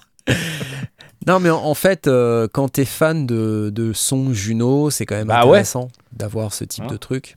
non, 1.26 1.40
mais 1.40 1.50
en, 1.50 1.74
fait, 1.74 2.06
euh, 2.06 2.48
quand 2.52 2.68
t'es 2.70 2.84
fan 2.84 3.26
de, 3.26 3.70
de 3.74 3.92
son 3.92 4.32
Juno, 4.32 4.90
c'est 4.90 5.06
quand 5.06 5.14
même 5.16 5.28
Bah 5.28 5.44
ouais. 5.44 5.50
intéressant 5.58 5.88
d'avoir 6.12 6.52
ce 6.52 6.64
type 6.64 6.84
Hein 6.84 6.88
de 6.88 6.96
truc. 6.96 7.36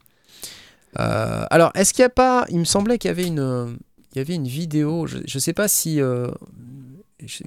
Euh, 0.98 1.44
alors, 1.50 1.70
est-ce 1.74 1.92
qu'il 1.92 2.02
n'y 2.02 2.06
a 2.06 2.10
pas. 2.10 2.44
Il 2.50 2.58
me 2.58 2.64
semblait 2.64 2.98
qu'il 2.98 3.08
y 3.08 3.12
avait 3.12 3.26
une, 3.26 3.76
il 4.14 4.18
y 4.18 4.20
avait 4.20 4.34
une 4.34 4.46
vidéo. 4.48 5.06
Je 5.06 5.18
ne 5.18 5.40
sais 5.40 5.52
pas 5.52 5.68
si. 5.68 6.00
euh, 6.00 6.30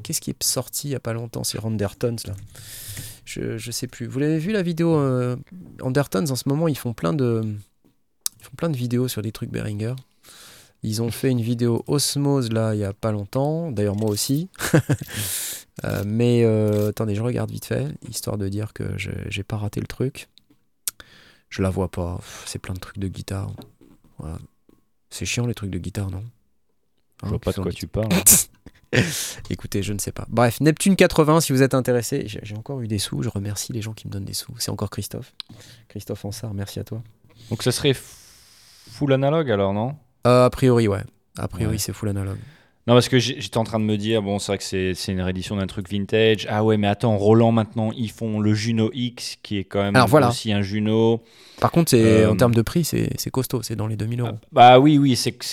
Qu'est-ce 0.03 0.22
qui 0.22 0.32
est 0.32 0.43
sorti 0.43 0.88
il 0.88 0.91
n'y 0.91 0.95
a 0.95 0.99
pas 0.99 1.13
longtemps 1.13 1.43
C'est 1.43 1.59
Randertons, 1.59 2.15
là. 2.26 2.34
Je, 3.26 3.57
je 3.57 3.72
sais 3.72 3.88
plus. 3.88 4.07
Vous 4.07 4.20
l'avez 4.20 4.39
vu 4.39 4.51
la 4.51 4.61
vidéo 4.63 4.95
euh, 4.97 5.36
Andertons 5.82 6.30
en 6.32 6.36
ce 6.36 6.47
moment, 6.49 6.68
ils 6.68 6.78
font 6.78 6.93
plein 6.93 7.13
de. 7.13 7.41
Ils 8.39 8.43
font 8.43 8.55
plein 8.57 8.70
de 8.70 8.78
vidéos 8.78 9.07
sur 9.07 9.22
des 9.22 9.32
trucs 9.32 9.49
Behringer. 9.51 9.95
Ils 10.84 11.01
ont 11.01 11.11
fait 11.11 11.32
une 11.32 11.41
vidéo 11.41 11.84
Osmose 11.88 12.51
là 12.51 12.76
il 12.76 12.80
y 12.80 12.84
a 12.84 12.93
pas 12.93 13.11
longtemps, 13.11 13.72
d'ailleurs 13.72 13.95
moi 13.95 14.09
aussi. 14.09 14.49
Euh, 15.86 16.01
mais 16.07 16.41
euh, 16.43 16.89
attendez, 16.89 17.13
je 17.13 17.22
regarde 17.22 17.51
vite 17.51 17.65
fait, 17.65 17.86
histoire 18.09 18.39
de 18.39 18.49
dire 18.49 18.74
que 18.74 18.97
j'ai 18.97 19.43
pas 19.43 19.57
raté 19.57 19.80
le 19.80 19.86
truc. 19.86 20.28
Je 21.49 21.61
la 21.61 21.70
vois 21.70 21.91
pas, 21.91 22.20
c'est 22.47 22.57
plein 22.57 22.74
de 22.74 22.80
trucs 22.80 22.97
de 22.97 23.07
guitare. 23.07 23.51
C'est 25.11 25.26
chiant 25.26 25.45
les 25.45 25.53
trucs 25.53 25.70
de 25.70 25.78
guitare, 25.78 26.09
non? 26.09 26.24
Je 27.22 27.26
Hein, 27.26 27.30
vois 27.30 27.39
pas 27.39 27.51
de 27.51 27.59
quoi 27.61 27.72
tu 27.72 27.88
parles. 27.88 28.09
dit 28.09 28.49
Écoutez, 29.49 29.84
je 29.84 29.91
ne 29.93 29.99
sais 29.99 30.11
pas. 30.11 30.26
Bref, 30.30 30.61
Neptune 30.61 30.95
80, 30.95 31.41
si 31.41 31.51
vous 31.51 31.61
êtes 31.61 31.74
intéressé, 31.74 32.26
j'ai 32.28 32.55
encore 32.55 32.82
eu 32.82 32.88
des 32.88 32.99
sous, 32.99 33.22
je 33.22 33.30
remercie 33.30 33.74
les 33.74 33.82
gens 33.82 33.93
qui 33.93 34.07
me 34.07 34.11
donnent 34.13 34.24
des 34.26 34.34
sous. 34.34 34.53
C'est 34.59 34.72
encore 34.72 34.89
Christophe. 34.89 35.34
Christophe 35.89 36.24
Ansart, 36.26 36.53
merci 36.53 36.80
à 36.80 36.84
toi. 36.84 37.01
Donc 37.49 37.63
ça 37.63 37.72
serait 37.72 37.95
full 37.95 39.11
analogue 39.13 39.51
alors, 39.51 39.74
non? 39.74 39.95
Euh, 40.26 40.45
a 40.45 40.49
priori, 40.49 40.88
ouais. 40.88 41.03
A 41.38 41.47
priori, 41.47 41.74
Ouais. 41.74 41.78
c'est 41.78 41.93
full 41.93 42.09
analogue. 42.09 42.39
Non, 42.88 42.93
parce 42.93 43.09
que 43.09 43.20
j'étais 43.20 43.57
en 43.57 43.65
train 43.65 43.80
de 43.80 43.84
me 43.84 43.97
dire, 43.97 44.22
bon, 44.22 44.39
c'est 44.39 44.47
vrai 44.53 44.57
que 44.59 44.63
c'est 44.93 45.11
une 45.11 45.20
réédition 45.20 45.57
d'un 45.57 45.68
truc 45.68 45.89
vintage. 45.89 46.47
Ah 46.49 46.63
ouais, 46.63 46.78
mais 46.78 46.88
attends, 46.88 47.18
Roland 47.18 47.51
maintenant, 47.51 47.91
ils 47.91 48.09
font 48.09 48.39
le 48.39 48.53
Juno 48.53 48.89
X, 48.93 49.36
qui 49.43 49.57
est 49.57 49.65
quand 49.65 49.82
même 49.84 49.93
Alors, 49.97 50.07
voilà. 50.07 50.30
aussi 50.30 50.53
un 50.53 50.61
Juno. 50.61 51.22
Par 51.59 51.72
contre, 51.72 51.89
c'est 51.89 52.24
Euh, 52.24 52.32
en 52.32 52.38
termes 52.38 52.55
de 52.55 52.61
prix, 52.61 52.86
c'est 52.86 53.30
costaud, 53.30 53.61
c'est 53.61 53.76
dans 53.76 53.88
les 53.88 53.97
2000 53.97 54.22
euros. 54.22 54.30
Ah, 54.36 54.47
Bah 54.53 54.80
oui, 54.80 54.97
oui, 54.97 55.18
c'est 55.18 55.34
que 55.34 55.43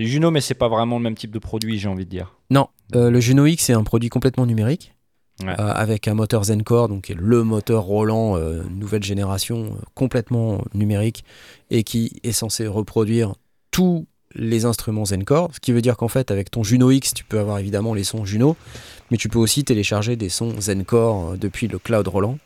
c'est 0.00 0.06
Juno, 0.06 0.30
mais 0.30 0.40
c'est 0.40 0.54
pas 0.54 0.68
vraiment 0.68 0.96
le 0.98 1.02
même 1.02 1.14
type 1.14 1.30
de 1.30 1.38
produit, 1.38 1.78
j'ai 1.78 1.88
envie 1.88 2.04
de 2.04 2.10
dire. 2.10 2.34
Non, 2.50 2.68
euh, 2.94 3.10
le 3.10 3.20
Juno 3.20 3.46
X 3.46 3.64
c'est 3.64 3.72
un 3.74 3.84
produit 3.84 4.08
complètement 4.08 4.46
numérique 4.46 4.94
Ouais. 5.42 5.58
euh, 5.58 5.72
avec 5.72 6.06
un 6.06 6.12
moteur 6.12 6.44
Zencore, 6.44 6.88
donc 6.88 7.04
qui 7.04 7.12
est 7.12 7.18
le 7.18 7.44
moteur 7.44 7.84
Roland 7.84 8.36
euh, 8.36 8.62
nouvelle 8.70 9.02
génération, 9.02 9.74
complètement 9.94 10.62
numérique 10.74 11.24
et 11.70 11.82
qui 11.82 12.20
est 12.24 12.32
censé 12.32 12.66
reproduire 12.66 13.32
tous 13.70 14.06
les 14.34 14.66
instruments 14.66 15.06
Zencore. 15.06 15.48
Ce 15.54 15.60
qui 15.60 15.72
veut 15.72 15.80
dire 15.80 15.96
qu'en 15.96 16.08
fait, 16.08 16.30
avec 16.30 16.50
ton 16.50 16.62
Juno 16.62 16.90
X, 16.90 17.14
tu 17.14 17.24
peux 17.24 17.38
avoir 17.38 17.58
évidemment 17.58 17.94
les 17.94 18.04
sons 18.04 18.26
Juno, 18.26 18.54
mais 19.10 19.16
tu 19.16 19.28
peux 19.30 19.38
aussi 19.38 19.64
télécharger 19.64 20.14
des 20.16 20.28
sons 20.28 20.60
Zencore 20.60 21.38
depuis 21.38 21.68
le 21.68 21.78
cloud 21.78 22.06
Roland. 22.06 22.38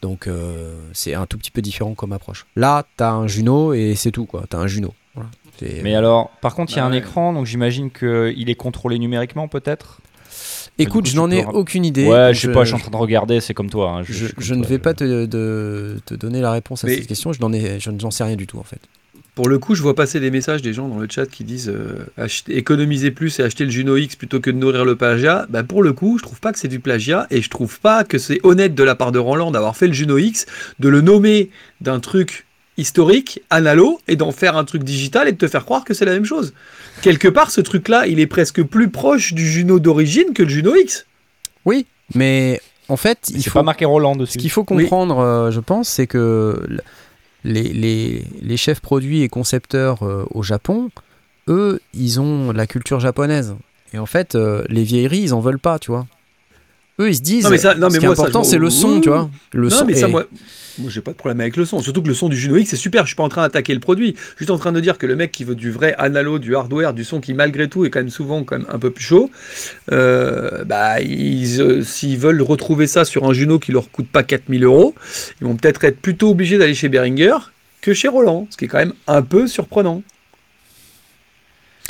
Donc 0.00 0.28
euh, 0.28 0.78
c'est 0.92 1.14
un 1.14 1.26
tout 1.26 1.36
petit 1.36 1.50
peu 1.50 1.62
différent 1.62 1.94
comme 1.94 2.12
approche. 2.12 2.46
Là, 2.54 2.86
t'as 2.96 3.10
un 3.10 3.26
Juno 3.26 3.74
et 3.74 3.94
c'est 3.96 4.12
tout 4.12 4.24
quoi. 4.26 4.44
T'as 4.48 4.58
un 4.58 4.66
Juno. 4.68 4.94
Voilà. 5.14 5.28
Mais 5.82 5.94
alors, 5.94 6.30
par 6.40 6.54
contre, 6.54 6.72
il 6.72 6.76
y 6.76 6.78
a 6.78 6.82
Bah 6.82 6.88
un 6.88 6.92
ouais. 6.92 6.98
écran, 6.98 7.32
donc 7.32 7.46
j'imagine 7.46 7.90
qu'il 7.90 8.48
est 8.48 8.54
contrôlé 8.54 8.98
numériquement, 8.98 9.48
peut-être? 9.48 10.00
Écoute, 10.78 11.04
coup, 11.04 11.10
je 11.10 11.16
n'en 11.16 11.30
ai 11.30 11.42
peux 11.44 11.50
aucune 11.50 11.84
idée. 11.84 12.06
Ouais, 12.06 12.32
je 12.32 12.40
sais 12.46 12.52
pas, 12.52 12.62
je 12.64 12.68
suis 12.68 12.76
en 12.76 12.78
train 12.78 12.90
de 12.90 12.96
regarder, 12.96 13.40
c'est 13.40 13.52
comme 13.52 13.68
toi. 13.68 13.90
hein, 13.90 14.02
Je, 14.04 14.12
suis 14.12 14.32
comme 14.34 14.42
je 14.44 14.54
ne 14.54 14.64
vais 14.64 14.76
je- 14.76 14.80
pas 14.80 14.94
te, 14.94 15.26
de- 15.26 16.00
te 16.06 16.14
donner 16.14 16.40
la 16.40 16.52
réponse 16.52 16.84
à 16.84 16.86
Mais- 16.86 16.94
cette 16.96 17.06
question, 17.06 17.32
je 17.32 17.40
n'en 17.40 17.52
ai, 17.52 17.78
sais 18.10 18.24
rien 18.24 18.36
du 18.36 18.46
tout 18.46 18.58
en 18.58 18.62
fait. 18.62 18.80
Pour 19.34 19.48
le 19.48 19.58
coup, 19.58 19.74
je 19.74 19.82
vois 19.82 19.94
passer 19.94 20.20
des 20.20 20.30
messages 20.30 20.62
des 20.62 20.72
gens 20.72 20.88
dans 20.88 20.98
le 20.98 21.06
chat 21.10 21.26
qui 21.26 21.44
disent 21.44 21.68
euh, 21.68 22.06
acheter- 22.18 22.56
économiser 22.56 23.10
plus 23.10 23.38
et 23.38 23.42
acheter 23.42 23.64
le 23.64 23.70
Juno 23.70 23.96
X 23.96 24.16
plutôt 24.16 24.40
que 24.40 24.50
de 24.50 24.56
nourrir 24.56 24.84
le 24.84 24.96
plagiat. 24.96 25.46
Bah, 25.50 25.62
pour 25.62 25.82
le 25.82 25.92
coup, 25.92 26.18
je 26.18 26.22
trouve 26.22 26.40
pas 26.40 26.52
que 26.52 26.58
c'est 26.58 26.68
du 26.68 26.80
plagiat 26.80 27.26
et 27.30 27.40
je 27.42 27.48
trouve 27.50 27.78
pas 27.80 28.04
que 28.04 28.18
c'est 28.18 28.40
honnête 28.42 28.74
de 28.74 28.82
la 28.82 28.94
part 28.94 29.12
de 29.12 29.18
Roland 29.18 29.50
d'avoir 29.50 29.76
fait 29.76 29.86
le 29.86 29.92
Juno 29.92 30.18
X, 30.18 30.46
de 30.78 30.88
le 30.88 31.00
nommer 31.00 31.50
d'un 31.80 32.00
truc 32.00 32.46
historique, 32.80 33.42
analo, 33.50 34.00
et 34.08 34.16
d'en 34.16 34.32
faire 34.32 34.56
un 34.56 34.64
truc 34.64 34.82
digital 34.82 35.28
et 35.28 35.32
de 35.32 35.36
te 35.36 35.46
faire 35.46 35.64
croire 35.64 35.84
que 35.84 35.94
c'est 35.94 36.04
la 36.04 36.12
même 36.12 36.24
chose. 36.24 36.52
Quelque 37.02 37.28
part, 37.28 37.50
ce 37.50 37.60
truc-là, 37.60 38.06
il 38.06 38.18
est 38.20 38.26
presque 38.26 38.62
plus 38.62 38.88
proche 38.90 39.32
du 39.34 39.46
Juno 39.48 39.78
d'origine 39.78 40.32
que 40.34 40.42
le 40.42 40.48
Juno 40.48 40.74
X. 40.74 41.06
Oui, 41.64 41.86
mais 42.14 42.60
en 42.88 42.96
fait, 42.96 43.18
Mais 43.30 43.38
il 43.38 43.42
C'est 43.42 43.50
faut, 43.50 43.58
pas 43.60 43.62
marqué 43.62 43.84
Roland 43.84 44.16
ce 44.26 44.36
qu'il 44.38 44.50
faut 44.50 44.64
comprendre, 44.64 45.18
euh, 45.18 45.50
je 45.50 45.60
pense, 45.60 45.88
c'est 45.88 46.06
que 46.06 46.60
les, 47.44 47.62
les, 47.62 48.24
les 48.42 48.56
chefs 48.56 48.80
produits 48.80 49.22
et 49.22 49.28
concepteurs 49.28 50.02
euh, 50.02 50.24
au 50.32 50.42
Japon, 50.42 50.90
eux, 51.48 51.80
ils 51.94 52.20
ont 52.20 52.52
la 52.52 52.66
culture 52.66 53.00
japonaise. 53.00 53.54
Et 53.92 53.98
en 53.98 54.06
fait, 54.06 54.34
euh, 54.34 54.64
les 54.68 54.82
vieilleries, 54.84 55.20
ils 55.22 55.34
en 55.34 55.40
veulent 55.40 55.58
pas, 55.58 55.78
tu 55.78 55.90
vois. 55.90 56.06
Eux, 57.00 57.08
ils 57.08 57.16
se 57.16 57.22
disent, 57.22 57.44
Non, 57.44 57.50
mais 57.50 57.58
ça- 57.58 57.74
non, 57.74 57.88
ce 57.88 57.94
mais 57.94 57.98
qui 57.98 58.04
est 58.04 58.08
moi, 58.08 58.12
important, 58.18 58.44
c'est 58.44 58.58
le 58.58 58.68
son, 58.70 58.98
Ouh. 58.98 59.00
tu 59.00 59.08
vois. 59.08 59.30
Le 59.52 59.68
non, 59.68 59.76
son 59.76 59.84
mais 59.86 59.94
ça, 59.94 60.06
et- 60.08 60.10
moi, 60.10 60.24
moi 60.80 60.90
j'ai 60.90 61.00
pas 61.00 61.12
de 61.12 61.16
problème 61.16 61.40
avec 61.40 61.56
le 61.56 61.64
son. 61.64 61.80
Surtout 61.80 62.02
que 62.02 62.08
le 62.08 62.14
son 62.14 62.28
du 62.28 62.36
Juno 62.36 62.56
X, 62.56 62.70
c'est 62.70 62.76
super. 62.76 63.04
Je 63.04 63.08
suis 63.08 63.16
pas 63.16 63.22
en 63.22 63.28
train 63.28 63.42
d'attaquer 63.42 63.74
le 63.74 63.80
produit. 63.80 64.14
Je 64.16 64.20
suis 64.20 64.38
juste 64.40 64.50
en 64.50 64.58
train 64.58 64.72
de 64.72 64.80
dire 64.80 64.98
que 64.98 65.06
le 65.06 65.16
mec 65.16 65.32
qui 65.32 65.44
veut 65.44 65.54
du 65.54 65.70
vrai 65.70 65.94
analo, 65.98 66.38
du 66.38 66.56
hardware, 66.56 66.94
du 66.94 67.04
son 67.04 67.20
qui, 67.20 67.34
malgré 67.34 67.68
tout, 67.68 67.84
est 67.84 67.90
quand 67.90 68.00
même 68.00 68.10
souvent 68.10 68.42
quand 68.44 68.58
même 68.58 68.66
un 68.68 68.78
peu 68.78 68.90
plus 68.90 69.04
chaud, 69.04 69.30
euh, 69.92 70.64
bah, 70.64 70.96
euh, 71.00 71.82
s'ils 71.82 72.18
veulent 72.18 72.42
retrouver 72.42 72.86
ça 72.86 73.04
sur 73.04 73.24
un 73.24 73.32
Juno 73.32 73.58
qui 73.58 73.72
leur 73.72 73.90
coûte 73.90 74.08
pas 74.08 74.22
4000 74.22 74.64
euros, 74.64 74.94
ils 75.40 75.46
vont 75.46 75.56
peut-être 75.56 75.84
être 75.84 76.00
plutôt 76.00 76.30
obligés 76.30 76.58
d'aller 76.58 76.74
chez 76.74 76.88
Behringer 76.88 77.36
que 77.80 77.94
chez 77.94 78.08
Roland. 78.08 78.46
Ce 78.50 78.56
qui 78.56 78.64
est 78.64 78.68
quand 78.68 78.78
même 78.78 78.94
un 79.06 79.22
peu 79.22 79.46
surprenant. 79.46 80.02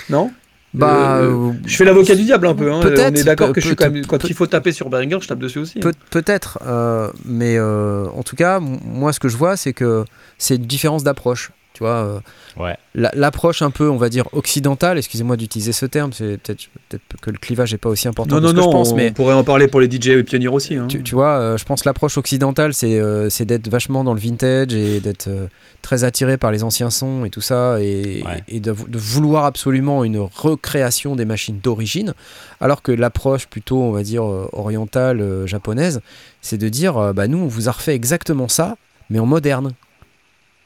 Non? 0.08 0.30
Bah, 0.74 1.18
Euh, 1.22 1.52
Je 1.66 1.76
fais 1.76 1.84
l'avocat 1.84 2.14
du 2.14 2.22
diable 2.24 2.46
un 2.46 2.54
peu. 2.54 2.72
Hein. 2.72 2.80
Peut-être, 2.80 3.12
On 3.12 3.16
est 3.16 3.24
d'accord 3.24 3.52
que 3.52 3.60
je 3.60 3.66
suis 3.66 3.76
peut- 3.76 3.84
quand 3.84 3.90
même. 3.90 4.06
Quand 4.06 4.18
peut- 4.18 4.28
il 4.28 4.34
faut 4.34 4.46
taper 4.46 4.72
sur 4.72 4.88
Behringer, 4.88 5.18
je 5.20 5.28
tape 5.28 5.38
dessus 5.38 5.58
aussi. 5.58 5.78
hein. 5.78 5.82
Peut- 5.82 5.94
Peut-être, 6.10 6.58
euh, 6.66 7.10
mais 7.24 7.56
euh, 7.58 8.06
en 8.16 8.22
tout 8.22 8.36
cas, 8.36 8.60
moi, 8.60 9.12
ce 9.12 9.20
que 9.20 9.28
je 9.28 9.36
vois, 9.36 9.56
c'est 9.56 9.72
que 9.72 10.04
c'est 10.38 10.56
une 10.56 10.66
différence 10.66 11.02
d'approche. 11.04 11.50
Tu 11.80 11.84
vois, 11.84 11.92
euh, 12.04 12.20
Ouais. 12.62 12.76
la- 12.94 13.10
l'approche 13.14 13.62
un 13.62 13.70
peu, 13.70 13.88
on 13.88 13.96
va 13.96 14.10
dire, 14.10 14.26
occidentale, 14.32 14.98
excusez-moi 14.98 15.38
d'utiliser 15.38 15.72
ce 15.72 15.86
terme, 15.86 16.12
c'est 16.12 16.36
peut-être 16.36 16.68
peut 16.90 16.98
que 17.22 17.30
le 17.30 17.38
clivage 17.38 17.72
n'est 17.72 17.78
pas 17.78 17.88
aussi 17.88 18.06
important 18.06 18.34
Non, 18.34 18.40
que 18.42 18.42
non, 18.42 18.48
ce 18.50 18.54
que 18.54 18.60
non, 18.60 18.66
je 18.66 18.70
pense, 18.76 18.92
on 18.92 18.96
mais 18.96 19.12
pourrait 19.12 19.32
en 19.32 19.44
parler 19.44 19.66
pour 19.66 19.80
les 19.80 19.88
DJ 19.90 20.08
et 20.08 20.22
pionniers 20.22 20.48
aussi. 20.48 20.74
hein. 20.76 20.86
tu, 20.88 21.02
tu 21.02 21.14
vois, 21.14 21.38
euh, 21.38 21.56
je 21.56 21.64
pense 21.64 21.80
que 21.80 21.88
l'approche 21.88 22.18
occidentale, 22.18 22.74
c'est 22.74 23.00
euh, 23.00 23.30
c'est 23.30 23.46
d'être 23.46 23.68
vachement 23.70 24.04
dans 24.04 24.12
le 24.12 24.20
vintage 24.20 24.74
et 24.74 25.00
d'être 25.00 25.28
euh, 25.28 25.46
très 25.80 26.04
attiré 26.04 26.36
par 26.36 26.52
les 26.52 26.62
anciens 26.64 26.90
sons 26.90 27.24
et 27.24 27.30
tout 27.30 27.40
ça, 27.40 27.80
et, 27.80 28.22
Ouais. 28.26 28.44
et 28.48 28.60
de, 28.60 28.72
de 28.72 28.98
vouloir 28.98 29.46
absolument 29.46 30.04
une 30.04 30.18
recréation 30.18 31.16
des 31.16 31.24
machines 31.24 31.60
d'origine, 31.62 32.12
alors 32.60 32.82
que 32.82 32.92
l'approche 32.92 33.46
plutôt, 33.46 33.80
on 33.80 33.90
va 33.92 34.02
dire, 34.02 34.22
euh, 34.28 34.50
orientale, 34.52 35.22
euh, 35.22 35.46
japonaise, 35.46 36.02
c'est 36.42 36.58
de 36.58 36.68
dire, 36.68 36.98
euh, 36.98 37.12
bah 37.14 37.26
nous, 37.26 37.38
on 37.38 37.46
vous 37.46 37.70
a 37.70 37.72
refait 37.72 37.94
exactement 37.94 38.48
ça, 38.48 38.76
mais 39.08 39.18
en 39.18 39.24
moderne. 39.24 39.72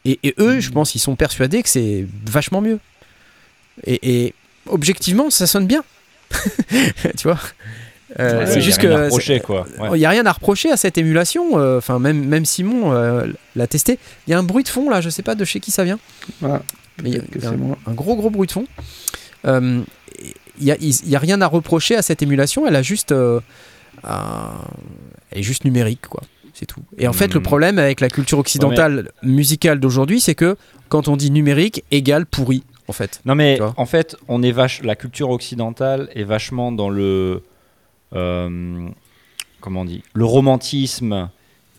Et, 0.04 0.18
et 0.22 0.34
eux, 0.38 0.60
je 0.60 0.70
pense, 0.70 0.94
ils 0.94 0.98
sont 0.98 1.16
persuadés 1.16 1.62
que 1.62 1.68
c'est 1.68 2.06
vachement 2.26 2.60
mieux. 2.60 2.78
Et, 3.86 4.24
et 4.26 4.34
objectivement, 4.66 5.30
ça 5.30 5.46
sonne 5.46 5.66
bien. 5.66 5.82
tu 7.16 7.24
vois 7.28 7.38
Euh, 8.20 8.40
Ouais, 8.40 8.46
c'est 8.46 8.54
y 8.54 8.56
a 8.58 8.60
juste 8.60 8.80
rien 8.80 8.90
à 8.92 8.96
que 8.98 9.04
reprocher, 9.04 9.40
quoi. 9.40 9.66
Ouais. 9.80 9.88
il 9.94 9.98
n'y 9.98 10.04
a 10.06 10.10
rien 10.10 10.24
à 10.26 10.32
reprocher 10.32 10.70
à 10.70 10.76
cette 10.76 10.98
émulation. 10.98 11.58
euh, 11.58 11.78
Enfin, 11.78 11.98
même, 11.98 12.24
même 12.24 12.44
Simon 12.44 12.92
euh, 12.92 13.26
l'a 13.56 13.66
testé. 13.66 13.98
Il 14.26 14.30
y 14.30 14.34
a 14.34 14.38
un 14.38 14.42
bruit 14.42 14.62
de 14.62 14.68
fond 14.68 14.88
là, 14.90 15.00
je 15.00 15.08
sais 15.10 15.22
pas 15.22 15.34
de 15.34 15.44
chez 15.44 15.58
qui 15.60 15.70
ça 15.70 15.84
vient. 15.84 15.98
Ah, 16.44 16.60
Mais 17.02 17.10
il 17.10 17.16
y 17.16 17.18
a, 17.18 17.22
il 17.34 17.42
y 17.42 17.46
un, 17.46 17.52
moi. 17.52 17.78
un 17.86 17.92
gros 17.92 18.14
gros 18.14 18.30
bruit 18.30 18.46
de 18.46 18.52
fond. 18.52 18.66
Euh, 19.46 19.82
Il 20.58 20.64
n'y 20.64 20.70
a, 20.70 20.76
il 20.80 21.08
y 21.08 21.16
a 21.16 21.18
rien 21.18 21.40
à 21.40 21.46
reprocher 21.48 21.96
à 21.96 22.02
cette 22.02 22.22
émulation. 22.22 22.66
Elle 22.68 22.76
a 22.76 22.82
juste, 22.82 23.10
euh, 23.10 23.40
elle 24.04 25.38
est 25.38 25.42
juste 25.42 25.64
numérique 25.64 26.06
quoi. 26.08 26.22
C'est 26.54 26.66
tout. 26.66 26.80
Et 26.98 27.06
en 27.08 27.12
fait, 27.12 27.34
le 27.34 27.40
Hmm. 27.40 27.42
problème 27.42 27.78
avec 27.78 28.00
la 28.00 28.08
culture 28.08 28.38
occidentale 28.38 29.10
musicale 29.22 29.80
d'aujourd'hui, 29.80 30.20
c'est 30.20 30.34
que 30.36 30.56
quand 30.88 31.08
on 31.08 31.16
dit 31.16 31.30
numérique 31.32 31.82
égale 31.90 32.24
pourri, 32.26 32.62
en 32.88 32.92
fait. 32.92 33.20
Non 33.26 33.34
mais 33.34 33.58
en 33.76 33.86
fait, 33.86 34.16
on 34.28 34.40
est 34.42 34.52
vache, 34.52 34.80
la 34.84 34.94
culture 34.94 35.30
occidentale 35.30 36.08
est 36.14 36.22
vachement 36.24 36.70
dans 36.70 36.88
le 36.90 37.42
euh, 38.14 38.86
comment 39.60 39.80
on 39.80 39.84
dit, 39.84 40.02
le 40.14 40.24
romantisme 40.24 41.28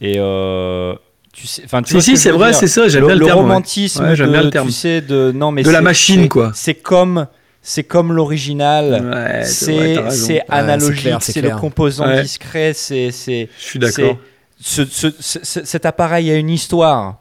et 0.02 0.16
euh, 0.18 0.94
tu 1.32 1.48
sais, 1.48 1.64
tu 1.86 1.94
Si, 1.96 2.02
si, 2.02 2.18
c'est 2.18 2.32
vrai, 2.32 2.52
c'est 2.54 2.68
ça, 2.68 2.88
j'aime 2.90 3.02
le, 3.02 3.08
bien 3.08 3.16
le 3.16 3.20
le 3.22 3.26
terme. 3.28 3.40
romantisme 3.40 4.04
Ouais, 4.04 4.16
j'aime 4.16 4.28
de, 4.28 4.32
bien 4.34 4.44
le 4.44 4.50
terme. 4.50 4.68
tu 4.68 4.74
sais 4.74 5.02
de 5.02 5.32
non 5.34 5.52
mais 5.52 5.64
De 5.64 5.70
la 5.72 5.82
machine, 5.82 6.24
c'est- 6.24 6.28
quoi. 6.30 6.52
C'est 6.54 6.74
comme 6.76 7.28
c'est 7.62 7.84
comme 7.84 8.12
l'original. 8.14 9.12
Ouais, 9.14 9.44
C'est 9.46 10.42
analogique, 10.50 11.14
c'est 11.22 11.42
le 11.42 11.52
composant 11.58 12.06
Ouais. 12.08 12.22
discret, 12.24 12.74
c'est 12.74 13.12
c'est 13.12 13.48
Je 13.58 13.64
suis 13.64 13.80
d'accord. 13.80 14.18
C'est- 14.60 14.90
ce- 14.92 15.14
ce- 15.20 15.40
ce- 15.44 15.66
cet 15.66 15.86
appareil 15.86 16.30
a 16.32 16.36
une 16.38 16.50
histoire, 16.50 17.18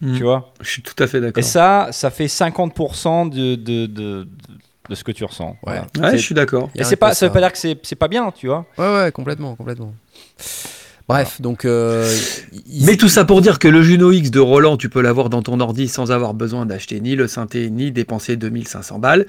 Mm. 0.00 0.16
tu 0.16 0.22
vois. 0.24 0.52
Je 0.60 0.68
suis 0.70 0.82
tout 0.82 1.00
à 1.02 1.06
fait 1.06 1.18
Et 1.18 1.20
d'accord. 1.22 1.42
ça, 1.44 1.88
ça 1.90 2.10
fait 2.10 2.28
50% 2.28 3.26
de, 3.26 3.54
de, 3.54 3.86
de, 3.86 4.28
de 4.88 4.94
ce 4.94 5.02
que 5.04 5.12
tu 5.12 5.24
ressens. 5.24 5.56
Voilà. 5.62 5.86
Ouais, 5.98 6.12
je 6.12 6.22
suis 6.22 6.34
d'accord. 6.34 6.68
Et 6.74 6.84
c'est 6.84 6.96
pas, 6.96 7.14
ça 7.14 7.26
veut 7.26 7.32
pas 7.32 7.40
dire 7.40 7.52
que 7.52 7.58
c'est 7.58 7.78
c'est 7.82 7.96
pas 7.96 8.08
bien, 8.08 8.30
tu 8.30 8.46
vois. 8.46 8.66
Ouais, 8.78 8.94
ouais, 8.94 9.12
complètement, 9.12 9.54
complètement. 9.56 9.94
Bref, 11.08 11.40
donc. 11.40 11.64
euh, 11.64 12.12
il- 12.68 12.84
Mais 12.84 12.96
tout 12.96 13.08
ça 13.08 13.24
pour 13.24 13.40
dire 13.40 13.58
que 13.60 13.68
le 13.68 13.80
Juno 13.82 14.10
X 14.10 14.30
de 14.32 14.40
Roland, 14.40 14.76
tu 14.76 14.88
peux 14.88 15.00
l'avoir 15.00 15.30
dans 15.30 15.40
ton 15.42 15.60
ordi 15.60 15.86
sans 15.88 16.10
avoir 16.10 16.34
besoin 16.34 16.66
d'acheter 16.66 17.00
ni 17.00 17.14
le 17.14 17.28
synthé 17.28 17.70
ni 17.70 17.92
dépenser 17.92 18.36
2500 18.36 18.98
balles. 18.98 19.24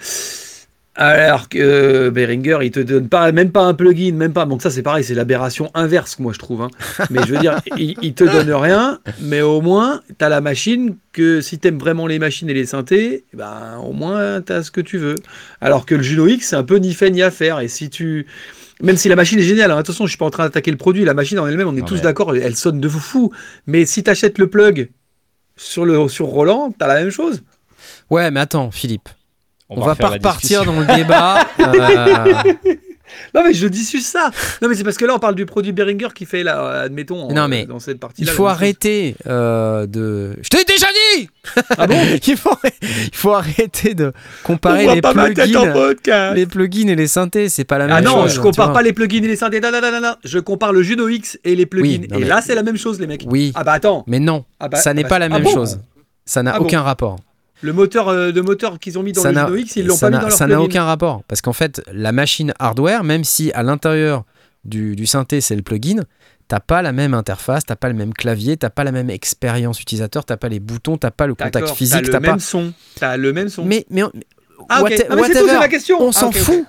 Alors 1.00 1.48
que 1.48 2.10
Behringer, 2.10 2.58
il 2.64 2.72
te 2.72 2.80
donne 2.80 3.08
pas, 3.08 3.32
même 3.32 3.52
pas 3.52 3.62
un 3.62 3.76
plugin, 3.76 4.14
même 4.14 4.34
pas. 4.34 4.46
Donc 4.46 4.64
ça, 4.64 4.72
c'est 4.72 4.82
pareil, 4.82 5.04
c'est 5.04 5.14
l'aberration 5.14 5.70
inverse, 5.76 6.18
moi, 6.18 6.34
je 6.34 6.40
trouve. 6.40 6.64
hein. 6.64 6.70
Mais 7.12 7.20
je 7.28 7.34
veux 7.34 7.40
dire, 7.40 7.62
il, 7.78 7.96
il 8.02 8.16
te 8.16 8.24
donne 8.24 8.52
rien, 8.52 9.00
mais 9.22 9.42
au 9.42 9.62
moins, 9.62 10.02
tu 10.18 10.26
as 10.26 10.30
la 10.30 10.42
machine 10.42 10.96
que 11.14 11.40
si 11.40 11.60
t'aimes 11.60 11.78
vraiment 11.78 12.08
les 12.08 12.18
machines 12.18 12.50
et 12.50 12.54
les 12.56 12.66
synthés, 12.66 13.26
ben, 13.34 13.78
au 13.84 13.94
moins, 13.94 14.42
tu 14.42 14.52
as 14.52 14.64
ce 14.64 14.72
que 14.72 14.82
tu 14.82 14.98
veux. 14.98 15.14
Alors 15.62 15.86
que 15.86 15.94
le 15.94 16.02
Juno 16.02 16.26
X, 16.28 16.48
c'est 16.50 16.56
un 16.56 16.64
peu 16.64 16.78
ni 16.78 16.96
fait 16.96 17.12
ni 17.12 17.22
à 17.22 17.30
faire. 17.30 17.60
Et 17.60 17.68
si 17.68 17.92
tu. 17.92 18.26
Même 18.82 18.98
si 18.98 19.08
la 19.08 19.16
machine 19.16 19.38
est 19.38 19.44
géniale, 19.44 19.70
hein, 19.72 19.78
attention, 19.78 20.06
je 20.06 20.10
suis 20.12 20.18
pas 20.18 20.26
en 20.26 20.32
train 20.32 20.46
d'attaquer 20.46 20.72
le 20.72 20.78
produit, 20.78 21.04
la 21.06 21.14
machine 21.14 21.38
en 21.38 21.46
elle-même, 21.48 21.68
on 21.68 21.76
est 21.76 21.80
Non, 21.82 21.86
tous 21.86 21.96
mais- 21.96 22.02
d'accord, 22.02 22.36
elle 22.36 22.56
sonne 22.56 22.80
de 22.82 22.90
fou. 22.90 23.32
Mais 23.68 23.86
si 23.86 24.04
tu 24.04 24.10
achètes 24.10 24.40
le 24.40 24.48
plug 24.48 24.90
sur, 25.56 25.86
le, 25.86 26.08
sur 26.08 26.26
Roland, 26.26 26.72
tu 26.78 26.84
as 26.84 26.88
la 26.88 26.96
même 26.96 27.10
chose. 27.12 27.44
Ouais, 28.10 28.30
mais 28.32 28.40
attends, 28.40 28.72
Philippe. 28.72 29.10
On, 29.70 29.76
va, 29.82 29.92
refaire 29.92 29.96
pas 29.98 30.04
la 30.10 30.14
repartir 30.16 30.64
dans 30.66 30.80
le 30.80 30.86
débat. 30.96 31.46
euh, 31.60 32.54
Non, 33.34 33.42
mais 33.46 33.54
je 33.54 33.68
dissuce 33.68 34.06
ça. 34.06 34.32
Non, 34.62 34.68
mais 34.70 34.76
c'est 34.76 34.84
parce 34.84 34.98
que 34.98 35.06
là, 35.06 35.14
on 35.16 35.20
parle 35.20 35.36
du 35.36 35.46
produit 35.46 35.72
Behringer 35.72 36.10
qui 36.14 36.26
fait, 36.26 36.44
là, 36.44 36.82
admettons, 36.84 37.30
Non, 37.34 37.44
euh, 37.44 37.48
mais 37.48 37.66
dans 37.66 37.80
cette 37.80 37.96
il 37.96 38.00
partie-là. 38.00 38.32
faut 38.32 38.44
la 38.46 38.50
même 38.50 38.56
chose. 38.56 38.62
arrêter 38.64 39.16
euh, 39.28 39.86
de. 39.88 40.36
Je 40.42 40.50
t'ai 40.50 40.64
déjà 40.66 40.88
dit 41.16 41.30
Ah 41.78 41.88
bon 41.88 41.96
il, 42.28 42.38
faut... 42.38 42.56
il 42.82 43.10
faut 43.16 43.34
arrêter 43.34 43.94
de 43.94 44.12
On 44.44 44.48
comparer 44.48 44.88
les 44.94 45.02
plugins, 45.02 46.34
les 46.34 46.46
plugins 46.46 46.88
et 46.90 46.96
les 46.96 47.08
synthés. 47.08 47.50
C'est 47.50 47.64
pas 47.66 47.78
la 47.78 47.88
même 47.88 47.96
Ah 47.98 48.02
non, 48.02 48.24
chose. 48.24 48.36
je 48.36 48.40
compare 48.42 48.72
pas 48.74 48.82
les 48.82 48.94
plugins 48.94 49.24
et 49.24 49.28
les 49.28 49.36
synthés. 49.38 49.60
Non, 49.62 49.72
non, 49.72 49.82
non, 49.82 50.02
non. 50.02 50.16
Je 50.24 50.40
compare 50.40 50.74
le 50.74 50.82
Juno 50.84 51.08
X 51.10 51.40
et 51.44 51.56
les 51.56 51.66
plugins. 51.66 52.02
Oui, 52.02 52.08
non, 52.10 52.18
et 52.18 52.22
mais- 52.22 52.28
là, 52.28 52.42
c'est 52.42 52.56
la 52.56 52.64
même 52.64 52.78
chose, 52.78 53.00
les 53.00 53.08
mecs. 53.08 53.26
Oui, 53.30 53.52
Ah 53.56 53.64
bah 53.64 53.74
attends. 53.74 54.04
mais 54.08 54.20
non, 54.20 54.44
Ah 54.60 54.68
bah- 54.70 54.78
ça 54.78 54.94
n'est 54.94 55.02
ah 55.02 55.04
bah, 55.04 55.10
pas 55.10 55.20
la 55.20 55.26
ah 55.26 55.30
même 55.30 55.44
bon 55.44 55.54
chose. 55.54 55.80
Ça 56.26 56.44
n'a 56.44 56.54
Ah 56.56 56.60
bon 56.60 56.66
aucun 56.66 56.82
rapport. 56.82 57.18
Le 57.62 57.74
moteur, 57.74 58.10
euh, 58.10 58.32
de 58.32 58.42
moteur 58.42 58.78
qu'ils 58.80 59.00
ont 59.00 59.04
mis 59.04 59.14
dans 59.14 59.22
ça 59.24 59.32
le 59.32 59.40
Juno 59.40 59.56
X, 59.56 59.76
ils 59.78 59.88
l'ont 59.88 59.96
ça 59.96 60.08
pas 60.08 60.10
mis 60.12 60.16
n'a- 60.18 60.22
dans 60.22 60.28
leur 60.30 60.38
ça 60.38 60.46
n'a 60.48 60.62
aucun 60.62 60.84
rapport. 60.84 61.24
Parce 61.28 61.42
qu'en 61.42 61.54
fait, 61.54 61.82
la 61.92 62.12
machine 62.12 62.54
hardware, 62.60 63.04
même 63.04 63.24
si 63.24 63.52
à 63.54 63.64
l'intérieur 63.64 64.26
du, 64.66 64.96
du 64.96 65.06
synthé 65.08 65.42
c'est 65.42 65.56
le 65.56 65.62
plugin, 65.64 66.04
t'as 66.48 66.60
pas 66.60 66.82
la 66.82 66.92
même 66.92 67.14
interface, 67.14 67.66
t'as 67.66 67.76
pas 67.76 67.88
le 67.88 67.94
même 67.96 68.14
clavier, 68.14 68.58
t'as 68.58 68.70
pas 68.70 68.84
la 68.84 68.92
même 68.92 69.10
expérience 69.10 69.82
utilisateur, 69.82 70.24
t'as 70.24 70.38
pas 70.38 70.50
les 70.50 70.60
boutons, 70.60 70.98
t'as 70.98 71.12
pas 71.12 71.26
le 71.28 71.34
contact 71.36 71.70
physique, 71.70 72.04
T'as 72.06 72.12
t'as 72.12 72.20
le 72.20 72.26
pas. 72.26 72.32
même 72.32 72.40
son. 72.40 72.74
T'as 73.00 73.18
le 73.18 73.34
même 73.34 73.50
son. 73.50 73.66
Mais, 73.66 73.86
mais 73.90 74.04
ah, 74.70 74.82
ok. 74.82 74.90
what- 74.90 74.90
Ah, 75.10 75.16
mais 75.16 75.30
tout, 75.40 75.46
la 75.48 75.68
question. 75.68 75.98
on 76.02 76.10
Ah, 76.10 76.14
s'en 76.14 76.32
fout. 76.32 76.64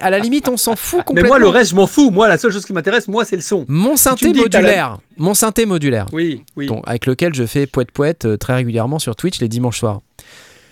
À 0.00 0.10
la 0.10 0.18
limite, 0.18 0.48
on 0.48 0.56
s'en 0.56 0.76
fout 0.76 0.98
Mais 0.98 1.04
complètement. 1.04 1.28
moi, 1.30 1.38
le 1.38 1.48
reste, 1.48 1.70
je 1.70 1.76
m'en 1.76 1.86
fous. 1.86 2.10
Moi, 2.10 2.28
la 2.28 2.36
seule 2.38 2.52
chose 2.52 2.64
qui 2.66 2.72
m'intéresse, 2.72 3.08
moi, 3.08 3.24
c'est 3.24 3.36
le 3.36 3.42
son. 3.42 3.64
Mon 3.68 3.96
synthé 3.96 4.32
la- 4.32 4.42
modulaire, 4.42 4.98
mon 5.16 5.34
synthé 5.34 5.64
modulaire, 5.66 6.06
Oui, 6.12 6.44
oui, 6.56 6.68
avec 6.84 7.06
lequel 7.06 7.32
je 7.34 7.46
fais 7.46 7.66
poète 7.66 7.90
poète 7.90 8.24
euh, 8.26 8.36
très 8.36 8.54
régulièrement 8.54 8.98
sur 8.98 9.16
Twitch 9.16 9.40
les 9.40 9.48
dimanches 9.48 9.78
soirs. 9.80 10.00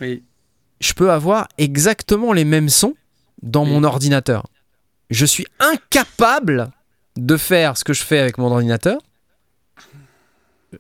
oui. 0.00 0.22
je 0.80 0.92
peux 0.92 1.10
avoir 1.10 1.48
exactement 1.58 2.32
les 2.32 2.44
mêmes 2.44 2.68
sons 2.68 2.94
dans 3.42 3.64
Oui. 3.64 3.70
mon 3.70 3.84
ordinateur. 3.84 4.46
Je 5.10 5.24
suis 5.26 5.46
incapable 5.60 6.70
de 7.16 7.36
faire 7.36 7.76
ce 7.76 7.84
que 7.84 7.92
je 7.92 8.02
fais 8.02 8.18
avec 8.18 8.38
mon 8.38 8.50
ordinateur, 8.52 8.98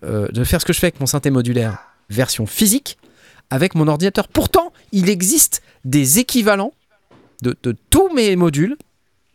euh, 0.04 0.28
de 0.28 0.44
faire 0.44 0.60
ce 0.60 0.66
que 0.66 0.72
je 0.72 0.78
fais 0.78 0.86
avec 0.86 1.00
mon 1.00 1.06
synthé 1.06 1.30
modulaire 1.30 1.78
version 2.08 2.46
physique 2.46 2.98
avec 3.50 3.74
mon 3.74 3.88
ordinateur. 3.88 4.28
Pourtant, 4.28 4.72
il 4.92 5.08
existe 5.08 5.62
des 5.84 6.18
équivalents 6.18 6.72
de, 7.42 7.56
de 7.62 7.74
tous 7.90 8.08
mes 8.14 8.36
modules 8.36 8.76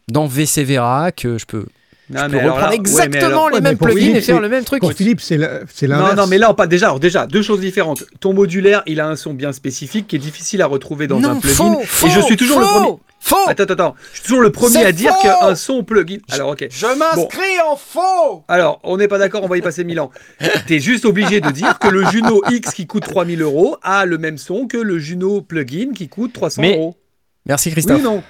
dans 0.09 0.27
VC 0.27 0.63
Vera 0.63 1.11
que 1.11 1.37
je 1.37 1.45
peux, 1.45 1.65
Non, 2.11 2.21
je 2.21 2.25
mais 2.25 2.29
peux 2.29 2.37
alors 2.39 2.55
reprendre 2.57 2.59
là- 2.59 2.69
ouais, 2.69 2.69
mais 2.69 2.75
exactement 2.77 3.25
alors- 3.27 3.49
les 3.49 3.55
ouais, 3.55 3.61
mêmes 3.61 3.77
plugins 3.77 3.97
Philippe, 3.99 4.15
et 4.17 4.21
faire 4.21 4.39
le 4.39 4.49
même 4.49 4.63
truc. 4.63 4.79
Pour 4.81 4.93
Philippe, 4.93 5.21
c'est 5.21 5.37
la- 5.37 5.61
c'est 5.73 5.87
Non, 5.87 5.95
l'inverse. 5.97 6.15
non, 6.17 6.27
mais 6.27 6.37
là, 6.37 6.51
on 6.51 6.53
pas 6.53 6.67
déjà, 6.67 6.87
alors 6.87 6.99
déjà, 6.99 7.25
deux 7.25 7.41
choses 7.41 7.59
différentes. 7.61 8.03
Ton 8.19 8.33
modulaire, 8.33 8.83
il 8.85 8.99
a 8.99 9.07
un 9.07 9.15
son 9.15 9.33
bien 9.33 9.51
spécifique 9.51 10.05
qui 10.07 10.15
est 10.15 10.19
difficile 10.19 10.61
à 10.61 10.67
retrouver 10.67 11.07
dans 11.07 11.19
non, 11.19 11.29
un 11.31 11.35
plugin. 11.39 11.55
faux, 11.55 11.81
faux, 11.83 12.07
et 12.07 12.09
je 12.11 12.19
suis 12.21 12.37
toujours 12.37 12.59
le 12.59 12.65
faux, 12.65 12.71
premier. 12.73 12.97
Faux. 13.19 13.35
Attends, 13.47 13.63
attends, 13.63 13.73
attends. 13.73 13.95
Je 14.11 14.17
suis 14.19 14.23
toujours 14.27 14.41
le 14.41 14.51
premier 14.51 14.85
à 14.85 14.91
dire 14.91 15.11
qu'un 15.23 15.55
son 15.55 15.83
plugin. 15.83 16.17
Alors, 16.29 16.49
ok. 16.51 16.67
Je 16.69 16.85
m'inscris 16.85 17.59
en 17.67 17.75
faux. 17.75 18.43
Alors, 18.47 18.79
on 18.83 18.97
n'est 18.97 19.07
pas 19.07 19.17
d'accord, 19.17 19.43
on 19.43 19.47
va 19.47 19.57
y 19.57 19.61
passer 19.61 19.83
mille 19.83 19.99
ans. 19.99 20.11
T'es 20.67 20.77
juste 20.79 21.05
obligé 21.05 21.41
de 21.41 21.49
dire 21.49 21.79
que 21.79 21.87
le 21.87 22.05
Juno 22.11 22.43
X 22.51 22.71
qui 22.75 22.85
coûte 22.85 23.05
3000 23.07 23.41
euros 23.41 23.77
a 23.81 24.05
le 24.05 24.19
même 24.19 24.37
son 24.37 24.67
que 24.67 24.77
le 24.77 24.99
Juno 24.99 25.41
plugin 25.41 25.93
qui 25.95 26.07
coûte 26.07 26.33
300 26.33 26.61
Mais- 26.61 26.75
euros. 26.75 26.95
Merci 27.45 27.69
Oui 27.69 27.73
Christophe. 27.73 27.99
ou 27.99 28.03
non? 28.03 28.23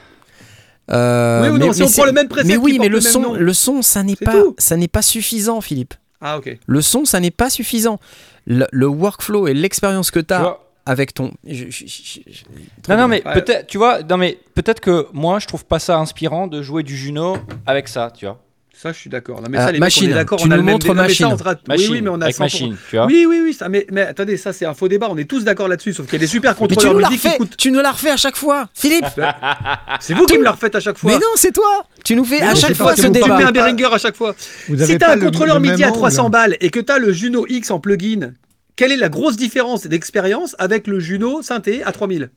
Euh, 0.91 1.41
Oui 1.43 1.49
ou 1.49 1.57
non, 1.57 1.73
si 1.73 1.81
on 1.83 1.87
c'est- 1.87 1.95
prend 1.97 2.05
le 2.05 2.11
même 2.11 2.27
précepte 2.27 2.49
Mais 2.49 2.57
oui, 2.57 2.77
mais 2.79 2.89
le 2.89 3.01
son, 3.01 3.21
nom. 3.21 3.33
le 3.33 3.53
son, 3.53 3.81
ça 3.81 4.03
n'est 4.03 4.15
pas, 4.15 4.33
tout. 4.33 4.55
ça 4.59 4.77
n'est 4.77 4.87
pas 4.87 5.01
suffisant, 5.01 5.61
Philippe. 5.61 5.93
Ah, 6.21 6.37
ok. 6.37 6.57
Le 6.65 6.81
son, 6.81 7.05
ça 7.05 7.19
n'est 7.19 7.31
pas 7.31 7.49
suffisant. 7.49 7.99
Le, 8.45 8.67
le 8.71 8.87
workflow 8.87 9.47
et 9.47 9.53
l'expérience 9.53 10.11
que 10.11 10.19
tu 10.19 10.27
Tu 10.27 10.33
as 10.33 10.57
avec 10.85 11.13
ton. 11.15 11.31
je- 11.47 11.65
je- 11.69 11.85
je- 11.87 12.19
je- 12.27 12.43
Non, 12.89 12.97
non, 12.97 13.07
mais 13.07 13.25
Ouais. 13.25 13.33
peut-être, 13.33 13.65
tu 13.67 13.77
vois, 13.79 14.03
non, 14.03 14.17
mais 14.17 14.37
peut-être 14.53 14.79
que 14.79 15.07
moi, 15.13 15.39
je 15.39 15.47
trouve 15.47 15.65
pas 15.65 15.79
ça 15.79 15.97
inspirant 15.97 16.45
de 16.47 16.61
jouer 16.61 16.83
du 16.83 16.95
Juno 16.95 17.37
avec 17.65 17.87
ça, 17.87 18.11
tu 18.15 18.25
vois. 18.25 18.39
Ça, 18.77 18.91
je 18.91 18.97
suis 18.99 19.09
d'accord. 19.09 19.41
Mais 19.49 19.57
Euh, 19.57 19.61
ça, 19.65 19.71
les 19.71 19.79
machine, 19.79 20.03
mecs, 20.03 20.09
on 20.09 20.11
est 20.11 20.19
d'accord. 20.21 20.37
tu 20.39 20.47
on 20.47 20.51
a 20.51 20.55
nous 20.57 20.61
le 20.61 20.63
même 20.65 20.73
non, 20.73 20.79
mais 20.79 20.87
ça, 20.87 20.93
machine. 20.93 21.25
on 21.25 21.29
Machine, 21.31 21.57
Oui, 21.69 21.87
oui, 21.91 22.01
mais 22.01 22.09
on 22.09 22.21
a 22.21 22.25
avec 22.25 22.35
100%. 22.35 22.39
machine, 22.39 22.77
tu 22.89 22.95
vois. 22.97 23.05
Oui, 23.05 23.25
oui, 23.27 23.39
oui. 23.43 23.53
Ça, 23.53 23.69
mais, 23.69 23.87
mais 23.91 24.01
attendez, 24.01 24.37
ça, 24.37 24.53
c'est 24.53 24.65
un 24.65 24.73
faux 24.73 24.87
débat. 24.87 25.07
On 25.09 25.17
est 25.17 25.23
tous 25.29 25.43
d'accord 25.43 25.67
là-dessus. 25.67 25.93
Sauf 25.93 26.05
qu'il 26.05 26.13
y 26.13 26.17
a 26.17 26.19
des 26.19 26.27
super 26.27 26.51
Mais 26.51 26.55
tu 26.67 26.75
contrôleurs 26.75 26.93
nous 26.93 27.07
musique 27.09 27.21
qui 27.31 27.37
coûtent. 27.37 27.57
tu 27.57 27.71
nous 27.71 27.79
la 27.79 27.91
refais 27.91 28.11
à 28.11 28.17
chaque 28.17 28.35
fois, 28.35 28.69
Philippe. 28.73 29.05
C'est 30.01 30.13
vous 30.13 30.25
qui 30.25 30.37
me 30.37 30.43
la 30.43 30.51
refaites 30.51 30.75
à 30.75 30.79
chaque 30.79 30.97
fois. 30.97 31.09
mais 31.11 31.17
non, 31.17 31.27
c'est 31.35 31.53
toi. 31.53 31.85
Tu 32.03 32.15
nous 32.15 32.25
fais 32.25 32.39
Mais 32.41 32.47
à 32.47 32.55
chaque 32.55 32.73
fois 32.75 32.95
ce 32.95 33.07
débat. 33.07 33.27
coupez 33.29 33.43
un 33.43 33.51
Behringer 33.51 33.85
à 33.93 33.97
chaque 33.97 34.15
fois. 34.15 34.35
Vous 34.67 34.77
Si 34.85 34.97
t'as 34.97 35.13
un 35.13 35.15
le- 35.15 35.25
contrôleur 35.25 35.59
MIDI 35.59 35.83
à 35.83 35.87
angle. 35.87 35.97
300 35.97 36.29
balles 36.29 36.57
et 36.59 36.69
que 36.69 36.79
t'as 36.81 36.99
le 36.99 37.11
Juno 37.13 37.45
X 37.47 37.71
en 37.71 37.79
plugin, 37.79 38.33
quelle 38.75 38.91
est 38.91 38.97
la 38.97 39.09
grosse 39.09 39.37
différence 39.37 39.87
d'expérience 39.87 40.55
avec 40.59 40.85
le 40.87 40.99
Juno 40.99 41.41
synthé 41.41 41.81
à 41.83 41.91
3000 41.93 42.29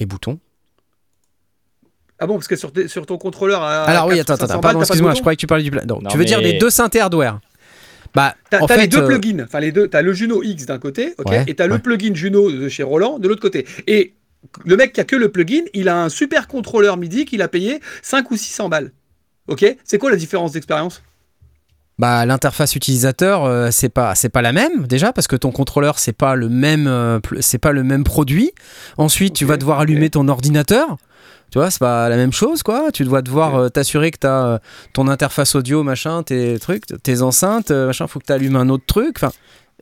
Les 0.00 0.04
boutons. 0.06 0.38
Ah 2.20 2.26
bon, 2.26 2.34
parce 2.34 2.48
que 2.48 2.56
sur, 2.56 3.06
ton 3.06 3.16
contrôleur 3.18 3.62
à 3.62 3.84
Alors 3.84 4.06
oui, 4.06 4.16
400, 4.16 4.32
attends, 4.34 4.40
500 4.46 4.52
attends, 4.52 4.60
pardon, 4.60 4.80
excuse-moi, 4.80 5.14
je 5.14 5.20
croyais 5.20 5.36
que 5.36 5.40
tu 5.40 5.46
parlais 5.46 5.62
du. 5.64 5.70
pla- 5.70 5.84
Non, 5.84 6.00
Non, 6.02 6.10
tu 6.10 6.18
veux 6.18 6.24
dire 6.24 6.40
les 6.40 6.54
deux 6.54 6.70
synthés 6.70 7.00
hardware. 7.00 7.38
Bah, 8.14 8.34
T'as 8.50 8.60
en 8.60 8.66
t'as 8.66 8.76
les 8.76 8.82
fait, 8.82 8.88
deux 8.88 9.02
euh, 9.02 9.06
plugins, 9.06 9.44
enfin 9.44 9.60
les 9.60 9.70
deux, 9.70 9.86
t'as 9.86 10.00
le 10.02 10.12
Juno 10.14 10.42
X 10.42 10.64
d'un 10.66 10.78
côté, 10.78 11.14
ok, 11.18 11.28
Ouais, 11.30 11.44
et 11.46 11.54
t'as 11.54 11.64
ouais. 11.64 11.74
le 11.74 11.78
plugin 11.78 12.14
Juno 12.14 12.50
de 12.50 12.68
chez 12.68 12.82
Roland 12.82 13.18
de 13.18 13.28
l'autre 13.28 13.42
côté. 13.42 13.66
Et 13.86 14.14
le 14.64 14.76
mec 14.76 14.94
qui 14.94 15.00
a 15.00 15.04
que 15.04 15.14
le 15.14 15.30
plugin, 15.30 15.64
il 15.74 15.88
a 15.90 16.02
un 16.02 16.08
super 16.08 16.48
contrôleur 16.48 16.96
MIDI 16.96 17.26
qu'il 17.26 17.42
a 17.42 17.48
payé 17.48 17.80
5 18.02 18.30
ou 18.30 18.36
600 18.36 18.70
balles. 18.70 18.92
Ok? 19.48 19.64
C'est 19.84 19.98
quoi 19.98 20.10
la 20.10 20.16
différence 20.16 20.52
d'expérience? 20.52 21.02
Bah, 21.98 22.24
l'interface 22.24 22.76
utilisateur, 22.76 23.44
euh, 23.44 23.68
c'est 23.72 23.88
pas 23.88 24.14
c'est 24.14 24.28
pas 24.28 24.40
la 24.40 24.52
même 24.52 24.86
déjà 24.86 25.12
parce 25.12 25.26
que 25.26 25.34
ton 25.36 25.50
contrôleur 25.50 25.98
c'est 25.98 26.12
pas 26.12 26.36
le 26.36 26.48
même 26.48 26.86
euh, 26.86 27.18
c'est 27.40 27.58
pas 27.58 27.72
le 27.72 27.82
même 27.82 28.04
produit. 28.04 28.52
Ensuite, 28.98 29.34
tu 29.34 29.44
vas 29.44 29.56
devoir 29.56 29.80
allumer 29.80 30.08
ton 30.08 30.28
ordinateur. 30.28 30.96
Tu 31.50 31.58
vois, 31.58 31.70
c'est 31.70 31.78
pas 31.78 32.08
la 32.08 32.16
même 32.16 32.32
chose 32.32 32.62
quoi. 32.62 32.90
Tu 32.92 33.04
dois 33.04 33.22
devoir 33.22 33.54
euh, 33.56 33.68
t'assurer 33.68 34.10
que 34.10 34.18
tu 34.20 34.26
as 34.26 34.60
ton 34.92 35.08
interface 35.08 35.54
audio 35.54 35.82
machin, 35.82 36.22
tes 36.22 36.58
trucs, 36.58 36.84
tes 37.02 37.22
enceintes, 37.22 37.70
euh, 37.70 37.86
machin, 37.86 38.06
faut 38.06 38.18
que 38.18 38.26
tu 38.26 38.32
allumes 38.32 38.56
un 38.56 38.68
autre 38.68 38.84
truc. 38.86 39.16
Enfin, 39.16 39.32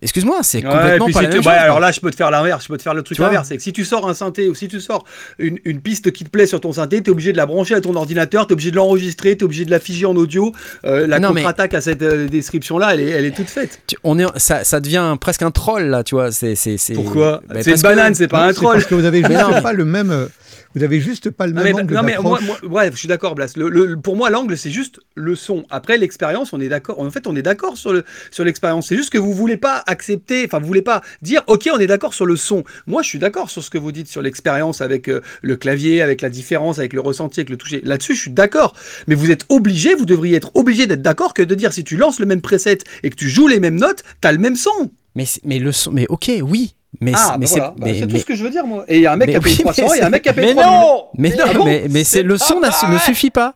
excuse-moi, 0.03 0.39
c'est 0.43 0.59
Ouais, 0.59 0.71
complètement 0.71 1.07
pas 1.07 1.13
si 1.13 1.15
la 1.15 1.23
même 1.23 1.39
ouais, 1.39 1.43
chose. 1.43 1.53
alors 1.53 1.77
quoi. 1.79 1.87
là, 1.87 1.91
je 1.93 2.01
peux 2.01 2.11
te 2.11 2.17
faire 2.17 2.31
l'inverse, 2.31 2.63
je 2.65 2.69
peux 2.69 2.77
te 2.77 2.83
faire 2.83 2.95
le 2.95 3.03
truc 3.03 3.19
inverse. 3.19 3.49
C'est 3.49 3.57
que 3.57 3.63
si 3.65 3.73
tu 3.73 3.85
sors 3.85 4.09
un 4.09 4.15
synthé 4.15 4.49
ou 4.49 4.55
si 4.55 4.69
tu 4.69 4.81
sors 4.81 5.05
une, 5.41 5.59
une 5.65 5.81
piste 5.81 6.13
qui 6.13 6.23
te 6.23 6.29
plaît 6.31 6.47
sur 6.47 6.61
ton 6.61 6.73
synthé, 6.73 7.03
tu 7.03 7.09
es 7.09 7.13
obligé 7.13 7.33
de 7.33 7.37
la 7.37 7.47
brancher 7.47 7.75
à 7.75 7.81
ton 7.81 7.97
ordinateur, 7.97 8.47
tu 8.47 8.51
es 8.51 8.55
obligé 8.55 8.71
de 8.71 8.77
l'enregistrer, 8.77 9.37
tu 9.37 9.43
es 9.43 9.45
obligé 9.45 9.65
de 9.65 9.71
la 9.73 9.81
figer 9.81 10.07
en 10.07 10.15
audio. 10.15 10.53
Euh, 10.85 11.07
la 11.09 11.19
Non, 11.19 11.33
mais- 11.33 11.41
contre-attaque 11.41 11.75
à 11.75 11.81
cette 11.81 12.03
euh, 12.03 12.29
description-là, 12.29 12.95
elle 12.95 13.01
est, 13.01 13.11
elle 13.11 13.25
est 13.25 13.35
toute 13.35 13.49
faite. 13.49 13.81
Tu- 13.89 13.97
on 14.05 14.19
est 14.21 14.27
ça, 14.37 14.63
ça 14.65 14.79
devient 14.81 15.17
presque 15.21 15.43
un 15.43 15.51
troll 15.51 15.85
là, 15.87 16.05
tu 16.05 16.15
vois, 16.15 16.31
c'est 16.31 16.55
Pourquoi? 16.95 17.43
Bah, 17.49 17.57
C'est 17.63 17.73
une 17.75 17.81
banane, 17.83 18.15
c'est 18.15 18.29
pas 18.29 18.47
un 18.47 18.53
troll. 18.53 18.75
parce 18.75 18.87
que 18.87 18.95
vous 18.95 19.05
avez 19.05 19.23
Mais 19.23 19.35
juste 19.37 19.63
pas 19.63 19.73
le 19.73 19.85
même. 19.85 20.29
Vous 20.77 20.83
avez 20.85 21.01
juste 21.01 21.31
pas 21.31 21.47
le 21.47 21.55
Non 21.55 21.63
même 21.63 21.75
mais, 21.75 21.83
angle 21.83 21.95
non, 21.95 22.03
mais 22.03 22.17
moi, 22.21 22.39
moi- 22.43 22.59
bref, 22.63 22.93
je 22.93 22.99
suis 22.99 23.09
d'accord, 23.09 23.35
Blas. 23.35 23.55
Le, 23.57 23.69
le- 23.71 23.97
pour 23.97 24.15
moi, 24.15 24.29
l'angle, 24.31 24.57
c'est 24.59 24.71
juste 24.71 25.01
le 25.15 25.35
son. 25.35 25.65
Après, 25.71 25.97
l'expérience, 25.97 26.53
on 26.53 26.61
est 26.61 26.69
d'accord. 26.69 27.01
En 27.01 27.11
fait, 27.11 27.27
on 27.27 27.35
est 27.35 27.41
d'accord 27.43 27.77
sur 27.79 27.93
le 27.95 28.05
sur 28.31 28.45
l'expérience. 28.45 28.89
C'est 28.89 28.97
juste 28.97 29.09
que 29.11 29.17
vous 29.19 29.33
voulez 29.33 29.57
pas 29.57 29.83
accepter, 29.87 30.45
enfin, 30.45 30.59
vous 30.61 30.67
voulez 30.67 30.83
pas 30.83 31.01
dire, 31.23 31.43
ok, 31.47 31.69
on 31.75 31.79
est 31.79 31.87
d'accord 31.87 32.13
sur 32.13 32.27
le 32.27 32.37
son. 32.37 32.63
Moi, 32.87 33.03
je 33.03 33.09
suis 33.09 33.19
d'accord 33.19 33.49
sur 33.51 33.65
ce 33.65 33.71
que 33.71 33.79
vous 33.79 33.91
dites 33.91 34.07
sur 34.07 34.21
l'expérience 34.23 34.83
avec 34.83 35.09
euh, 35.09 35.23
le 35.43 35.57
clavier, 35.57 36.03
avec 36.03 36.21
la 36.21 36.29
différence, 36.29 36.79
avec 36.79 36.93
le 36.93 37.01
ressenti, 37.01 37.41
avec 37.41 37.49
le 37.51 37.57
toucher. 37.57 37.81
Là-dessus, 37.83 38.15
je 38.15 38.21
suis 38.21 38.31
d'accord. 38.31 38.75
Mais 39.09 39.15
vous 39.15 39.31
êtes 39.31 39.47
obligé, 39.49 39.95
vous 39.95 40.05
devriez 40.07 40.37
être 40.37 40.51
obligé 40.55 40.87
d'être 40.87 41.03
d'accord 41.03 41.33
que 41.35 41.43
de 41.43 41.55
dire 41.55 41.73
si 41.73 41.85
tu 41.85 41.97
lances 41.97 42.21
le 42.21 42.27
même 42.27 42.43
preset 42.43 42.79
et 43.03 43.09
que 43.09 43.17
tu 43.17 43.31
joues 43.31 43.49
les 43.49 43.61
mêmes 43.61 43.77
notes, 43.77 44.05
t'as 44.21 44.31
le 44.31 44.39
même 44.39 44.57
son. 44.57 44.91
Mais 45.15 45.25
mais 45.45 45.59
le 45.59 45.73
son 45.73 45.91
mais 45.91 46.05
OK, 46.11 46.31
oui, 46.43 46.75
mais 47.01 47.13
ah, 47.15 47.19
c'est- 47.19 47.39
bah 47.39 47.47
voilà. 47.49 47.75
c'est 47.77 47.81
Bah, 47.81 47.87
c'est 47.95 48.07
tout 48.07 48.13
mais- 48.15 48.19
ce 48.21 48.25
que 48.25 48.35
je 48.35 48.45
veux 48.45 48.51
dire, 48.51 48.67
moi. 48.67 48.85
Et 48.89 48.97
il 48.97 49.03
y 49.03 49.07
a 49.07 49.13
un 49.13 49.17
mec 49.17 49.31
qui 49.31 49.37
a 49.37 49.41
payé 49.41 49.57
oui, 49.59 49.63
mais 49.67 49.73
300 49.73 49.95
et 49.95 50.03
un 50.03 50.11
mec 50.11 50.23
qui 50.23 50.29
a 50.29 50.33
payé 50.33 50.55
Mais 50.55 50.63
3000. 50.63 50.81
non 50.81 51.05
mais 51.19 51.35
Ah 51.43 51.53
non, 51.53 51.59
bon 51.61 51.65
mais, 51.67 51.87
mais 51.91 52.05
c'est 52.05 52.23
le 52.23 52.37
pas 52.39 52.45
son 52.45 52.61
ne 52.91 52.99
suffit 52.99 53.31
pas. 53.31 53.55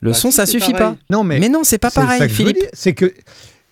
Le 0.00 0.10
Bah 0.10 0.14
son 0.14 0.30
si, 0.30 0.36
ça 0.36 0.46
suffit 0.46 0.72
pareil. 0.72 0.96
pas. 0.96 0.96
Non, 1.10 1.22
mais, 1.24 1.38
Mais 1.38 1.48
non, 1.48 1.62
c'est 1.64 1.78
pas 1.78 1.90
pareil, 1.90 2.28
Philippe. 2.28 2.58
C'est 2.72 2.92
que 2.92 3.12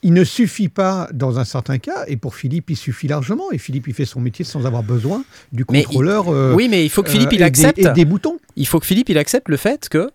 il 0.03 0.15
ne 0.15 0.25
suffit 0.25 0.69
pas 0.69 1.09
dans 1.13 1.39
un 1.39 1.45
certain 1.45 1.79
cas, 1.79 2.05
et 2.07 2.17
pour 2.17 2.35
Philippe, 2.35 2.71
il 2.71 2.77
suffit 2.77 3.07
largement. 3.09 3.51
Et 3.53 3.59
Philippe, 3.59 3.87
il 3.89 3.95
fait 3.95 4.05
son 4.07 4.21
métier 4.21 4.45
sans 4.45 4.65
avoir 4.65 4.83
besoin 4.83 5.25
du 5.53 5.65
Mais 5.71 5.81
il- 5.81 5.85
contrôleur. 5.87 6.29
euh, 6.33 6.55
Oui, 6.55 6.69
mais 6.71 6.85
il 6.85 6.89
faut 6.89 7.03
que 7.03 7.09
euh, 7.09 7.13
Philippe 7.13 7.33
il 7.33 7.41
et 7.43 7.45
accepte. 7.45 7.81
Des, 7.81 7.89
et 7.89 7.93
des 7.93 8.05
boutons. 8.05 8.39
Il 8.57 8.67
faut 8.67 8.79
que 8.81 8.87
Philippe 8.87 9.09
il 9.11 9.19
accepte 9.19 9.49
le 9.49 9.57
fait 9.57 9.89
que 9.89 10.09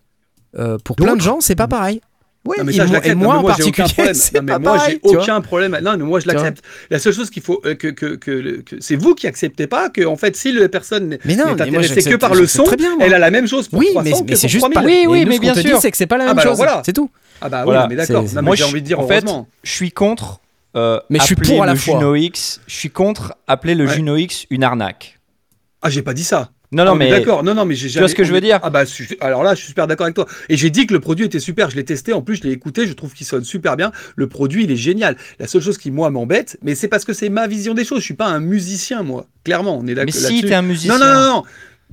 euh, 0.58 0.78
pour 0.82 0.96
plein 0.96 1.14
de 1.16 1.20
gens 1.20 1.40
c'est 1.40 1.54
pas 1.54 1.68
pareil. 1.68 2.00
Oui, 2.46 2.54
Non, 2.58 2.64
mais 2.64 2.72
Et 2.72 2.76
ça, 2.76 2.82
je 2.84 2.88
moi- 2.88 2.96
l'accepte. 2.98 3.16
en 3.16 3.18
moi, 3.18 3.54
j'ai 3.56 3.62
aucun 3.64 3.82
particulier, 3.82 3.84
problème. 3.94 4.14
c'est 4.14 4.34
Non, 4.36 4.42
mais 4.42 4.52
pas 4.52 4.58
moi, 4.58 4.78
j'ai 4.88 5.00
aucun 5.02 5.40
problème. 5.40 5.78
Non, 5.82 5.96
mais 5.96 6.04
moi, 6.04 6.20
je 6.20 6.26
l'accepte. 6.28 6.62
La 6.90 6.98
seule 6.98 7.12
chose 7.12 7.30
qu'il 7.30 7.42
faut 7.42 7.60
euh, 7.64 7.74
que, 7.74 7.88
que, 7.88 8.14
que, 8.16 8.30
le- 8.30 8.62
que- 8.62 8.76
c'est 8.80 8.96
vous 8.96 9.14
qui 9.14 9.26
acceptez 9.26 9.66
pas 9.66 9.88
que, 9.90 10.04
en 10.06 10.16
fait, 10.16 10.36
si 10.36 10.52
la 10.52 10.68
personne 10.68 11.08
n'est 11.08 11.18
Mais 11.24 11.34
non, 11.36 11.44
n'est 11.54 11.64
mais 11.64 11.70
moi, 11.70 11.80
intéressée 11.80 12.10
que 12.10 12.16
par 12.16 12.34
le 12.34 12.46
son, 12.46 12.64
bien, 12.76 12.96
elle 13.00 13.14
a 13.14 13.18
la 13.18 13.30
même 13.30 13.46
chose 13.48 13.68
pour 13.68 13.78
Oui, 13.80 13.88
300 13.92 14.04
mais, 14.10 14.12
que 14.24 14.30
mais 14.30 14.36
c'est 14.36 14.48
juste 14.48 14.60
3000. 14.62 14.74
pas. 14.74 14.84
Oui, 14.84 15.06
oui, 15.08 15.24
nous, 15.24 15.28
mais 15.30 15.38
bien 15.38 15.54
sûr. 15.54 15.80
c'est 15.80 15.90
que 15.90 15.96
c'est 15.96 16.06
pas 16.06 16.16
la 16.18 16.24
Ah 16.24 16.26
même 16.28 16.36
bah 16.36 16.42
chose. 16.42 16.56
voilà. 16.56 16.82
C'est 16.86 16.92
tout. 16.92 17.10
Ah 17.40 17.48
bah 17.48 17.64
Voilà, 17.64 17.86
mais 17.88 17.96
d'accord. 17.96 18.24
Moi, 18.42 18.56
j'ai 18.56 18.64
envie 18.64 18.80
de 18.82 18.86
dire 18.86 19.00
en 19.00 19.06
fait, 19.06 19.24
je 19.62 19.70
suis 19.70 19.90
contre. 19.90 20.40
euh, 20.76 21.00
Mais 21.10 21.18
je 21.20 21.24
suis 21.24 21.34
pour 21.36 21.62
à 21.62 21.66
la 21.66 21.72
le 21.72 21.78
fois. 21.78 21.98
Juno 21.98 22.14
X. 22.14 22.60
Je 22.66 22.74
suis 22.76 22.90
contre 22.90 23.34
appeler 23.46 23.74
le. 23.74 23.86
Juno 23.86 24.16
X 24.16 24.46
une 24.50 24.62
arnaque. 24.64 25.18
Ah, 25.82 25.90
j'ai 25.90 26.02
pas 26.02 26.14
dit 26.14 26.24
ça. 26.24 26.50
Non, 26.72 26.84
non, 26.84 26.92
Ah, 26.92 26.94
mais 26.96 27.10
D'accord, 27.10 27.42
non, 27.42 27.54
non, 27.54 27.64
mais 27.64 27.74
j'ai 27.74 27.88
Tu 27.88 27.98
vois 27.98 28.08
ce 28.08 28.14
que 28.14 28.24
je 28.24 28.32
veux 28.32 28.40
dire 28.40 28.58
Ah 28.62 28.70
bah, 28.70 28.84
alors 29.20 29.42
là, 29.42 29.54
je 29.54 29.58
suis 29.60 29.68
super 29.68 29.86
d'accord 29.86 30.04
avec 30.04 30.14
toi. 30.14 30.26
Et 30.48 30.56
j'ai 30.56 30.70
dit 30.70 30.86
que 30.86 30.92
le 30.92 31.00
produit 31.00 31.24
était 31.24 31.40
super. 31.40 31.70
Je 31.70 31.76
l'ai 31.76 31.84
testé. 31.84 32.12
En 32.12 32.22
plus, 32.22 32.36
je 32.36 32.42
l'ai 32.42 32.52
écouté. 32.52 32.86
Je 32.86 32.92
trouve 32.92 33.12
qu'il 33.12 33.26
sonne 33.26 33.44
super 33.44 33.76
bien. 33.76 33.92
Le 34.16 34.28
produit, 34.28 34.64
il 34.64 34.70
est 34.70 34.76
génial. 34.76 35.16
La 35.38 35.46
seule 35.46 35.62
chose 35.62 35.78
qui, 35.78 35.90
moi, 35.90 36.10
m'embête, 36.10 36.58
mais 36.62 36.74
c'est 36.74 36.88
parce 36.88 37.04
que 37.04 37.12
c'est 37.12 37.28
ma 37.28 37.46
vision 37.46 37.74
des 37.74 37.84
choses. 37.84 38.00
Je 38.00 38.04
suis 38.04 38.14
pas 38.14 38.26
un 38.26 38.40
musicien, 38.40 39.02
moi. 39.02 39.26
Clairement, 39.44 39.78
on 39.78 39.86
est 39.86 39.94
d'accord 39.94 40.06
mais 40.06 40.12
si 40.12 40.42
t'es 40.42 40.54
un 40.54 40.62
musicien. 40.62 40.98
Non, 40.98 41.04
non, 41.06 41.14
non, 41.14 41.26
non. 41.34 41.42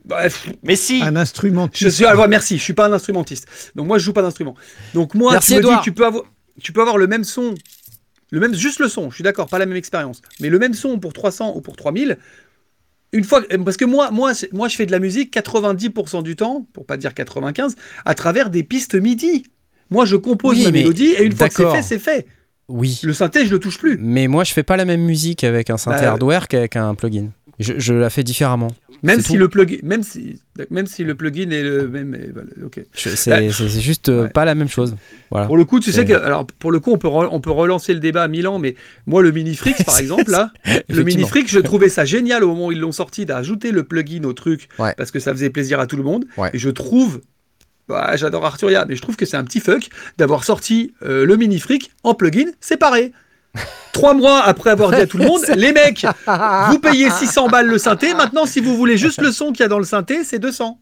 Bref, 0.06 0.50
Mais 0.64 0.76
si. 0.76 1.02
un 1.02 1.16
instrument. 1.16 1.70
Je 1.74 1.88
suis, 1.88 2.06
alors, 2.06 2.28
merci, 2.28 2.58
je 2.58 2.64
suis 2.64 2.74
pas 2.74 2.88
un 2.88 2.94
instrumentiste. 2.94 3.48
Donc 3.76 3.88
moi, 3.88 3.98
je 3.98 4.04
joue 4.04 4.14
pas 4.14 4.22
d'instrument. 4.22 4.56
Donc 4.94 5.14
moi, 5.14 5.32
Merci, 5.34 5.56
tu 5.56 5.66
me 5.66 5.76
dis 5.76 5.82
tu 5.82 5.94
peux 5.94 6.06
avoir, 6.06 6.24
tu 6.62 6.74
peux 6.74 6.82
avoir 6.82 6.98
le 6.98 7.08
même 7.08 7.24
son, 7.24 7.56
le 8.32 8.40
même, 8.40 8.54
juste 8.54 8.80
le 8.80 8.90
son. 8.90 9.10
Je 9.10 9.16
suis 9.16 9.24
d'accord, 9.24 9.48
pas 9.48 9.60
la 9.60 9.66
même 9.66 9.78
expérience, 9.78 10.22
mais 10.42 10.50
le 10.50 10.60
même 10.60 10.74
son 10.74 11.00
pour 11.00 11.14
300 11.14 11.54
ou 11.56 11.62
pour 11.62 11.78
3000. 11.78 12.18
Une 13.14 13.24
fois, 13.24 13.44
parce 13.64 13.78
que 13.78 13.86
moi, 13.86 14.12
moi, 14.12 14.34
c'est- 14.34 14.52
moi, 14.52 14.68
je 14.68 14.76
fais 14.76 14.86
de 14.86 14.92
la 14.92 15.00
musique 15.00 15.32
90% 15.32 16.22
du 16.24 16.36
temps, 16.36 16.66
pour 16.74 16.86
pas 16.86 16.98
dire 16.98 17.14
95, 17.14 17.76
à 18.06 18.16
travers 18.16 18.50
des 18.50 18.64
pistes 18.64 18.96
MIDI. 18.96 19.44
Moi, 19.92 20.06
je 20.06 20.16
compose 20.16 20.58
Oui, 20.58 20.64
ma 20.66 20.72
mélodie 20.72 21.14
et 21.18 21.24
une 21.24 21.36
fois 21.36 21.48
que 21.50 21.54
c'est 21.56 21.72
fait, 21.72 21.82
c'est 21.84 22.00
fait. 22.00 22.26
Oui. 22.70 23.00
Le 23.04 23.14
synthé, 23.14 23.46
je 23.46 23.52
le 23.52 23.60
touche 23.60 23.78
plus. 23.78 23.98
Mais 24.02 24.28
moi, 24.28 24.44
je 24.44 24.54
fais 24.54 24.64
pas 24.64 24.78
la 24.78 24.86
même 24.86 25.02
musique 25.02 25.44
avec 25.44 25.70
un 25.70 25.78
synthé 25.78 26.02
Bah, 26.02 26.12
hardware 26.12 26.48
qu'avec 26.48 26.76
un 26.76 26.96
plugin. 26.96 27.30
Je, 27.60 27.74
je 27.78 27.94
la 27.94 28.10
fais 28.10 28.24
différemment. 28.24 28.70
Même 29.04 29.20
si 29.22 29.34
tout. 29.34 29.38
le 29.38 29.50
plugin, 29.50 29.78
même 29.84 30.02
si, 30.02 30.40
même 30.70 30.88
si 30.88 31.04
le 31.04 31.14
plugin 31.14 31.50
est 31.52 31.62
le 31.62 31.88
même, 31.90 32.18
voilà, 32.34 32.48
ok. 32.66 32.80
Je- 32.96 33.10
C'est 33.10 33.82
juste 33.82 34.08
euh, 34.10 34.24
Ouais. 34.24 34.30
pas 34.30 34.46
la 34.46 34.56
même 34.56 34.70
chose. 34.70 34.96
Voilà. 35.30 35.46
Pour 35.46 35.58
le 35.58 35.66
coup, 35.66 35.80
tu 35.82 35.92
sais 35.92 36.06
que, 36.06 36.14
alors 36.14 36.46
pour 36.48 36.72
le 36.72 36.80
coup, 36.80 36.92
on 36.94 36.98
peut, 36.98 37.10
re- 37.10 37.28
on 37.32 37.42
peut 37.42 37.52
relancer 37.52 37.94
le 37.94 38.00
débat 38.00 38.24
à 38.24 38.28
Milan, 38.30 38.60
mais 38.60 38.76
moi, 39.06 39.22
le 39.22 39.32
Minifrix, 39.32 39.76
par 39.86 39.98
exemple, 40.00 40.32
là, 40.32 40.52
le. 40.90 41.04
Minifrix, 41.04 41.46
je 41.48 41.60
trouvais 41.60 41.90
ça 41.90 42.06
génial 42.06 42.44
au 42.46 42.48
moment 42.48 42.68
où 42.68 42.72
ils 42.72 42.80
l'ont 42.80 42.94
sorti 42.94 43.26
d'ajouter 43.26 43.72
le 43.72 43.84
plugin 43.84 44.24
au 44.24 44.34
truc, 44.34 44.70
Ouais. 44.80 44.94
parce 44.98 45.12
que 45.12 45.20
ça 45.20 45.32
faisait 45.34 45.50
plaisir 45.50 45.80
à 45.82 45.86
tout 45.88 45.98
le 45.98 46.04
monde. 46.04 46.26
Ouais. 46.38 46.50
Et 46.54 46.58
je 46.58 46.70
trouve, 46.70 47.20
bah, 47.90 48.16
j'adore 48.16 48.46
Arturia, 48.46 48.86
mais 48.88 48.96
je 48.96 49.02
trouve 49.02 49.18
que 49.18 49.26
c'est 49.26 49.38
un 49.38 49.44
petit 49.44 49.60
fuck 49.60 49.90
d'avoir 50.18 50.46
sorti 50.46 50.94
euh, 51.04 51.26
le 51.26 51.36
Minifric 51.36 51.92
en 52.04 52.14
plugin 52.16 52.46
séparé. 52.62 53.12
Trois 53.92 54.14
mois 54.16 54.42
après 54.42 54.72
avoir 54.72 54.90
dit 54.90 54.98
à 54.98 55.08
tout 55.08 55.18
le 55.18 55.26
monde, 55.26 55.42
les 55.56 55.72
mecs, 55.72 56.06
vous 56.70 56.80
payez 56.80 57.10
600 57.10 57.48
balles 57.50 57.68
le 57.68 57.78
synthé, 57.78 58.14
maintenant 58.16 58.46
si 58.46 58.60
vous 58.60 58.76
voulez 58.76 58.98
juste 58.98 59.22
le 59.22 59.32
son 59.32 59.52
qu'il 59.52 59.60
y 59.62 59.64
a 59.64 59.68
dans 59.68 59.78
le 59.80 59.86
synthé, 59.86 60.24
c'est 60.24 60.40
200. 60.40 60.80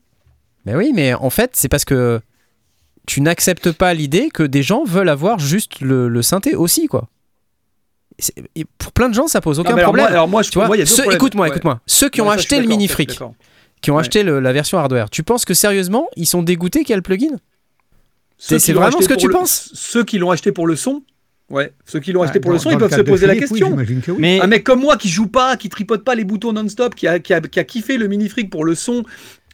Mais 0.66 0.76
oui, 0.76 0.92
mais 0.94 1.14
en 1.14 1.30
fait, 1.30 1.52
c'est 1.56 1.68
parce 1.68 1.84
que 1.86 2.22
tu 3.08 3.20
n'acceptes 3.22 3.72
pas 3.72 3.94
l'idée 3.94 4.30
que 4.34 4.44
des 4.44 4.64
gens 4.64 4.84
veulent 4.86 5.10
avoir 5.10 5.40
juste 5.40 5.82
le, 5.82 6.08
le 6.08 6.22
synthé 6.22 6.56
aussi, 6.56 6.88
quoi. 6.88 7.10
Et 8.56 8.66
Pour 8.78 8.92
plein 8.92 9.10
de 9.10 9.16
gens, 9.16 9.28
ça 9.28 9.42
pose 9.42 9.60
aucun 9.60 9.72
Non, 9.72 9.76
mais 9.76 9.82
alors 9.82 9.90
problème. 9.94 10.06
moi, 10.06 10.12
alors 10.12 10.28
moi, 10.28 10.42
je 10.44 10.52
tu 10.52 10.60
vois, 10.60 10.68
moi, 10.68 10.78
il 10.78 10.80
y 10.80 10.84
a 10.84 10.86
deux 10.86 10.92
ceux- 10.92 11.02
problèmes. 11.04 11.18
écoute-moi, 11.18 11.44
Ouais. 11.46 11.50
écoute-moi. 11.50 11.80
Ceux 11.88 12.10
qui 12.10 12.22
ont 12.22 12.28
ça, 12.28 12.34
acheté 12.36 12.62
le 12.62 12.68
mini 12.68 12.88
fric, 12.88 13.20
qui 13.82 13.90
ont 13.92 13.96
Ouais. 13.96 14.02
acheté 14.02 14.22
le- 14.24 14.40
la 14.40 14.54
version 14.54 14.78
hardware, 14.78 15.10
tu 15.10 15.24
penses 15.24 15.44
que 15.44 15.56
sérieusement, 15.56 16.08
ils 16.16 16.28
sont 16.28 16.44
dégoûtés 16.44 16.82
qu'il 16.82 16.92
y 16.92 16.94
a 16.94 16.98
le 16.98 17.02
plugin? 17.02 17.36
C'est 18.38 18.72
vraiment 18.74 19.02
ce 19.02 19.08
que 19.08 19.16
tu 19.16 19.28
le- 19.28 19.34
penses? 19.34 19.72
Ceux 19.74 20.04
qui 20.04 20.20
l'ont 20.20 20.30
acheté 20.32 20.52
pour 20.52 20.68
le 20.68 20.76
son, 20.76 21.02
ouais, 21.52 21.74
ceux 21.86 22.00
qui 22.00 22.12
l'ont 22.12 22.24
acheté 22.24 22.40
Ah, 22.40 22.42
pour 22.42 22.52
le 22.52 22.58
son, 22.60 22.72
ils 22.72 22.78
peuvent 22.78 22.94
se 22.96 23.02
poser 23.02 23.28
la 23.28 23.34
Philippe, 23.34 23.50
question. 23.50 23.68
j'imagine 23.70 24.02
que 24.02 24.12
oui. 24.12 24.18
Mais 24.20 24.42
un 24.42 24.48
mec 24.48 24.64
comme 24.64 24.80
moi 24.82 24.98
qui 24.98 25.10
joue 25.10 25.28
pas, 25.28 25.58
qui 25.58 25.70
tripote 25.70 26.04
pas 26.04 26.16
les 26.16 26.24
boutons 26.24 26.54
non-stop, 26.54 26.96
qui 26.96 27.08
a, 27.08 27.20
qui, 27.20 27.34
a, 27.34 27.42
qui 27.42 27.60
a 27.60 27.64
kiffé 27.64 27.98
le 27.98 28.08
mini 28.08 28.30
fric 28.30 28.50
pour 28.50 28.66
le 28.66 28.74
son 28.76 29.04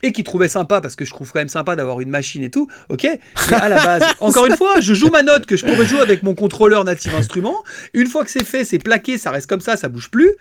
et 0.03 0.11
qui 0.11 0.23
trouvait 0.23 0.47
sympa 0.47 0.79
parce 0.79 0.95
que 0.95 1.05
je 1.05 1.09
trouve 1.11 1.31
quand 1.31 1.39
même 1.39 1.47
sympa 1.49 1.75
d'avoir 1.75 1.99
une 2.01 2.09
machine 2.09 2.43
et 2.43 2.51
tout, 2.51 2.67
ok 2.89 3.07
Mais 3.49 3.55
à 3.55 3.67
la 3.67 3.83
base, 3.83 4.03
encore 4.19 4.45
une 4.45 4.55
fois, 4.55 4.79
je 4.79 4.93
joue 4.93 5.09
ma 5.09 5.23
note 5.23 5.45
que 5.47 5.57
je 5.57 5.65
pourrais 5.65 5.85
jouer 5.87 6.01
avec 6.01 6.21
mon 6.21 6.35
contrôleur 6.35 6.83
native 6.85 7.15
instrument. 7.15 7.63
Une 7.95 8.05
fois 8.07 8.23
que 8.23 8.29
c'est 8.29 8.43
fait, 8.45 8.63
c'est 8.63 8.77
plaqué, 8.77 9.17
ça 9.17 9.31
reste 9.31 9.49
comme 9.49 9.59
ça, 9.61 9.75
ça 9.75 9.89
bouge 9.89 10.09
plus. 10.11 10.33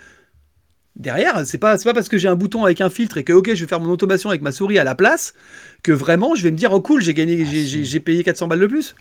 Derrière, 0.94 1.42
c'est 1.46 1.58
pas, 1.58 1.76
c'est 1.76 1.84
pas 1.84 1.92
parce 1.92 2.08
que 2.08 2.16
j'ai 2.16 2.28
un 2.28 2.36
bouton 2.36 2.64
avec 2.64 2.80
un 2.80 2.88
filtre 2.88 3.18
et 3.18 3.24
que 3.24 3.32
ok, 3.34 3.54
je 3.54 3.60
vais 3.62 3.66
faire 3.68 3.80
mon 3.80 3.90
automation 3.90 4.30
avec 4.30 4.40
ma 4.40 4.50
souris 4.50 4.78
à 4.78 4.84
la 4.84 4.94
place 4.94 5.34
que 5.82 5.92
vraiment 5.92 6.34
je 6.34 6.42
vais 6.42 6.50
me 6.50 6.56
dire 6.56 6.72
oh 6.72 6.80
cool, 6.80 7.02
j'ai 7.02 7.12
gagné, 7.12 7.44
j'ai- 7.44 8.00
payé 8.00 8.24
400 8.24 8.48
balles 8.48 8.60
de 8.60 8.66
plus. 8.66 8.94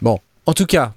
En 0.46 0.54
tout 0.54 0.66
cas, 0.66 0.94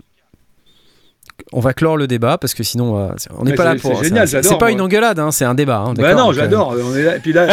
on 1.52 1.60
va 1.60 1.72
clore 1.72 1.96
le 1.96 2.06
débat 2.06 2.38
parce 2.38 2.54
que 2.54 2.62
sinon, 2.62 2.98
euh, 2.98 3.08
on 3.38 3.44
n'est 3.44 3.54
pas 3.54 3.64
là 3.64 3.74
pour. 3.76 3.96
c'est 3.98 4.04
génial, 4.04 4.26
c'est- 4.28 4.32
j'adore, 4.36 4.52
C'est 4.52 4.58
pas 4.58 4.70
une 4.70 4.80
engueulade, 4.80 5.18
hein, 5.18 5.30
c'est 5.30 5.44
un 5.44 5.54
débat. 5.54 5.84
hein, 5.86 5.94
Bah 5.96 6.14
non, 6.14 6.30
euh, 6.30 6.34
j'adore. 6.34 6.74
On 6.82 6.96
est 6.96 7.02
là, 7.02 7.16
et 7.16 7.20
puis 7.20 7.32
là, 7.32 7.46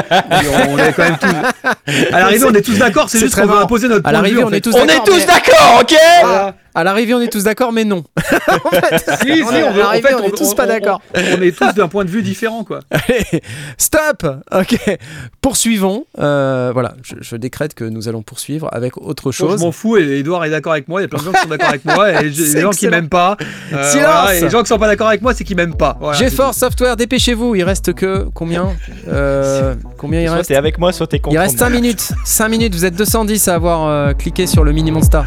on 0.69 0.77
est 0.77 0.93
quand 0.93 1.03
même 1.03 1.17
tous. 1.19 1.27
À 2.13 2.19
l'arrivée, 2.19 2.45
on 2.45 2.53
est 2.53 2.61
tous 2.61 2.77
d'accord. 2.77 3.09
C'est 3.09 3.19
juste 3.19 3.35
qu'on 3.35 3.41
veut 3.41 3.47
marrant. 3.47 3.61
imposer 3.61 3.87
notre 3.87 3.99
À 3.99 4.01
point 4.03 4.11
de 4.11 4.13
l'arrivée, 4.15 4.43
on 4.43 4.51
est 4.51 4.61
tous 4.61 4.73
on 4.75 4.83
est 4.83 4.87
d'accord, 4.87 5.03
tous 5.05 5.17
mais- 5.19 5.25
d'accord, 5.25 5.79
ok 5.81 5.93
Voilà. 6.23 6.55
À 6.75 6.83
l'arrivée, 6.83 7.13
on 7.13 7.21
est 7.21 7.31
tous 7.31 7.43
d'accord, 7.45 7.71
mais 7.71 7.85
non. 7.85 8.03
En 8.65 8.69
fait, 8.69 8.99
Si, 9.21 9.33
si, 9.37 9.41
on 9.43 9.47
on, 9.47 9.51
est- 9.51 9.61
à 9.63 9.71
veut- 9.71 9.81
en 9.81 9.83
l'arrivée, 9.85 10.07
fait, 10.09 10.13
on 10.15 10.23
est 10.23 10.31
tous 10.37 10.53
pas 10.53 10.65
on- 10.65 10.67
d'accord. 10.67 11.01
On 11.15 11.41
est 11.41 11.57
tous 11.57 11.73
d'un 11.73 11.87
point 11.87 12.03
de 12.05 12.09
vue 12.09 12.21
différent, 12.21 12.63
quoi. 12.63 12.81
Allez, 12.91 13.41
Stop 13.77 14.27
Ok, 14.51 14.77
poursuivons. 15.41 16.05
Euh, 16.19 16.71
voilà, 16.73 16.93
je, 17.03 17.15
je 17.21 17.35
décrète 17.35 17.73
que 17.75 17.83
nous 17.85 18.07
allons 18.07 18.21
poursuivre 18.23 18.69
avec 18.73 18.97
autre 18.97 19.25
Bon, 19.25 19.31
chose. 19.31 19.59
je 19.59 19.65
m'en 19.65 19.71
fous 19.71 19.97
et 19.97 20.19
Edouard 20.19 20.43
est 20.45 20.49
d'accord 20.49 20.73
avec 20.73 20.87
moi. 20.87 20.99
Il 21.01 21.03
y 21.03 21.05
a 21.05 21.07
plein 21.07 21.19
de 21.19 21.23
gens 21.25 21.31
qui 21.31 21.41
sont 21.41 21.47
d'accord 21.47 21.69
avec 21.69 21.85
moi 21.85 22.11
et 22.11 22.23
les 22.29 22.61
gens 22.61 22.69
qui 22.71 22.87
m'aiment 22.87 23.09
pas. 23.09 23.37
Euh, 23.73 23.91
Silence 23.91 24.05
voilà, 24.21 24.35
et 24.35 24.41
les 24.41 24.49
gens 24.49 24.61
qui 24.61 24.67
sont 24.67 24.77
pas 24.79 24.87
d'accord 24.87 25.07
avec 25.07 25.21
moi, 25.21 25.33
c'est 25.33 25.43
qu'ils 25.43 25.55
m'aiment 25.57 25.77
pas. 25.77 25.97
Voilà, 25.99 26.17
GeForce 26.17 26.57
Software, 26.57 26.95
dépêchez-vous. 26.97 27.55
Il 27.55 27.63
reste 27.63 27.93
que 27.93 28.25
combien 28.33 28.67
Euh, 29.07 29.75
Combien 29.97 30.21
il 30.21 30.27
Soit 30.27 30.37
reste 30.37 30.49
t'es 30.49 30.55
avec 30.55 30.77
moi, 30.77 30.91
soit 30.91 31.07
t'es 31.07 31.19
contre 31.19 31.35
Il 31.35 31.39
reste 31.39 31.57
5 31.57 31.69
moi. 31.69 31.79
minutes. 31.81 32.11
5 32.25 32.49
minutes. 32.49 32.75
Vous 32.75 32.85
êtes 32.85 32.95
210 32.95 33.47
à 33.47 33.55
avoir 33.55 33.87
euh, 33.87 34.13
cliqué 34.13 34.45
sur 34.45 34.63
le 34.63 34.71
mini 34.73 34.91
Monster. 34.91 35.21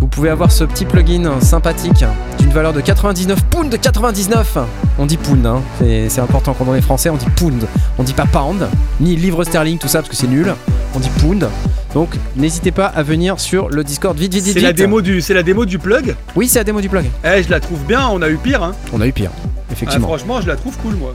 Vous 0.00 0.06
pouvez 0.08 0.28
avoir 0.28 0.50
ce 0.52 0.64
petit 0.64 0.84
plugin 0.84 1.40
sympathique 1.40 2.04
d'une 2.38 2.50
valeur 2.50 2.72
de 2.72 2.80
99 2.80 3.42
pounds 3.44 3.70
de 3.70 3.76
99. 3.76 4.58
On 4.98 5.06
dit 5.06 5.16
pound, 5.16 5.44
hein. 5.46 5.62
c'est, 5.78 6.08
c'est 6.08 6.20
important 6.20 6.54
quand 6.54 6.66
on 6.68 6.74
est 6.74 6.80
français, 6.80 7.10
on 7.10 7.16
dit 7.16 7.26
pound. 7.36 7.66
On 7.98 8.02
dit 8.02 8.12
pas 8.12 8.26
pound, 8.26 8.68
ni 9.00 9.16
livre 9.16 9.44
sterling, 9.44 9.78
tout 9.78 9.88
ça, 9.88 9.98
parce 10.00 10.10
que 10.10 10.16
c'est 10.16 10.26
nul. 10.26 10.54
On 10.94 10.98
dit 11.00 11.10
pound. 11.20 11.48
Donc 11.94 12.10
n'hésitez 12.36 12.70
pas 12.72 12.86
à 12.86 13.02
venir 13.02 13.38
sur 13.40 13.68
le 13.68 13.84
Discord. 13.84 14.16
Vite, 14.18 14.34
vite, 14.34 14.44
vite. 14.44 14.54
C'est 14.54 14.60
la 14.60 14.72
démo 14.72 15.00
du, 15.00 15.20
c'est 15.20 15.34
la 15.34 15.42
démo 15.42 15.64
du 15.64 15.78
plug? 15.78 16.14
Oui, 16.36 16.48
c'est 16.48 16.58
la 16.60 16.64
démo 16.64 16.80
du 16.80 16.88
plug. 16.88 17.04
Eh, 17.24 17.42
je 17.42 17.50
la 17.50 17.60
trouve 17.60 17.84
bien. 17.84 18.08
On 18.08 18.20
a 18.22 18.28
eu 18.28 18.36
pire. 18.36 18.62
Hein. 18.62 18.72
On 18.92 19.00
a 19.00 19.06
eu 19.06 19.12
pire, 19.12 19.30
Ah, 19.36 19.72
effectivement. 19.72 20.08
franchement, 20.08 20.40
je 20.40 20.48
la 20.48 20.56
trouve 20.56 20.76
cool, 20.78 20.94
moi. 20.96 21.12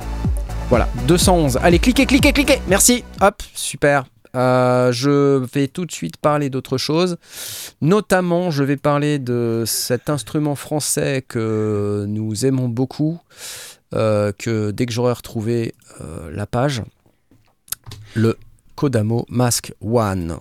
Voilà, 0.70 0.88
211. 1.08 1.60
Allez, 1.64 1.80
cliquez, 1.80 2.06
cliquez, 2.06 2.32
cliquez. 2.32 2.62
Merci. 2.68 3.04
Hop, 3.22 3.42
super. 3.54 4.04
Euh, 4.36 4.92
je 4.92 5.38
vais 5.54 5.68
tout 5.68 5.86
de 5.86 5.92
suite 5.92 6.18
parler 6.18 6.50
d'autre 6.50 6.78
chose. 6.78 7.18
Notamment, 7.82 8.52
je 8.52 8.64
vais 8.64 8.78
parler 8.78 9.20
de 9.20 9.64
cet 9.66 10.10
instrument 10.10 10.56
français 10.56 11.24
que 11.28 12.06
nous 12.08 12.46
aimons 12.46 12.68
beaucoup, 12.68 13.20
euh, 13.94 14.32
que 14.38 14.72
dès 14.72 14.86
que 14.86 14.92
j'aurai 14.92 15.14
retrouvé 15.14 15.74
euh, 16.02 16.30
la 16.32 16.46
page, 16.46 16.84
le 18.16 18.38
Kodamo 18.76 19.26
Mask 19.30 19.74
One. 19.82 20.38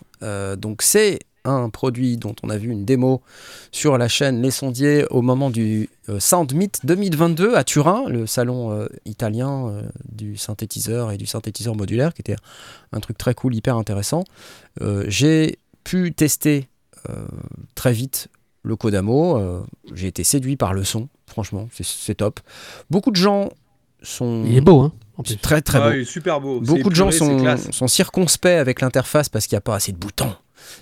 Donc 0.57 0.83
c'est 0.83 1.21
un 1.51 1.71
produit 1.71 2.17
dont 2.17 2.35
on 2.43 2.51
a 2.51 2.57
vu 2.57 2.71
une 2.71 2.85
démo 2.85 3.23
sur 3.73 3.99
la 3.99 4.09
chaîne 4.09 4.41
Les 4.43 4.51
Sondiers 4.51 5.05
au 5.11 5.23
moment 5.23 5.51
du 5.51 5.89
euh, 6.09 6.21
Sound 6.21 6.53
Meet 6.55 6.81
2022 6.85 7.55
à 7.57 7.65
Turin, 7.65 8.05
le 8.09 8.27
salon 8.27 8.73
euh, 8.73 8.87
italien 9.05 9.69
euh, 9.69 9.83
du 10.11 10.37
synthétiseur 10.37 11.11
et 11.13 11.17
du 11.19 11.27
synthétiseur 11.27 11.75
modulaire, 11.75 12.15
qui 12.15 12.23
était 12.23 12.37
un 12.93 13.01
truc 13.01 13.19
très 13.19 13.35
cool, 13.35 13.55
hyper 13.55 13.77
intéressant. 13.77 14.25
Euh, 14.81 15.05
J'ai 15.09 15.59
pu 15.85 16.13
tester 16.13 16.69
euh, 17.09 17.15
très 17.75 17.93
vite 17.93 18.29
le 18.63 18.77
Kodamo. 18.77 19.37
euh, 19.39 19.61
J'ai 19.95 20.09
été 20.09 20.25
séduit 20.25 20.57
par 20.57 20.75
le 20.75 20.85
son, 20.85 21.09
franchement, 21.27 21.69
c'est- 21.73 22.15
top. 22.15 22.41
Beaucoup 22.91 23.11
de 23.11 23.17
gens 23.17 23.51
sont 24.03 24.45
Il 24.47 24.57
est 24.57 24.61
beau, 24.61 24.81
hein 24.83 24.93
c'est 25.25 25.41
très 25.41 25.61
très 25.63 25.79
Ah, 25.81 25.89
beau. 25.89 25.95
il 25.97 26.01
est 26.03 26.05
super 26.05 26.41
beau. 26.41 26.61
Beaucoup 26.61 26.91
de 26.91 26.95
gens 26.95 27.11
épuré, 27.11 27.57
sont, 27.57 27.73
sont 27.73 27.89
circonspects 27.89 28.47
avec 28.47 28.81
l'interface 28.81 29.29
parce 29.29 29.47
qu'il 29.49 29.57
n'y 29.57 29.59
a 29.59 29.63
pas 29.63 29.75
assez 29.75 29.91
de 29.93 29.97
boutons. 29.97 30.33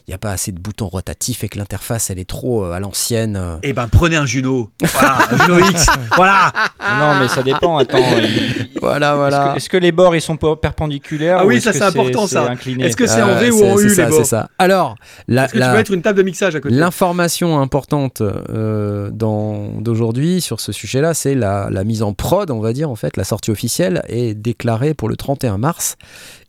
Il 0.06 0.10
n'y 0.10 0.14
a 0.14 0.18
pas 0.18 0.30
assez 0.32 0.52
de 0.52 0.58
boutons 0.60 0.88
rotatifs 0.88 1.44
et 1.44 1.48
que 1.48 1.58
l'interface 1.58 2.10
elle 2.10 2.18
est 2.18 2.28
trop 2.28 2.64
euh, 2.64 2.72
à 2.72 2.80
l'ancienne. 2.80 3.36
euh. 3.36 3.56
Eh 3.62 3.72
ben, 3.72 3.88
prenez 3.88 4.16
un 4.16 4.26
Juno. 4.26 4.70
Voilà, 4.92 5.18
un 5.30 5.38
Juno 5.44 5.58
X. 5.70 5.86
Voilà. 6.16 6.52
Non, 6.80 7.18
mais 7.20 7.28
ça 7.28 7.42
dépend. 7.42 7.78
Attends. 7.78 7.98
il- 8.22 8.68
Voilà, 8.80 9.08
Est-ce 9.10 9.16
voilà. 9.16 9.48
que, 9.52 9.56
est-ce 9.56 9.68
que 9.68 9.76
les 9.76 9.92
bords 9.92 10.14
ils 10.14 10.20
sont 10.20 10.36
pas 10.36 10.54
perperndiculières 10.56 11.38
Ah 11.40 11.44
ou 11.44 11.48
oui, 11.48 11.60
ça, 11.60 11.72
c'est 11.72 11.82
important, 11.82 12.26
ça. 12.26 12.52
Est-ce 12.78 12.96
que 12.96 13.06
c'est 13.06 13.22
en 13.22 13.28
Euh, 13.30 13.38
V 13.40 13.50
ou 13.50 13.64
en 13.64 13.76
c'est 13.76 13.84
U, 13.84 13.90
ça, 13.90 14.04
les 14.06 14.10
c'est 14.12 14.16
bords 14.18 14.26
ça. 14.26 14.48
Alors, 14.58 14.94
la- 15.28 15.44
Est-ce 15.46 15.52
que 15.54 15.58
la- 15.58 15.66
tu 15.66 15.70
peux 15.72 15.76
mettre 15.78 15.92
une 15.92 16.02
table 16.02 16.18
de 16.18 16.22
mixage 16.22 16.54
à 16.56 16.60
côté? 16.60 16.74
L'information 16.74 17.60
importante 17.60 18.20
euh, 18.22 19.10
dans- 19.12 19.70
d'aujourd'hui 19.80 20.40
sur 20.40 20.60
ce 20.60 20.72
sujet-là, 20.72 21.14
c'est 21.14 21.34
la, 21.34 21.68
la 21.70 21.84
mise 21.84 22.02
en 22.02 22.12
prod, 22.12 22.50
on 22.50 22.60
va 22.60 22.72
dire, 22.72 22.90
en 22.90 22.96
fait, 22.96 23.16
la 23.16 23.24
sortie 23.24 23.50
officielle 23.50 24.02
est 24.08 24.34
déclarée 24.34 24.94
pour 24.94 25.08
le 25.08 25.16
31 25.16 25.58
mars. 25.58 25.96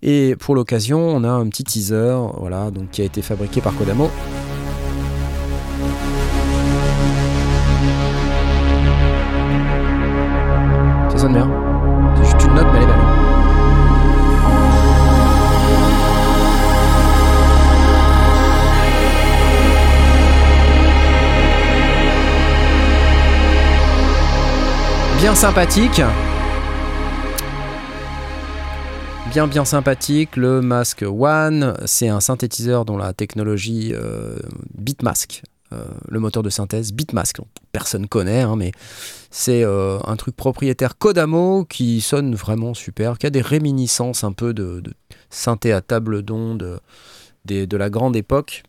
Et 0.04 0.36
pour 0.40 0.54
l'occasion, 0.54 1.00
on 1.00 1.24
a 1.24 1.30
un 1.30 1.48
petit 1.50 1.64
teaser, 1.64 2.16
voilà, 2.38 2.70
donc 2.70 2.92
qui 2.92 3.02
a 3.02 3.06
été 3.06 3.22
fabriqué 3.28 3.60
par 3.60 3.76
Kodamo. 3.76 4.10
Ça 11.10 11.18
sonne 11.18 11.34
bien. 11.34 11.50
C'est 12.16 12.24
juste 12.24 12.44
une 12.46 12.54
note, 12.54 12.68
mais 12.72 12.78
elle 12.78 12.84
est 12.84 12.88
belle. 12.88 12.96
bien 25.20 25.34
sympathique. 25.34 26.02
Bien 29.38 29.46
bien 29.46 29.66
sympathique, 29.66 30.36
le 30.36 30.62
Mask 30.64 31.04
One, 31.08 31.78
c'est 31.86 32.08
un 32.08 32.20
synthétiseur 32.20 32.86
dont 32.86 32.98
la 32.98 33.14
technologie 33.14 33.92
euh, 33.94 34.36
Bitmask, 34.74 35.44
euh, 35.74 35.86
le 36.10 36.20
moteur 36.20 36.42
de 36.42 36.50
synthèse 36.50 36.92
Bitmask, 36.92 37.38
personne 37.72 38.08
connaît, 38.08 38.42
hein, 38.42 38.56
mais 38.56 38.72
c'est 39.30 39.64
euh, 39.64 40.00
un 40.08 40.16
truc 40.16 40.36
propriétaire 40.36 40.98
Kodamo 40.98 41.66
qui 41.66 42.02
sonne 42.02 42.34
vraiment 42.34 42.74
super, 42.74 43.20
qui 43.20 43.28
a 43.28 43.30
des 43.30 43.42
réminiscences 43.44 44.24
un 44.24 44.32
peu 44.32 44.56
de, 44.56 44.80
de 44.80 44.92
synthé 45.30 45.72
à 45.72 45.82
table 45.82 46.24
d'onde 46.24 46.82
des- 47.46 47.68
de 47.68 47.78
la 47.78 47.92
grande 47.92 48.16
époque. 48.16 48.64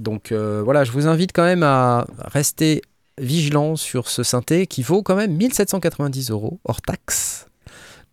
Donc 0.00 0.32
euh, 0.32 0.62
voilà, 0.64 0.84
je 0.84 0.92
vous 0.92 1.06
invite 1.06 1.32
quand 1.34 1.44
même 1.44 1.62
à 1.62 2.06
rester 2.20 2.80
vigilant 3.20 3.76
sur 3.76 4.08
ce 4.08 4.22
synthé 4.22 4.66
qui 4.66 4.82
vaut 4.82 5.02
quand 5.02 5.16
même 5.16 5.36
1790 5.36 6.30
euros 6.30 6.58
hors 6.64 6.80
taxe. 6.80 7.48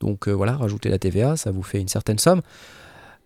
Donc 0.04 0.28
euh, 0.28 0.32
voilà, 0.34 0.58
rajoutez 0.58 0.90
la 0.90 1.00
TVA, 1.00 1.38
ça 1.38 1.52
vous 1.52 1.64
fait 1.64 1.80
une 1.80 1.88
certaine 1.88 2.20
somme. 2.20 2.42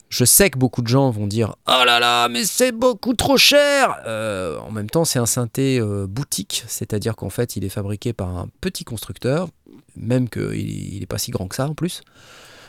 Je 0.09 0.23
sais 0.23 0.49
que 0.49 0.57
beaucoup 0.57 0.82
de 0.82 0.88
gens 0.88 1.09
vont 1.09 1.28
dire 1.28 1.55
Oh 1.67 1.84
là 1.86 1.99
là, 1.99 2.30
mais 2.30 2.45
c'est 2.45 2.71
beaucoup 2.71 3.13
trop 3.13 3.36
cher 3.36 3.97
Euh, 4.05 4.57
En 4.59 4.71
même 4.71 4.89
temps, 4.89 5.03
c'est 5.03 5.19
un 5.19 5.25
synthé 5.25 5.80
euh, 5.82 6.05
boutique, 6.07 6.63
c'est-à-dire 6.67 7.15
qu'en 7.17 7.30
fait, 7.30 7.55
il 7.57 7.65
est 7.65 7.69
fabriqué 7.69 8.13
par 8.13 8.30
un 8.38 8.47
petit 8.61 8.86
constructeur, 8.86 9.49
même 9.97 10.30
qu'il 10.30 10.99
n'est 10.99 11.05
pas 11.07 11.17
si 11.17 11.32
grand 11.32 11.47
que 11.49 11.55
ça 11.55 11.67
en 11.67 11.73
plus. 11.73 12.01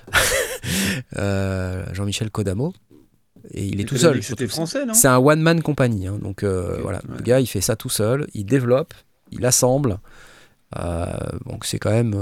Euh, 1.16 1.84
Jean-Michel 1.92 2.30
Kodamo. 2.30 2.72
Et 3.52 3.64
il 3.66 3.80
est 3.80 3.84
tout 3.84 3.96
seul. 3.96 4.16
C'était 4.22 4.48
surtout. 4.48 4.48
français, 4.48 4.84
non? 4.84 4.94
C'est 4.94 5.06
un 5.08 5.18
one-man 5.18 5.62
company. 5.62 6.06
hein, 6.08 6.18
donc 6.20 6.42
voilà, 6.42 6.98
ouais. 6.98 7.16
le 7.18 7.22
gars, 7.22 7.40
il 7.40 7.46
fait 7.46 7.60
ça 7.60 7.76
tout 7.76 7.88
seul, 7.88 8.26
il 8.34 8.44
développe, 8.46 8.92
il 9.30 9.46
assemble. 9.46 9.98
Donc 11.46 11.64
c'est 11.64 11.78
quand 11.78 11.92
même. 11.92 12.14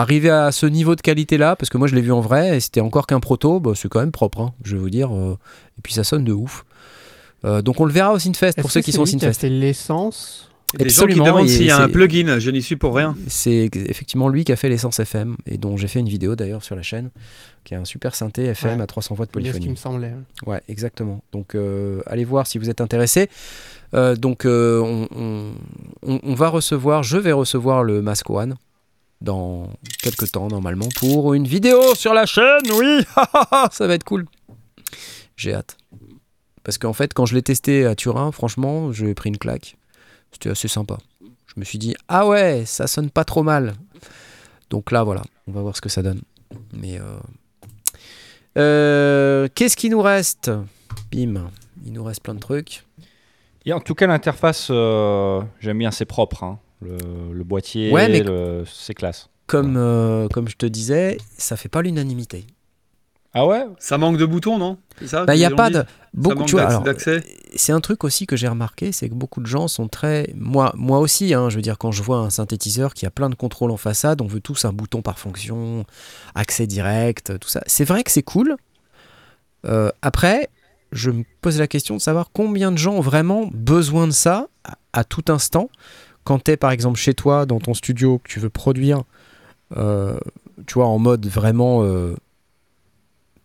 Arriver 0.00 0.30
à 0.30 0.52
ce 0.52 0.66
niveau 0.66 0.94
de 0.96 1.00
qualité-là, 1.00 1.56
parce 1.56 1.68
que 1.70 1.76
moi 1.78 1.88
je 1.88 1.94
l'ai 1.94 2.00
vu 2.02 2.12
en 2.12 2.20
vrai, 2.20 2.56
et 2.56 2.60
c'était 2.60 2.80
encore 2.80 3.06
qu'un 3.06 3.20
proto, 3.20 3.60
bah, 3.60 3.72
c'est 3.74 3.88
quand 3.88 4.00
même 4.00 4.12
propre, 4.12 4.40
hein, 4.40 4.52
je 4.64 4.76
vais 4.76 4.82
vous 4.82 4.90
dire. 4.90 5.14
euh, 5.14 5.36
et 5.78 5.80
puis 5.82 5.92
ça 5.92 6.04
sonne 6.04 6.24
de 6.24 6.32
ouf. 6.32 6.64
Euh, 7.44 7.62
donc 7.62 7.80
on 7.80 7.84
le 7.84 7.92
verra 7.92 8.12
au 8.12 8.18
Synfest, 8.18 8.54
pour 8.60 8.70
ceux 8.70 8.80
qui 8.80 8.90
c'est 8.92 8.96
sont 8.96 9.02
au 9.02 9.06
a 9.06 9.10
Synfest. 9.20 9.40
fait 9.40 9.48
l'essence 9.48 10.44
Il 10.74 10.80
y 10.80 10.82
a 10.82 10.84
Des 10.84 10.90
gens 10.90 11.06
qui 11.06 11.14
demandent 11.14 11.46
et 11.46 11.48
s'il 11.48 11.64
y 11.64 11.70
a 11.70 11.78
un 11.78 11.86
c'est- 11.86 11.92
plugin. 11.92 12.38
Je 12.38 12.50
n'y 12.50 12.60
suis 12.60 12.76
pour 12.76 12.94
rien. 12.94 13.16
C'est 13.26 13.70
effectivement 13.74 14.28
lui 14.28 14.44
qui 14.44 14.52
a 14.52 14.56
fait 14.56 14.68
l'essence 14.68 14.98
FM, 15.00 15.36
et 15.46 15.56
dont 15.56 15.76
j'ai 15.78 15.88
fait 15.88 16.00
une 16.00 16.08
vidéo 16.10 16.36
d'ailleurs 16.36 16.62
sur 16.62 16.76
la 16.76 16.82
chaîne, 16.82 17.08
qui 17.64 17.72
est 17.72 17.76
un 17.78 17.86
super 17.86 18.14
synthé 18.14 18.44
FM 18.44 18.76
Ouais. 18.78 18.82
à 18.82 18.86
300 18.86 19.14
voix 19.14 19.24
de 19.24 19.30
C'est 19.32 19.38
ce 19.38 19.44
qui 19.44 19.50
polyphonie. 19.50 19.70
me 19.70 19.76
semblait. 19.76 20.08
hein. 20.08 20.24
Ouais, 20.46 20.60
exactement. 20.68 21.22
Donc, 21.32 21.54
euh, 21.54 22.02
allez 22.06 22.24
voir 22.26 22.46
si 22.46 22.58
vous 22.58 22.68
êtes 22.68 22.80
intéressé. 22.82 23.30
Euh, 23.94 24.14
donc, 24.14 24.44
euh, 24.44 24.80
on, 24.82 25.08
on- 25.16 25.52
on- 26.06 26.20
on 26.22 26.34
va 26.34 26.48
recevoir, 26.50 27.02
je 27.02 27.16
vais 27.16 27.32
recevoir 27.32 27.82
le 27.82 28.02
Mask 28.02 28.28
One 28.28 28.56
dans 29.20 29.70
quelques 30.02 30.30
temps, 30.32 30.48
normalement, 30.48 30.88
pour 30.96 31.34
une 31.34 31.46
vidéo 31.46 31.94
sur 31.94 32.14
la 32.14 32.26
chaîne. 32.26 32.70
Oui, 32.72 33.00
ça 33.72 33.86
va 33.86 33.94
être 33.94 34.04
cool. 34.04 34.26
J'ai 35.36 35.54
hâte. 35.54 35.76
Parce 36.64 36.78
qu'en 36.78 36.92
fait, 36.92 37.14
quand 37.14 37.26
je 37.26 37.34
l'ai 37.34 37.42
testé 37.42 37.86
à 37.86 37.94
Turin, 37.94 38.30
franchement, 38.32 38.92
j'ai 38.92 39.14
pris 39.14 39.28
une 39.30 39.38
claque. 39.38 39.76
C'était 40.32 40.50
assez 40.50 40.68
sympa. 40.68 40.98
Je 41.22 41.54
me 41.56 41.64
suis 41.64 41.78
dit, 41.78 41.94
ah 42.08 42.26
ouais, 42.28 42.64
ça 42.66 42.86
sonne 42.86 43.10
pas 43.10 43.24
trop 43.24 43.42
mal. 43.42 43.74
Donc 44.70 44.90
là, 44.92 45.02
voilà, 45.02 45.22
on 45.46 45.52
va 45.52 45.62
voir 45.62 45.74
ce 45.74 45.80
que 45.80 45.88
ça 45.88 46.02
donne. 46.02 46.20
Mais. 46.72 47.00
euh, 47.00 47.18
euh, 48.58 49.48
Qu'est-ce 49.54 49.76
qui 49.76 49.88
nous 49.90 50.02
reste? 50.02 50.50
Bim, 51.12 51.50
il 51.84 51.92
nous 51.92 52.04
reste 52.04 52.22
plein 52.22 52.34
de 52.34 52.40
trucs. 52.40 52.84
Et 53.64 53.72
en 53.72 53.80
tout 53.80 53.94
cas, 53.94 54.06
l'interface, 54.06 54.68
euh, 54.70 55.40
j'aime 55.60 55.78
bien, 55.78 55.90
c'est 55.90 56.04
propre. 56.04 56.42
hein. 56.44 56.58
Le, 56.80 56.96
le 57.32 57.44
boîtier, 57.44 57.92
Ouais, 57.92 58.08
mais- 58.08 58.22
le- 58.22 58.64
c'est 58.72 58.94
classe. 58.94 59.28
Comme, 59.46 59.76
euh, 59.76 60.28
comme 60.28 60.48
je 60.48 60.56
te 60.56 60.66
disais, 60.66 61.16
ça 61.36 61.56
fait 61.56 61.68
pas 61.70 61.82
l'unanimité. 61.82 62.46
Ah 63.34 63.46
ouais? 63.46 63.64
Ça 63.78 63.98
manque 63.98 64.16
de 64.16 64.26
boutons, 64.26 64.58
non? 64.58 64.78
C'est 65.00 65.08
ça 65.08 65.24
Bah, 65.24 65.32
que 65.34 65.38
il 65.38 65.40
y 65.40 65.44
a 65.44 65.50
pas 65.50 65.70
de. 65.70 65.84
Beaucoup, 66.14 66.38
manque 66.40 66.48
tu 66.48 66.52
vois, 66.52 66.62
d'accès- 66.62 66.74
alors, 66.74 66.82
d'accès? 66.84 67.22
c'est 67.54 67.72
un 67.72 67.80
truc 67.80 68.04
aussi 68.04 68.26
que 68.26 68.36
j'ai 68.36 68.48
remarqué, 68.48 68.90
c'est 68.92 69.08
que 69.08 69.14
beaucoup 69.14 69.40
de 69.40 69.46
gens 69.46 69.68
sont 69.68 69.86
très. 69.88 70.32
Moi, 70.34 70.72
moi 70.76 70.98
aussi, 70.98 71.34
hein, 71.34 71.48
je 71.50 71.56
veux 71.56 71.62
dire, 71.62 71.78
quand 71.78 71.92
je 71.92 72.02
vois 72.02 72.18
un 72.18 72.30
synthétiseur 72.30 72.94
qui 72.94 73.06
a 73.06 73.10
plein 73.10 73.28
de 73.30 73.34
contrôles 73.34 73.70
en 73.70 73.76
façade, 73.76 74.20
on 74.22 74.26
veut 74.26 74.40
tous 74.40 74.64
un 74.64 74.72
bouton 74.72 75.02
par 75.02 75.18
fonction, 75.18 75.84
accès 76.34 76.66
direct, 76.66 77.38
tout 77.38 77.48
ça. 77.48 77.62
C'est 77.66 77.84
vrai 77.84 78.02
que 78.04 78.10
c'est 78.10 78.22
cool. 78.22 78.56
Euh, 79.66 79.90
après, 80.02 80.48
je 80.92 81.10
me 81.10 81.24
pose 81.42 81.58
la 81.58 81.66
question 81.66 81.96
de 81.96 82.00
savoir 82.00 82.30
combien 82.32 82.72
de 82.72 82.78
gens 82.78 82.94
ont 82.94 83.00
vraiment 83.00 83.48
besoin 83.52 84.06
de 84.06 84.12
ça 84.12 84.48
à, 84.64 84.76
à 84.92 85.04
tout 85.04 85.24
instant. 85.28 85.68
Quand 86.28 86.44
tu 86.44 86.50
es 86.50 86.56
par 86.58 86.70
exemple 86.72 86.98
chez 86.98 87.14
toi, 87.14 87.46
dans 87.46 87.58
ton 87.58 87.72
studio, 87.72 88.18
que 88.18 88.28
tu 88.28 88.38
veux 88.38 88.50
produire, 88.50 89.02
euh, 89.76 90.18
tu 90.66 90.74
vois, 90.74 90.86
en 90.86 90.98
mode 90.98 91.26
vraiment. 91.26 91.82
euh, 91.84 92.14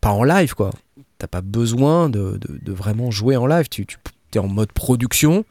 pas 0.01 0.11
en 0.11 0.23
live, 0.23 0.53
quoi. 0.53 0.71
T'as 1.17 1.27
pas 1.27 1.39
besoin 1.41 2.09
de, 2.09 2.37
de- 2.37 2.59
de 2.61 2.71
vraiment 2.73 3.09
jouer 3.09 3.37
en 3.37 3.45
live. 3.47 3.69
Tu, 3.69 3.85
tu 3.85 3.97
es 4.35 4.37
en 4.39 4.47
mode 4.49 4.71
production. 4.73 5.45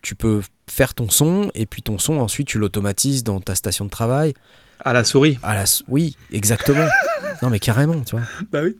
Tu 0.00 0.14
peux 0.14 0.40
faire 0.70 0.94
ton 0.94 1.10
son 1.10 1.50
et 1.54 1.66
puis 1.66 1.82
ton 1.82 1.98
son 1.98 2.14
ensuite 2.18 2.46
tu 2.48 2.58
l'automatises 2.58 3.24
dans 3.24 3.40
ta 3.40 3.54
station 3.54 3.84
de 3.84 3.90
travail. 3.90 4.32
À 4.80 4.92
la 4.94 5.04
souris. 5.04 5.38
À 5.42 5.54
la, 5.54 5.64
oui, 5.88 6.16
exactement. 6.32 6.86
non 7.42 7.50
mais 7.50 7.58
carrément, 7.58 8.00
tu 8.02 8.16
vois. 8.16 8.24
Bah 8.50 8.60
oui. 8.64 8.76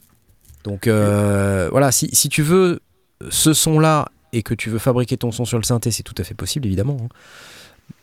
Donc 0.64 0.86
euh, 0.86 1.68
voilà, 1.70 1.92
si, 1.92 2.08
si 2.14 2.28
tu 2.30 2.42
veux 2.42 2.80
ce 3.28 3.52
son-là 3.52 4.08
et 4.32 4.42
que 4.42 4.54
tu 4.54 4.70
veux 4.70 4.78
fabriquer 4.78 5.16
ton 5.18 5.30
son 5.32 5.44
sur 5.44 5.58
le 5.58 5.64
synthé, 5.64 5.90
c'est 5.90 6.02
tout 6.02 6.14
à 6.18 6.24
fait 6.24 6.34
possible, 6.34 6.66
évidemment. 6.66 6.96
hein. 7.02 7.08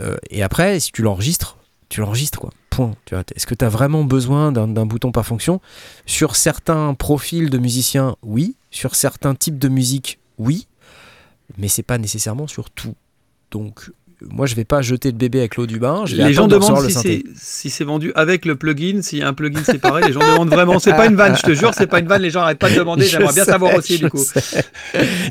Euh, 0.02 0.18
et 0.30 0.44
après, 0.44 0.80
si 0.80 0.92
tu 0.92 1.02
l'enregistres, 1.02 1.58
tu 1.90 2.02
l'enregistres, 2.02 2.40
quoi. 2.40 2.52
Point. 2.70 2.96
Est-ce 3.36 3.46
que 3.46 3.54
tu 3.54 3.66
as 3.66 3.70
vraiment 3.70 4.06
besoin 4.06 4.54
d'un 4.54 4.68
d'un 4.68 4.86
bouton 4.86 5.12
par 5.12 5.26
fonction? 5.26 5.60
Sur 6.06 6.38
certains 6.38 6.94
profils 6.94 7.50
de 7.50 7.58
musiciens, 7.58 8.16
oui. 8.24 8.56
Sur 8.72 8.96
certains 8.96 9.36
types 9.36 9.60
de 9.60 9.68
musique, 9.68 10.20
oui. 10.38 10.68
Mais 11.58 11.68
c'est 11.68 11.84
pas 11.84 11.98
nécessairement 11.98 12.48
sur 12.48 12.70
tout. 12.70 12.96
Donc, 13.52 13.92
moi, 14.30 14.46
je 14.46 14.56
vais 14.56 14.66
pas 14.66 14.82
jeter 14.82 15.12
le 15.12 15.18
bébé 15.18 15.40
avec 15.40 15.56
l'eau 15.56 15.66
du 15.66 15.80
bain. 15.80 16.06
Je 16.06 16.16
vais 16.16 16.26
Les 16.26 16.34
gens 16.34 16.48
demandent 16.48 16.84
le 16.84 16.90
si 16.90 17.24
c'est 17.36 17.70
si 17.70 17.84
vendu 17.84 18.12
avec 18.16 18.46
le 18.46 18.56
plugin, 18.56 19.02
s'il 19.02 19.20
y 19.20 19.22
a 19.24 19.28
un 19.28 19.34
plugin 19.34 19.64
séparé. 19.64 20.04
Les 20.08 20.14
gens 20.14 20.20
demandent 20.20 20.50
vraiment. 20.50 20.80
C'est 20.80 20.92
pas 20.92 21.08
une 21.08 21.16
vanne, 21.16 21.36
je 21.36 21.42
te 21.42 21.54
jure, 21.54 21.74
c'est 21.74 21.88
pas 21.88 22.00
une 22.00 22.08
vanne. 22.08 22.22
Les 22.22 22.30
gens 22.30 22.42
arrêtent 22.42 22.60
pas 22.60 22.70
de 22.70 22.76
demander. 22.76 23.06
J'aimerais 23.06 23.34
bien 23.34 23.46
savoir 23.46 23.76
aussi 23.76 23.98
du 23.98 24.10
coup. 24.10 24.24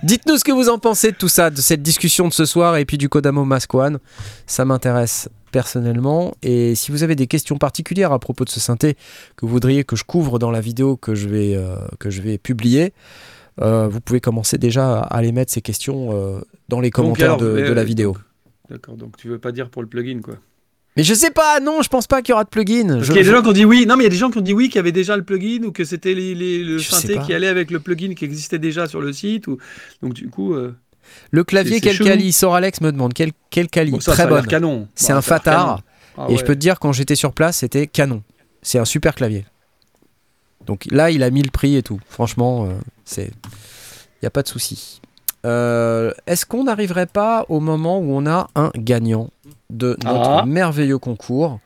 Dites-nous 0.02 0.38
ce 0.38 0.44
que 0.44 0.52
vous 0.52 0.68
en 0.68 0.78
pensez 0.78 1.12
de 1.12 1.16
tout 1.16 1.28
ça, 1.28 1.50
de 1.50 1.60
cette 1.60 1.82
discussion 1.82 2.28
de 2.28 2.32
ce 2.32 2.44
soir 2.44 2.76
et 2.76 2.84
puis 2.84 2.98
du 2.98 3.08
Kodamo 3.08 3.44
Mask 3.44 3.74
One. 3.74 3.98
Ça 4.46 4.64
m'intéresse 4.64 5.28
personnellement. 5.52 6.34
Et 6.42 6.74
si 6.74 6.90
vous 6.90 7.02
avez 7.02 7.16
des 7.16 7.26
questions 7.26 7.58
particulières 7.58 8.12
à 8.12 8.18
propos 8.18 8.44
de 8.44 8.50
ce 8.50 8.60
synthé 8.60 8.94
que 9.36 9.46
vous 9.46 9.48
voudriez 9.48 9.84
que 9.84 9.96
je 9.96 10.04
couvre 10.04 10.38
dans 10.38 10.50
la 10.50 10.60
vidéo 10.60 10.96
que 10.96 11.14
je 11.14 11.28
vais, 11.28 11.54
euh, 11.54 11.76
que 11.98 12.10
je 12.10 12.22
vais 12.22 12.38
publier, 12.38 12.92
euh, 13.60 13.88
vous 13.88 14.00
pouvez 14.00 14.20
commencer 14.20 14.58
déjà 14.58 15.00
à 15.00 15.16
aller 15.16 15.32
mettre 15.32 15.52
ces 15.52 15.60
questions 15.60 16.10
euh, 16.12 16.40
dans 16.68 16.80
les 16.80 16.90
commentaires 16.90 17.34
alors, 17.34 17.40
de, 17.40 17.72
la 17.72 17.84
vidéo. 17.84 18.16
D'accord, 18.70 18.96
donc 18.96 19.16
tu 19.16 19.28
veux 19.28 19.38
pas 19.38 19.52
dire 19.52 19.68
pour 19.68 19.82
le 19.82 19.88
plugin 19.88 20.20
quoi. 20.22 20.34
Mais 20.96 21.02
je 21.04 21.14
sais 21.14 21.30
pas, 21.30 21.60
non, 21.60 21.82
je 21.82 21.88
pense 21.88 22.06
pas 22.06 22.20
qu'il 22.22 22.32
y 22.32 22.34
aura 22.34 22.44
de 22.44 22.48
plugin. 22.48 22.86
Parce 22.88 23.00
Je- 23.02 23.06
qu'il 23.12 23.16
y 23.16 23.18
a 23.20 23.22
des 23.22 23.30
gens 23.30 23.42
qui 23.42 23.48
ont 23.48 23.52
dit 23.52 23.64
oui. 23.64 23.86
Non, 23.86 23.96
mais 23.96 24.02
il 24.02 24.06
y 24.06 24.08
a 24.08 24.10
des 24.10 24.16
gens 24.16 24.30
qui 24.30 24.38
ont 24.38 24.42
dit 24.42 24.52
oui, 24.52 24.66
qu'il 24.68 24.76
y 24.76 24.78
avait 24.80 24.92
déjà 24.92 25.16
le 25.16 25.22
plugin 25.22 25.62
ou 25.64 25.72
que 25.72 25.84
c'était 25.84 26.14
les, 26.14 26.34
les- 26.34 26.62
le 26.64 26.78
Je 26.78 26.88
synthé 26.90 27.18
qui 27.24 27.32
allait 27.32 27.46
avec 27.48 27.70
le 27.70 27.78
plugin 27.80 28.14
qui 28.14 28.24
existait 28.24 28.58
déjà 28.58 28.86
sur 28.86 29.00
le 29.00 29.12
site. 29.12 29.46
Ou... 29.46 29.58
Donc 30.02 30.14
du 30.14 30.28
coup, 30.28 30.54
euh, 30.54 30.74
Le 31.30 31.44
clavier, 31.44 31.80
quel 31.80 31.98
quali 31.98 32.32
Sor 32.32 32.54
Alex 32.54 32.80
me 32.80 32.90
demande 32.92 33.12
quel, 33.14 33.30
quel 33.50 33.68
quali. 33.68 33.92
bon, 33.92 34.00
ça, 34.00 34.12
Très 34.12 34.24
ça 34.24 34.28
bonne. 34.28 34.46
canon. 34.46 34.88
C'est 34.94 35.12
Bon, 35.12 35.18
un 35.18 35.22
Fatard. 35.22 35.66
canon. 35.76 35.82
Ah 36.18 36.26
et 36.28 36.36
je 36.36 36.44
peux 36.44 36.54
te 36.54 36.60
dire, 36.60 36.78
quand 36.80 36.92
j'étais 36.92 37.14
sur 37.14 37.32
place, 37.32 37.58
c'était 37.58 37.86
canon. 37.86 38.22
C'est 38.62 38.78
un 38.78 38.84
super 38.84 39.14
clavier. 39.14 39.46
Donc 40.66 40.86
là, 40.90 41.10
il 41.10 41.22
a 41.22 41.30
mis 41.30 41.42
le 41.42 41.50
prix 41.50 41.76
et 41.76 41.82
tout. 41.82 42.00
Franchement, 42.08 42.66
euh, 42.66 42.72
c'est. 43.04 43.30
Il 43.30 44.24
n'y 44.24 44.26
a 44.26 44.30
pas 44.30 44.42
de 44.42 44.48
souci. 44.48 44.99
Euh, 45.46 46.12
Est-ce 46.26 46.44
qu'on 46.46 46.64
n'arriverait 46.64 47.06
pas 47.06 47.46
au 47.48 47.60
moment 47.60 47.98
où 47.98 48.12
on 48.14 48.26
a 48.26 48.48
un 48.54 48.70
gagnant 48.76 49.28
de 49.70 49.96
notre 50.04 50.30
Ah. 50.42 50.44
merveilleux 50.46 50.98
concours? 50.98 51.60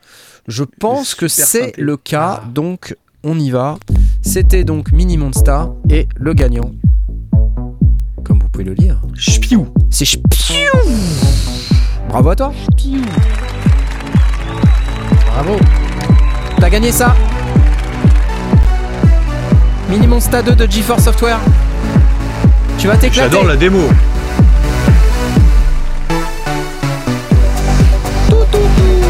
Je 0.46 0.62
pense 0.64 1.14
que 1.14 1.26
c'est 1.28 1.76
le 1.78 1.96
cas. 1.96 2.40
Ah. 2.42 2.48
Donc, 2.52 2.96
on 3.24 3.38
y 3.38 3.50
va. 3.50 3.76
C'était 4.22 4.64
donc 4.64 4.92
Mini 4.92 5.16
Monsta 5.16 5.70
et 5.90 6.06
le 6.16 6.34
gagnant. 6.34 6.70
Comme 8.24 8.38
vous 8.40 8.48
pouvez 8.48 8.64
le 8.64 8.74
lire, 8.74 9.00
Chpiou. 9.16 9.66
c'est 9.90 10.04
Chpiou 10.06 10.22
Bravo 12.08 12.30
à 12.30 12.36
toi 12.36 12.52
Bravo 15.26 15.56
T'as 16.58 16.70
gagné 16.70 16.92
ça? 16.92 17.14
Mini 19.90 20.06
Monsta 20.06 20.42
2 20.42 20.54
de 20.54 20.70
GeForce 20.70 21.04
Software 21.04 21.40
Tu 22.78 22.86
vas 22.88 22.96
t'éclater 22.96 23.30
J'adore 23.30 23.44
la 23.44 23.56
démo. 23.56 23.88
Tout, 28.28 28.36
tout, 28.50 28.58
tout. 28.76 29.02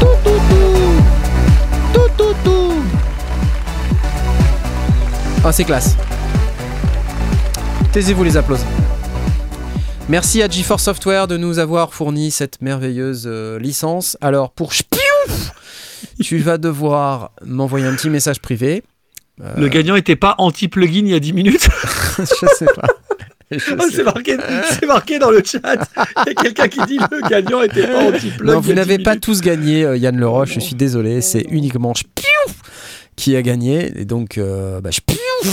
Tout, 0.00 0.16
tout, 0.24 0.40
tout. 0.50 1.92
Tout, 1.92 2.08
tout, 2.16 2.34
tout. 2.44 2.72
Ah, 5.44 5.52
c'est 5.52 5.64
classe. 5.64 5.96
Taisez-vous 7.92 8.24
les 8.24 8.36
applaudissements. 8.36 8.70
Merci 10.08 10.42
à 10.42 10.48
GeForce 10.48 10.84
Software 10.84 11.26
de 11.26 11.36
nous 11.36 11.58
avoir 11.58 11.94
fourni 11.94 12.30
cette 12.30 12.60
merveilleuse 12.60 13.24
euh, 13.26 13.58
licence. 13.58 14.16
Alors, 14.20 14.50
pour 14.50 14.72
Chpiou, 14.72 15.00
tu 16.22 16.38
vas 16.38 16.58
devoir 16.58 17.30
m'envoyer 17.44 17.86
un 17.86 17.94
petit 17.94 18.10
message 18.10 18.40
privé. 18.40 18.82
Euh, 19.40 19.54
Le 19.56 19.68
gagnant 19.68 19.96
était 19.96 20.16
pas 20.16 20.34
anti-plugin 20.38 21.06
il 21.06 21.08
y 21.08 21.14
a 21.14 21.20
10 21.20 21.32
minutes. 21.32 21.68
je 22.18 22.46
sais 22.56 22.66
pas. 22.76 22.86
Sais 23.58 23.76
c'est 23.90 24.86
marqué, 24.86 25.18
dans 25.18 25.30
le 25.30 25.42
chat. 25.44 25.60
Il 26.24 26.28
y 26.28 26.30
a 26.30 26.34
quelqu'un 26.34 26.68
qui 26.68 26.80
dit 26.86 26.98
le 26.98 27.28
gagnant 27.28 27.60
était 27.60 27.86
pas 27.86 28.08
anti-plug. 28.08 28.50
Non, 28.50 28.60
vous 28.60 28.72
n'avez 28.72 28.96
10 28.96 29.04
pas 29.04 29.16
tous 29.16 29.42
gagné, 29.42 29.84
euh, 29.84 29.96
Yann 29.98 30.16
Leroche, 30.16 30.54
je 30.54 30.60
suis 30.60 30.74
désolé, 30.74 31.20
c'est 31.20 31.44
uniquement 31.50 31.92
qui 33.16 33.36
a 33.36 33.42
gagné. 33.42 33.92
Et 34.00 34.04
donc, 34.04 34.38
euh, 34.38 34.80
bah, 34.80 34.90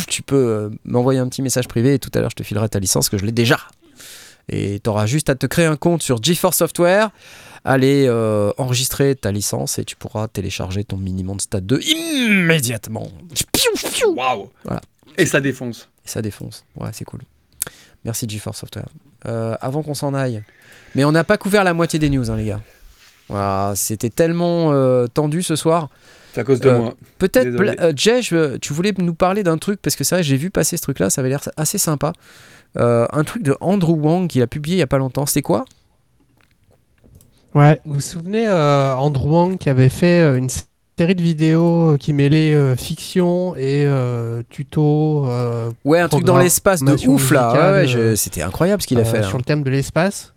tu 0.07 0.21
peux 0.21 0.35
euh, 0.35 0.69
m'envoyer 0.85 1.19
un 1.19 1.27
petit 1.27 1.41
message 1.41 1.67
privé 1.67 1.95
et 1.95 1.99
tout 1.99 2.11
à 2.13 2.19
l'heure, 2.19 2.29
je 2.29 2.35
te 2.35 2.43
filerai 2.43 2.69
ta 2.69 2.79
licence 2.79 3.09
que 3.09 3.17
je 3.17 3.25
l'ai 3.25 3.31
déjà. 3.31 3.59
Et 4.49 4.79
tu 4.83 4.89
auras 4.89 5.05
juste 5.05 5.29
à 5.29 5.35
te 5.35 5.45
créer 5.45 5.65
un 5.65 5.75
compte 5.75 6.01
sur 6.01 6.21
GeForce 6.23 6.57
Software, 6.57 7.09
aller 7.65 8.05
euh, 8.07 8.51
enregistrer 8.57 9.15
ta 9.15 9.31
licence 9.31 9.79
et 9.79 9.85
tu 9.85 9.95
pourras 9.95 10.27
télécharger 10.27 10.83
ton 10.83 10.97
minimum 10.97 11.39
Stade 11.39 11.65
2 11.65 11.79
immédiatement. 11.81 13.07
Voilà. 14.63 14.81
Et 15.17 15.25
ça 15.25 15.41
défonce. 15.41 15.89
Et 16.05 16.09
ça 16.09 16.21
défonce. 16.21 16.63
Ouais, 16.75 16.89
c'est 16.93 17.05
cool. 17.05 17.21
Merci 18.05 18.27
GeForce 18.29 18.59
Software. 18.59 18.87
Euh, 19.27 19.55
avant 19.59 19.83
qu'on 19.83 19.93
s'en 19.93 20.13
aille, 20.13 20.41
mais 20.95 21.03
on 21.03 21.11
n'a 21.11 21.25
pas 21.25 21.37
couvert 21.37 21.65
la 21.65 21.73
moitié 21.73 21.99
des 21.99 22.09
news, 22.09 22.31
hein, 22.31 22.37
les 22.37 22.45
gars. 22.45 22.61
Voilà, 23.27 23.73
c'était 23.75 24.09
tellement 24.09 24.71
euh, 24.71 25.07
tendu 25.07 25.43
ce 25.43 25.55
soir. 25.57 25.89
C'est 26.33 26.39
à 26.41 26.43
cause 26.45 26.61
de 26.61 26.69
Euh, 26.69 26.77
moi. 26.79 26.93
Peut-être, 27.17 27.47
euh, 27.81 27.91
Jay, 27.95 28.21
je- 28.21 28.55
tu 28.57 28.71
voulais 28.71 28.93
nous 28.97 29.13
parler 29.13 29.43
d'un 29.43 29.57
truc, 29.57 29.81
parce 29.81 29.95
que 29.97 30.03
c'est 30.05 30.15
vrai, 30.15 30.23
j'ai 30.23 30.37
vu 30.37 30.49
passer 30.49 30.77
ce 30.77 30.81
truc-là, 30.83 31.09
ça 31.09 31.19
avait 31.21 31.29
l'air 31.29 31.41
assez 31.57 31.77
sympa. 31.77 32.13
Un 32.75 33.23
truc 33.25 33.43
de 33.43 33.57
Andrew 33.61 33.97
Wang 33.99 34.27
qu'il 34.29 34.41
a 34.41 34.47
publié 34.47 34.77
il 34.77 34.79
y 34.79 34.83
a 34.83 34.87
pas 34.87 34.99
longtemps. 34.99 35.25
C'était 35.25 35.41
quoi? 35.41 35.65
Ouais, 37.55 37.81
vous 37.85 37.95
vous 37.95 38.01
souvenez 38.01 38.47
euh, 38.47 38.93
Andrew 38.95 39.29
Wang 39.31 39.57
qui 39.57 39.69
avait 39.69 39.89
fait 39.89 40.21
euh, 40.21 40.37
une 40.37 40.49
série 40.97 41.15
de 41.15 41.21
vidéos 41.21 41.93
euh, 41.93 41.97
qui 41.97 42.13
mêlait 42.13 42.53
euh, 42.53 42.75
fiction 42.75 43.55
et 43.55 43.85
euh, 43.85 44.43
tuto 44.49 45.25
euh, 45.27 45.71
Ouais, 45.83 45.99
un 45.99 46.07
truc 46.09 46.25
dans 46.25 46.37
l'espace 46.37 46.83
de 46.83 46.91
ouf 47.07 47.31
là. 47.31 47.47
musicale, 47.47 47.73
Ouais, 47.73 47.79
ouais, 47.81 47.87
je- 47.87 48.15
C'était 48.15 48.43
incroyable 48.43 48.81
ce 48.81 48.87
qu'il 48.87 48.97
a 48.99 49.01
euh, 49.01 49.05
fait. 49.05 49.17
hein. 49.17 49.21
là. 49.21 49.27
sur 49.27 49.37
le 49.39 49.43
thème 49.43 49.63
de 49.63 49.69
l'espace, 49.71 50.33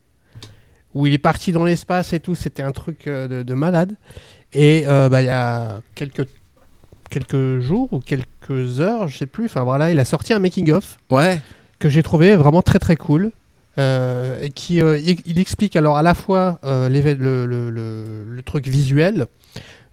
où 0.94 1.06
il 1.06 1.12
est 1.12 1.18
parti 1.18 1.52
dans 1.52 1.64
l'espace 1.64 2.12
et 2.14 2.20
tout, 2.20 2.34
c'était 2.34 2.62
un 2.62 2.72
truc 2.72 3.04
de, 3.06 3.42
de 3.42 3.54
malade. 3.54 3.94
Et 4.54 4.84
euh, 4.86 5.08
bah, 5.10 5.20
il 5.22 5.26
y 5.26 5.30
a 5.30 5.80
quelques, 5.94 6.26
quelques 7.10 7.60
jours 7.60 7.88
ou 7.92 8.00
quelques 8.00 8.80
heures, 8.80 9.08
je 9.08 9.18
sais 9.18 9.26
plus, 9.26 9.46
enfin 9.46 9.64
voilà, 9.64 9.90
il 9.90 9.98
a 10.00 10.04
sorti 10.06 10.32
un 10.32 10.38
making-of 10.38 10.96
Ouais, 11.10 11.40
que 11.78 11.88
j'ai 11.90 12.02
trouvé 12.02 12.36
vraiment 12.36 12.62
très 12.62 12.78
très 12.78 12.96
cool. 12.96 13.32
Euh, 13.78 14.48
qui 14.50 14.82
euh, 14.82 14.98
il, 14.98 15.38
explique 15.38 15.76
alors 15.76 15.96
à 15.96 16.02
la 16.02 16.14
fois 16.14 16.58
euh, 16.62 16.90
le, 16.90 18.42
truc 18.42 18.68
visuel, 18.68 19.26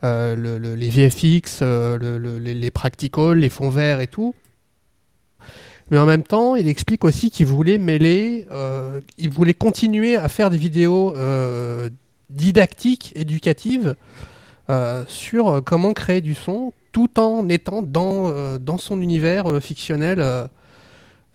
le- 0.03 0.57
le- 0.57 0.76
les 0.76 0.89
VFX, 0.89 1.61
le- 1.61 2.18
le- 2.18 2.38
les, 2.39 2.72
practicals, 2.72 3.38
les 3.38 3.49
fonds 3.49 3.69
verts 3.69 4.01
et 4.01 4.07
tout. 4.07 4.35
Mais 5.91 5.97
en 5.97 6.06
même 6.06 6.23
temps, 6.23 6.56
il 6.56 6.68
explique 6.68 7.03
aussi 7.06 7.31
qu'il 7.31 7.45
voulait 7.47 7.77
mêler, 7.77 8.45
il 9.18 9.30
voulait 9.30 9.56
continuer 9.56 10.18
à 10.18 10.27
faire 10.30 10.49
des 10.51 10.57
vidéos 10.57 11.15
didactiques, 12.30 13.11
éducatives, 13.15 13.95
sur 15.07 15.64
comment 15.65 15.93
créer 15.93 16.22
du 16.22 16.35
son, 16.35 16.73
tout 16.91 17.19
en 17.19 17.49
étant 17.49 17.81
dans, 17.81 18.60
dans 18.60 18.77
son 18.77 19.01
univers 19.01 19.64
fictionnel 19.64 20.49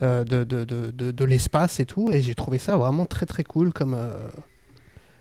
de, 0.00 0.22
de, 0.24 0.64
de, 0.64 0.90
de, 0.90 1.10
de 1.10 1.24
l'espace 1.24 1.80
et 1.80 1.86
tout. 1.86 2.10
Et 2.12 2.20
j'ai 2.22 2.34
trouvé 2.34 2.58
ça 2.58 2.76
vraiment 2.76 3.06
très 3.06 3.26
très 3.26 3.44
cool 3.44 3.72
comme, 3.72 3.94
euh, 3.94 4.12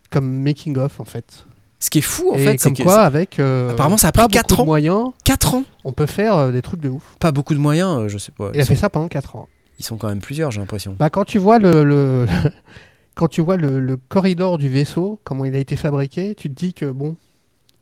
comme 0.10 0.30
making 0.42 0.78
of 0.78 1.00
en 1.00 1.06
fait. 1.06 1.46
ce 1.80 1.90
qui 1.90 2.00
est 2.00 2.02
fou 2.02 2.32
en 2.32 2.36
et 2.36 2.44
fait, 2.46 2.60
c'est 2.60 2.72
que 2.74 2.84
quoi, 2.84 3.02
avec 3.02 3.40
euh, 3.40 3.72
Apparemment, 3.72 3.98
ça 3.98 4.10
a 4.10 4.12
pas 4.12 4.26
pris 4.28 4.34
quatre 4.34 4.50
beaucoup 4.50 4.62
ans. 4.62 4.64
de 4.66 4.68
moyens, 4.68 5.10
4 5.24 5.56
ans. 5.56 5.64
on 5.84 5.92
peut 5.94 6.06
faire 6.06 6.36
euh, 6.38 6.52
des 6.52 6.62
trucs 6.62 6.80
de 6.82 6.90
ouf. 6.90 7.04
Pas 7.20 7.32
beaucoup 7.32 7.54
de 7.54 7.60
moyens, 7.60 8.00
euh, 8.00 8.08
je 8.08 8.18
sais 8.18 8.32
pas. 8.32 8.52
Il 8.54 8.62
a 8.62 8.66
fait 8.66 8.76
ça 8.76 8.90
pendant 8.90 9.08
4 9.08 9.36
ans. 9.36 9.48
ils 9.80 9.86
sont 9.86 9.98
quand 9.98 10.08
même 10.10 10.22
plusieurs, 10.22 10.52
j'ai 10.52 10.60
l'impression. 10.60 10.96
Bah, 11.00 11.10
quand 11.10 11.26
tu 11.26 11.40
vois 11.40 11.60
le, 11.60 11.84
le- 11.84 12.26
quand 13.16 13.28
tu 13.28 13.42
vois 13.42 13.58
le, 13.58 13.80
le 13.80 13.98
corridor 13.98 14.58
du 14.58 14.70
vaisseau, 14.70 15.20
comment 15.24 15.46
il 15.46 15.56
a 15.56 15.60
été 15.60 15.76
fabriqué, 15.76 16.36
tu 16.36 16.50
te 16.50 16.54
dis 16.56 16.74
que 16.74 16.86
bon, 16.86 17.16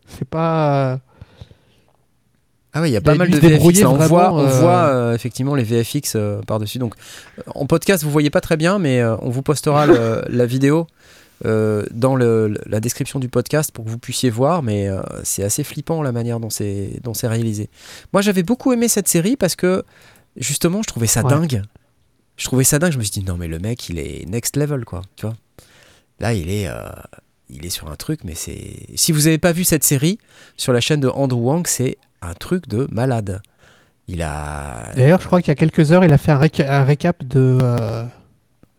c'est 0.08 0.28
pas. 0.28 1.00
Ah 2.74 2.82
oui, 2.82 2.90
il 2.90 2.94
y 2.94 2.98
a 2.98 3.02
pas 3.02 3.16
mal 3.16 3.30
de 3.30 3.38
VFX. 3.38 3.82
là. 3.82 3.90
On 3.90 3.98
voit, 3.98 4.32
on 4.34 4.40
euh, 4.40 4.60
voit 4.62 4.86
euh, 4.86 5.14
effectivement 5.14 5.56
les 5.56 5.64
VFX 5.64 6.14
euh, 6.16 6.42
par-dessus. 6.42 6.80
Donc, 6.80 6.96
en 7.54 7.66
podcast, 7.66 8.04
vous 8.04 8.12
voyez 8.12 8.30
pas 8.30 8.40
très 8.42 8.56
bien, 8.56 8.80
mais 8.80 9.02
euh, 9.02 9.16
on 9.22 9.30
vous 9.30 9.42
postera 9.42 9.86
le- 9.88 10.24
la 10.30 10.46
vidéo 10.46 10.88
dans 11.44 12.16
le- 12.16 12.54
la 12.68 12.80
description 12.80 13.20
du 13.20 13.28
podcast 13.28 13.72
pour 13.72 13.84
que 13.86 13.90
vous 13.90 13.98
puissiez 13.98 14.30
voir. 14.30 14.62
Mais 14.64 14.88
c'est 15.24 15.44
assez 15.44 15.64
flippant 15.64 16.02
la 16.04 16.12
manière 16.12 16.40
dont 16.40 16.50
c'est 16.50 17.00
dont 17.04 17.14
c'est 17.14 17.28
réalisé. 17.28 17.70
Moi, 18.14 18.22
j'avais 18.22 18.44
beaucoup 18.44 18.72
aimé 18.74 18.88
cette 18.88 19.08
série 19.08 19.36
parce 19.36 19.56
que 19.56 19.84
justement, 20.38 20.82
je 20.84 20.88
trouvais 20.88 21.08
ça 21.08 21.24
Ouais. 21.24 21.30
dingue. 21.30 21.64
Je 22.38 22.46
trouvais 22.46 22.64
ça 22.64 22.80
dingue. 22.80 22.92
Je 22.94 22.98
me 23.00 23.04
suis 23.04 23.12
dit 23.20 23.24
non, 23.24 23.38
mais 23.38 23.48
le 23.48 23.60
mec, 23.60 23.90
il 23.90 24.00
est 24.00 24.26
next 24.30 24.56
level, 24.56 24.86
quoi. 24.86 25.02
Tu 25.16 25.26
vois 25.26 25.36
Là, 26.20 26.34
il 26.34 26.50
est. 26.50 26.68
il 27.50 27.66
est 27.66 27.70
sur 27.72 27.90
un 27.92 27.96
truc, 27.96 28.22
mais 28.24 28.36
c'est. 28.36 28.86
Si 28.96 29.12
vous 29.12 29.22
n'avez 29.22 29.40
pas 29.40 29.52
vu 29.52 29.64
cette 29.64 29.84
série 29.84 30.20
sur 30.58 30.72
la 30.74 30.80
chaîne 30.80 31.00
de 31.02 31.08
Andrew 31.10 31.40
Wang, 31.42 31.66
c'est 31.68 31.98
un 32.22 32.34
truc 32.34 32.68
de 32.68 32.88
malade. 32.92 33.42
Il 34.08 34.22
a. 34.22 34.92
D'ailleurs, 34.96 35.22
je 35.22 35.28
crois 35.28 35.42
qu'il 35.42 35.50
y 35.50 35.52
a 35.52 35.56
quelques 35.56 35.92
heures, 35.92 36.04
il 36.04 36.12
a 36.14 36.18
fait 36.18 36.32
un, 36.32 36.40
réca- 36.40 36.70
un 36.70 36.84
récap 36.84 37.24
de, 37.24 37.58
euh, 37.62 38.04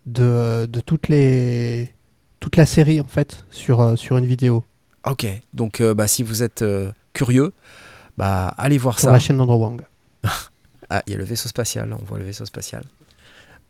de, 0.06 0.66
de 0.66 0.81
toutes 0.81 1.09
les 1.09 1.93
toute 2.40 2.56
la 2.56 2.66
série 2.66 3.01
en 3.01 3.06
fait 3.06 3.44
sur, 3.51 3.81
euh, 3.81 3.94
sur 3.97 4.16
une 4.19 4.27
vidéo 4.27 4.64
Ok, 5.06 5.27
donc 5.55 5.81
euh, 5.81 5.94
bah, 5.94 6.09
si 6.09 6.23
vous 6.24 6.43
êtes 6.43 6.62
euh, 6.62 6.90
curieux, 7.12 7.52
bah, 8.19 8.52
allez 8.59 8.78
voir 8.78 8.98
sur 8.98 9.06
ça. 9.09 9.12
la 9.12 9.19
chaîne 9.20 9.36
d'Andrew 9.39 9.59
Wang. 9.60 9.82
Ah, 10.90 11.02
il 11.06 11.12
y 11.12 11.14
a 11.14 11.19
le 11.19 11.24
vaisseau 11.24 11.48
spatial, 11.48 11.90
on 11.98 12.05
voit 12.05 12.19
le 12.19 12.24
vaisseau 12.24 12.44
spatial. 12.44 12.85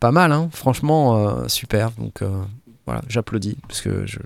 Pas 0.01 0.11
mal, 0.11 0.33
hein 0.33 0.49
franchement, 0.53 1.47
super. 1.49 1.93
Donc 1.93 2.21
voilà, 2.85 3.01
j'applaudis, 3.07 3.57
parce 3.69 3.81
que 3.81 4.05
je, 4.07 4.19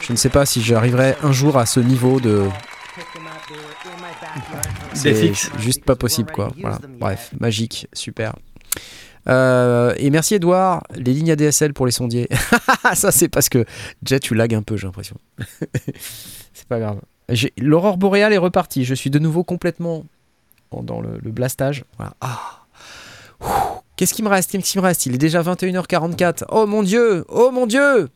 je 0.00 0.10
ne 0.10 0.16
sais 0.16 0.30
pas 0.30 0.46
si 0.46 0.62
j'arriverai 0.62 1.16
un 1.22 1.32
jour 1.32 1.58
à 1.58 1.66
ce 1.66 1.80
niveau 1.80 2.20
de... 2.20 2.48
C'est 4.94 5.14
fixe. 5.14 5.50
juste 5.58 5.84
pas 5.84 5.96
possible, 5.96 6.30
quoi. 6.32 6.52
Voilà. 6.60 6.78
Bref, 7.00 7.30
magique, 7.38 7.86
super. 7.92 8.34
Euh, 9.28 9.94
et 9.96 10.10
merci 10.10 10.34
Edouard, 10.34 10.82
les 10.94 11.12
lignes 11.14 11.30
ADSL 11.32 11.72
pour 11.72 11.86
les 11.86 11.92
sondiers. 11.92 12.28
Ça 12.94 13.10
c'est 13.10 13.28
parce 13.28 13.48
que 13.48 13.64
Jet 14.04 14.20
tu 14.20 14.34
lagues 14.34 14.54
un 14.54 14.62
peu 14.62 14.76
j'ai 14.76 14.86
l'impression. 14.86 15.16
c'est 16.52 16.68
pas 16.68 16.78
grave. 16.78 17.00
L'aurore 17.58 17.96
boréale 17.96 18.34
est 18.34 18.38
repartie, 18.38 18.84
je 18.84 18.94
suis 18.94 19.08
de 19.08 19.18
nouveau 19.18 19.42
complètement 19.42 20.04
en- 20.70 20.82
dans 20.82 21.00
le, 21.00 21.18
le 21.22 21.30
blastage. 21.30 21.84
Voilà. 21.96 22.12
Ah. 22.20 22.60
Qu'est-ce 23.96 24.12
qui 24.12 24.22
me 24.22 24.28
reste? 24.28 24.50
Qu'est-ce 24.50 24.72
qui 24.72 24.78
me 24.78 24.82
reste? 24.82 25.06
Il 25.06 25.14
est 25.14 25.18
déjà 25.18 25.40
21h44. 25.42 26.44
Oh 26.50 26.66
mon 26.66 26.82
dieu 26.82 27.24
Oh 27.28 27.50
mon 27.50 27.66
dieu 27.66 28.08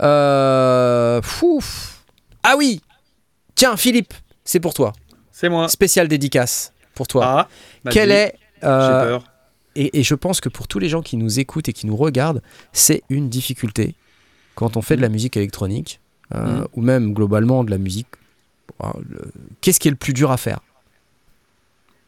Euh... 0.00 1.20
Fouf. 1.22 2.02
Ah 2.42 2.54
oui 2.56 2.80
Tiens 3.54 3.76
Philippe, 3.76 4.14
c'est 4.46 4.60
pour 4.60 4.72
toi. 4.72 4.94
C'est 5.32 5.50
moi. 5.50 5.68
Spécial 5.68 6.08
dédicace 6.08 6.72
pour 6.94 7.06
toi. 7.06 7.24
Ah. 7.84 7.90
Quel 7.90 8.10
est... 8.10 8.34
J'ai 8.62 8.68
euh, 8.68 9.04
peur. 9.04 9.24
et, 9.74 9.98
et 9.98 10.02
je 10.02 10.14
pense 10.14 10.40
que 10.40 10.48
pour 10.48 10.66
tous 10.66 10.78
les 10.78 10.88
gens 10.88 11.02
qui 11.02 11.18
nous 11.18 11.38
écoutent 11.38 11.68
et 11.68 11.74
qui 11.74 11.86
nous 11.86 11.96
regardent, 11.96 12.40
c'est 12.72 13.02
une 13.10 13.28
difficulté 13.28 13.94
quand 14.54 14.78
on 14.78 14.82
fait 14.82 14.96
de 14.96 15.02
la 15.02 15.10
musique 15.10 15.36
électronique, 15.36 16.00
euh, 16.34 16.60
Mm. 16.62 16.68
ou 16.72 16.80
même 16.80 17.12
globalement 17.12 17.62
de 17.64 17.70
la 17.70 17.76
musique. 17.78 18.06
euh, 18.82 18.88
Qu'est-ce 19.60 19.78
qui 19.78 19.88
est 19.88 19.90
le 19.90 19.96
plus 19.98 20.14
dur 20.14 20.30
à 20.30 20.38
faire? 20.38 20.60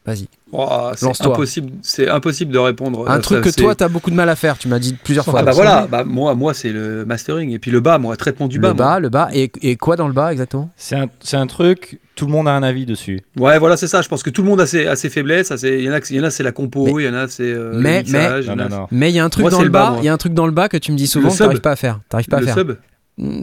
Vas-y. 0.09 0.27
Oh, 0.51 0.89
c'est 0.95 1.05
impossible, 1.25 1.71
c'est 1.83 2.09
impossible 2.09 2.51
de 2.51 2.57
répondre. 2.57 3.07
Un 3.07 3.17
Euh, 3.17 3.21
truc 3.21 3.43
ça, 3.45 3.51
que 3.51 3.55
toi, 3.55 3.75
tu 3.75 3.83
as 3.83 3.87
beaucoup 3.87 4.09
de 4.09 4.15
mal 4.15 4.27
à 4.29 4.35
faire. 4.35 4.57
Tu 4.57 4.67
m'as 4.67 4.79
dit 4.79 4.93
plusieurs 5.03 5.23
fois. 5.23 5.41
Ah 5.41 5.43
bah 5.43 5.51
voilà, 5.51 5.87
bah 5.89 6.03
moi, 6.03 6.33
moi 6.33 6.55
c'est 6.55 6.71
le 6.71 7.05
mastering 7.05 7.51
et 7.51 7.59
puis 7.59 7.69
le 7.69 7.79
bas, 7.81 7.99
moi, 7.99 8.17
traitement 8.17 8.47
du 8.47 8.57
bas. 8.59 8.69
le 8.69 8.73
moi. 8.73 8.85
bas, 8.85 8.99
le 8.99 9.09
bas. 9.09 9.29
Et, 9.33 9.51
et 9.61 9.75
quoi 9.75 9.95
dans 9.95 10.07
le 10.07 10.13
bas 10.13 10.31
exactement? 10.31 10.71
C'est 10.75 10.95
un, 10.95 11.05
c'est 11.21 11.37
un 11.37 11.45
truc, 11.45 11.99
tout 12.15 12.25
le 12.25 12.31
monde 12.31 12.47
a 12.47 12.51
un 12.53 12.63
avis 12.63 12.87
dessus. 12.87 13.21
Ouais, 13.37 13.59
voilà, 13.59 13.77
c'est 13.77 13.87
ça. 13.87 14.01
Je 14.01 14.07
pense 14.07 14.23
que 14.23 14.31
tout 14.31 14.41
le 14.41 14.47
monde 14.47 14.59
a 14.61 14.65
ses, 14.65 14.87
a 14.87 14.95
ses 14.95 15.09
faiblesses. 15.11 15.53
Il 15.61 15.81
y 15.83 15.89
en 15.89 15.93
a, 15.93 15.99
il 16.09 16.15
y 16.15 16.19
en 16.19 16.23
a 16.23 16.31
c'est 16.31 16.41
la 16.43 16.51
compo, 16.51 16.99
il 16.99 17.05
y 17.05 17.09
en 17.09 17.13
a 17.13 17.27
c'est 17.27 17.43
euh, 17.43 17.73
le 17.73 17.79
mais- 17.79 17.99
mixage, 18.01 18.45
il 18.47 18.51
y 18.51 18.55
Non, 18.55 18.63
en 18.63 18.65
a 18.65 18.69
non, 18.69 18.77
non. 18.79 18.87
Mais 18.89 19.11
il 19.11 19.15
y 19.15 19.19
a 19.19 19.25
un 19.25 19.29
truc 19.29 19.43
Moi, 19.43 19.51
dans 19.51 19.59
le 19.59 19.65
le 19.65 19.69
bas. 19.69 19.95
Il 19.99 20.05
y 20.05 20.09
a 20.09 20.13
un 20.13 20.17
truc 20.17 20.33
dans 20.33 20.47
le 20.47 20.51
bas 20.51 20.67
que 20.67 20.77
tu 20.77 20.91
me 20.91 20.97
dis 20.97 21.05
souvent 21.05 21.29
Le 21.29 21.47
que 21.49 21.53
tu 21.55 21.61
pas 21.61 21.71
à 21.71 21.75
faire. 21.75 21.99
T'arrives 22.09 22.27
pas 22.27 22.37
à 22.37 22.39
le 22.39 22.47
faire. 22.47 22.55
sub, 22.57 22.71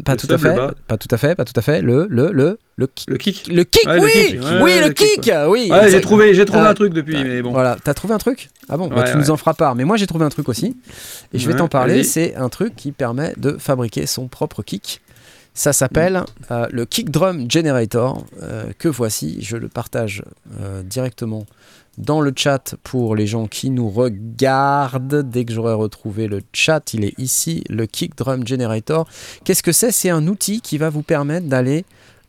Pas 0.05 0.12
Le 0.12 0.19
tout 0.19 0.27
le 0.31 0.39
fait. 0.39 0.57
Pas 0.86 0.97
tout 0.97 1.09
à 1.11 1.16
fait. 1.19 1.35
Pas 1.35 1.44
tout 1.44 1.53
à 1.57 1.61
fait. 1.62 1.82
Le 1.82 2.07
le 2.09 2.31
le 2.32 2.59
le 2.77 2.86
kick. 2.86 3.09
le 3.09 3.16
kick. 3.16 3.47
Le 3.48 3.65
kick, 3.65 3.86
Ouais, 3.86 3.97
le 3.98 4.05
oui, 4.05 4.12
kick, 4.12 4.43
ouais, 4.43 4.62
oui, 4.62 4.73
le 4.81 4.86
le 4.89 4.93
kick, 4.93 5.20
kick, 5.20 5.32
oui. 5.48 5.69
Ouais, 5.70 5.90
j'ai 5.90 6.01
trouvé, 6.01 6.35
j'ai 6.35 6.44
trouvé 6.44 6.62
Ah, 6.65 6.70
un 6.70 6.74
truc 6.74 6.93
depuis, 6.94 7.23
mais 7.23 7.43
bon. 7.43 7.53
Voilà, 7.53 7.77
t'as 7.82 7.94
trouvé 7.94 8.15
un 8.15 8.19
truc? 8.19 8.51
Ah 8.69 8.77
bon, 8.77 8.89
bah, 8.89 9.05
tu 9.11 9.16
nous 9.19 9.31
en 9.31 9.36
feras 9.36 9.55
part. 9.55 9.74
Mais 9.74 9.85
moi 9.85 9.97
j'ai 9.97 10.07
trouvé 10.07 10.24
un 10.24 10.31
truc 10.31 10.48
aussi. 10.48 10.77
Et 11.32 11.39
je 11.39 11.47
vais 11.48 11.57
t'en 11.57 11.69
parler. 11.69 12.05
C'est 12.05 12.35
un 12.36 12.48
truc 12.48 12.74
qui 12.74 12.93
permet 12.93 13.35
de 13.36 13.57
fabriquer 13.59 14.07
son 14.07 14.28
propre 14.28 14.62
kick. 14.62 15.01
Ça 15.53 15.73
s'appelle 15.73 16.23
euh, 16.51 16.66
le 16.70 16.85
Kick 16.85 17.11
Drum 17.11 17.51
Generator, 17.51 18.27
euh, 18.43 18.65
que 18.78 18.89
voici. 18.89 19.39
Je 19.40 19.57
le 19.57 19.69
partage 19.69 20.23
euh, 20.61 20.82
directement 20.82 21.47
dans 21.98 22.20
le 22.20 22.32
chat 22.36 22.74
pour 22.82 23.16
les 23.16 23.27
gens 23.27 23.47
qui 23.47 23.70
nous 23.70 23.89
regardent. 23.89 25.23
Dès 25.28 25.44
que 25.44 25.52
j'aurai 25.52 25.73
retrouvé 25.73 26.28
le 26.28 26.40
chat, 26.52 26.93
il 26.94 27.05
est 27.05 27.14
ici, 27.18 27.64
le 27.68 27.86
Kick 27.86 28.16
Drum 28.16 28.47
Generator. 28.47 29.09
Qu'est-ce 29.44 29.62
que 29.62 29.73
c'est? 29.73 29.93
C'est 29.93 30.10
un 30.10 30.27
outil 30.27 30.60
qui 30.60 30.78
va 30.78 30.90
vous 30.90 31.02
permettre 31.02 31.47
d'aller 31.47 31.85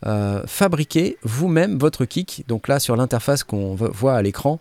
euh, 0.06 0.44
fabriquer 0.46 1.18
vous-même 1.24 1.78
votre 1.80 2.06
kick. 2.06 2.46
Donc 2.48 2.68
là, 2.68 2.80
sur 2.80 2.96
l'interface 2.96 3.44
qu'on 3.44 3.76
vo- 3.76 3.92
voit 3.92 4.16
à 4.16 4.22
l'écran, 4.22 4.60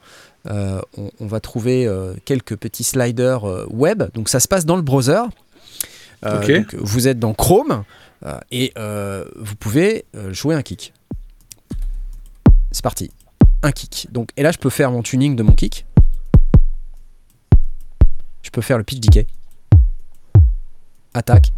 euh, 0.49 0.81
on, 0.97 1.11
on 1.21 1.27
va 1.27 1.41
trouver 1.41 1.87
euh, 1.87 2.15
quelques 2.25 2.57
petits 2.57 2.85
sliders 2.85 3.45
web. 3.71 4.05
Donc 4.15 4.29
ça 4.29 4.41
se 4.41 4.49
passe 4.49 4.65
dans 4.65 4.77
le 4.77 4.83
browser. 4.83 5.23
Donc, 6.23 6.75
vous 6.75 7.07
êtes 7.07 7.19
dans 7.21 7.35
Chrome 7.35 7.85
et 8.51 8.73
vous 9.37 9.55
pouvez 9.57 10.07
jouer 10.31 10.55
un 10.57 10.63
kick. 10.63 10.93
C'est 12.73 12.83
parti. 12.83 13.11
Un 13.67 13.73
kick. 13.73 14.07
Donc, 14.13 14.31
et 14.37 14.45
là, 14.45 14.53
je 14.53 14.59
peux 14.59 14.71
faire 14.71 14.93
mon 14.93 15.03
tuning 15.03 15.35
de 15.35 15.43
mon 15.43 15.51
kick. 15.53 15.87
Je 18.43 18.51
peux 18.51 18.61
faire 18.61 18.79
le 18.79 18.85
pitch 18.85 19.01
decay. 19.01 19.27
Attaque. 21.15 21.53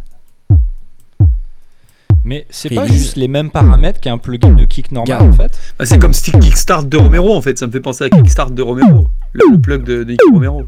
Mais 2.23 2.47
c'est 2.49 2.73
pas 2.73 2.87
juste 2.87 3.15
les 3.15 3.27
mêmes 3.27 3.51
paramètres 3.51 3.99
qu'un 4.01 4.17
plugin 4.17 4.53
de 4.53 4.65
kick 4.65 4.91
normal 4.91 5.07
Garde. 5.19 5.29
en 5.29 5.33
fait. 5.33 5.59
Ah, 5.77 5.85
c'est 5.85 5.99
comme 5.99 6.13
Stick 6.13 6.39
Kickstart 6.39 6.83
de 6.85 6.97
Romero 6.97 7.35
en 7.35 7.41
fait. 7.41 7.57
Ça 7.59 7.67
me 7.67 7.71
fait 7.71 7.79
penser 7.79 8.05
à 8.05 8.09
Kickstart 8.09 8.51
de 8.51 8.61
Romero, 8.63 9.07
le, 9.33 9.45
le 9.51 9.61
plug 9.61 9.83
de, 9.83 10.03
de 10.03 10.17
Romero. 10.33 10.63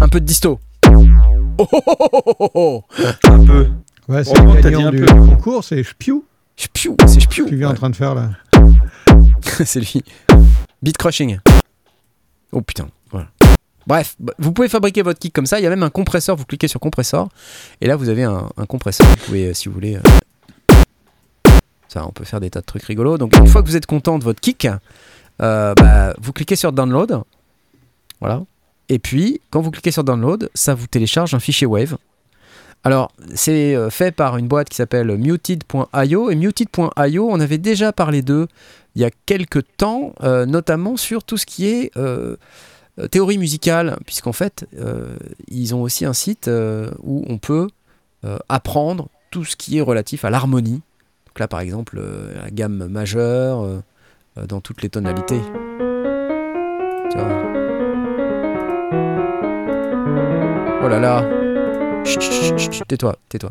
un 0.00 0.08
peu 0.08 0.20
de 0.20 0.26
disto. 0.26 0.60
Oh, 0.88 1.04
oh, 1.58 1.66
oh, 1.86 1.96
oh, 2.12 2.36
oh, 2.38 2.50
oh. 2.54 2.84
Un 3.24 3.44
peu. 3.44 3.70
Ouais, 4.08 4.24
c'est 4.24 4.38
Oh, 4.38 4.54
le 4.54 4.60
gagnant 4.60 4.88
un 4.88 4.90
du 4.90 5.00
peu. 5.00 5.06
concours, 5.14 5.64
c'est 5.64 5.82
Spiou, 5.82 6.24
Spiou, 6.56 6.96
c'est 7.06 7.20
Spiou. 7.20 7.46
qu'il 7.46 7.60
est 7.62 7.64
en 7.66 7.74
train 7.74 7.90
de 7.90 7.96
faire 7.96 8.14
là. 8.14 8.30
c'est 9.64 9.80
lui. 9.80 10.02
Beat 10.82 10.96
crushing. 10.98 11.38
Oh 12.52 12.60
putain. 12.62 12.88
Bref, 13.86 14.14
vous 14.38 14.52
pouvez 14.52 14.68
fabriquer 14.68 15.02
votre 15.02 15.18
kick 15.18 15.32
comme 15.32 15.46
ça. 15.46 15.58
Il 15.58 15.62
y 15.62 15.66
a 15.66 15.70
même 15.70 15.82
un 15.82 15.90
compresseur. 15.90 16.36
Vous 16.36 16.44
cliquez 16.44 16.68
sur 16.68 16.78
compresseur. 16.78 17.28
Et 17.80 17.86
là, 17.86 17.96
vous 17.96 18.08
avez 18.08 18.22
un, 18.24 18.48
un 18.56 18.66
compresseur. 18.66 19.06
Vous 19.08 19.16
pouvez, 19.26 19.46
euh, 19.46 19.54
si 19.54 19.68
vous 19.68 19.74
voulez. 19.74 19.96
euh, 19.96 20.00
Ça, 21.88 22.06
on 22.06 22.10
peut 22.12 22.24
faire 22.24 22.40
des 22.40 22.50
tas 22.50 22.60
de 22.60 22.66
trucs 22.66 22.84
rigolos. 22.84 23.18
Donc, 23.18 23.36
une 23.36 23.46
fois 23.48 23.62
que 23.62 23.66
vous 23.68 23.76
êtes 23.76 23.86
content 23.86 24.18
de 24.18 24.24
votre 24.24 24.40
kick, 24.40 24.68
euh, 25.42 25.74
bah, 25.74 26.14
vous 26.20 26.32
cliquez 26.32 26.56
sur 26.56 26.72
download. 26.72 27.22
Voilà. 28.20 28.42
Et 28.90 28.98
puis, 28.98 29.40
quand 29.50 29.60
vous 29.60 29.70
cliquez 29.70 29.90
sur 29.90 30.04
download, 30.04 30.50
ça 30.54 30.74
vous 30.74 30.86
télécharge 30.86 31.34
un 31.34 31.40
fichier 31.40 31.66
Wave. 31.66 31.96
Alors, 32.82 33.12
c'est 33.34 33.74
euh, 33.74 33.90
fait 33.90 34.10
par 34.10 34.38
une 34.38 34.48
boîte 34.48 34.68
qui 34.68 34.76
s'appelle 34.76 35.16
muted.io. 35.16 36.30
Et 36.30 36.34
muted.io, 36.34 37.28
on 37.30 37.40
avait 37.40 37.58
déjà 37.58 37.92
parlé 37.92 38.22
d'eux 38.22 38.48
il 38.96 39.02
y 39.02 39.04
a 39.04 39.10
quelques 39.26 39.64
temps, 39.76 40.14
euh, 40.22 40.46
notamment 40.46 40.96
sur 40.96 41.22
tout 41.22 41.36
ce 41.36 41.46
qui 41.46 41.68
est 41.68 41.96
euh, 41.96 42.36
théorie 43.10 43.38
musicale, 43.38 43.98
puisqu'en 44.04 44.32
fait, 44.32 44.66
ils 45.48 45.74
ont 45.74 45.80
aussi 45.80 46.04
un 46.04 46.12
site 46.12 46.50
où 47.02 47.24
on 47.28 47.38
peut 47.38 47.68
apprendre 48.50 49.08
tout 49.30 49.44
ce 49.44 49.56
qui 49.56 49.78
est 49.78 49.80
relatif 49.80 50.26
à 50.26 50.30
l'harmonie. 50.30 50.82
Donc 51.26 51.38
là, 51.38 51.48
par 51.48 51.60
exemple, 51.60 52.02
la 52.34 52.50
gamme 52.50 52.88
majeure, 52.88 53.82
dans 54.36 54.60
toutes 54.60 54.82
les 54.82 54.90
tonalités. 54.90 55.40
Tais-toi, 62.88 63.16
tais-toi. 63.28 63.50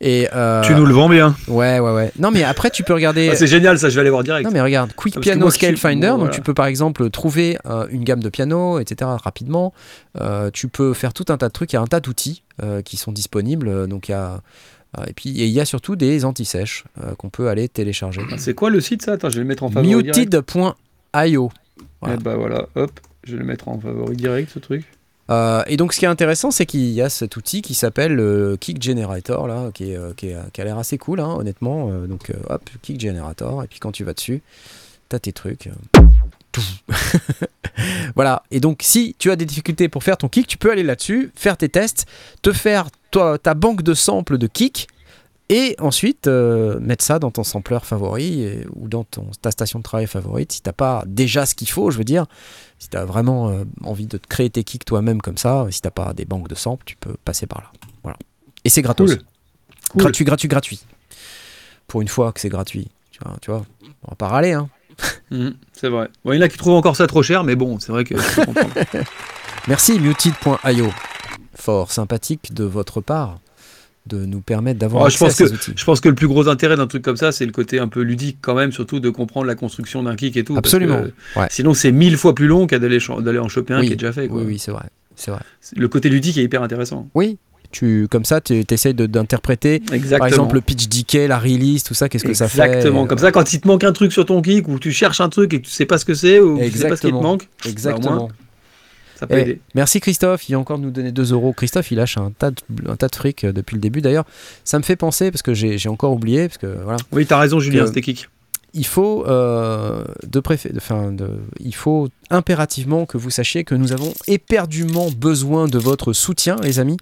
Et 0.00 0.28
euh, 0.34 0.62
Tu 0.62 0.74
nous 0.74 0.84
le 0.86 0.92
vends 0.94 1.08
bien. 1.08 1.34
ouais, 1.48 1.78
ouais, 1.78 1.92
ouais. 1.92 2.12
Non, 2.18 2.30
mais 2.30 2.42
après, 2.42 2.70
tu 2.70 2.82
peux 2.82 2.94
regarder. 2.94 3.30
Ah, 3.32 3.36
c'est 3.36 3.46
génial 3.46 3.78
ça, 3.78 3.88
je 3.88 3.94
vais 3.94 4.00
aller 4.00 4.10
voir 4.10 4.24
direct. 4.24 4.44
Non 4.44 4.52
mais 4.52 4.60
regarde, 4.60 4.92
Quick 4.94 5.14
que 5.14 5.20
Piano 5.20 5.40
moi, 5.42 5.50
Scale 5.50 5.76
Finder, 5.76 6.10
bon, 6.10 6.18
donc 6.18 6.30
tu 6.30 6.40
peux 6.40 6.54
par 6.54 6.66
exemple 6.66 7.08
trouver 7.10 7.56
euh, 7.66 7.86
une 7.90 8.04
gamme 8.04 8.22
de 8.22 8.28
piano, 8.28 8.78
etc. 8.78 9.10
rapidement. 9.22 9.72
Euh, 10.20 10.50
tu 10.52 10.68
peux 10.68 10.92
faire 10.94 11.12
tout 11.12 11.24
un 11.28 11.36
tas 11.36 11.48
de 11.48 11.52
trucs, 11.52 11.72
il 11.72 11.76
y 11.76 11.78
a 11.78 11.82
un 11.82 11.86
tas 11.86 12.00
d'outils 12.00 12.42
qui 12.84 12.96
sont 12.96 13.12
disponibles. 13.12 13.88
Donc 13.88 14.08
il 14.08 14.12
y 14.12 14.14
a 14.14 14.40
et 15.08 15.12
puis 15.12 15.30
et 15.40 15.46
il 15.46 15.50
y 15.52 15.60
a 15.60 15.64
surtout 15.64 15.96
des 15.96 16.24
anti-sèches 16.24 16.84
qu'on 17.18 17.28
peut 17.30 17.48
aller 17.48 17.68
télécharger. 17.68 18.20
Ah, 18.30 18.36
C'est 18.38 18.54
quoi 18.54 18.70
le 18.70 18.80
site 18.80 19.02
ça? 19.02 19.12
Attends, 19.14 19.28
je 19.28 19.34
vais 19.36 19.40
le 19.42 19.48
mettre 19.48 19.64
en 19.64 19.70
favori. 19.70 19.94
Muted.io. 19.96 21.50
Voilà. 22.00 22.16
Eh 22.18 22.22
bah 22.22 22.36
voilà, 22.36 22.66
hop, 22.76 22.92
je 23.24 23.32
vais 23.32 23.38
le 23.38 23.44
mettre 23.44 23.68
en 23.68 23.80
favori 23.80 24.14
direct 24.16 24.50
ce 24.52 24.58
truc. 24.60 24.84
Euh, 25.30 25.62
et 25.66 25.76
donc 25.76 25.94
ce 25.94 25.98
qui 25.98 26.04
est 26.04 26.08
intéressant, 26.08 26.50
c'est 26.50 26.66
qu'il 26.66 26.90
y 26.90 27.00
a 27.00 27.08
cet 27.08 27.36
outil 27.36 27.62
qui 27.62 27.74
s'appelle 27.74 28.14
le 28.14 28.56
Kick 28.60 28.82
Generator 28.82 29.48
là, 29.48 29.70
qui, 29.72 29.94
euh, 29.94 30.12
a 30.22 30.64
l'air 30.64 30.78
assez 30.78 30.98
cool, 30.98 31.20
hein, 31.20 31.34
honnêtement. 31.38 31.90
Euh, 31.90 32.06
donc 32.06 32.30
euh, 32.30 32.34
hop, 32.48 32.68
Kick 32.82 33.00
Generator, 33.00 33.62
et 33.62 33.66
puis 33.66 33.78
quand 33.78 33.92
tu 33.92 34.04
vas 34.04 34.12
dessus, 34.12 34.42
t'as 35.08 35.18
tes 35.18 35.32
trucs. 35.32 35.68
euh, 35.68 36.02
voilà. 38.14 38.42
Et 38.50 38.60
donc 38.60 38.80
si 38.82 39.16
tu 39.18 39.30
as 39.30 39.36
des 39.36 39.46
difficultés 39.46 39.88
pour 39.88 40.02
faire 40.04 40.18
ton 40.18 40.28
kick, 40.28 40.46
tu 40.46 40.58
peux 40.58 40.70
aller 40.70 40.82
là-dessus, 40.82 41.32
faire 41.34 41.56
tes 41.56 41.68
tests, 41.68 42.06
te 42.42 42.52
faire 42.52 42.88
ta 43.10 43.54
banque 43.54 43.82
de 43.82 43.94
samples 43.94 44.38
de 44.38 44.46
kick. 44.46 44.88
Et 45.50 45.76
ensuite, 45.78 46.26
euh, 46.26 46.80
mettre 46.80 47.04
ça 47.04 47.18
dans 47.18 47.30
ton 47.30 47.44
sampler 47.44 47.78
favori 47.82 48.40
et- 48.42 48.66
ou 48.74 48.88
dans 48.88 49.04
ton, 49.04 49.26
ta 49.42 49.50
station 49.50 49.78
de 49.78 49.84
travail 49.84 50.06
favorite. 50.06 50.52
Si 50.52 50.62
t'as 50.62 50.72
pas 50.72 51.02
déjà 51.06 51.44
ce 51.44 51.54
qu'il 51.54 51.68
faut, 51.68 51.90
je 51.90 51.98
veux 51.98 52.04
dire, 52.04 52.24
si 52.78 52.88
tu 52.88 52.96
as 52.96 53.04
vraiment 53.04 53.50
euh, 53.50 53.64
envie 53.82 54.06
de 54.06 54.16
te 54.16 54.26
créer 54.26 54.48
tes 54.48 54.64
kicks 54.64 54.84
toi-même 54.86 55.20
comme 55.20 55.36
ça, 55.36 55.66
si 55.70 55.82
t'as 55.82 55.90
pas 55.90 56.14
des 56.14 56.24
banques 56.24 56.48
de 56.48 56.54
samples, 56.54 56.84
tu 56.86 56.96
peux 56.96 57.14
passer 57.26 57.46
par 57.46 57.60
là. 57.60 57.70
Voilà. 58.02 58.16
Et 58.64 58.70
c'est 58.70 58.80
gratos. 58.82 59.16
Cool. 59.16 59.24
Cool. 59.90 60.00
Gratuit, 60.02 60.24
gratuit, 60.24 60.48
gratuit. 60.48 60.80
Pour 61.86 62.00
une 62.00 62.08
fois 62.08 62.32
que 62.32 62.40
c'est 62.40 62.48
gratuit. 62.48 62.88
Tu 63.10 63.18
vois, 63.22 63.36
tu 63.42 63.50
vois, 63.50 63.66
on 64.04 64.10
va 64.10 64.16
pas 64.16 64.28
râler. 64.28 64.52
Hein. 64.52 64.68
Mhm, 65.30 65.54
c'est 65.72 65.88
vrai. 65.88 66.08
Bon, 66.24 66.32
il 66.32 66.36
y 66.36 66.38
en 66.38 66.42
a 66.42 66.48
qui 66.48 66.56
trouvent 66.56 66.74
encore 66.76 66.94
ça 66.96 67.06
trop 67.08 67.22
cher, 67.22 67.42
mais 67.44 67.56
bon, 67.56 67.80
c'est 67.80 67.90
vrai 67.90 68.04
que 68.04 68.16
je 68.16 68.34
peux 68.36 68.44
comprendre. 68.46 68.72
Merci 69.68 69.98
muted.io. 69.98 70.86
Fort 71.54 71.90
sympathique 71.90 72.52
de 72.54 72.62
votre 72.64 73.00
part 73.00 73.40
de 74.06 74.26
nous 74.26 74.40
permettre 74.40 74.78
d'avoir 74.78 75.06
Ah, 75.06 75.08
je, 75.08 75.14
accès 75.14 75.24
pense 75.24 75.40
à 75.40 75.44
que, 75.44 75.48
ces 75.50 75.54
outils. 75.54 75.72
je 75.76 75.84
pense 75.84 76.00
que 76.00 76.08
le 76.10 76.14
plus 76.14 76.28
gros 76.28 76.48
intérêt 76.48 76.76
d'un 76.76 76.86
truc 76.86 77.02
comme 77.02 77.16
ça, 77.16 77.32
c'est 77.32 77.46
le 77.46 77.52
côté 77.52 77.78
un 77.78 77.88
peu 77.88 78.02
ludique 78.02 78.38
quand 78.42 78.54
même, 78.54 78.70
surtout 78.70 79.00
de 79.00 79.08
comprendre 79.10 79.46
la 79.46 79.54
construction 79.54 80.02
d'un 80.02 80.14
kick 80.16 80.36
et 80.36 80.44
tout. 80.44 80.54
parce 80.54 80.66
Absolument. 80.66 81.02
que 81.34 81.40
Ouais. 81.40 81.46
Sinon, 81.50 81.72
c'est 81.74 81.90
mille 81.92 82.16
fois 82.18 82.34
plus 82.34 82.46
long 82.46 82.66
qu'à 82.66 82.78
d'aller 82.78 82.98
en 83.38 83.48
choper 83.48 83.72
un 83.74 83.80
Oui. 83.80 83.86
qui 83.86 83.92
est 83.94 83.96
déjà 83.96 84.12
fait. 84.12 84.28
quoi. 84.28 84.38
Oui, 84.38 84.44
oui, 84.46 84.58
c'est 84.58 84.70
vrai. 84.72 84.84
C'est 85.16 85.30
vrai. 85.30 85.40
Le 85.76 85.88
côté 85.88 86.08
ludique 86.10 86.36
est 86.36 86.42
hyper 86.42 86.62
intéressant. 86.62 87.08
Oui, 87.14 87.38
tu, 87.72 88.06
comme 88.10 88.24
ça, 88.24 88.40
tu 88.40 88.62
essayes 88.70 88.94
d'interpréter, 88.94 89.76
Exactement. 89.92 90.18
par 90.18 90.26
exemple, 90.28 90.54
le 90.56 90.60
pitch 90.60 90.88
decay, 90.88 91.26
la 91.26 91.38
release, 91.38 91.82
tout 91.82 91.94
ça, 91.94 92.08
qu'est-ce 92.08 92.24
que 92.24 92.34
ça 92.34 92.46
fait 92.48 92.62
Exactement. 92.62 93.06
Comme 93.06 93.18
ça, 93.18 93.32
quand 93.32 93.52
il 93.52 93.60
te 93.60 93.66
manque 93.66 93.84
un 93.84 93.92
truc 93.92 94.12
sur 94.12 94.26
ton 94.26 94.42
kick, 94.42 94.68
ou 94.68 94.78
tu 94.78 94.92
cherches 94.92 95.20
un 95.20 95.28
truc 95.30 95.54
et 95.54 95.60
que 95.60 95.66
tu 95.66 95.70
sais 95.72 95.86
pas 95.86 95.98
ce 95.98 96.04
que 96.04 96.14
c'est, 96.14 96.40
ou 96.40 96.58
tu 96.58 96.70
sais 96.72 96.88
pas 96.88 96.96
ce 96.96 97.00
qui 97.00 97.08
te 97.08 97.14
Exactement. 97.14 97.22
manque, 97.22 97.48
Exactement. 97.66 98.28
Ça 99.14 99.26
peut 99.26 99.36
Eh, 99.36 99.40
aider. 99.42 99.60
merci 99.74 100.00
Christophe, 100.00 100.48
il 100.48 100.54
a 100.54 100.58
encore 100.58 100.78
nous 100.78 100.90
donné 100.90 101.12
2 101.12 101.32
euros. 101.32 101.52
Christophe, 101.52 101.90
il 101.90 101.96
lâche 101.96 102.18
un 102.18 102.30
tas 102.30 102.50
de, 102.50 102.56
un 102.88 102.96
tas 102.96 103.08
de 103.08 103.14
fric 103.14 103.44
euh, 103.44 103.52
depuis 103.52 103.74
le 103.74 103.80
début. 103.80 104.00
D'ailleurs, 104.00 104.24
ça 104.64 104.78
me 104.78 104.82
fait 104.84 104.96
penser, 104.96 105.30
parce 105.30 105.42
que 105.42 105.54
j'ai 105.54 105.88
encore 105.88 106.12
oublié, 106.12 106.48
parce 106.48 106.58
que 106.58 106.66
voilà, 106.82 106.98
Oui, 107.12 107.26
t'as 107.26 107.38
raison, 107.38 107.60
Julien, 107.60 107.86
c'était 107.86 108.02
kick. 108.02 108.28
il 108.72 108.86
faut, 108.86 109.24
euh, 109.26 110.04
de 110.26 110.40
préfé- 110.40 110.72
de- 110.72 110.78
enfin, 110.78 111.12
de- 111.12 111.30
il 111.60 111.74
faut 111.74 112.08
impérativement 112.30 113.06
que 113.06 113.16
vous 113.16 113.30
sachiez 113.30 113.62
que 113.64 113.74
nous 113.76 113.92
avons 113.92 114.12
éperdument 114.26 115.10
besoin 115.10 115.68
de 115.68 115.78
votre 115.78 116.12
soutien, 116.12 116.56
les 116.62 116.80
amis. 116.80 116.96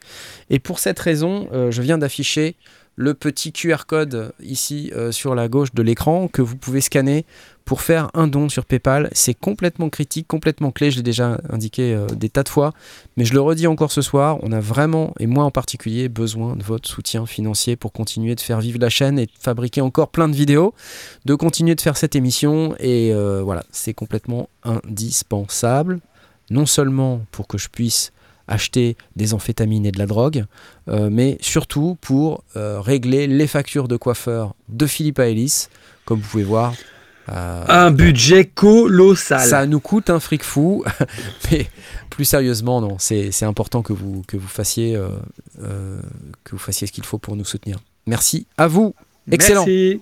Et 0.50 0.58
pour 0.58 0.78
cette 0.78 0.98
raison, 0.98 1.48
euh, 1.52 1.70
je 1.70 1.80
viens 1.82 1.96
d'afficher 1.98 2.56
le 2.96 3.14
petit 3.14 3.52
QR 3.52 3.84
code 3.86 4.32
ici 4.42 4.90
euh, 4.94 5.12
sur 5.12 5.34
la 5.34 5.48
gauche 5.48 5.72
de 5.72 5.82
l'écran 5.82 6.28
que 6.28 6.42
vous 6.42 6.56
pouvez 6.56 6.80
scanner 6.80 7.24
pour 7.64 7.80
faire 7.80 8.10
un 8.14 8.26
don 8.26 8.48
sur 8.48 8.64
PayPal. 8.64 9.08
C'est 9.12 9.34
complètement 9.34 9.88
critique, 9.88 10.26
complètement 10.26 10.72
clé. 10.72 10.90
Je 10.90 10.96
l'ai 10.96 11.02
déjà 11.02 11.40
indiqué 11.48 11.94
euh, 11.94 12.06
des 12.06 12.28
tas 12.28 12.42
de 12.42 12.48
fois, 12.48 12.72
mais 13.16 13.24
je 13.24 13.32
le 13.32 13.40
redis 13.40 13.66
encore 13.66 13.92
ce 13.92 14.02
soir. 14.02 14.38
On 14.42 14.52
a 14.52 14.60
vraiment, 14.60 15.14
et 15.20 15.26
moi 15.26 15.44
en 15.44 15.50
particulier, 15.50 16.08
besoin 16.08 16.56
de 16.56 16.62
votre 16.62 16.88
soutien 16.88 17.24
financier 17.24 17.76
pour 17.76 17.92
continuer 17.92 18.34
de 18.34 18.40
faire 18.40 18.60
vivre 18.60 18.78
la 18.80 18.90
chaîne 18.90 19.18
et 19.18 19.26
de 19.26 19.32
fabriquer 19.38 19.80
encore 19.80 20.08
plein 20.08 20.28
de 20.28 20.34
vidéos 20.34 20.74
de 21.24 21.34
continuer 21.34 21.74
de 21.74 21.80
faire 21.80 21.96
cette 21.96 22.16
émission 22.16 22.74
et 22.78 23.12
euh, 23.12 23.42
voilà, 23.42 23.64
c'est 23.70 23.94
complètement 23.94 24.48
indispensable, 24.64 26.00
non 26.50 26.66
seulement 26.66 27.24
pour 27.30 27.46
que 27.46 27.58
je 27.58 27.68
puisse 27.68 28.12
acheter 28.48 28.96
des 29.16 29.34
amphétamines 29.34 29.86
et 29.86 29.92
de 29.92 29.98
la 29.98 30.06
drogue, 30.06 30.44
euh, 30.88 31.08
mais 31.10 31.38
surtout 31.40 31.96
pour 32.00 32.42
euh, 32.56 32.80
régler 32.80 33.26
les 33.26 33.46
factures 33.46 33.88
de 33.88 33.96
coiffeur 33.96 34.54
de 34.68 34.86
Philippe 34.86 35.18
Aélis, 35.18 35.68
comme 36.04 36.20
vous 36.20 36.28
pouvez 36.28 36.42
voir. 36.44 36.74
euh, 37.28 37.64
Un 37.68 37.90
budget 37.90 38.44
colossal. 38.46 39.48
ça 39.48 39.66
nous 39.66 39.80
coûte 39.80 40.10
un 40.10 40.20
fric 40.20 40.42
fou, 40.42 40.84
mais 41.50 41.66
plus 42.10 42.24
sérieusement, 42.24 42.80
non, 42.80 42.96
c'est 42.98 43.44
important 43.44 43.82
que 43.82 43.92
vous, 43.92 44.22
que 44.26 44.36
vous 44.36 44.48
fassiez, 44.48 45.00
que 45.58 46.50
vous 46.50 46.58
fassiez 46.58 46.86
ce 46.86 46.92
qu'il 46.92 47.04
faut 47.04 47.18
pour 47.18 47.36
nous 47.36 47.44
soutenir. 47.44 47.78
Merci 48.06 48.46
à 48.58 48.66
vous. 48.66 48.94
Excellent. 49.30 49.64
Merci. 49.64 50.00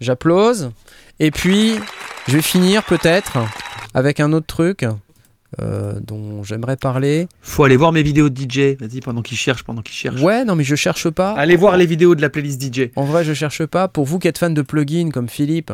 J'applause. 0.00 0.70
Et 1.18 1.30
puis, 1.30 1.74
je 2.28 2.32
vais 2.34 2.42
finir 2.42 2.82
peut-être 2.84 3.38
avec 3.94 4.20
un 4.20 4.32
autre 4.32 4.46
truc 4.46 4.84
dont 6.00 6.42
j'aimerais 6.42 6.76
parler. 6.76 7.28
Faut 7.42 7.64
aller 7.64 7.76
voir 7.76 7.92
mes 7.92 8.02
vidéos 8.02 8.28
de 8.28 8.38
DJ. 8.40 8.76
Vas-y, 8.80 9.00
pendant 9.00 9.22
qu'il 9.22 9.36
cherche, 9.36 9.62
pendant 9.62 9.82
qu'il 9.82 9.94
cherche. 9.94 10.20
Ouais, 10.20 10.44
non, 10.44 10.54
mais 10.56 10.64
je 10.64 10.74
cherche 10.76 11.08
pas. 11.10 11.32
Allez 11.32 11.56
voir 11.56 11.76
les 11.76 11.86
vidéos 11.86 12.14
de 12.14 12.22
la 12.22 12.30
playlist 12.30 12.62
DJ. 12.62 12.90
En 12.96 13.04
vrai, 13.04 13.24
je 13.24 13.34
cherche 13.34 13.64
pas. 13.66 13.88
Pour 13.88 14.04
vous 14.04 14.18
qui 14.18 14.28
êtes 14.28 14.38
fan 14.38 14.54
de 14.54 14.62
plugins 14.62 15.10
comme 15.10 15.28
Philippe, 15.28 15.72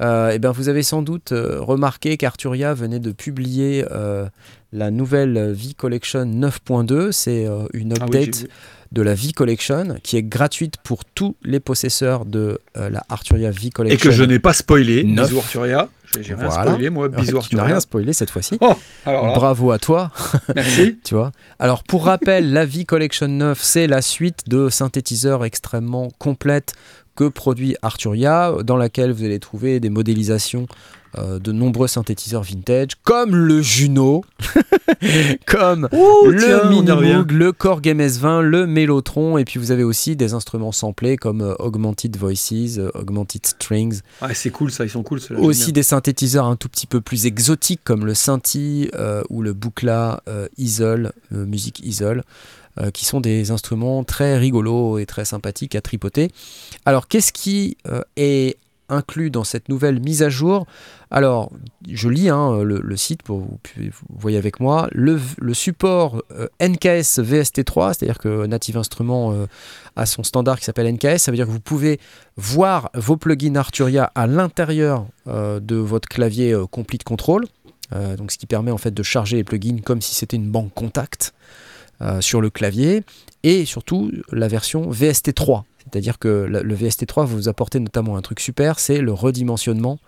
euh, 0.00 0.30
eh 0.32 0.38
ben, 0.38 0.50
vous 0.50 0.68
avez 0.68 0.82
sans 0.82 1.02
doute 1.02 1.32
euh, 1.32 1.60
remarqué 1.60 2.16
qu'Arturia 2.16 2.72
venait 2.74 3.00
de 3.00 3.12
publier 3.12 3.84
euh, 3.90 4.26
la 4.72 4.90
nouvelle 4.90 5.52
V 5.52 5.74
Collection 5.76 6.24
9.2. 6.24 7.12
C'est 7.12 7.46
euh, 7.46 7.64
une 7.74 7.92
Ah 8.00 8.06
oui, 8.10 8.16
update 8.18 8.46
de 8.92 9.02
la 9.02 9.14
V 9.14 9.32
Collection 9.32 9.98
qui 10.02 10.16
est 10.16 10.22
gratuite 10.22 10.74
pour 10.82 11.04
tous 11.04 11.36
les 11.42 11.60
possesseurs 11.60 12.24
de 12.24 12.58
euh, 12.76 12.88
la 12.90 13.04
Arturia 13.08 13.50
V 13.50 13.66
Et 13.66 13.70
Collection. 13.70 14.10
que 14.10 14.16
je 14.16 14.24
n'ai 14.24 14.38
pas 14.38 14.52
spoilé. 14.54 15.04
Neuf. 15.04 15.28
Bisous 15.28 15.38
Arturia. 15.40 15.88
J'ai 16.20 16.34
rien 16.34 16.48
Voilà. 16.48 16.62
spoilé, 16.72 16.90
moi. 16.90 17.08
Tu 17.48 17.56
n'as 17.56 17.64
rien 17.64 17.80
spoilé 17.80 18.12
cette 18.12 18.30
fois-ci. 18.30 18.58
Oh, 18.60 18.74
Bravo 19.04 19.70
à 19.70 19.78
toi. 19.78 20.10
merci. 20.54 20.98
tu 21.04 21.14
vois. 21.14 21.32
Alors 21.58 21.84
pour 21.84 22.04
rappel, 22.06 22.52
la 22.52 22.64
V 22.66 22.84
Collection 22.84 23.28
9, 23.28 23.58
c'est 23.62 23.86
la 23.86 24.02
suite 24.02 24.48
de 24.48 24.68
synthétiseurs 24.68 25.44
extrêmement 25.44 26.08
complète 26.18 26.72
que 27.16 27.28
produit 27.28 27.76
Arturia, 27.82 28.54
dans 28.64 28.76
laquelle 28.76 29.12
vous 29.12 29.24
allez 29.24 29.40
trouver 29.40 29.78
des 29.80 29.90
modélisations 29.90 30.66
de 31.16 31.52
nombreux 31.52 31.88
synthétiseurs 31.88 32.42
vintage, 32.42 32.90
comme 33.02 33.34
le 33.34 33.62
Juno, 33.62 34.24
comme 35.46 35.88
Ouh, 35.92 36.26
le. 36.30 36.68
Minimoog, 36.68 37.32
le 37.32 37.52
Korg 37.52 37.84
MS20, 37.86 38.40
le 38.40 38.66
Mellotron, 38.66 39.38
et 39.38 39.44
puis 39.44 39.58
vous 39.58 39.70
avez 39.70 39.84
aussi 39.84 40.16
des 40.16 40.34
instruments 40.34 40.72
samplés 40.72 41.16
comme 41.16 41.40
euh, 41.40 41.54
Augmented 41.58 42.16
Voices, 42.16 42.78
euh, 42.78 42.90
Augmented 42.94 43.46
Strings, 43.46 44.00
Ouais, 44.22 44.34
c'est 44.34 44.50
cool, 44.50 44.70
ça. 44.70 44.84
Ils 44.84 44.90
sont 44.90 45.02
cool, 45.02 45.20
ceux-là. 45.20 45.40
aussi 45.40 45.72
des 45.72 45.82
synthétiseurs 45.82 46.46
un 46.46 46.56
tout 46.56 46.68
petit 46.68 46.86
peu 46.86 47.00
plus 47.00 47.26
exotiques 47.26 47.80
comme 47.84 48.06
le 48.06 48.14
Synthi 48.14 48.90
euh, 48.94 49.22
ou 49.30 49.42
le 49.42 49.54
euh, 50.28 50.48
Isol, 50.58 51.12
euh, 51.32 51.46
musique 51.46 51.80
Isol, 51.84 52.22
euh, 52.78 52.90
qui 52.90 53.04
sont 53.04 53.20
des 53.20 53.50
instruments 53.50 54.04
très 54.04 54.38
rigolos 54.38 54.98
et 54.98 55.06
très 55.06 55.24
sympathiques 55.24 55.74
à 55.74 55.80
tripoter. 55.80 56.30
Alors 56.84 57.08
qu'est-ce 57.08 57.32
qui 57.32 57.76
euh, 57.88 58.02
est 58.16 58.56
inclus 58.90 59.30
dans 59.30 59.44
cette 59.44 59.68
nouvelle 59.68 60.00
mise 60.00 60.22
à 60.22 60.28
jour. 60.28 60.66
Alors 61.10 61.50
je 61.88 62.08
lis 62.08 62.28
hein, 62.28 62.62
le, 62.62 62.96
site 62.96 63.22
pour 63.22 63.38
vous, 63.38 63.58
vous 63.76 64.18
voyez 64.18 64.38
avec 64.38 64.60
moi. 64.60 64.88
Le, 64.92 65.18
support 65.52 66.22
euh, 66.32 66.48
NKS 66.60 67.18
VST3, 67.18 67.94
c'est-à-dire 67.94 68.18
que 68.18 68.46
Native 68.46 68.76
Instruments 68.76 69.32
euh, 69.32 69.46
a 69.96 70.06
son 70.06 70.22
standard 70.22 70.58
qui 70.58 70.64
s'appelle 70.64 70.92
NKS, 70.92 71.18
ça 71.18 71.30
veut 71.30 71.36
dire 71.36 71.46
que 71.46 71.50
vous 71.50 71.60
pouvez 71.60 71.98
voir 72.36 72.90
vos 72.94 73.16
plugins 73.16 73.56
Arturia 73.56 74.10
à 74.14 74.26
l'intérieur 74.26 75.06
euh, 75.26 75.60
de 75.60 75.76
votre 75.76 76.08
clavier 76.08 76.56
Complete 76.70 77.04
Control. 77.04 77.44
Donc 78.18 78.30
ce 78.30 78.38
qui 78.38 78.46
permet 78.46 78.70
en 78.70 78.78
fait 78.78 78.92
de 78.92 79.02
charger 79.02 79.36
les 79.36 79.42
plugins 79.42 79.80
comme 79.84 80.00
si 80.00 80.14
c'était 80.14 80.36
une 80.36 80.48
banque 80.48 80.72
contact 80.72 81.34
sur 82.20 82.40
le 82.40 82.48
clavier. 82.48 83.02
Et 83.42 83.64
surtout 83.64 84.12
la 84.30 84.46
version 84.46 84.92
VST3 84.92 85.64
c'est-à-dire 85.92 86.18
que 86.18 86.28
le 86.48 86.74
VST3 86.74 87.20
va 87.20 87.24
vous 87.24 87.48
apporter 87.48 87.80
notamment 87.80 88.16
un 88.16 88.22
truc 88.22 88.40
super 88.40 88.78
c'est 88.78 88.98
le 89.00 89.12
redimensionnement 89.12 89.98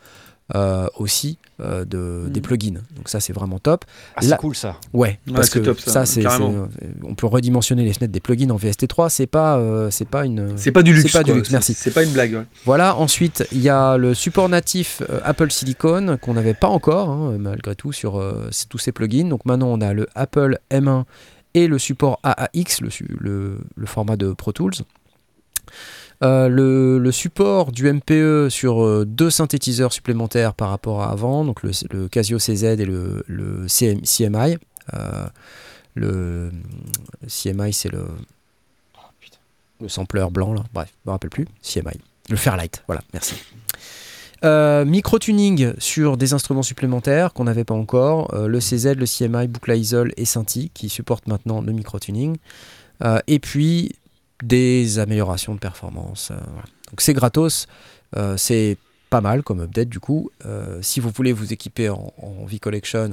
euh, 0.56 0.86
aussi 0.98 1.38
euh, 1.60 1.84
de, 1.84 2.28
des 2.28 2.40
plugins 2.40 2.80
donc 2.96 3.08
ça 3.08 3.20
c'est 3.20 3.32
vraiment 3.32 3.58
top 3.60 3.84
Ah, 4.16 4.22
c'est 4.22 4.36
cool 4.36 4.54
ça. 4.56 4.76
ouais, 4.92 5.18
Ouais, 5.28 5.34
parce 5.34 5.48
que 5.50 5.60
top, 5.60 5.78
ça, 5.80 6.04
c'est 6.04 6.26
on 7.04 7.14
peut 7.14 7.26
redimensionner 7.26 7.84
les 7.84 7.92
fenêtres 7.92 8.12
des 8.12 8.20
plugins 8.20 8.50
en 8.50 8.56
VST3 8.56 9.08
c'est 9.08 9.28
pas 9.28 9.56
euh, 9.58 9.88
c'est 9.90 10.08
pas 10.08 10.26
une 10.26 10.58
C'est 10.58 10.72
pas 10.72 10.82
du 10.82 10.92
luxe. 10.92 11.10
C'est 11.12 11.18
pas 11.18 11.24
du 11.24 11.32
luxe, 11.32 11.50
merci. 11.52 11.74
C'est 11.74 11.92
pas 11.92 12.02
une 12.02 12.10
blague. 12.12 12.34
ouais. 12.34 12.44
voilà, 12.66 12.96
ensuite 12.96 13.46
il 13.52 13.60
y 13.62 13.68
a 13.68 13.96
le 13.96 14.14
support 14.14 14.48
natif 14.48 15.00
euh, 15.08 15.20
Apple 15.24 15.50
Silicon 15.50 16.18
qu'on 16.20 16.34
n'avait 16.34 16.54
pas 16.54 16.68
encore, 16.68 17.08
hein, 17.10 17.36
malgré 17.38 17.74
tout, 17.76 17.92
sur 17.92 18.18
euh, 18.18 18.50
tous 18.68 18.78
ces 18.78 18.92
plugins. 18.92 19.28
Donc 19.28 19.46
maintenant 19.46 19.68
on 19.68 19.80
a 19.80 19.92
le 19.94 20.06
Apple 20.16 20.58
M1 20.70 21.04
et 21.54 21.66
le 21.68 21.78
support 21.78 22.18
AAX, 22.24 22.80
le, 22.80 22.90
su- 22.90 23.06
le- 23.20 23.58
le 23.76 23.86
format 23.86 24.16
de 24.16 24.32
Pro 24.32 24.52
Tools. 24.52 24.74
Euh, 26.22 26.48
le, 26.48 27.10
support 27.10 27.72
du 27.72 27.92
MPE 27.92 28.48
sur 28.48 28.84
euh, 28.84 29.04
deux 29.04 29.30
synthétiseurs 29.30 29.92
supplémentaires 29.92 30.54
par 30.54 30.70
rapport 30.70 31.02
à 31.02 31.10
avant, 31.10 31.44
donc 31.44 31.62
le, 31.62 32.08
Casio 32.08 32.38
CZ 32.38 32.64
et 32.64 32.84
le, 32.84 33.24
CM 33.66 34.02
CMI. 34.02 34.56
Euh, 34.94 35.26
le 35.94 36.50
CMI 37.26 37.72
c'est 37.72 37.90
le, 37.90 38.06
le 39.80 39.88
sampler 39.88 40.26
blanc 40.30 40.54
là, 40.54 40.64
bref, 40.72 40.92
je 41.04 41.10
me 41.10 41.12
rappelle 41.12 41.30
plus. 41.30 41.46
CMI. 41.62 41.98
Le 42.30 42.36
Fairlight, 42.36 42.82
voilà, 42.86 43.02
merci. 43.12 43.34
Euh, 44.44 44.84
micro-tuning 44.84 45.72
sur 45.78 46.16
des 46.16 46.34
instruments 46.34 46.62
supplémentaires 46.62 47.32
qu'on 47.32 47.44
n'avait 47.44 47.64
pas 47.64 47.74
encore, 47.74 48.34
euh, 48.34 48.48
le 48.48 48.58
CZ, 48.58 48.94
le 48.96 49.06
CMI, 49.06 49.46
Buchla 49.46 49.76
Isol 49.76 50.12
et 50.16 50.24
Synthi 50.24 50.70
qui 50.74 50.88
supportent 50.88 51.28
maintenant 51.28 51.60
le 51.60 51.72
micro-tuning. 51.72 52.36
Euh, 53.04 53.20
et 53.28 53.38
puis 53.38 53.94
des 54.42 54.98
améliorations 54.98 55.54
de 55.54 55.58
performance. 55.60 56.28
euh, 56.30 56.36
voilà. 56.52 56.66
Donc 56.90 57.00
c'est 57.00 57.14
gratos, 57.14 57.66
euh, 58.16 58.36
c'est 58.36 58.76
pas 59.08 59.20
mal 59.22 59.42
comme 59.42 59.60
update 59.60 59.88
du 59.88 60.00
coup. 60.00 60.30
Euh, 60.44 60.78
si 60.82 61.00
vous 61.00 61.10
voulez 61.14 61.32
vous 61.32 61.52
équiper 61.52 61.88
en, 61.88 62.12
en 62.20 62.44
V-Collection, 62.44 63.12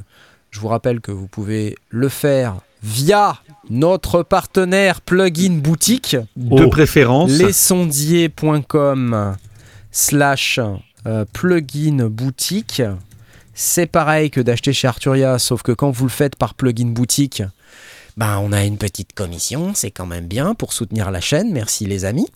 je 0.51 0.59
vous 0.59 0.67
rappelle 0.67 0.99
que 1.01 1.11
vous 1.11 1.27
pouvez 1.27 1.75
le 1.89 2.09
faire 2.09 2.55
via 2.81 3.37
notre 3.69 4.23
partenaire 4.23 5.01
Plugin 5.01 5.59
Boutique 5.59 6.15
De 6.35 6.63
Oh. 6.63 6.69
préférence. 6.69 7.29
lesondiers.com 7.31 9.35
slash 9.91 10.59
plugin 11.33 12.07
boutique. 12.09 12.81
C'est 13.53 13.87
pareil 13.87 14.29
que 14.31 14.39
d'acheter 14.41 14.71
chez 14.73 14.87
Arturia, 14.87 15.37
sauf 15.39 15.61
que 15.63 15.71
quand 15.73 15.91
vous 15.91 16.05
le 16.05 16.09
faites 16.11 16.35
par 16.37 16.53
plugin 16.53 16.87
boutique, 16.93 17.43
ben 18.19 18.37
on 18.39 18.51
a 18.51 18.65
une 18.65 18.77
petite 18.77 19.13
commission, 19.13 19.73
c'est 19.73 19.91
quand 19.91 20.05
même 20.05 20.27
bien 20.27 20.53
pour 20.53 20.73
soutenir 20.73 21.09
la 21.09 21.21
chaîne, 21.21 21.53
merci 21.53 21.85
les 21.85 22.03
amis. 22.03 22.27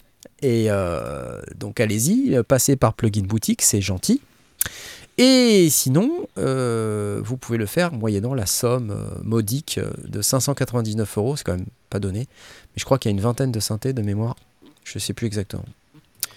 Et 0.41 0.67
euh, 0.69 1.41
donc 1.57 1.81
allez-y, 1.81 2.41
passez 2.47 2.77
par 2.77 2.93
plugin 2.93 3.23
boutique, 3.23 3.61
c'est 3.61 3.81
gentil. 3.81 4.21
Et 5.17 5.67
sinon, 5.69 6.25
euh, 6.37 7.19
vous 7.21 7.35
pouvez 7.35 7.57
le 7.57 7.65
faire 7.65 7.91
moyennant 7.91 8.33
la 8.33 8.45
somme 8.45 8.91
euh, 8.91 9.21
modique 9.23 9.77
de 10.07 10.21
599 10.21 11.17
euros. 11.17 11.35
C'est 11.35 11.43
quand 11.43 11.57
même 11.57 11.65
pas 11.89 11.99
donné. 11.99 12.19
Mais 12.19 12.77
je 12.77 12.85
crois 12.85 12.97
qu'il 12.97 13.11
y 13.11 13.13
a 13.13 13.15
une 13.17 13.21
vingtaine 13.21 13.51
de 13.51 13.59
synthés 13.59 13.91
de 13.91 14.01
mémoire. 14.01 14.37
Je 14.85 14.99
sais 14.99 15.13
plus 15.13 15.27
exactement. 15.27 15.65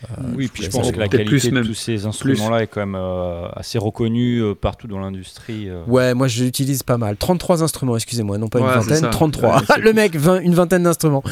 Euh, 0.04 0.22
oui, 0.36 0.46
je 0.46 0.52
puis 0.52 0.62
je 0.64 0.70
pense 0.70 0.90
que 0.92 0.98
la 0.98 1.08
qualité 1.08 1.28
plus 1.30 1.48
de 1.48 1.54
même. 1.54 1.64
tous 1.66 1.74
ces 1.74 2.04
instruments-là 2.06 2.62
est 2.62 2.66
quand 2.66 2.80
même 2.80 2.94
euh, 2.96 3.48
assez 3.54 3.78
reconnue 3.78 4.40
euh, 4.42 4.54
partout 4.54 4.86
dans 4.86 4.98
l'industrie. 4.98 5.68
euh. 5.68 5.82
Ouais, 5.86 6.12
moi 6.14 6.28
je 6.28 6.44
l'utilise 6.44 6.82
pas 6.82 6.98
mal. 6.98 7.16
33 7.16 7.62
instruments, 7.62 7.96
excusez-moi, 7.96 8.38
non 8.38 8.48
pas 8.48 8.60
une 8.60 8.66
vingtaine, 8.66 9.00
ça. 9.00 9.08
33. 9.08 9.56
Ouais, 9.56 9.62
c'est 9.66 9.80
le 9.80 9.92
mec, 9.92 10.14
20 10.16 10.40
une 10.40 10.54
vingtaine 10.54 10.82
d'instruments. 10.82 11.22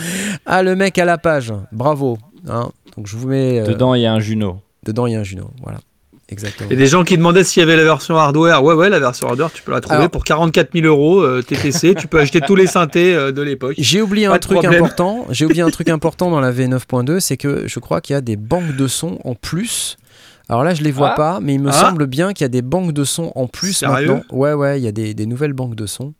Ah, 0.46 0.62
le 0.62 0.74
mec 0.76 0.98
à 0.98 1.04
la 1.04 1.18
page, 1.18 1.52
bravo. 1.72 2.16
hein. 2.48 2.70
Donc 2.96 3.06
je 3.06 3.16
vous 3.16 3.28
mets. 3.28 3.60
euh, 3.60 3.66
Dedans, 3.66 3.94
il 3.94 4.02
y 4.02 4.06
a 4.06 4.12
un 4.12 4.20
Juno. 4.20 4.60
dedans, 4.84 5.06
il 5.06 5.12
y 5.12 5.16
a 5.16 5.20
un 5.20 5.24
Juno. 5.24 5.50
Voilà, 5.62 5.78
exactement. 6.28 6.68
Il 6.70 6.74
y 6.74 6.76
a 6.76 6.78
des 6.78 6.86
gens 6.86 7.04
qui 7.04 7.16
demandaient 7.16 7.44
s'il 7.44 7.60
y 7.60 7.62
avait 7.62 7.76
la 7.76 7.84
version 7.84 8.16
hardware. 8.16 8.62
Ouais, 8.64 8.74
ouais, 8.74 8.88
la 8.88 8.98
version 8.98 9.28
hardware, 9.28 9.52
tu 9.52 9.62
peux 9.62 9.72
la 9.72 9.80
trouver 9.80 9.96
Alors- 9.96 10.10
pour 10.10 10.24
44 10.24 10.70
000 10.74 10.86
euros 10.86 11.20
euh, 11.20 11.42
TTC. 11.42 11.94
tu 11.98 12.06
peux 12.08 12.18
acheter 12.20 12.40
tous 12.40 12.56
les 12.56 12.66
synthés 12.66 13.14
euh, 13.14 13.32
de 13.32 13.42
l'époque. 13.42 13.74
J'ai 13.78 14.02
oublié 14.02 14.26
Pas 14.28 14.34
un 14.34 14.38
truc 14.38 14.58
problème. 14.58 14.82
important. 14.84 15.26
J'ai 15.30 15.44
oublié 15.44 15.62
un 15.62 15.70
truc 15.70 15.88
important 15.88 16.30
dans 16.30 16.40
la 16.40 16.52
V9.2, 16.52 17.20
c'est 17.20 17.36
que 17.36 17.64
je 17.66 17.78
crois 17.78 18.00
qu'il 18.00 18.14
y 18.14 18.16
a 18.16 18.20
des 18.20 18.36
banques 18.36 18.76
de 18.76 18.86
sons 18.86 19.18
en 19.24 19.34
plus. 19.34 19.96
Alors 20.48 20.62
là, 20.62 20.74
je 20.74 20.82
les 20.82 20.92
vois 20.92 21.12
Ah. 21.12 21.16
pas, 21.16 21.38
mais 21.40 21.54
il 21.54 21.60
me 21.60 21.70
Ah. 21.70 21.72
semble 21.72 22.06
bien 22.06 22.32
qu'il 22.34 22.44
y 22.44 22.46
a 22.46 22.48
des 22.48 22.60
banques 22.62 22.92
de 22.92 23.04
sons 23.04 23.32
en 23.34 23.46
plus 23.46 23.72
Sérieux? 23.72 24.06
maintenant. 24.08 24.22
Ouais, 24.30 24.52
ouais, 24.52 24.78
il 24.78 24.84
y 24.84 24.88
a 24.88 24.92
des, 24.92 25.14
des 25.14 25.24
nouvelles 25.26 25.54
banques 25.54 25.74
de 25.74 25.86
sons 25.86 26.12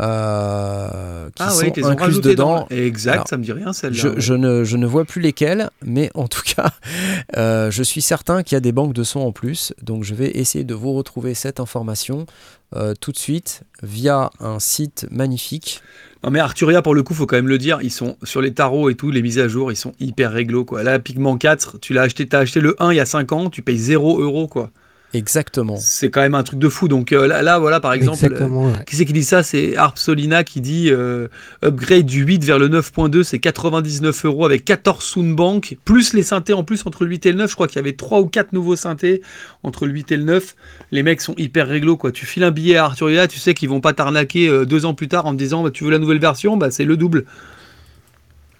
euh, 0.00 1.26
qui 1.34 1.42
Ah 1.42 1.50
sont 1.50 1.60
ils 1.76 1.84
incluses 1.84 1.98
rajoutés 1.98 2.28
dedans. 2.30 2.66
dans- 2.70 2.76
Exact, 2.76 3.12
Alors, 3.14 3.28
ça 3.28 3.36
me 3.36 3.42
dit 3.44 3.52
rien 3.52 3.72
celle-là. 3.72 3.96
Je, 3.98 4.08
je 4.20 4.34
ne, 4.34 4.64
je 4.64 4.76
ne 4.76 4.86
vois 4.86 5.04
plus 5.04 5.20
lesquelles, 5.20 5.70
mais 5.84 6.10
en 6.14 6.28
tout 6.28 6.42
cas, 6.44 6.70
euh, 7.36 7.70
je 7.70 7.82
suis 7.82 8.02
certain 8.02 8.42
qu'il 8.42 8.54
y 8.54 8.58
a 8.58 8.60
des 8.60 8.72
banques 8.72 8.92
de 8.94 9.02
sons 9.04 9.20
en 9.20 9.32
plus. 9.32 9.72
Donc, 9.82 10.04
je 10.04 10.14
vais 10.14 10.30
essayer 10.36 10.64
de 10.64 10.74
vous 10.74 10.92
retrouver 10.92 11.34
cette 11.34 11.60
information 11.60 12.26
euh, 12.74 12.94
tout 13.00 13.12
de 13.12 13.18
suite 13.18 13.62
via 13.82 14.30
un 14.40 14.58
site 14.58 15.06
magnifique. 15.10 15.80
Non 16.24 16.30
mais 16.32 16.40
Arturia 16.40 16.82
pour 16.82 16.94
le 16.94 17.04
coup 17.04 17.14
faut 17.14 17.26
quand 17.26 17.36
même 17.36 17.46
le 17.46 17.58
dire, 17.58 17.78
ils 17.82 17.92
sont 17.92 18.16
sur 18.24 18.40
les 18.40 18.52
tarots 18.52 18.90
et 18.90 18.96
tout, 18.96 19.12
les 19.12 19.22
mises 19.22 19.38
à 19.38 19.46
jour, 19.46 19.70
ils 19.70 19.76
sont 19.76 19.92
hyper 20.00 20.32
réglo 20.32 20.64
quoi. 20.64 20.82
Là 20.82 20.98
Pigment 20.98 21.36
4, 21.36 21.78
tu 21.78 21.92
l'as 21.92 22.02
acheté, 22.02 22.26
t'as 22.26 22.40
acheté 22.40 22.58
le 22.58 22.74
1 22.82 22.92
il 22.92 22.96
y 22.96 23.00
a 23.00 23.06
5 23.06 23.30
ans, 23.30 23.48
tu 23.50 23.62
payes 23.62 23.78
0 23.78 24.20
euros 24.20 24.48
quoi. 24.48 24.70
Exactement. 25.16 25.76
C'est 25.78 26.10
quand 26.10 26.20
même 26.20 26.34
un 26.34 26.42
truc 26.42 26.58
de 26.58 26.68
fou. 26.68 26.88
Donc 26.88 27.12
euh, 27.12 27.26
là, 27.26 27.42
là, 27.42 27.58
voilà 27.58 27.80
par 27.80 27.94
exemple, 27.94 28.18
euh, 28.30 28.48
ouais. 28.48 28.72
qui 28.86 28.96
c'est 28.96 29.06
qui 29.06 29.14
dit 29.14 29.24
ça? 29.24 29.42
C'est 29.42 29.74
Harp 29.76 29.96
Solina 29.96 30.44
qui 30.44 30.60
dit 30.60 30.90
euh, 30.90 31.28
upgrade 31.64 32.04
du 32.04 32.22
8 32.22 32.44
vers 32.44 32.58
le 32.58 32.68
9.2, 32.68 33.22
c'est 33.22 33.38
99 33.38 34.26
euros 34.26 34.44
avec 34.44 34.64
14 34.64 35.02
Soundbank, 35.02 35.78
plus 35.84 36.12
les 36.12 36.22
synthés 36.22 36.52
en 36.52 36.64
plus 36.64 36.84
entre 36.86 37.04
le 37.04 37.10
8 37.10 37.26
et 37.26 37.32
le 37.32 37.38
9. 37.38 37.50
Je 37.50 37.54
crois 37.54 37.66
qu'il 37.66 37.76
y 37.76 37.78
avait 37.78 37.94
3 37.94 38.20
ou 38.20 38.26
4 38.26 38.52
nouveaux 38.52 38.76
synthés 38.76 39.22
entre 39.62 39.86
le 39.86 39.92
8 39.92 40.12
et 40.12 40.16
le 40.18 40.24
9. 40.24 40.54
Les 40.92 41.02
mecs 41.02 41.22
sont 41.22 41.34
hyper 41.38 41.66
réglo 41.66 41.96
quoi. 41.96 42.12
Tu 42.12 42.26
files 42.26 42.44
un 42.44 42.50
billet 42.50 42.76
à 42.76 42.84
Arturia, 42.84 43.26
tu 43.26 43.38
sais 43.38 43.54
qu'ils 43.54 43.70
vont 43.70 43.80
pas 43.80 43.94
t'arnaquer 43.94 44.48
euh, 44.48 44.66
deux 44.66 44.84
ans 44.84 44.92
plus 44.92 45.08
tard 45.08 45.24
en 45.24 45.32
te 45.32 45.38
disant 45.38 45.62
bah, 45.62 45.70
tu 45.70 45.84
veux 45.84 45.90
la 45.90 45.98
nouvelle 45.98 46.20
version, 46.20 46.58
bah, 46.58 46.70
c'est 46.70 46.84
le 46.84 46.98
double. 46.98 47.24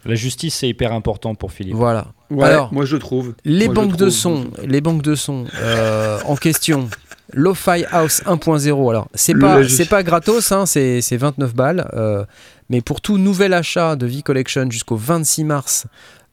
La 0.06 0.14
justice, 0.14 0.54
c'est 0.56 0.68
hyper 0.68 0.92
important 0.92 1.34
pour 1.34 1.52
Philippe. 1.52 1.74
Voilà. 1.74 2.06
Ouais, 2.30 2.44
Alors, 2.46 2.72
moi 2.72 2.84
je 2.84 2.96
trouve. 2.96 3.34
Les 3.44 3.66
Moi, 3.66 3.74
banques 3.74 3.96
de 3.96 4.08
sons, 4.10 4.46
les 4.64 4.80
banques 4.80 5.02
de 5.02 5.14
sons 5.14 5.44
euh, 5.60 6.18
en 6.24 6.36
question. 6.36 6.88
Lo-Fi 7.32 7.84
House 7.90 8.22
1.0. 8.24 8.90
Alors, 8.90 9.08
c'est 9.14 9.34
pas, 9.34 9.68
c'est 9.68 9.88
pas 9.88 10.02
gratos, 10.04 10.52
hein, 10.52 10.64
c'est 10.64 11.00
c'est 11.00 11.16
29 11.16 11.54
balles. 11.54 11.90
euh, 11.94 12.24
mais 12.70 12.80
pour 12.80 13.00
tout 13.00 13.18
nouvel 13.18 13.52
achat 13.52 13.96
de 13.96 14.06
V-Collection 14.06 14.70
jusqu'au 14.70 14.96
26 14.96 15.44
mars, 15.44 15.86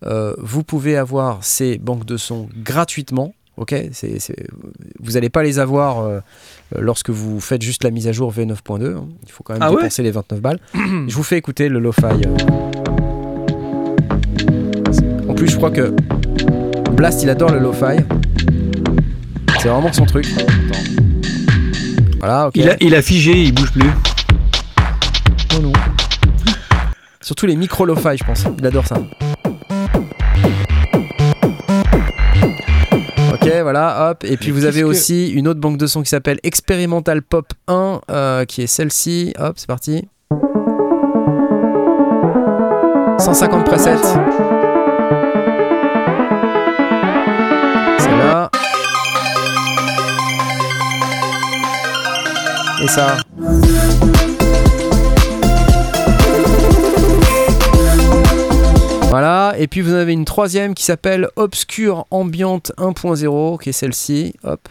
euh, 0.06 0.34
vous 0.38 0.64
pouvez 0.64 0.96
avoir 0.98 1.44
ces 1.44 1.78
banques 1.80 2.06
de 2.06 2.18
sons 2.18 2.48
gratuitement. 2.64 3.34
Ok, 3.58 3.76
c'est, 3.92 4.18
c'est- 4.20 4.48
vous 5.00 5.12
n'allez 5.12 5.30
pas 5.30 5.44
les 5.44 5.60
avoir 5.60 6.00
euh, 6.04 6.20
lorsque 6.78 7.12
vous 7.12 7.40
faites 7.40 7.62
juste 7.62 7.84
la 7.84 7.92
mise 7.92 8.08
à 8.08 8.12
jour 8.12 8.32
V9.2. 8.34 8.96
hein. 8.96 9.06
Il 9.26 9.32
faut 9.32 9.44
quand 9.44 9.54
même 9.54 9.62
Ah 9.62 9.70
ouais? 9.72 9.78
dépenser 9.78 10.02
les 10.04 10.10
29 10.12 10.42
balles. 10.42 10.60
je 10.74 11.16
vous 11.16 11.24
fais 11.24 11.38
écouter 11.38 11.70
le 11.70 11.80
Lo-Fi. 11.80 12.22
Plus, 15.44 15.52
je 15.52 15.58
crois 15.58 15.72
que 15.72 15.94
Blast, 16.94 17.22
il 17.24 17.30
adore 17.30 17.52
le 17.52 17.60
Lo-Fi. 17.60 17.98
C'est 19.60 19.68
vraiment 19.68 19.92
son 19.92 20.06
truc. 20.06 20.26
Voilà, 22.20 22.48
ok. 22.48 22.54
Il, 22.56 22.70
a, 22.70 22.76
il 22.80 22.96
a 22.96 23.02
figé, 23.02 23.44
il 23.44 23.54
bouge 23.54 23.72
plus. 23.74 23.90
Oh 25.56 25.60
non. 25.62 25.74
Surtout 27.20 27.46
les 27.46 27.56
micro 27.58 27.86
lo-fi, 27.86 28.18
je 28.18 28.24
pense. 28.24 28.46
Il 28.58 28.66
adore 28.66 28.88
ça. 28.88 28.96
Ok, 33.34 33.50
voilà, 33.62 34.12
hop. 34.12 34.24
Et 34.24 34.38
puis 34.38 34.52
vous 34.52 34.64
avez 34.64 34.84
aussi 34.84 35.30
une 35.30 35.50
autre 35.50 35.60
banque 35.60 35.78
de 35.78 35.88
sons 35.88 36.04
qui 36.04 36.10
s'appelle 36.10 36.40
Experimental 36.44 37.22
Pop 37.22 37.52
1, 37.68 38.02
euh, 38.10 38.46
qui 38.46 38.62
est 38.62 38.68
celle-ci. 38.68 39.34
Hop, 39.40 39.56
c'est 39.58 39.68
parti. 39.68 40.08
150 43.20 43.66
presets. 43.66 44.63
Et 52.84 52.88
ça. 52.90 53.16
Voilà, 59.10 59.54
et 59.58 59.68
puis 59.68 59.80
vous 59.80 59.94
en 59.94 59.98
avez 59.98 60.12
une 60.12 60.26
troisième 60.26 60.74
qui 60.74 60.84
s'appelle 60.84 61.30
Obscure 61.38 62.06
Ambiante 62.12 62.74
1.0, 62.78 63.62
qui 63.62 63.70
est 63.70 63.72
celle-ci. 63.72 64.34
Hop. 64.44 64.68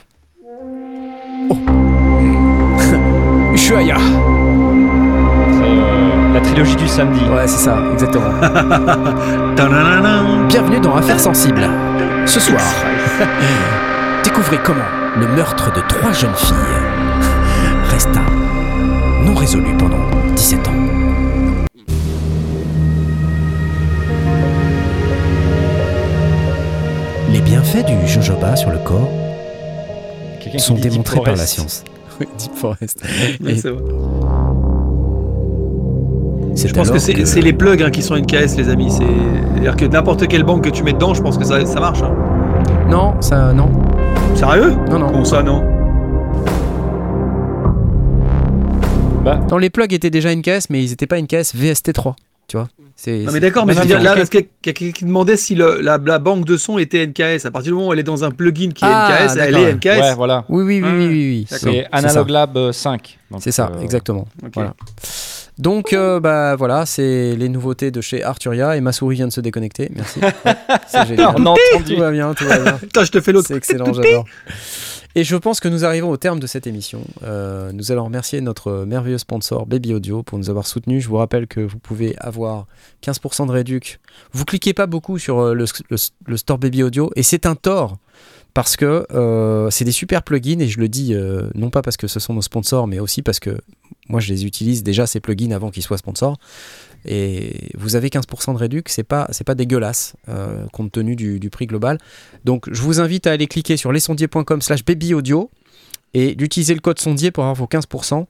Oh. 1.48 1.54
Ushuaïa. 3.54 3.96
C'est 3.96 5.62
euh, 5.62 6.34
la 6.34 6.40
trilogie 6.42 6.76
du 6.76 6.88
samedi. 6.88 7.20
Ouais, 7.30 7.46
c'est 7.46 7.64
ça, 7.64 7.78
exactement. 7.94 8.28
Bienvenue 10.48 10.80
dans 10.80 10.96
Affaires 10.96 11.20
sensibles. 11.20 11.66
Ce 12.26 12.40
soir, 12.40 12.60
découvrez 14.24 14.58
comment 14.62 14.84
le 15.18 15.28
meurtre 15.28 15.72
de 15.72 15.80
trois 15.88 16.12
jeunes 16.12 16.34
filles 16.34 16.91
resta 18.04 18.22
non 19.24 19.34
résolu 19.34 19.76
pendant 19.76 19.98
17 20.34 20.68
ans. 20.68 20.72
Les 27.30 27.40
bienfaits 27.40 27.84
du 27.86 28.06
jojoba 28.06 28.56
sur 28.56 28.70
le 28.70 28.78
corps 28.78 29.08
sont 30.58 30.74
démontrés 30.74 31.20
par 31.20 31.34
la 31.36 31.46
science. 31.46 31.84
Deep 32.38 32.54
Forest. 32.54 33.02
Ouais, 33.42 33.52
Et 33.52 33.56
c'est 33.56 33.70
vrai. 33.70 33.82
c'est 36.54 36.68
Je 36.68 36.74
pense 36.74 36.90
que 36.90 36.98
c'est 37.24 37.40
les 37.40 37.52
plugs 37.54 37.82
hein, 37.82 37.90
qui 37.90 38.02
sont 38.02 38.16
NKS, 38.16 38.56
les 38.58 38.68
amis. 38.68 38.90
C'est- 38.90 39.04
C'est-à-dire 39.52 39.76
que 39.76 39.84
n'importe 39.86 40.26
quelle 40.28 40.42
banque 40.44 40.64
que 40.64 40.70
tu 40.70 40.82
mets 40.82 40.92
dedans, 40.92 41.14
je 41.14 41.22
pense 41.22 41.38
que 41.38 41.44
ça, 41.44 41.64
ça 41.64 41.80
marche. 41.80 42.02
hein. 42.02 42.12
Non, 42.88 43.14
ça, 43.20 43.52
non, 43.52 43.68
Sérieux? 44.34 44.74
Non, 44.90 44.98
non. 44.98 45.06
Comment 45.08 45.24
ça, 45.24 45.42
non? 45.42 45.62
Bah, 49.24 49.38
Non, 49.50 49.58
les 49.58 49.70
plugs 49.70 49.92
étaient 49.92 50.10
déjà 50.10 50.34
NKS, 50.34 50.68
mais 50.70 50.82
ils 50.82 50.90
n'étaient 50.90 51.06
pas 51.06 51.20
NKS 51.20 51.54
VST3. 51.54 52.14
Tu 52.48 52.56
vois 52.56 52.68
C'est- 52.96 53.18
Non, 53.24 53.32
mais 53.32 53.40
d'accord, 53.40 53.66
mais 53.66 53.74
Non, 53.74 53.82
je 53.82 53.88
veux 53.88 53.94
non, 53.94 54.00
dire, 54.00 54.10
là, 54.10 54.16
parce 54.16 54.28
qu'il 54.28 54.40
y 54.40 54.44
a 54.44 54.46
quelqu'un 54.60 54.90
qui 54.90 55.04
demandait 55.04 55.36
si 55.36 55.54
le- 55.54 55.80
la, 55.80 55.98
la 56.04 56.18
banque 56.18 56.44
de 56.44 56.56
son 56.56 56.76
était 56.76 57.06
NKS. 57.06 57.46
À 57.46 57.50
partir 57.50 57.70
du 57.72 57.74
moment 57.76 57.88
où 57.88 57.92
elle 57.92 58.00
est 58.00 58.04
dans 58.04 58.24
un 58.24 58.30
plugin 58.32 58.70
qui 58.70 58.84
est 58.84 58.88
Ah, 58.90 59.26
NKS, 59.26 59.36
elle 59.38 59.56
est 59.56 59.72
NKS. 59.74 59.86
ouais, 60.00 60.14
voilà. 60.16 60.44
Oui, 60.48 60.64
oui, 60.64 60.82
oui, 60.82 60.90
oui, 60.90 61.06
oui. 61.08 61.46
C'est. 61.48 61.86
Analog 61.92 62.28
Lab 62.30 62.56
euh, 62.56 62.72
5. 62.72 63.18
Donc, 63.30 63.40
C'est 63.42 63.52
ça, 63.52 63.70
euh, 63.74 63.80
exactement. 63.80 64.26
Voilà. 64.54 64.74
Donc, 65.58 65.92
euh, 65.92 66.18
bah 66.18 66.56
voilà, 66.56 66.84
c'est 66.86 67.36
les 67.36 67.48
nouveautés 67.48 67.90
de 67.90 68.00
chez 68.00 68.24
Arturia 68.24 68.76
et 68.76 68.80
ma 68.80 68.90
souris 68.90 69.16
vient 69.16 69.28
de 69.28 69.32
se 69.32 69.40
déconnecter. 69.40 69.90
Merci. 69.94 70.18
Ouais, 70.20 70.32
c'est 70.88 71.06
génial. 71.06 71.34
On 71.36 71.46
a 71.46 71.50
entendu. 71.50 71.94
Tout 71.94 72.00
va 72.00 72.10
bien, 72.10 72.34
tout 72.34 72.44
va 72.44 72.58
bien. 72.58 72.72
Putain, 72.72 73.04
je 73.04 73.10
te 73.12 73.20
fais 73.20 73.32
l'autre. 73.32 73.48
C'est 73.48 73.56
excellent, 73.56 73.92
j'adore. 73.92 74.24
Et 75.14 75.24
je 75.24 75.36
pense 75.36 75.60
que 75.60 75.68
nous 75.68 75.84
arrivons 75.84 76.10
au 76.10 76.16
terme 76.16 76.40
de 76.40 76.46
cette 76.46 76.66
émission. 76.66 77.04
Euh, 77.22 77.70
nous 77.72 77.92
allons 77.92 78.04
remercier 78.04 78.40
notre 78.40 78.84
merveilleux 78.84 79.18
sponsor 79.18 79.66
Baby 79.66 79.92
Audio 79.92 80.22
pour 80.22 80.38
nous 80.38 80.48
avoir 80.48 80.66
soutenus. 80.66 81.02
Je 81.02 81.08
vous 81.08 81.16
rappelle 81.16 81.46
que 81.46 81.60
vous 81.60 81.78
pouvez 81.78 82.16
avoir 82.18 82.66
15% 83.02 83.46
de 83.46 83.52
réduc. 83.52 84.00
Vous 84.32 84.46
cliquez 84.46 84.72
pas 84.72 84.86
beaucoup 84.86 85.18
sur 85.18 85.40
euh, 85.40 85.54
le, 85.54 86.36
store 86.36 86.58
Baby 86.58 86.82
Audio 86.82 87.10
et 87.14 87.22
c'est 87.22 87.44
un 87.44 87.54
tort 87.54 87.98
parce 88.54 88.76
que 88.76 89.06
euh, 89.12 89.70
c'est 89.70 89.84
des 89.84 89.92
super 89.92 90.22
plugins 90.22 90.60
et 90.60 90.68
je 90.68 90.80
le 90.80 90.88
dis 90.88 91.14
non 91.54 91.70
pas 91.70 91.82
parce 91.82 91.96
que 91.96 92.06
ce 92.06 92.20
sont 92.20 92.34
nos 92.34 92.42
sponsors 92.42 92.86
mais 92.86 92.98
aussi 92.98 93.22
parce 93.22 93.40
que 93.40 93.58
moi 94.08 94.20
je 94.20 94.32
les 94.32 94.44
utilise 94.44 94.82
déjà 94.82 95.06
ces 95.06 95.20
plugins 95.20 95.52
avant 95.52 95.70
qu'ils 95.70 95.82
soient 95.82 95.98
sponsors 95.98 96.38
et 97.04 97.70
vous 97.74 97.96
avez 97.96 98.08
15% 98.08 98.54
de 98.54 98.58
réduc, 98.58 98.88
c'est 98.88 99.02
pas 99.02 99.26
c'est 99.30 99.44
pas 99.44 99.54
dégueulasse 99.54 100.14
euh, 100.28 100.66
compte 100.72 100.92
tenu 100.92 101.16
du, 101.16 101.40
du 101.40 101.50
prix 101.50 101.66
global. 101.66 101.98
Donc 102.44 102.68
je 102.70 102.82
vous 102.82 103.00
invite 103.00 103.26
à 103.26 103.32
aller 103.32 103.46
cliquer 103.46 103.76
sur 103.76 103.92
lesondiers.com 103.92 104.60
slash 104.62 104.84
babyaudio 104.84 105.50
et 106.14 106.34
d'utiliser 106.34 106.74
le 106.74 106.80
code 106.80 106.98
sondier 106.98 107.30
pour 107.30 107.44
avoir 107.44 107.56
vos 107.56 107.66
15%. 107.66 108.26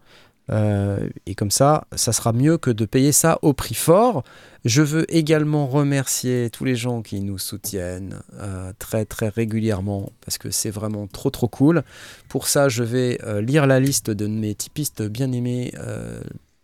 Euh, 0.50 1.08
et 1.26 1.34
comme 1.34 1.50
ça, 1.50 1.86
ça 1.94 2.12
sera 2.12 2.32
mieux 2.32 2.58
que 2.58 2.70
de 2.70 2.84
payer 2.84 3.12
ça 3.12 3.38
au 3.42 3.52
prix 3.52 3.74
fort. 3.74 4.24
Je 4.64 4.82
veux 4.82 5.12
également 5.14 5.66
remercier 5.66 6.50
tous 6.50 6.64
les 6.64 6.74
gens 6.74 7.02
qui 7.02 7.20
nous 7.20 7.38
soutiennent 7.38 8.20
euh, 8.34 8.72
très 8.78 9.04
très 9.04 9.28
régulièrement 9.28 10.10
parce 10.24 10.38
que 10.38 10.50
c'est 10.50 10.70
vraiment 10.70 11.06
trop 11.06 11.30
trop 11.30 11.48
cool. 11.48 11.82
Pour 12.28 12.48
ça, 12.48 12.68
je 12.68 12.82
vais 12.82 13.18
euh, 13.24 13.40
lire 13.40 13.66
la 13.66 13.80
liste 13.80 14.10
de 14.10 14.26
mes 14.26 14.54
typistes 14.54 15.02
bien 15.02 15.30
aimés 15.32 15.72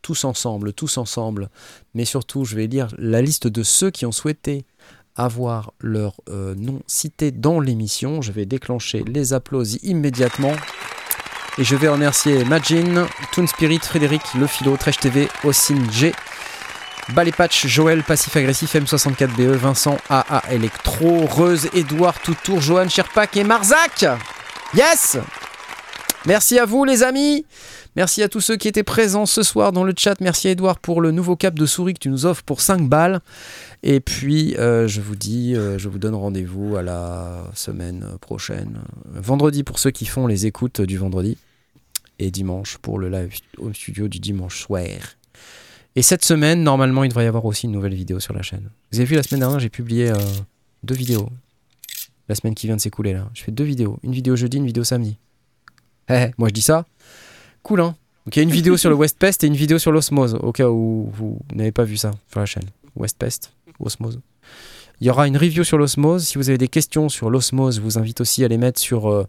tous 0.09 0.25
ensemble, 0.25 0.73
tous 0.73 0.97
ensemble. 0.97 1.51
Mais 1.93 2.07
surtout, 2.07 2.47
je 2.47 2.57
vais 2.57 2.67
lire 2.67 2.89
la 2.97 3.21
liste 3.21 3.47
de 3.47 3.63
ceux 3.63 3.91
qui 3.91 4.07
ont 4.07 4.13
souhaité 4.13 4.65
avoir 5.17 5.75
leur 5.81 6.15
euh, 6.31 6.55
nom 6.55 6.81
cité 6.87 7.31
dans 7.31 7.61
l'émission. 7.61 8.23
Je 8.23 8.33
vais 8.33 8.47
déclencher 8.47 9.05
les 9.07 9.35
applaudissements 9.35 9.91
immédiatement. 9.91 10.55
Et 11.59 11.65
je 11.65 11.77
vais 11.77 11.89
remercier 11.89 12.43
Majin, 12.47 13.07
Toon 13.33 13.47
Spirit, 13.47 13.81
Frédéric, 13.81 14.23
Le 14.35 14.47
Philo, 14.47 14.79
Tresh 14.79 14.97
TV, 14.97 15.29
Ossine 15.45 15.91
G, 15.93 16.15
Balepatch, 17.11 17.67
Joël, 17.67 18.03
Passif 18.03 18.35
Agressif, 18.35 18.75
M64BE, 18.77 19.43
E, 19.43 19.57
Vincent, 19.57 19.99
AA 20.09 20.43
Electro, 20.53 21.27
Reuse, 21.27 21.69
Edouard, 21.75 22.19
Toutour, 22.23 22.63
Johan, 22.63 22.89
Sherpak 22.89 23.37
et 23.37 23.45
Marzac 23.45 24.07
Yes 24.73 25.19
Merci 26.25 26.59
à 26.59 26.65
vous 26.65 26.85
les 26.85 27.03
amis 27.03 27.45
Merci 27.97 28.23
à 28.23 28.28
tous 28.28 28.40
ceux 28.40 28.56
qui 28.56 28.69
étaient 28.69 28.82
présents 28.82 29.27
ce 29.27 29.43
soir 29.43 29.73
dans 29.73 29.85
le 29.85 29.93
chat. 29.97 30.20
Merci 30.20 30.48
à 30.48 30.51
Edouard 30.52 30.78
pour 30.78 31.01
le 31.01 31.10
nouveau 31.10 31.36
cap 31.36 31.55
de 31.55 31.66
souris 31.66 31.94
que 31.94 31.98
tu 31.98 32.10
nous 32.10 32.27
offres 32.27 32.43
pour 32.43 32.60
5 32.60 32.89
balles. 32.89 33.20
Et 33.82 34.01
puis, 34.01 34.56
euh, 34.56 34.86
je 34.86 35.01
vous 35.01 35.16
dis, 35.16 35.55
euh, 35.55 35.78
je 35.78 35.89
vous 35.89 35.98
donne 35.98 36.15
rendez-vous 36.15 36.77
à 36.77 36.82
la 36.82 37.44
semaine 37.55 38.06
prochaine. 38.20 38.81
Vendredi 39.06 39.65
pour 39.65 39.78
ceux 39.78 39.90
qui 39.90 40.06
font 40.06 40.27
les 40.27 40.47
écoutes 40.47 40.81
du 40.81 40.98
vendredi. 40.98 41.36
Et 42.20 42.31
dimanche 42.31 42.78
pour 42.78 42.98
le 42.98 43.09
live 43.09 43.32
au 43.59 43.73
studio 43.73 44.09
du 44.09 44.19
dimanche 44.19 44.62
soir. 44.62 44.82
Et 45.94 46.02
cette 46.02 46.24
semaine, 46.24 46.62
normalement, 46.62 47.05
il 47.05 47.09
devrait 47.09 47.24
y 47.24 47.28
avoir 47.28 47.44
aussi 47.44 47.66
une 47.66 47.73
nouvelle 47.73 47.94
vidéo 47.94 48.20
sur 48.20 48.35
la 48.35 48.43
chaîne. 48.43 48.70
Vous 48.93 48.98
avez 48.98 49.06
vu, 49.06 49.16
la 49.16 49.23
semaine 49.23 49.40
dernière, 49.40 49.60
j'ai 49.60 49.69
publié 49.69 50.10
euh, 50.10 50.16
deux 50.82 50.94
vidéos. 50.94 51.28
La 52.28 52.35
semaine 52.35 52.55
qui 52.55 52.66
vient 52.66 52.77
de 52.77 52.81
s'écouler, 52.81 53.12
là. 53.15 53.31
Je 53.35 53.43
fais 53.43 53.52
deux 53.52 53.65
vidéos. 53.65 53.98
Une 54.02 54.12
vidéo 54.12 54.36
jeudi, 54.36 54.59
une 54.59 54.66
vidéo 54.66 54.85
samedi. 54.85 55.16
Eh, 56.09 56.15
eh, 56.15 56.31
moi 56.39 56.48
je 56.48 56.55
dis 56.55 56.62
ça. 56.62 56.86
Cool, 57.63 57.81
hein 57.81 57.97
Donc 58.25 58.37
il 58.37 58.39
y 58.39 58.41
a 58.41 58.43
une 58.43 58.51
vidéo 58.51 58.77
sur 58.77 58.91
le 58.91 58.97
West 58.97 59.19
Pest 59.19 59.45
et 59.45 59.47
une 59.47 59.57
vidéo 59.57 59.79
sur 59.79 59.93
l'osmose, 59.93 60.39
au 60.43 60.53
cas 60.53 60.69
où 60.69 61.11
vous 61.13 61.39
n'avez 61.55 61.73
pas 61.73 61.85
vu 61.85 61.97
ça 61.97 62.13
sur 62.31 62.41
la 62.41 62.47
chaîne. 62.47 62.65
West 62.97 63.17
Pest, 63.19 63.53
osmose. 63.81 64.21
Il 65.01 65.07
y 65.07 65.11
aura 65.11 65.29
une 65.29 65.37
review 65.37 65.63
sur 65.65 65.79
l'osmose. 65.79 66.25
Si 66.25 66.39
vous 66.39 66.49
avez 66.49 66.59
des 66.59 66.69
questions 66.69 67.09
sur 67.09 67.31
l'osmose, 67.31 67.77
je 67.77 67.81
vous 67.81 67.99
invite 67.99 68.21
aussi 68.21 68.45
à 68.45 68.49
les 68.49 68.59
mettre 68.59 68.81
sur... 68.81 69.09
euh, 69.09 69.27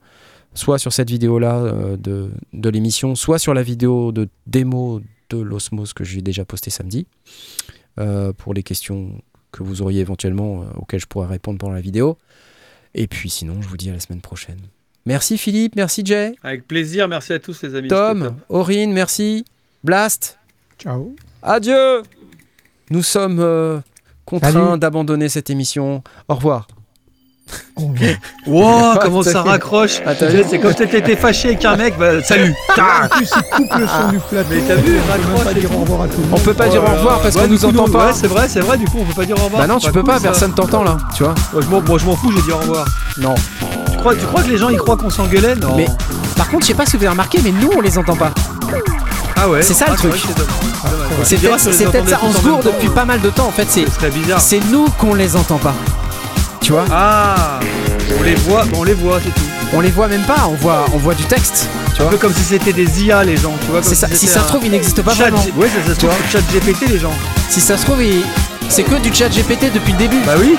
soit 0.56 0.80
sur 0.80 0.94
cette 0.94 1.10
vidéo-là 1.10 1.58
euh, 1.58 1.98
de, 1.98 2.32
de 2.54 2.70
l'émission, 2.70 3.14
soit 3.16 3.38
sur 3.38 3.54
la 3.54 3.62
vidéo 3.62 4.12
de 4.12 4.28
démo 4.48 5.02
de 5.30 5.38
l'osmose 5.38 5.94
que 5.94 6.04
j'ai 6.04 6.22
déjà 6.22 6.44
posté 6.44 6.72
samedi, 6.72 7.06
euh, 8.00 8.34
pour 8.34 8.56
les 8.56 8.64
questions 8.64 9.22
que 9.52 9.62
vous 9.62 9.82
auriez 9.84 10.02
éventuellement, 10.02 10.66
auxquelles 10.76 11.00
je 11.00 11.06
pourrais 11.06 11.28
répondre 11.28 11.60
pendant 11.60 11.74
la 11.74 11.82
vidéo. 11.82 12.18
Et 12.96 13.08
puis 13.08 13.30
sinon, 13.30 13.62
je 13.62 13.68
vous 13.68 13.78
dis 13.78 13.90
à 13.90 13.94
la 13.94 14.00
semaine 14.00 14.22
prochaine. 14.22 14.60
Merci 15.10 15.40
Philippe, 15.40 15.76
merci 15.76 16.04
Jay, 16.06 16.36
Avec 16.44 16.68
plaisir, 16.68 17.08
merci 17.08 17.34
à 17.34 17.40
tous 17.40 17.64
les 17.64 17.74
amis. 17.74 17.88
Tom. 17.88 18.36
Aurine, 18.48 18.94
merci, 18.94 19.44
Blast, 19.84 20.38
Ciao. 20.78 21.16
adieu 21.42 22.04
Nous 22.92 23.02
sommes 23.02 23.40
euh, 23.40 23.80
contraints 24.26 24.78
d'abandonner 24.78 25.28
cette 25.28 25.50
émission. 25.50 26.04
Au 26.28 26.36
revoir. 26.36 26.68
Wow, 28.46 29.00
comment 29.02 29.24
ça 29.24 29.42
raccroche 29.42 30.02
Ah, 30.06 30.12
C'est 30.50 30.60
comme 30.60 30.72
si 30.72 30.88
t'étais 30.88 31.16
fâché 31.16 31.50
avec 31.50 31.64
un 31.66 31.76
mec, 31.76 31.98
bah, 31.98 32.22
salut 32.24 32.54
En 32.78 33.08
plus, 33.10 33.30
il 33.36 33.56
coupe 33.56 33.74
le 33.80 33.88
son 33.88 34.08
du 34.10 34.20
plateau. 34.20 34.50
Mais 34.52 34.62
t'as 34.68 34.76
vu, 34.76 34.98
on 35.00 35.38
peut 35.38 35.44
pas 35.46 35.52
et 35.52 35.54
dire 35.56 35.76
au 35.76 35.80
revoir 35.82 36.02
à 36.02 36.08
tout 36.08 36.18
le 36.22 36.28
On 36.34 36.38
peut 36.40 36.54
pas 36.54 36.68
dire 36.68 36.84
au 36.84 36.88
revoir 36.98 37.20
parce 37.22 37.36
qu'on 37.36 37.48
nous 37.48 37.66
entend 37.66 37.86
pas. 37.90 38.08
Ouais, 38.08 38.14
c'est 38.14 38.28
vrai, 38.28 38.48
c'est 38.50 38.60
vrai, 38.60 38.78
du 38.78 38.86
coup, 38.86 38.98
on 39.02 39.06
peut 39.06 39.14
pas 39.14 39.26
dire 39.26 39.40
au 39.40 39.44
revoir. 39.46 39.62
Bah 39.62 39.68
non, 39.68 39.80
tu 39.80 39.92
peux 39.92 40.04
pas, 40.04 40.20
personne 40.20 40.54
t'entend 40.54 40.84
là, 40.84 40.98
tu 41.16 41.24
vois. 41.24 41.36
Moi, 41.54 41.62
je 41.62 41.68
m'en- 41.68 41.82
moi, 41.82 41.98
je 42.00 42.06
m'en 42.06 42.16
fous, 42.16 42.32
j'ai 42.36 42.42
dit 42.42 42.52
au 42.52 42.58
revoir. 42.58 42.86
Non. 43.18 43.36
Tu 43.92 43.98
crois, 43.98 44.16
tu 44.16 44.26
crois 44.26 44.44
que 44.44 44.50
les 44.50 44.58
gens 44.58 44.70
ils 44.70 44.78
croient 44.78 44.98
qu'on 44.98 45.10
s'engueulait? 45.10 45.56
Non. 45.56 45.76
Mais 45.76 45.88
par 46.38 46.50
contre, 46.50 46.64
je 46.64 46.68
sais 46.68 46.74
pas 46.74 46.86
si 46.86 46.92
vous 46.98 47.04
avez 47.04 47.10
remarqué, 47.10 47.40
mais 47.44 47.52
nous 47.52 47.70
on 47.76 47.82
les 47.82 47.98
entend 47.98 48.16
pas. 48.16 48.32
ah 49.36 49.50
ouais? 49.50 49.62
c'est 49.62 49.74
ça, 49.74 49.86
le 49.88 49.94
Ah, 49.94 49.98
truc. 49.98 50.14
C'est 51.24 51.38
peut-être 51.38 52.10
ça, 52.10 52.20
on 52.24 52.32
se 52.32 52.40
gourde 52.42 52.64
depuis 52.66 52.90
pas 52.90 53.06
mal 53.06 53.22
de 53.22 53.30
temps 53.30 53.48
en 53.48 53.52
fait. 53.52 53.68
C'est 53.70 53.86
bizarre. 54.14 54.40
c'est 54.42 54.60
nous 54.72 54.86
qu'on 54.98 55.14
les 55.14 55.36
entend 55.36 55.58
pas. 55.58 55.74
Tu 56.62 56.72
vois 56.74 56.86
Ah, 56.92 57.60
on 58.20 58.24
les 58.24 58.36
voit, 58.36 58.64
bon, 58.66 58.80
on 58.80 58.84
les 58.84 58.94
voit, 58.94 59.20
c'est 59.24 59.34
tout. 59.34 59.48
On 59.74 59.82
les 59.82 59.92
voit 59.92 60.08
même 60.08 60.24
pas, 60.24 60.48
on 60.50 60.56
voit, 60.56 60.86
on 60.94 60.98
voit 60.98 61.14
du 61.16 61.24
texte. 61.24 61.68
Tu 61.96 62.02
Un 62.02 62.06
peu 62.06 62.18
comme 62.18 62.34
si 62.34 62.44
c'était 62.44 62.74
des 62.74 63.04
IA, 63.04 63.24
les 63.24 63.38
gens, 63.38 63.54
tu 63.62 63.68
vois. 63.72 63.82
comme 63.82 63.90
C'est 63.90 63.96
ça, 63.96 64.08
si 64.14 64.28
ça 64.28 64.40
un 64.42 64.44
se 64.44 64.48
trouve, 64.50 64.66
il 64.66 64.72
n'existe 64.72 65.02
pas 65.02 65.14
chat 65.14 65.24
vraiment. 65.30 65.42
G- 65.44 65.54
Ouais, 65.56 65.68
ça, 65.86 65.94
se 65.94 65.98
trouve, 66.00 66.12
chat 66.32 66.40
GPT, 66.52 66.88
les 66.90 67.00
gens. 67.00 67.14
Si 67.50 67.62
ça 67.62 67.78
se 67.78 67.86
trouve, 67.86 67.98
c'est 68.68 68.84
que 68.84 68.96
du 68.96 69.14
chat 69.14 69.30
GPT 69.30 69.72
depuis 69.74 69.94
le 69.94 69.98
début. 70.00 70.20
Bah 70.26 70.34
oui. 70.40 70.56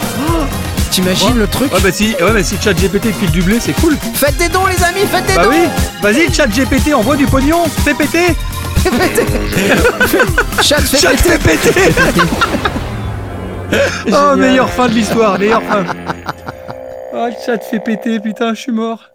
T'imagines 0.90 1.36
le 1.38 1.46
truc 1.46 1.72
Ouais, 1.72 1.80
bah 1.80 1.90
si, 1.92 2.14
ouais, 2.20 2.32
mais 2.34 2.42
si 2.42 2.56
chat 2.60 2.72
GPT 2.72 3.12
file 3.18 3.30
du 3.30 3.42
blé, 3.42 3.58
c'est 3.60 3.72
cool. 3.74 3.96
Faites 4.14 4.36
des 4.36 4.48
dons, 4.48 4.66
les 4.66 4.82
amis, 4.84 5.06
faites 5.10 5.26
des 5.26 5.34
Bah 5.34 5.44
dons 5.44 5.50
oui. 5.50 5.68
Vas-y, 6.02 6.32
chat 6.34 6.46
GPT, 6.48 6.94
envoie 6.94 7.16
du 7.16 7.26
pognon, 7.26 7.64
fais 7.84 7.94
péter. 7.94 8.34
Chat, 10.62 10.76
faites 10.80 11.00
Chat 11.00 11.10
péter. 11.10 11.58
fait 11.72 11.72
péter. 11.72 12.20
oh, 14.12 14.36
meilleure 14.36 14.70
fin 14.70 14.88
de 14.88 14.94
l'histoire, 14.94 15.38
meilleure 15.38 15.62
fin. 15.62 15.84
Oh, 17.12 17.26
le 17.26 17.34
chat 17.44 17.58
fait 17.58 17.80
péter, 17.80 18.20
putain, 18.20 18.54
je 18.54 18.60
suis 18.60 18.72
mort. 18.72 19.09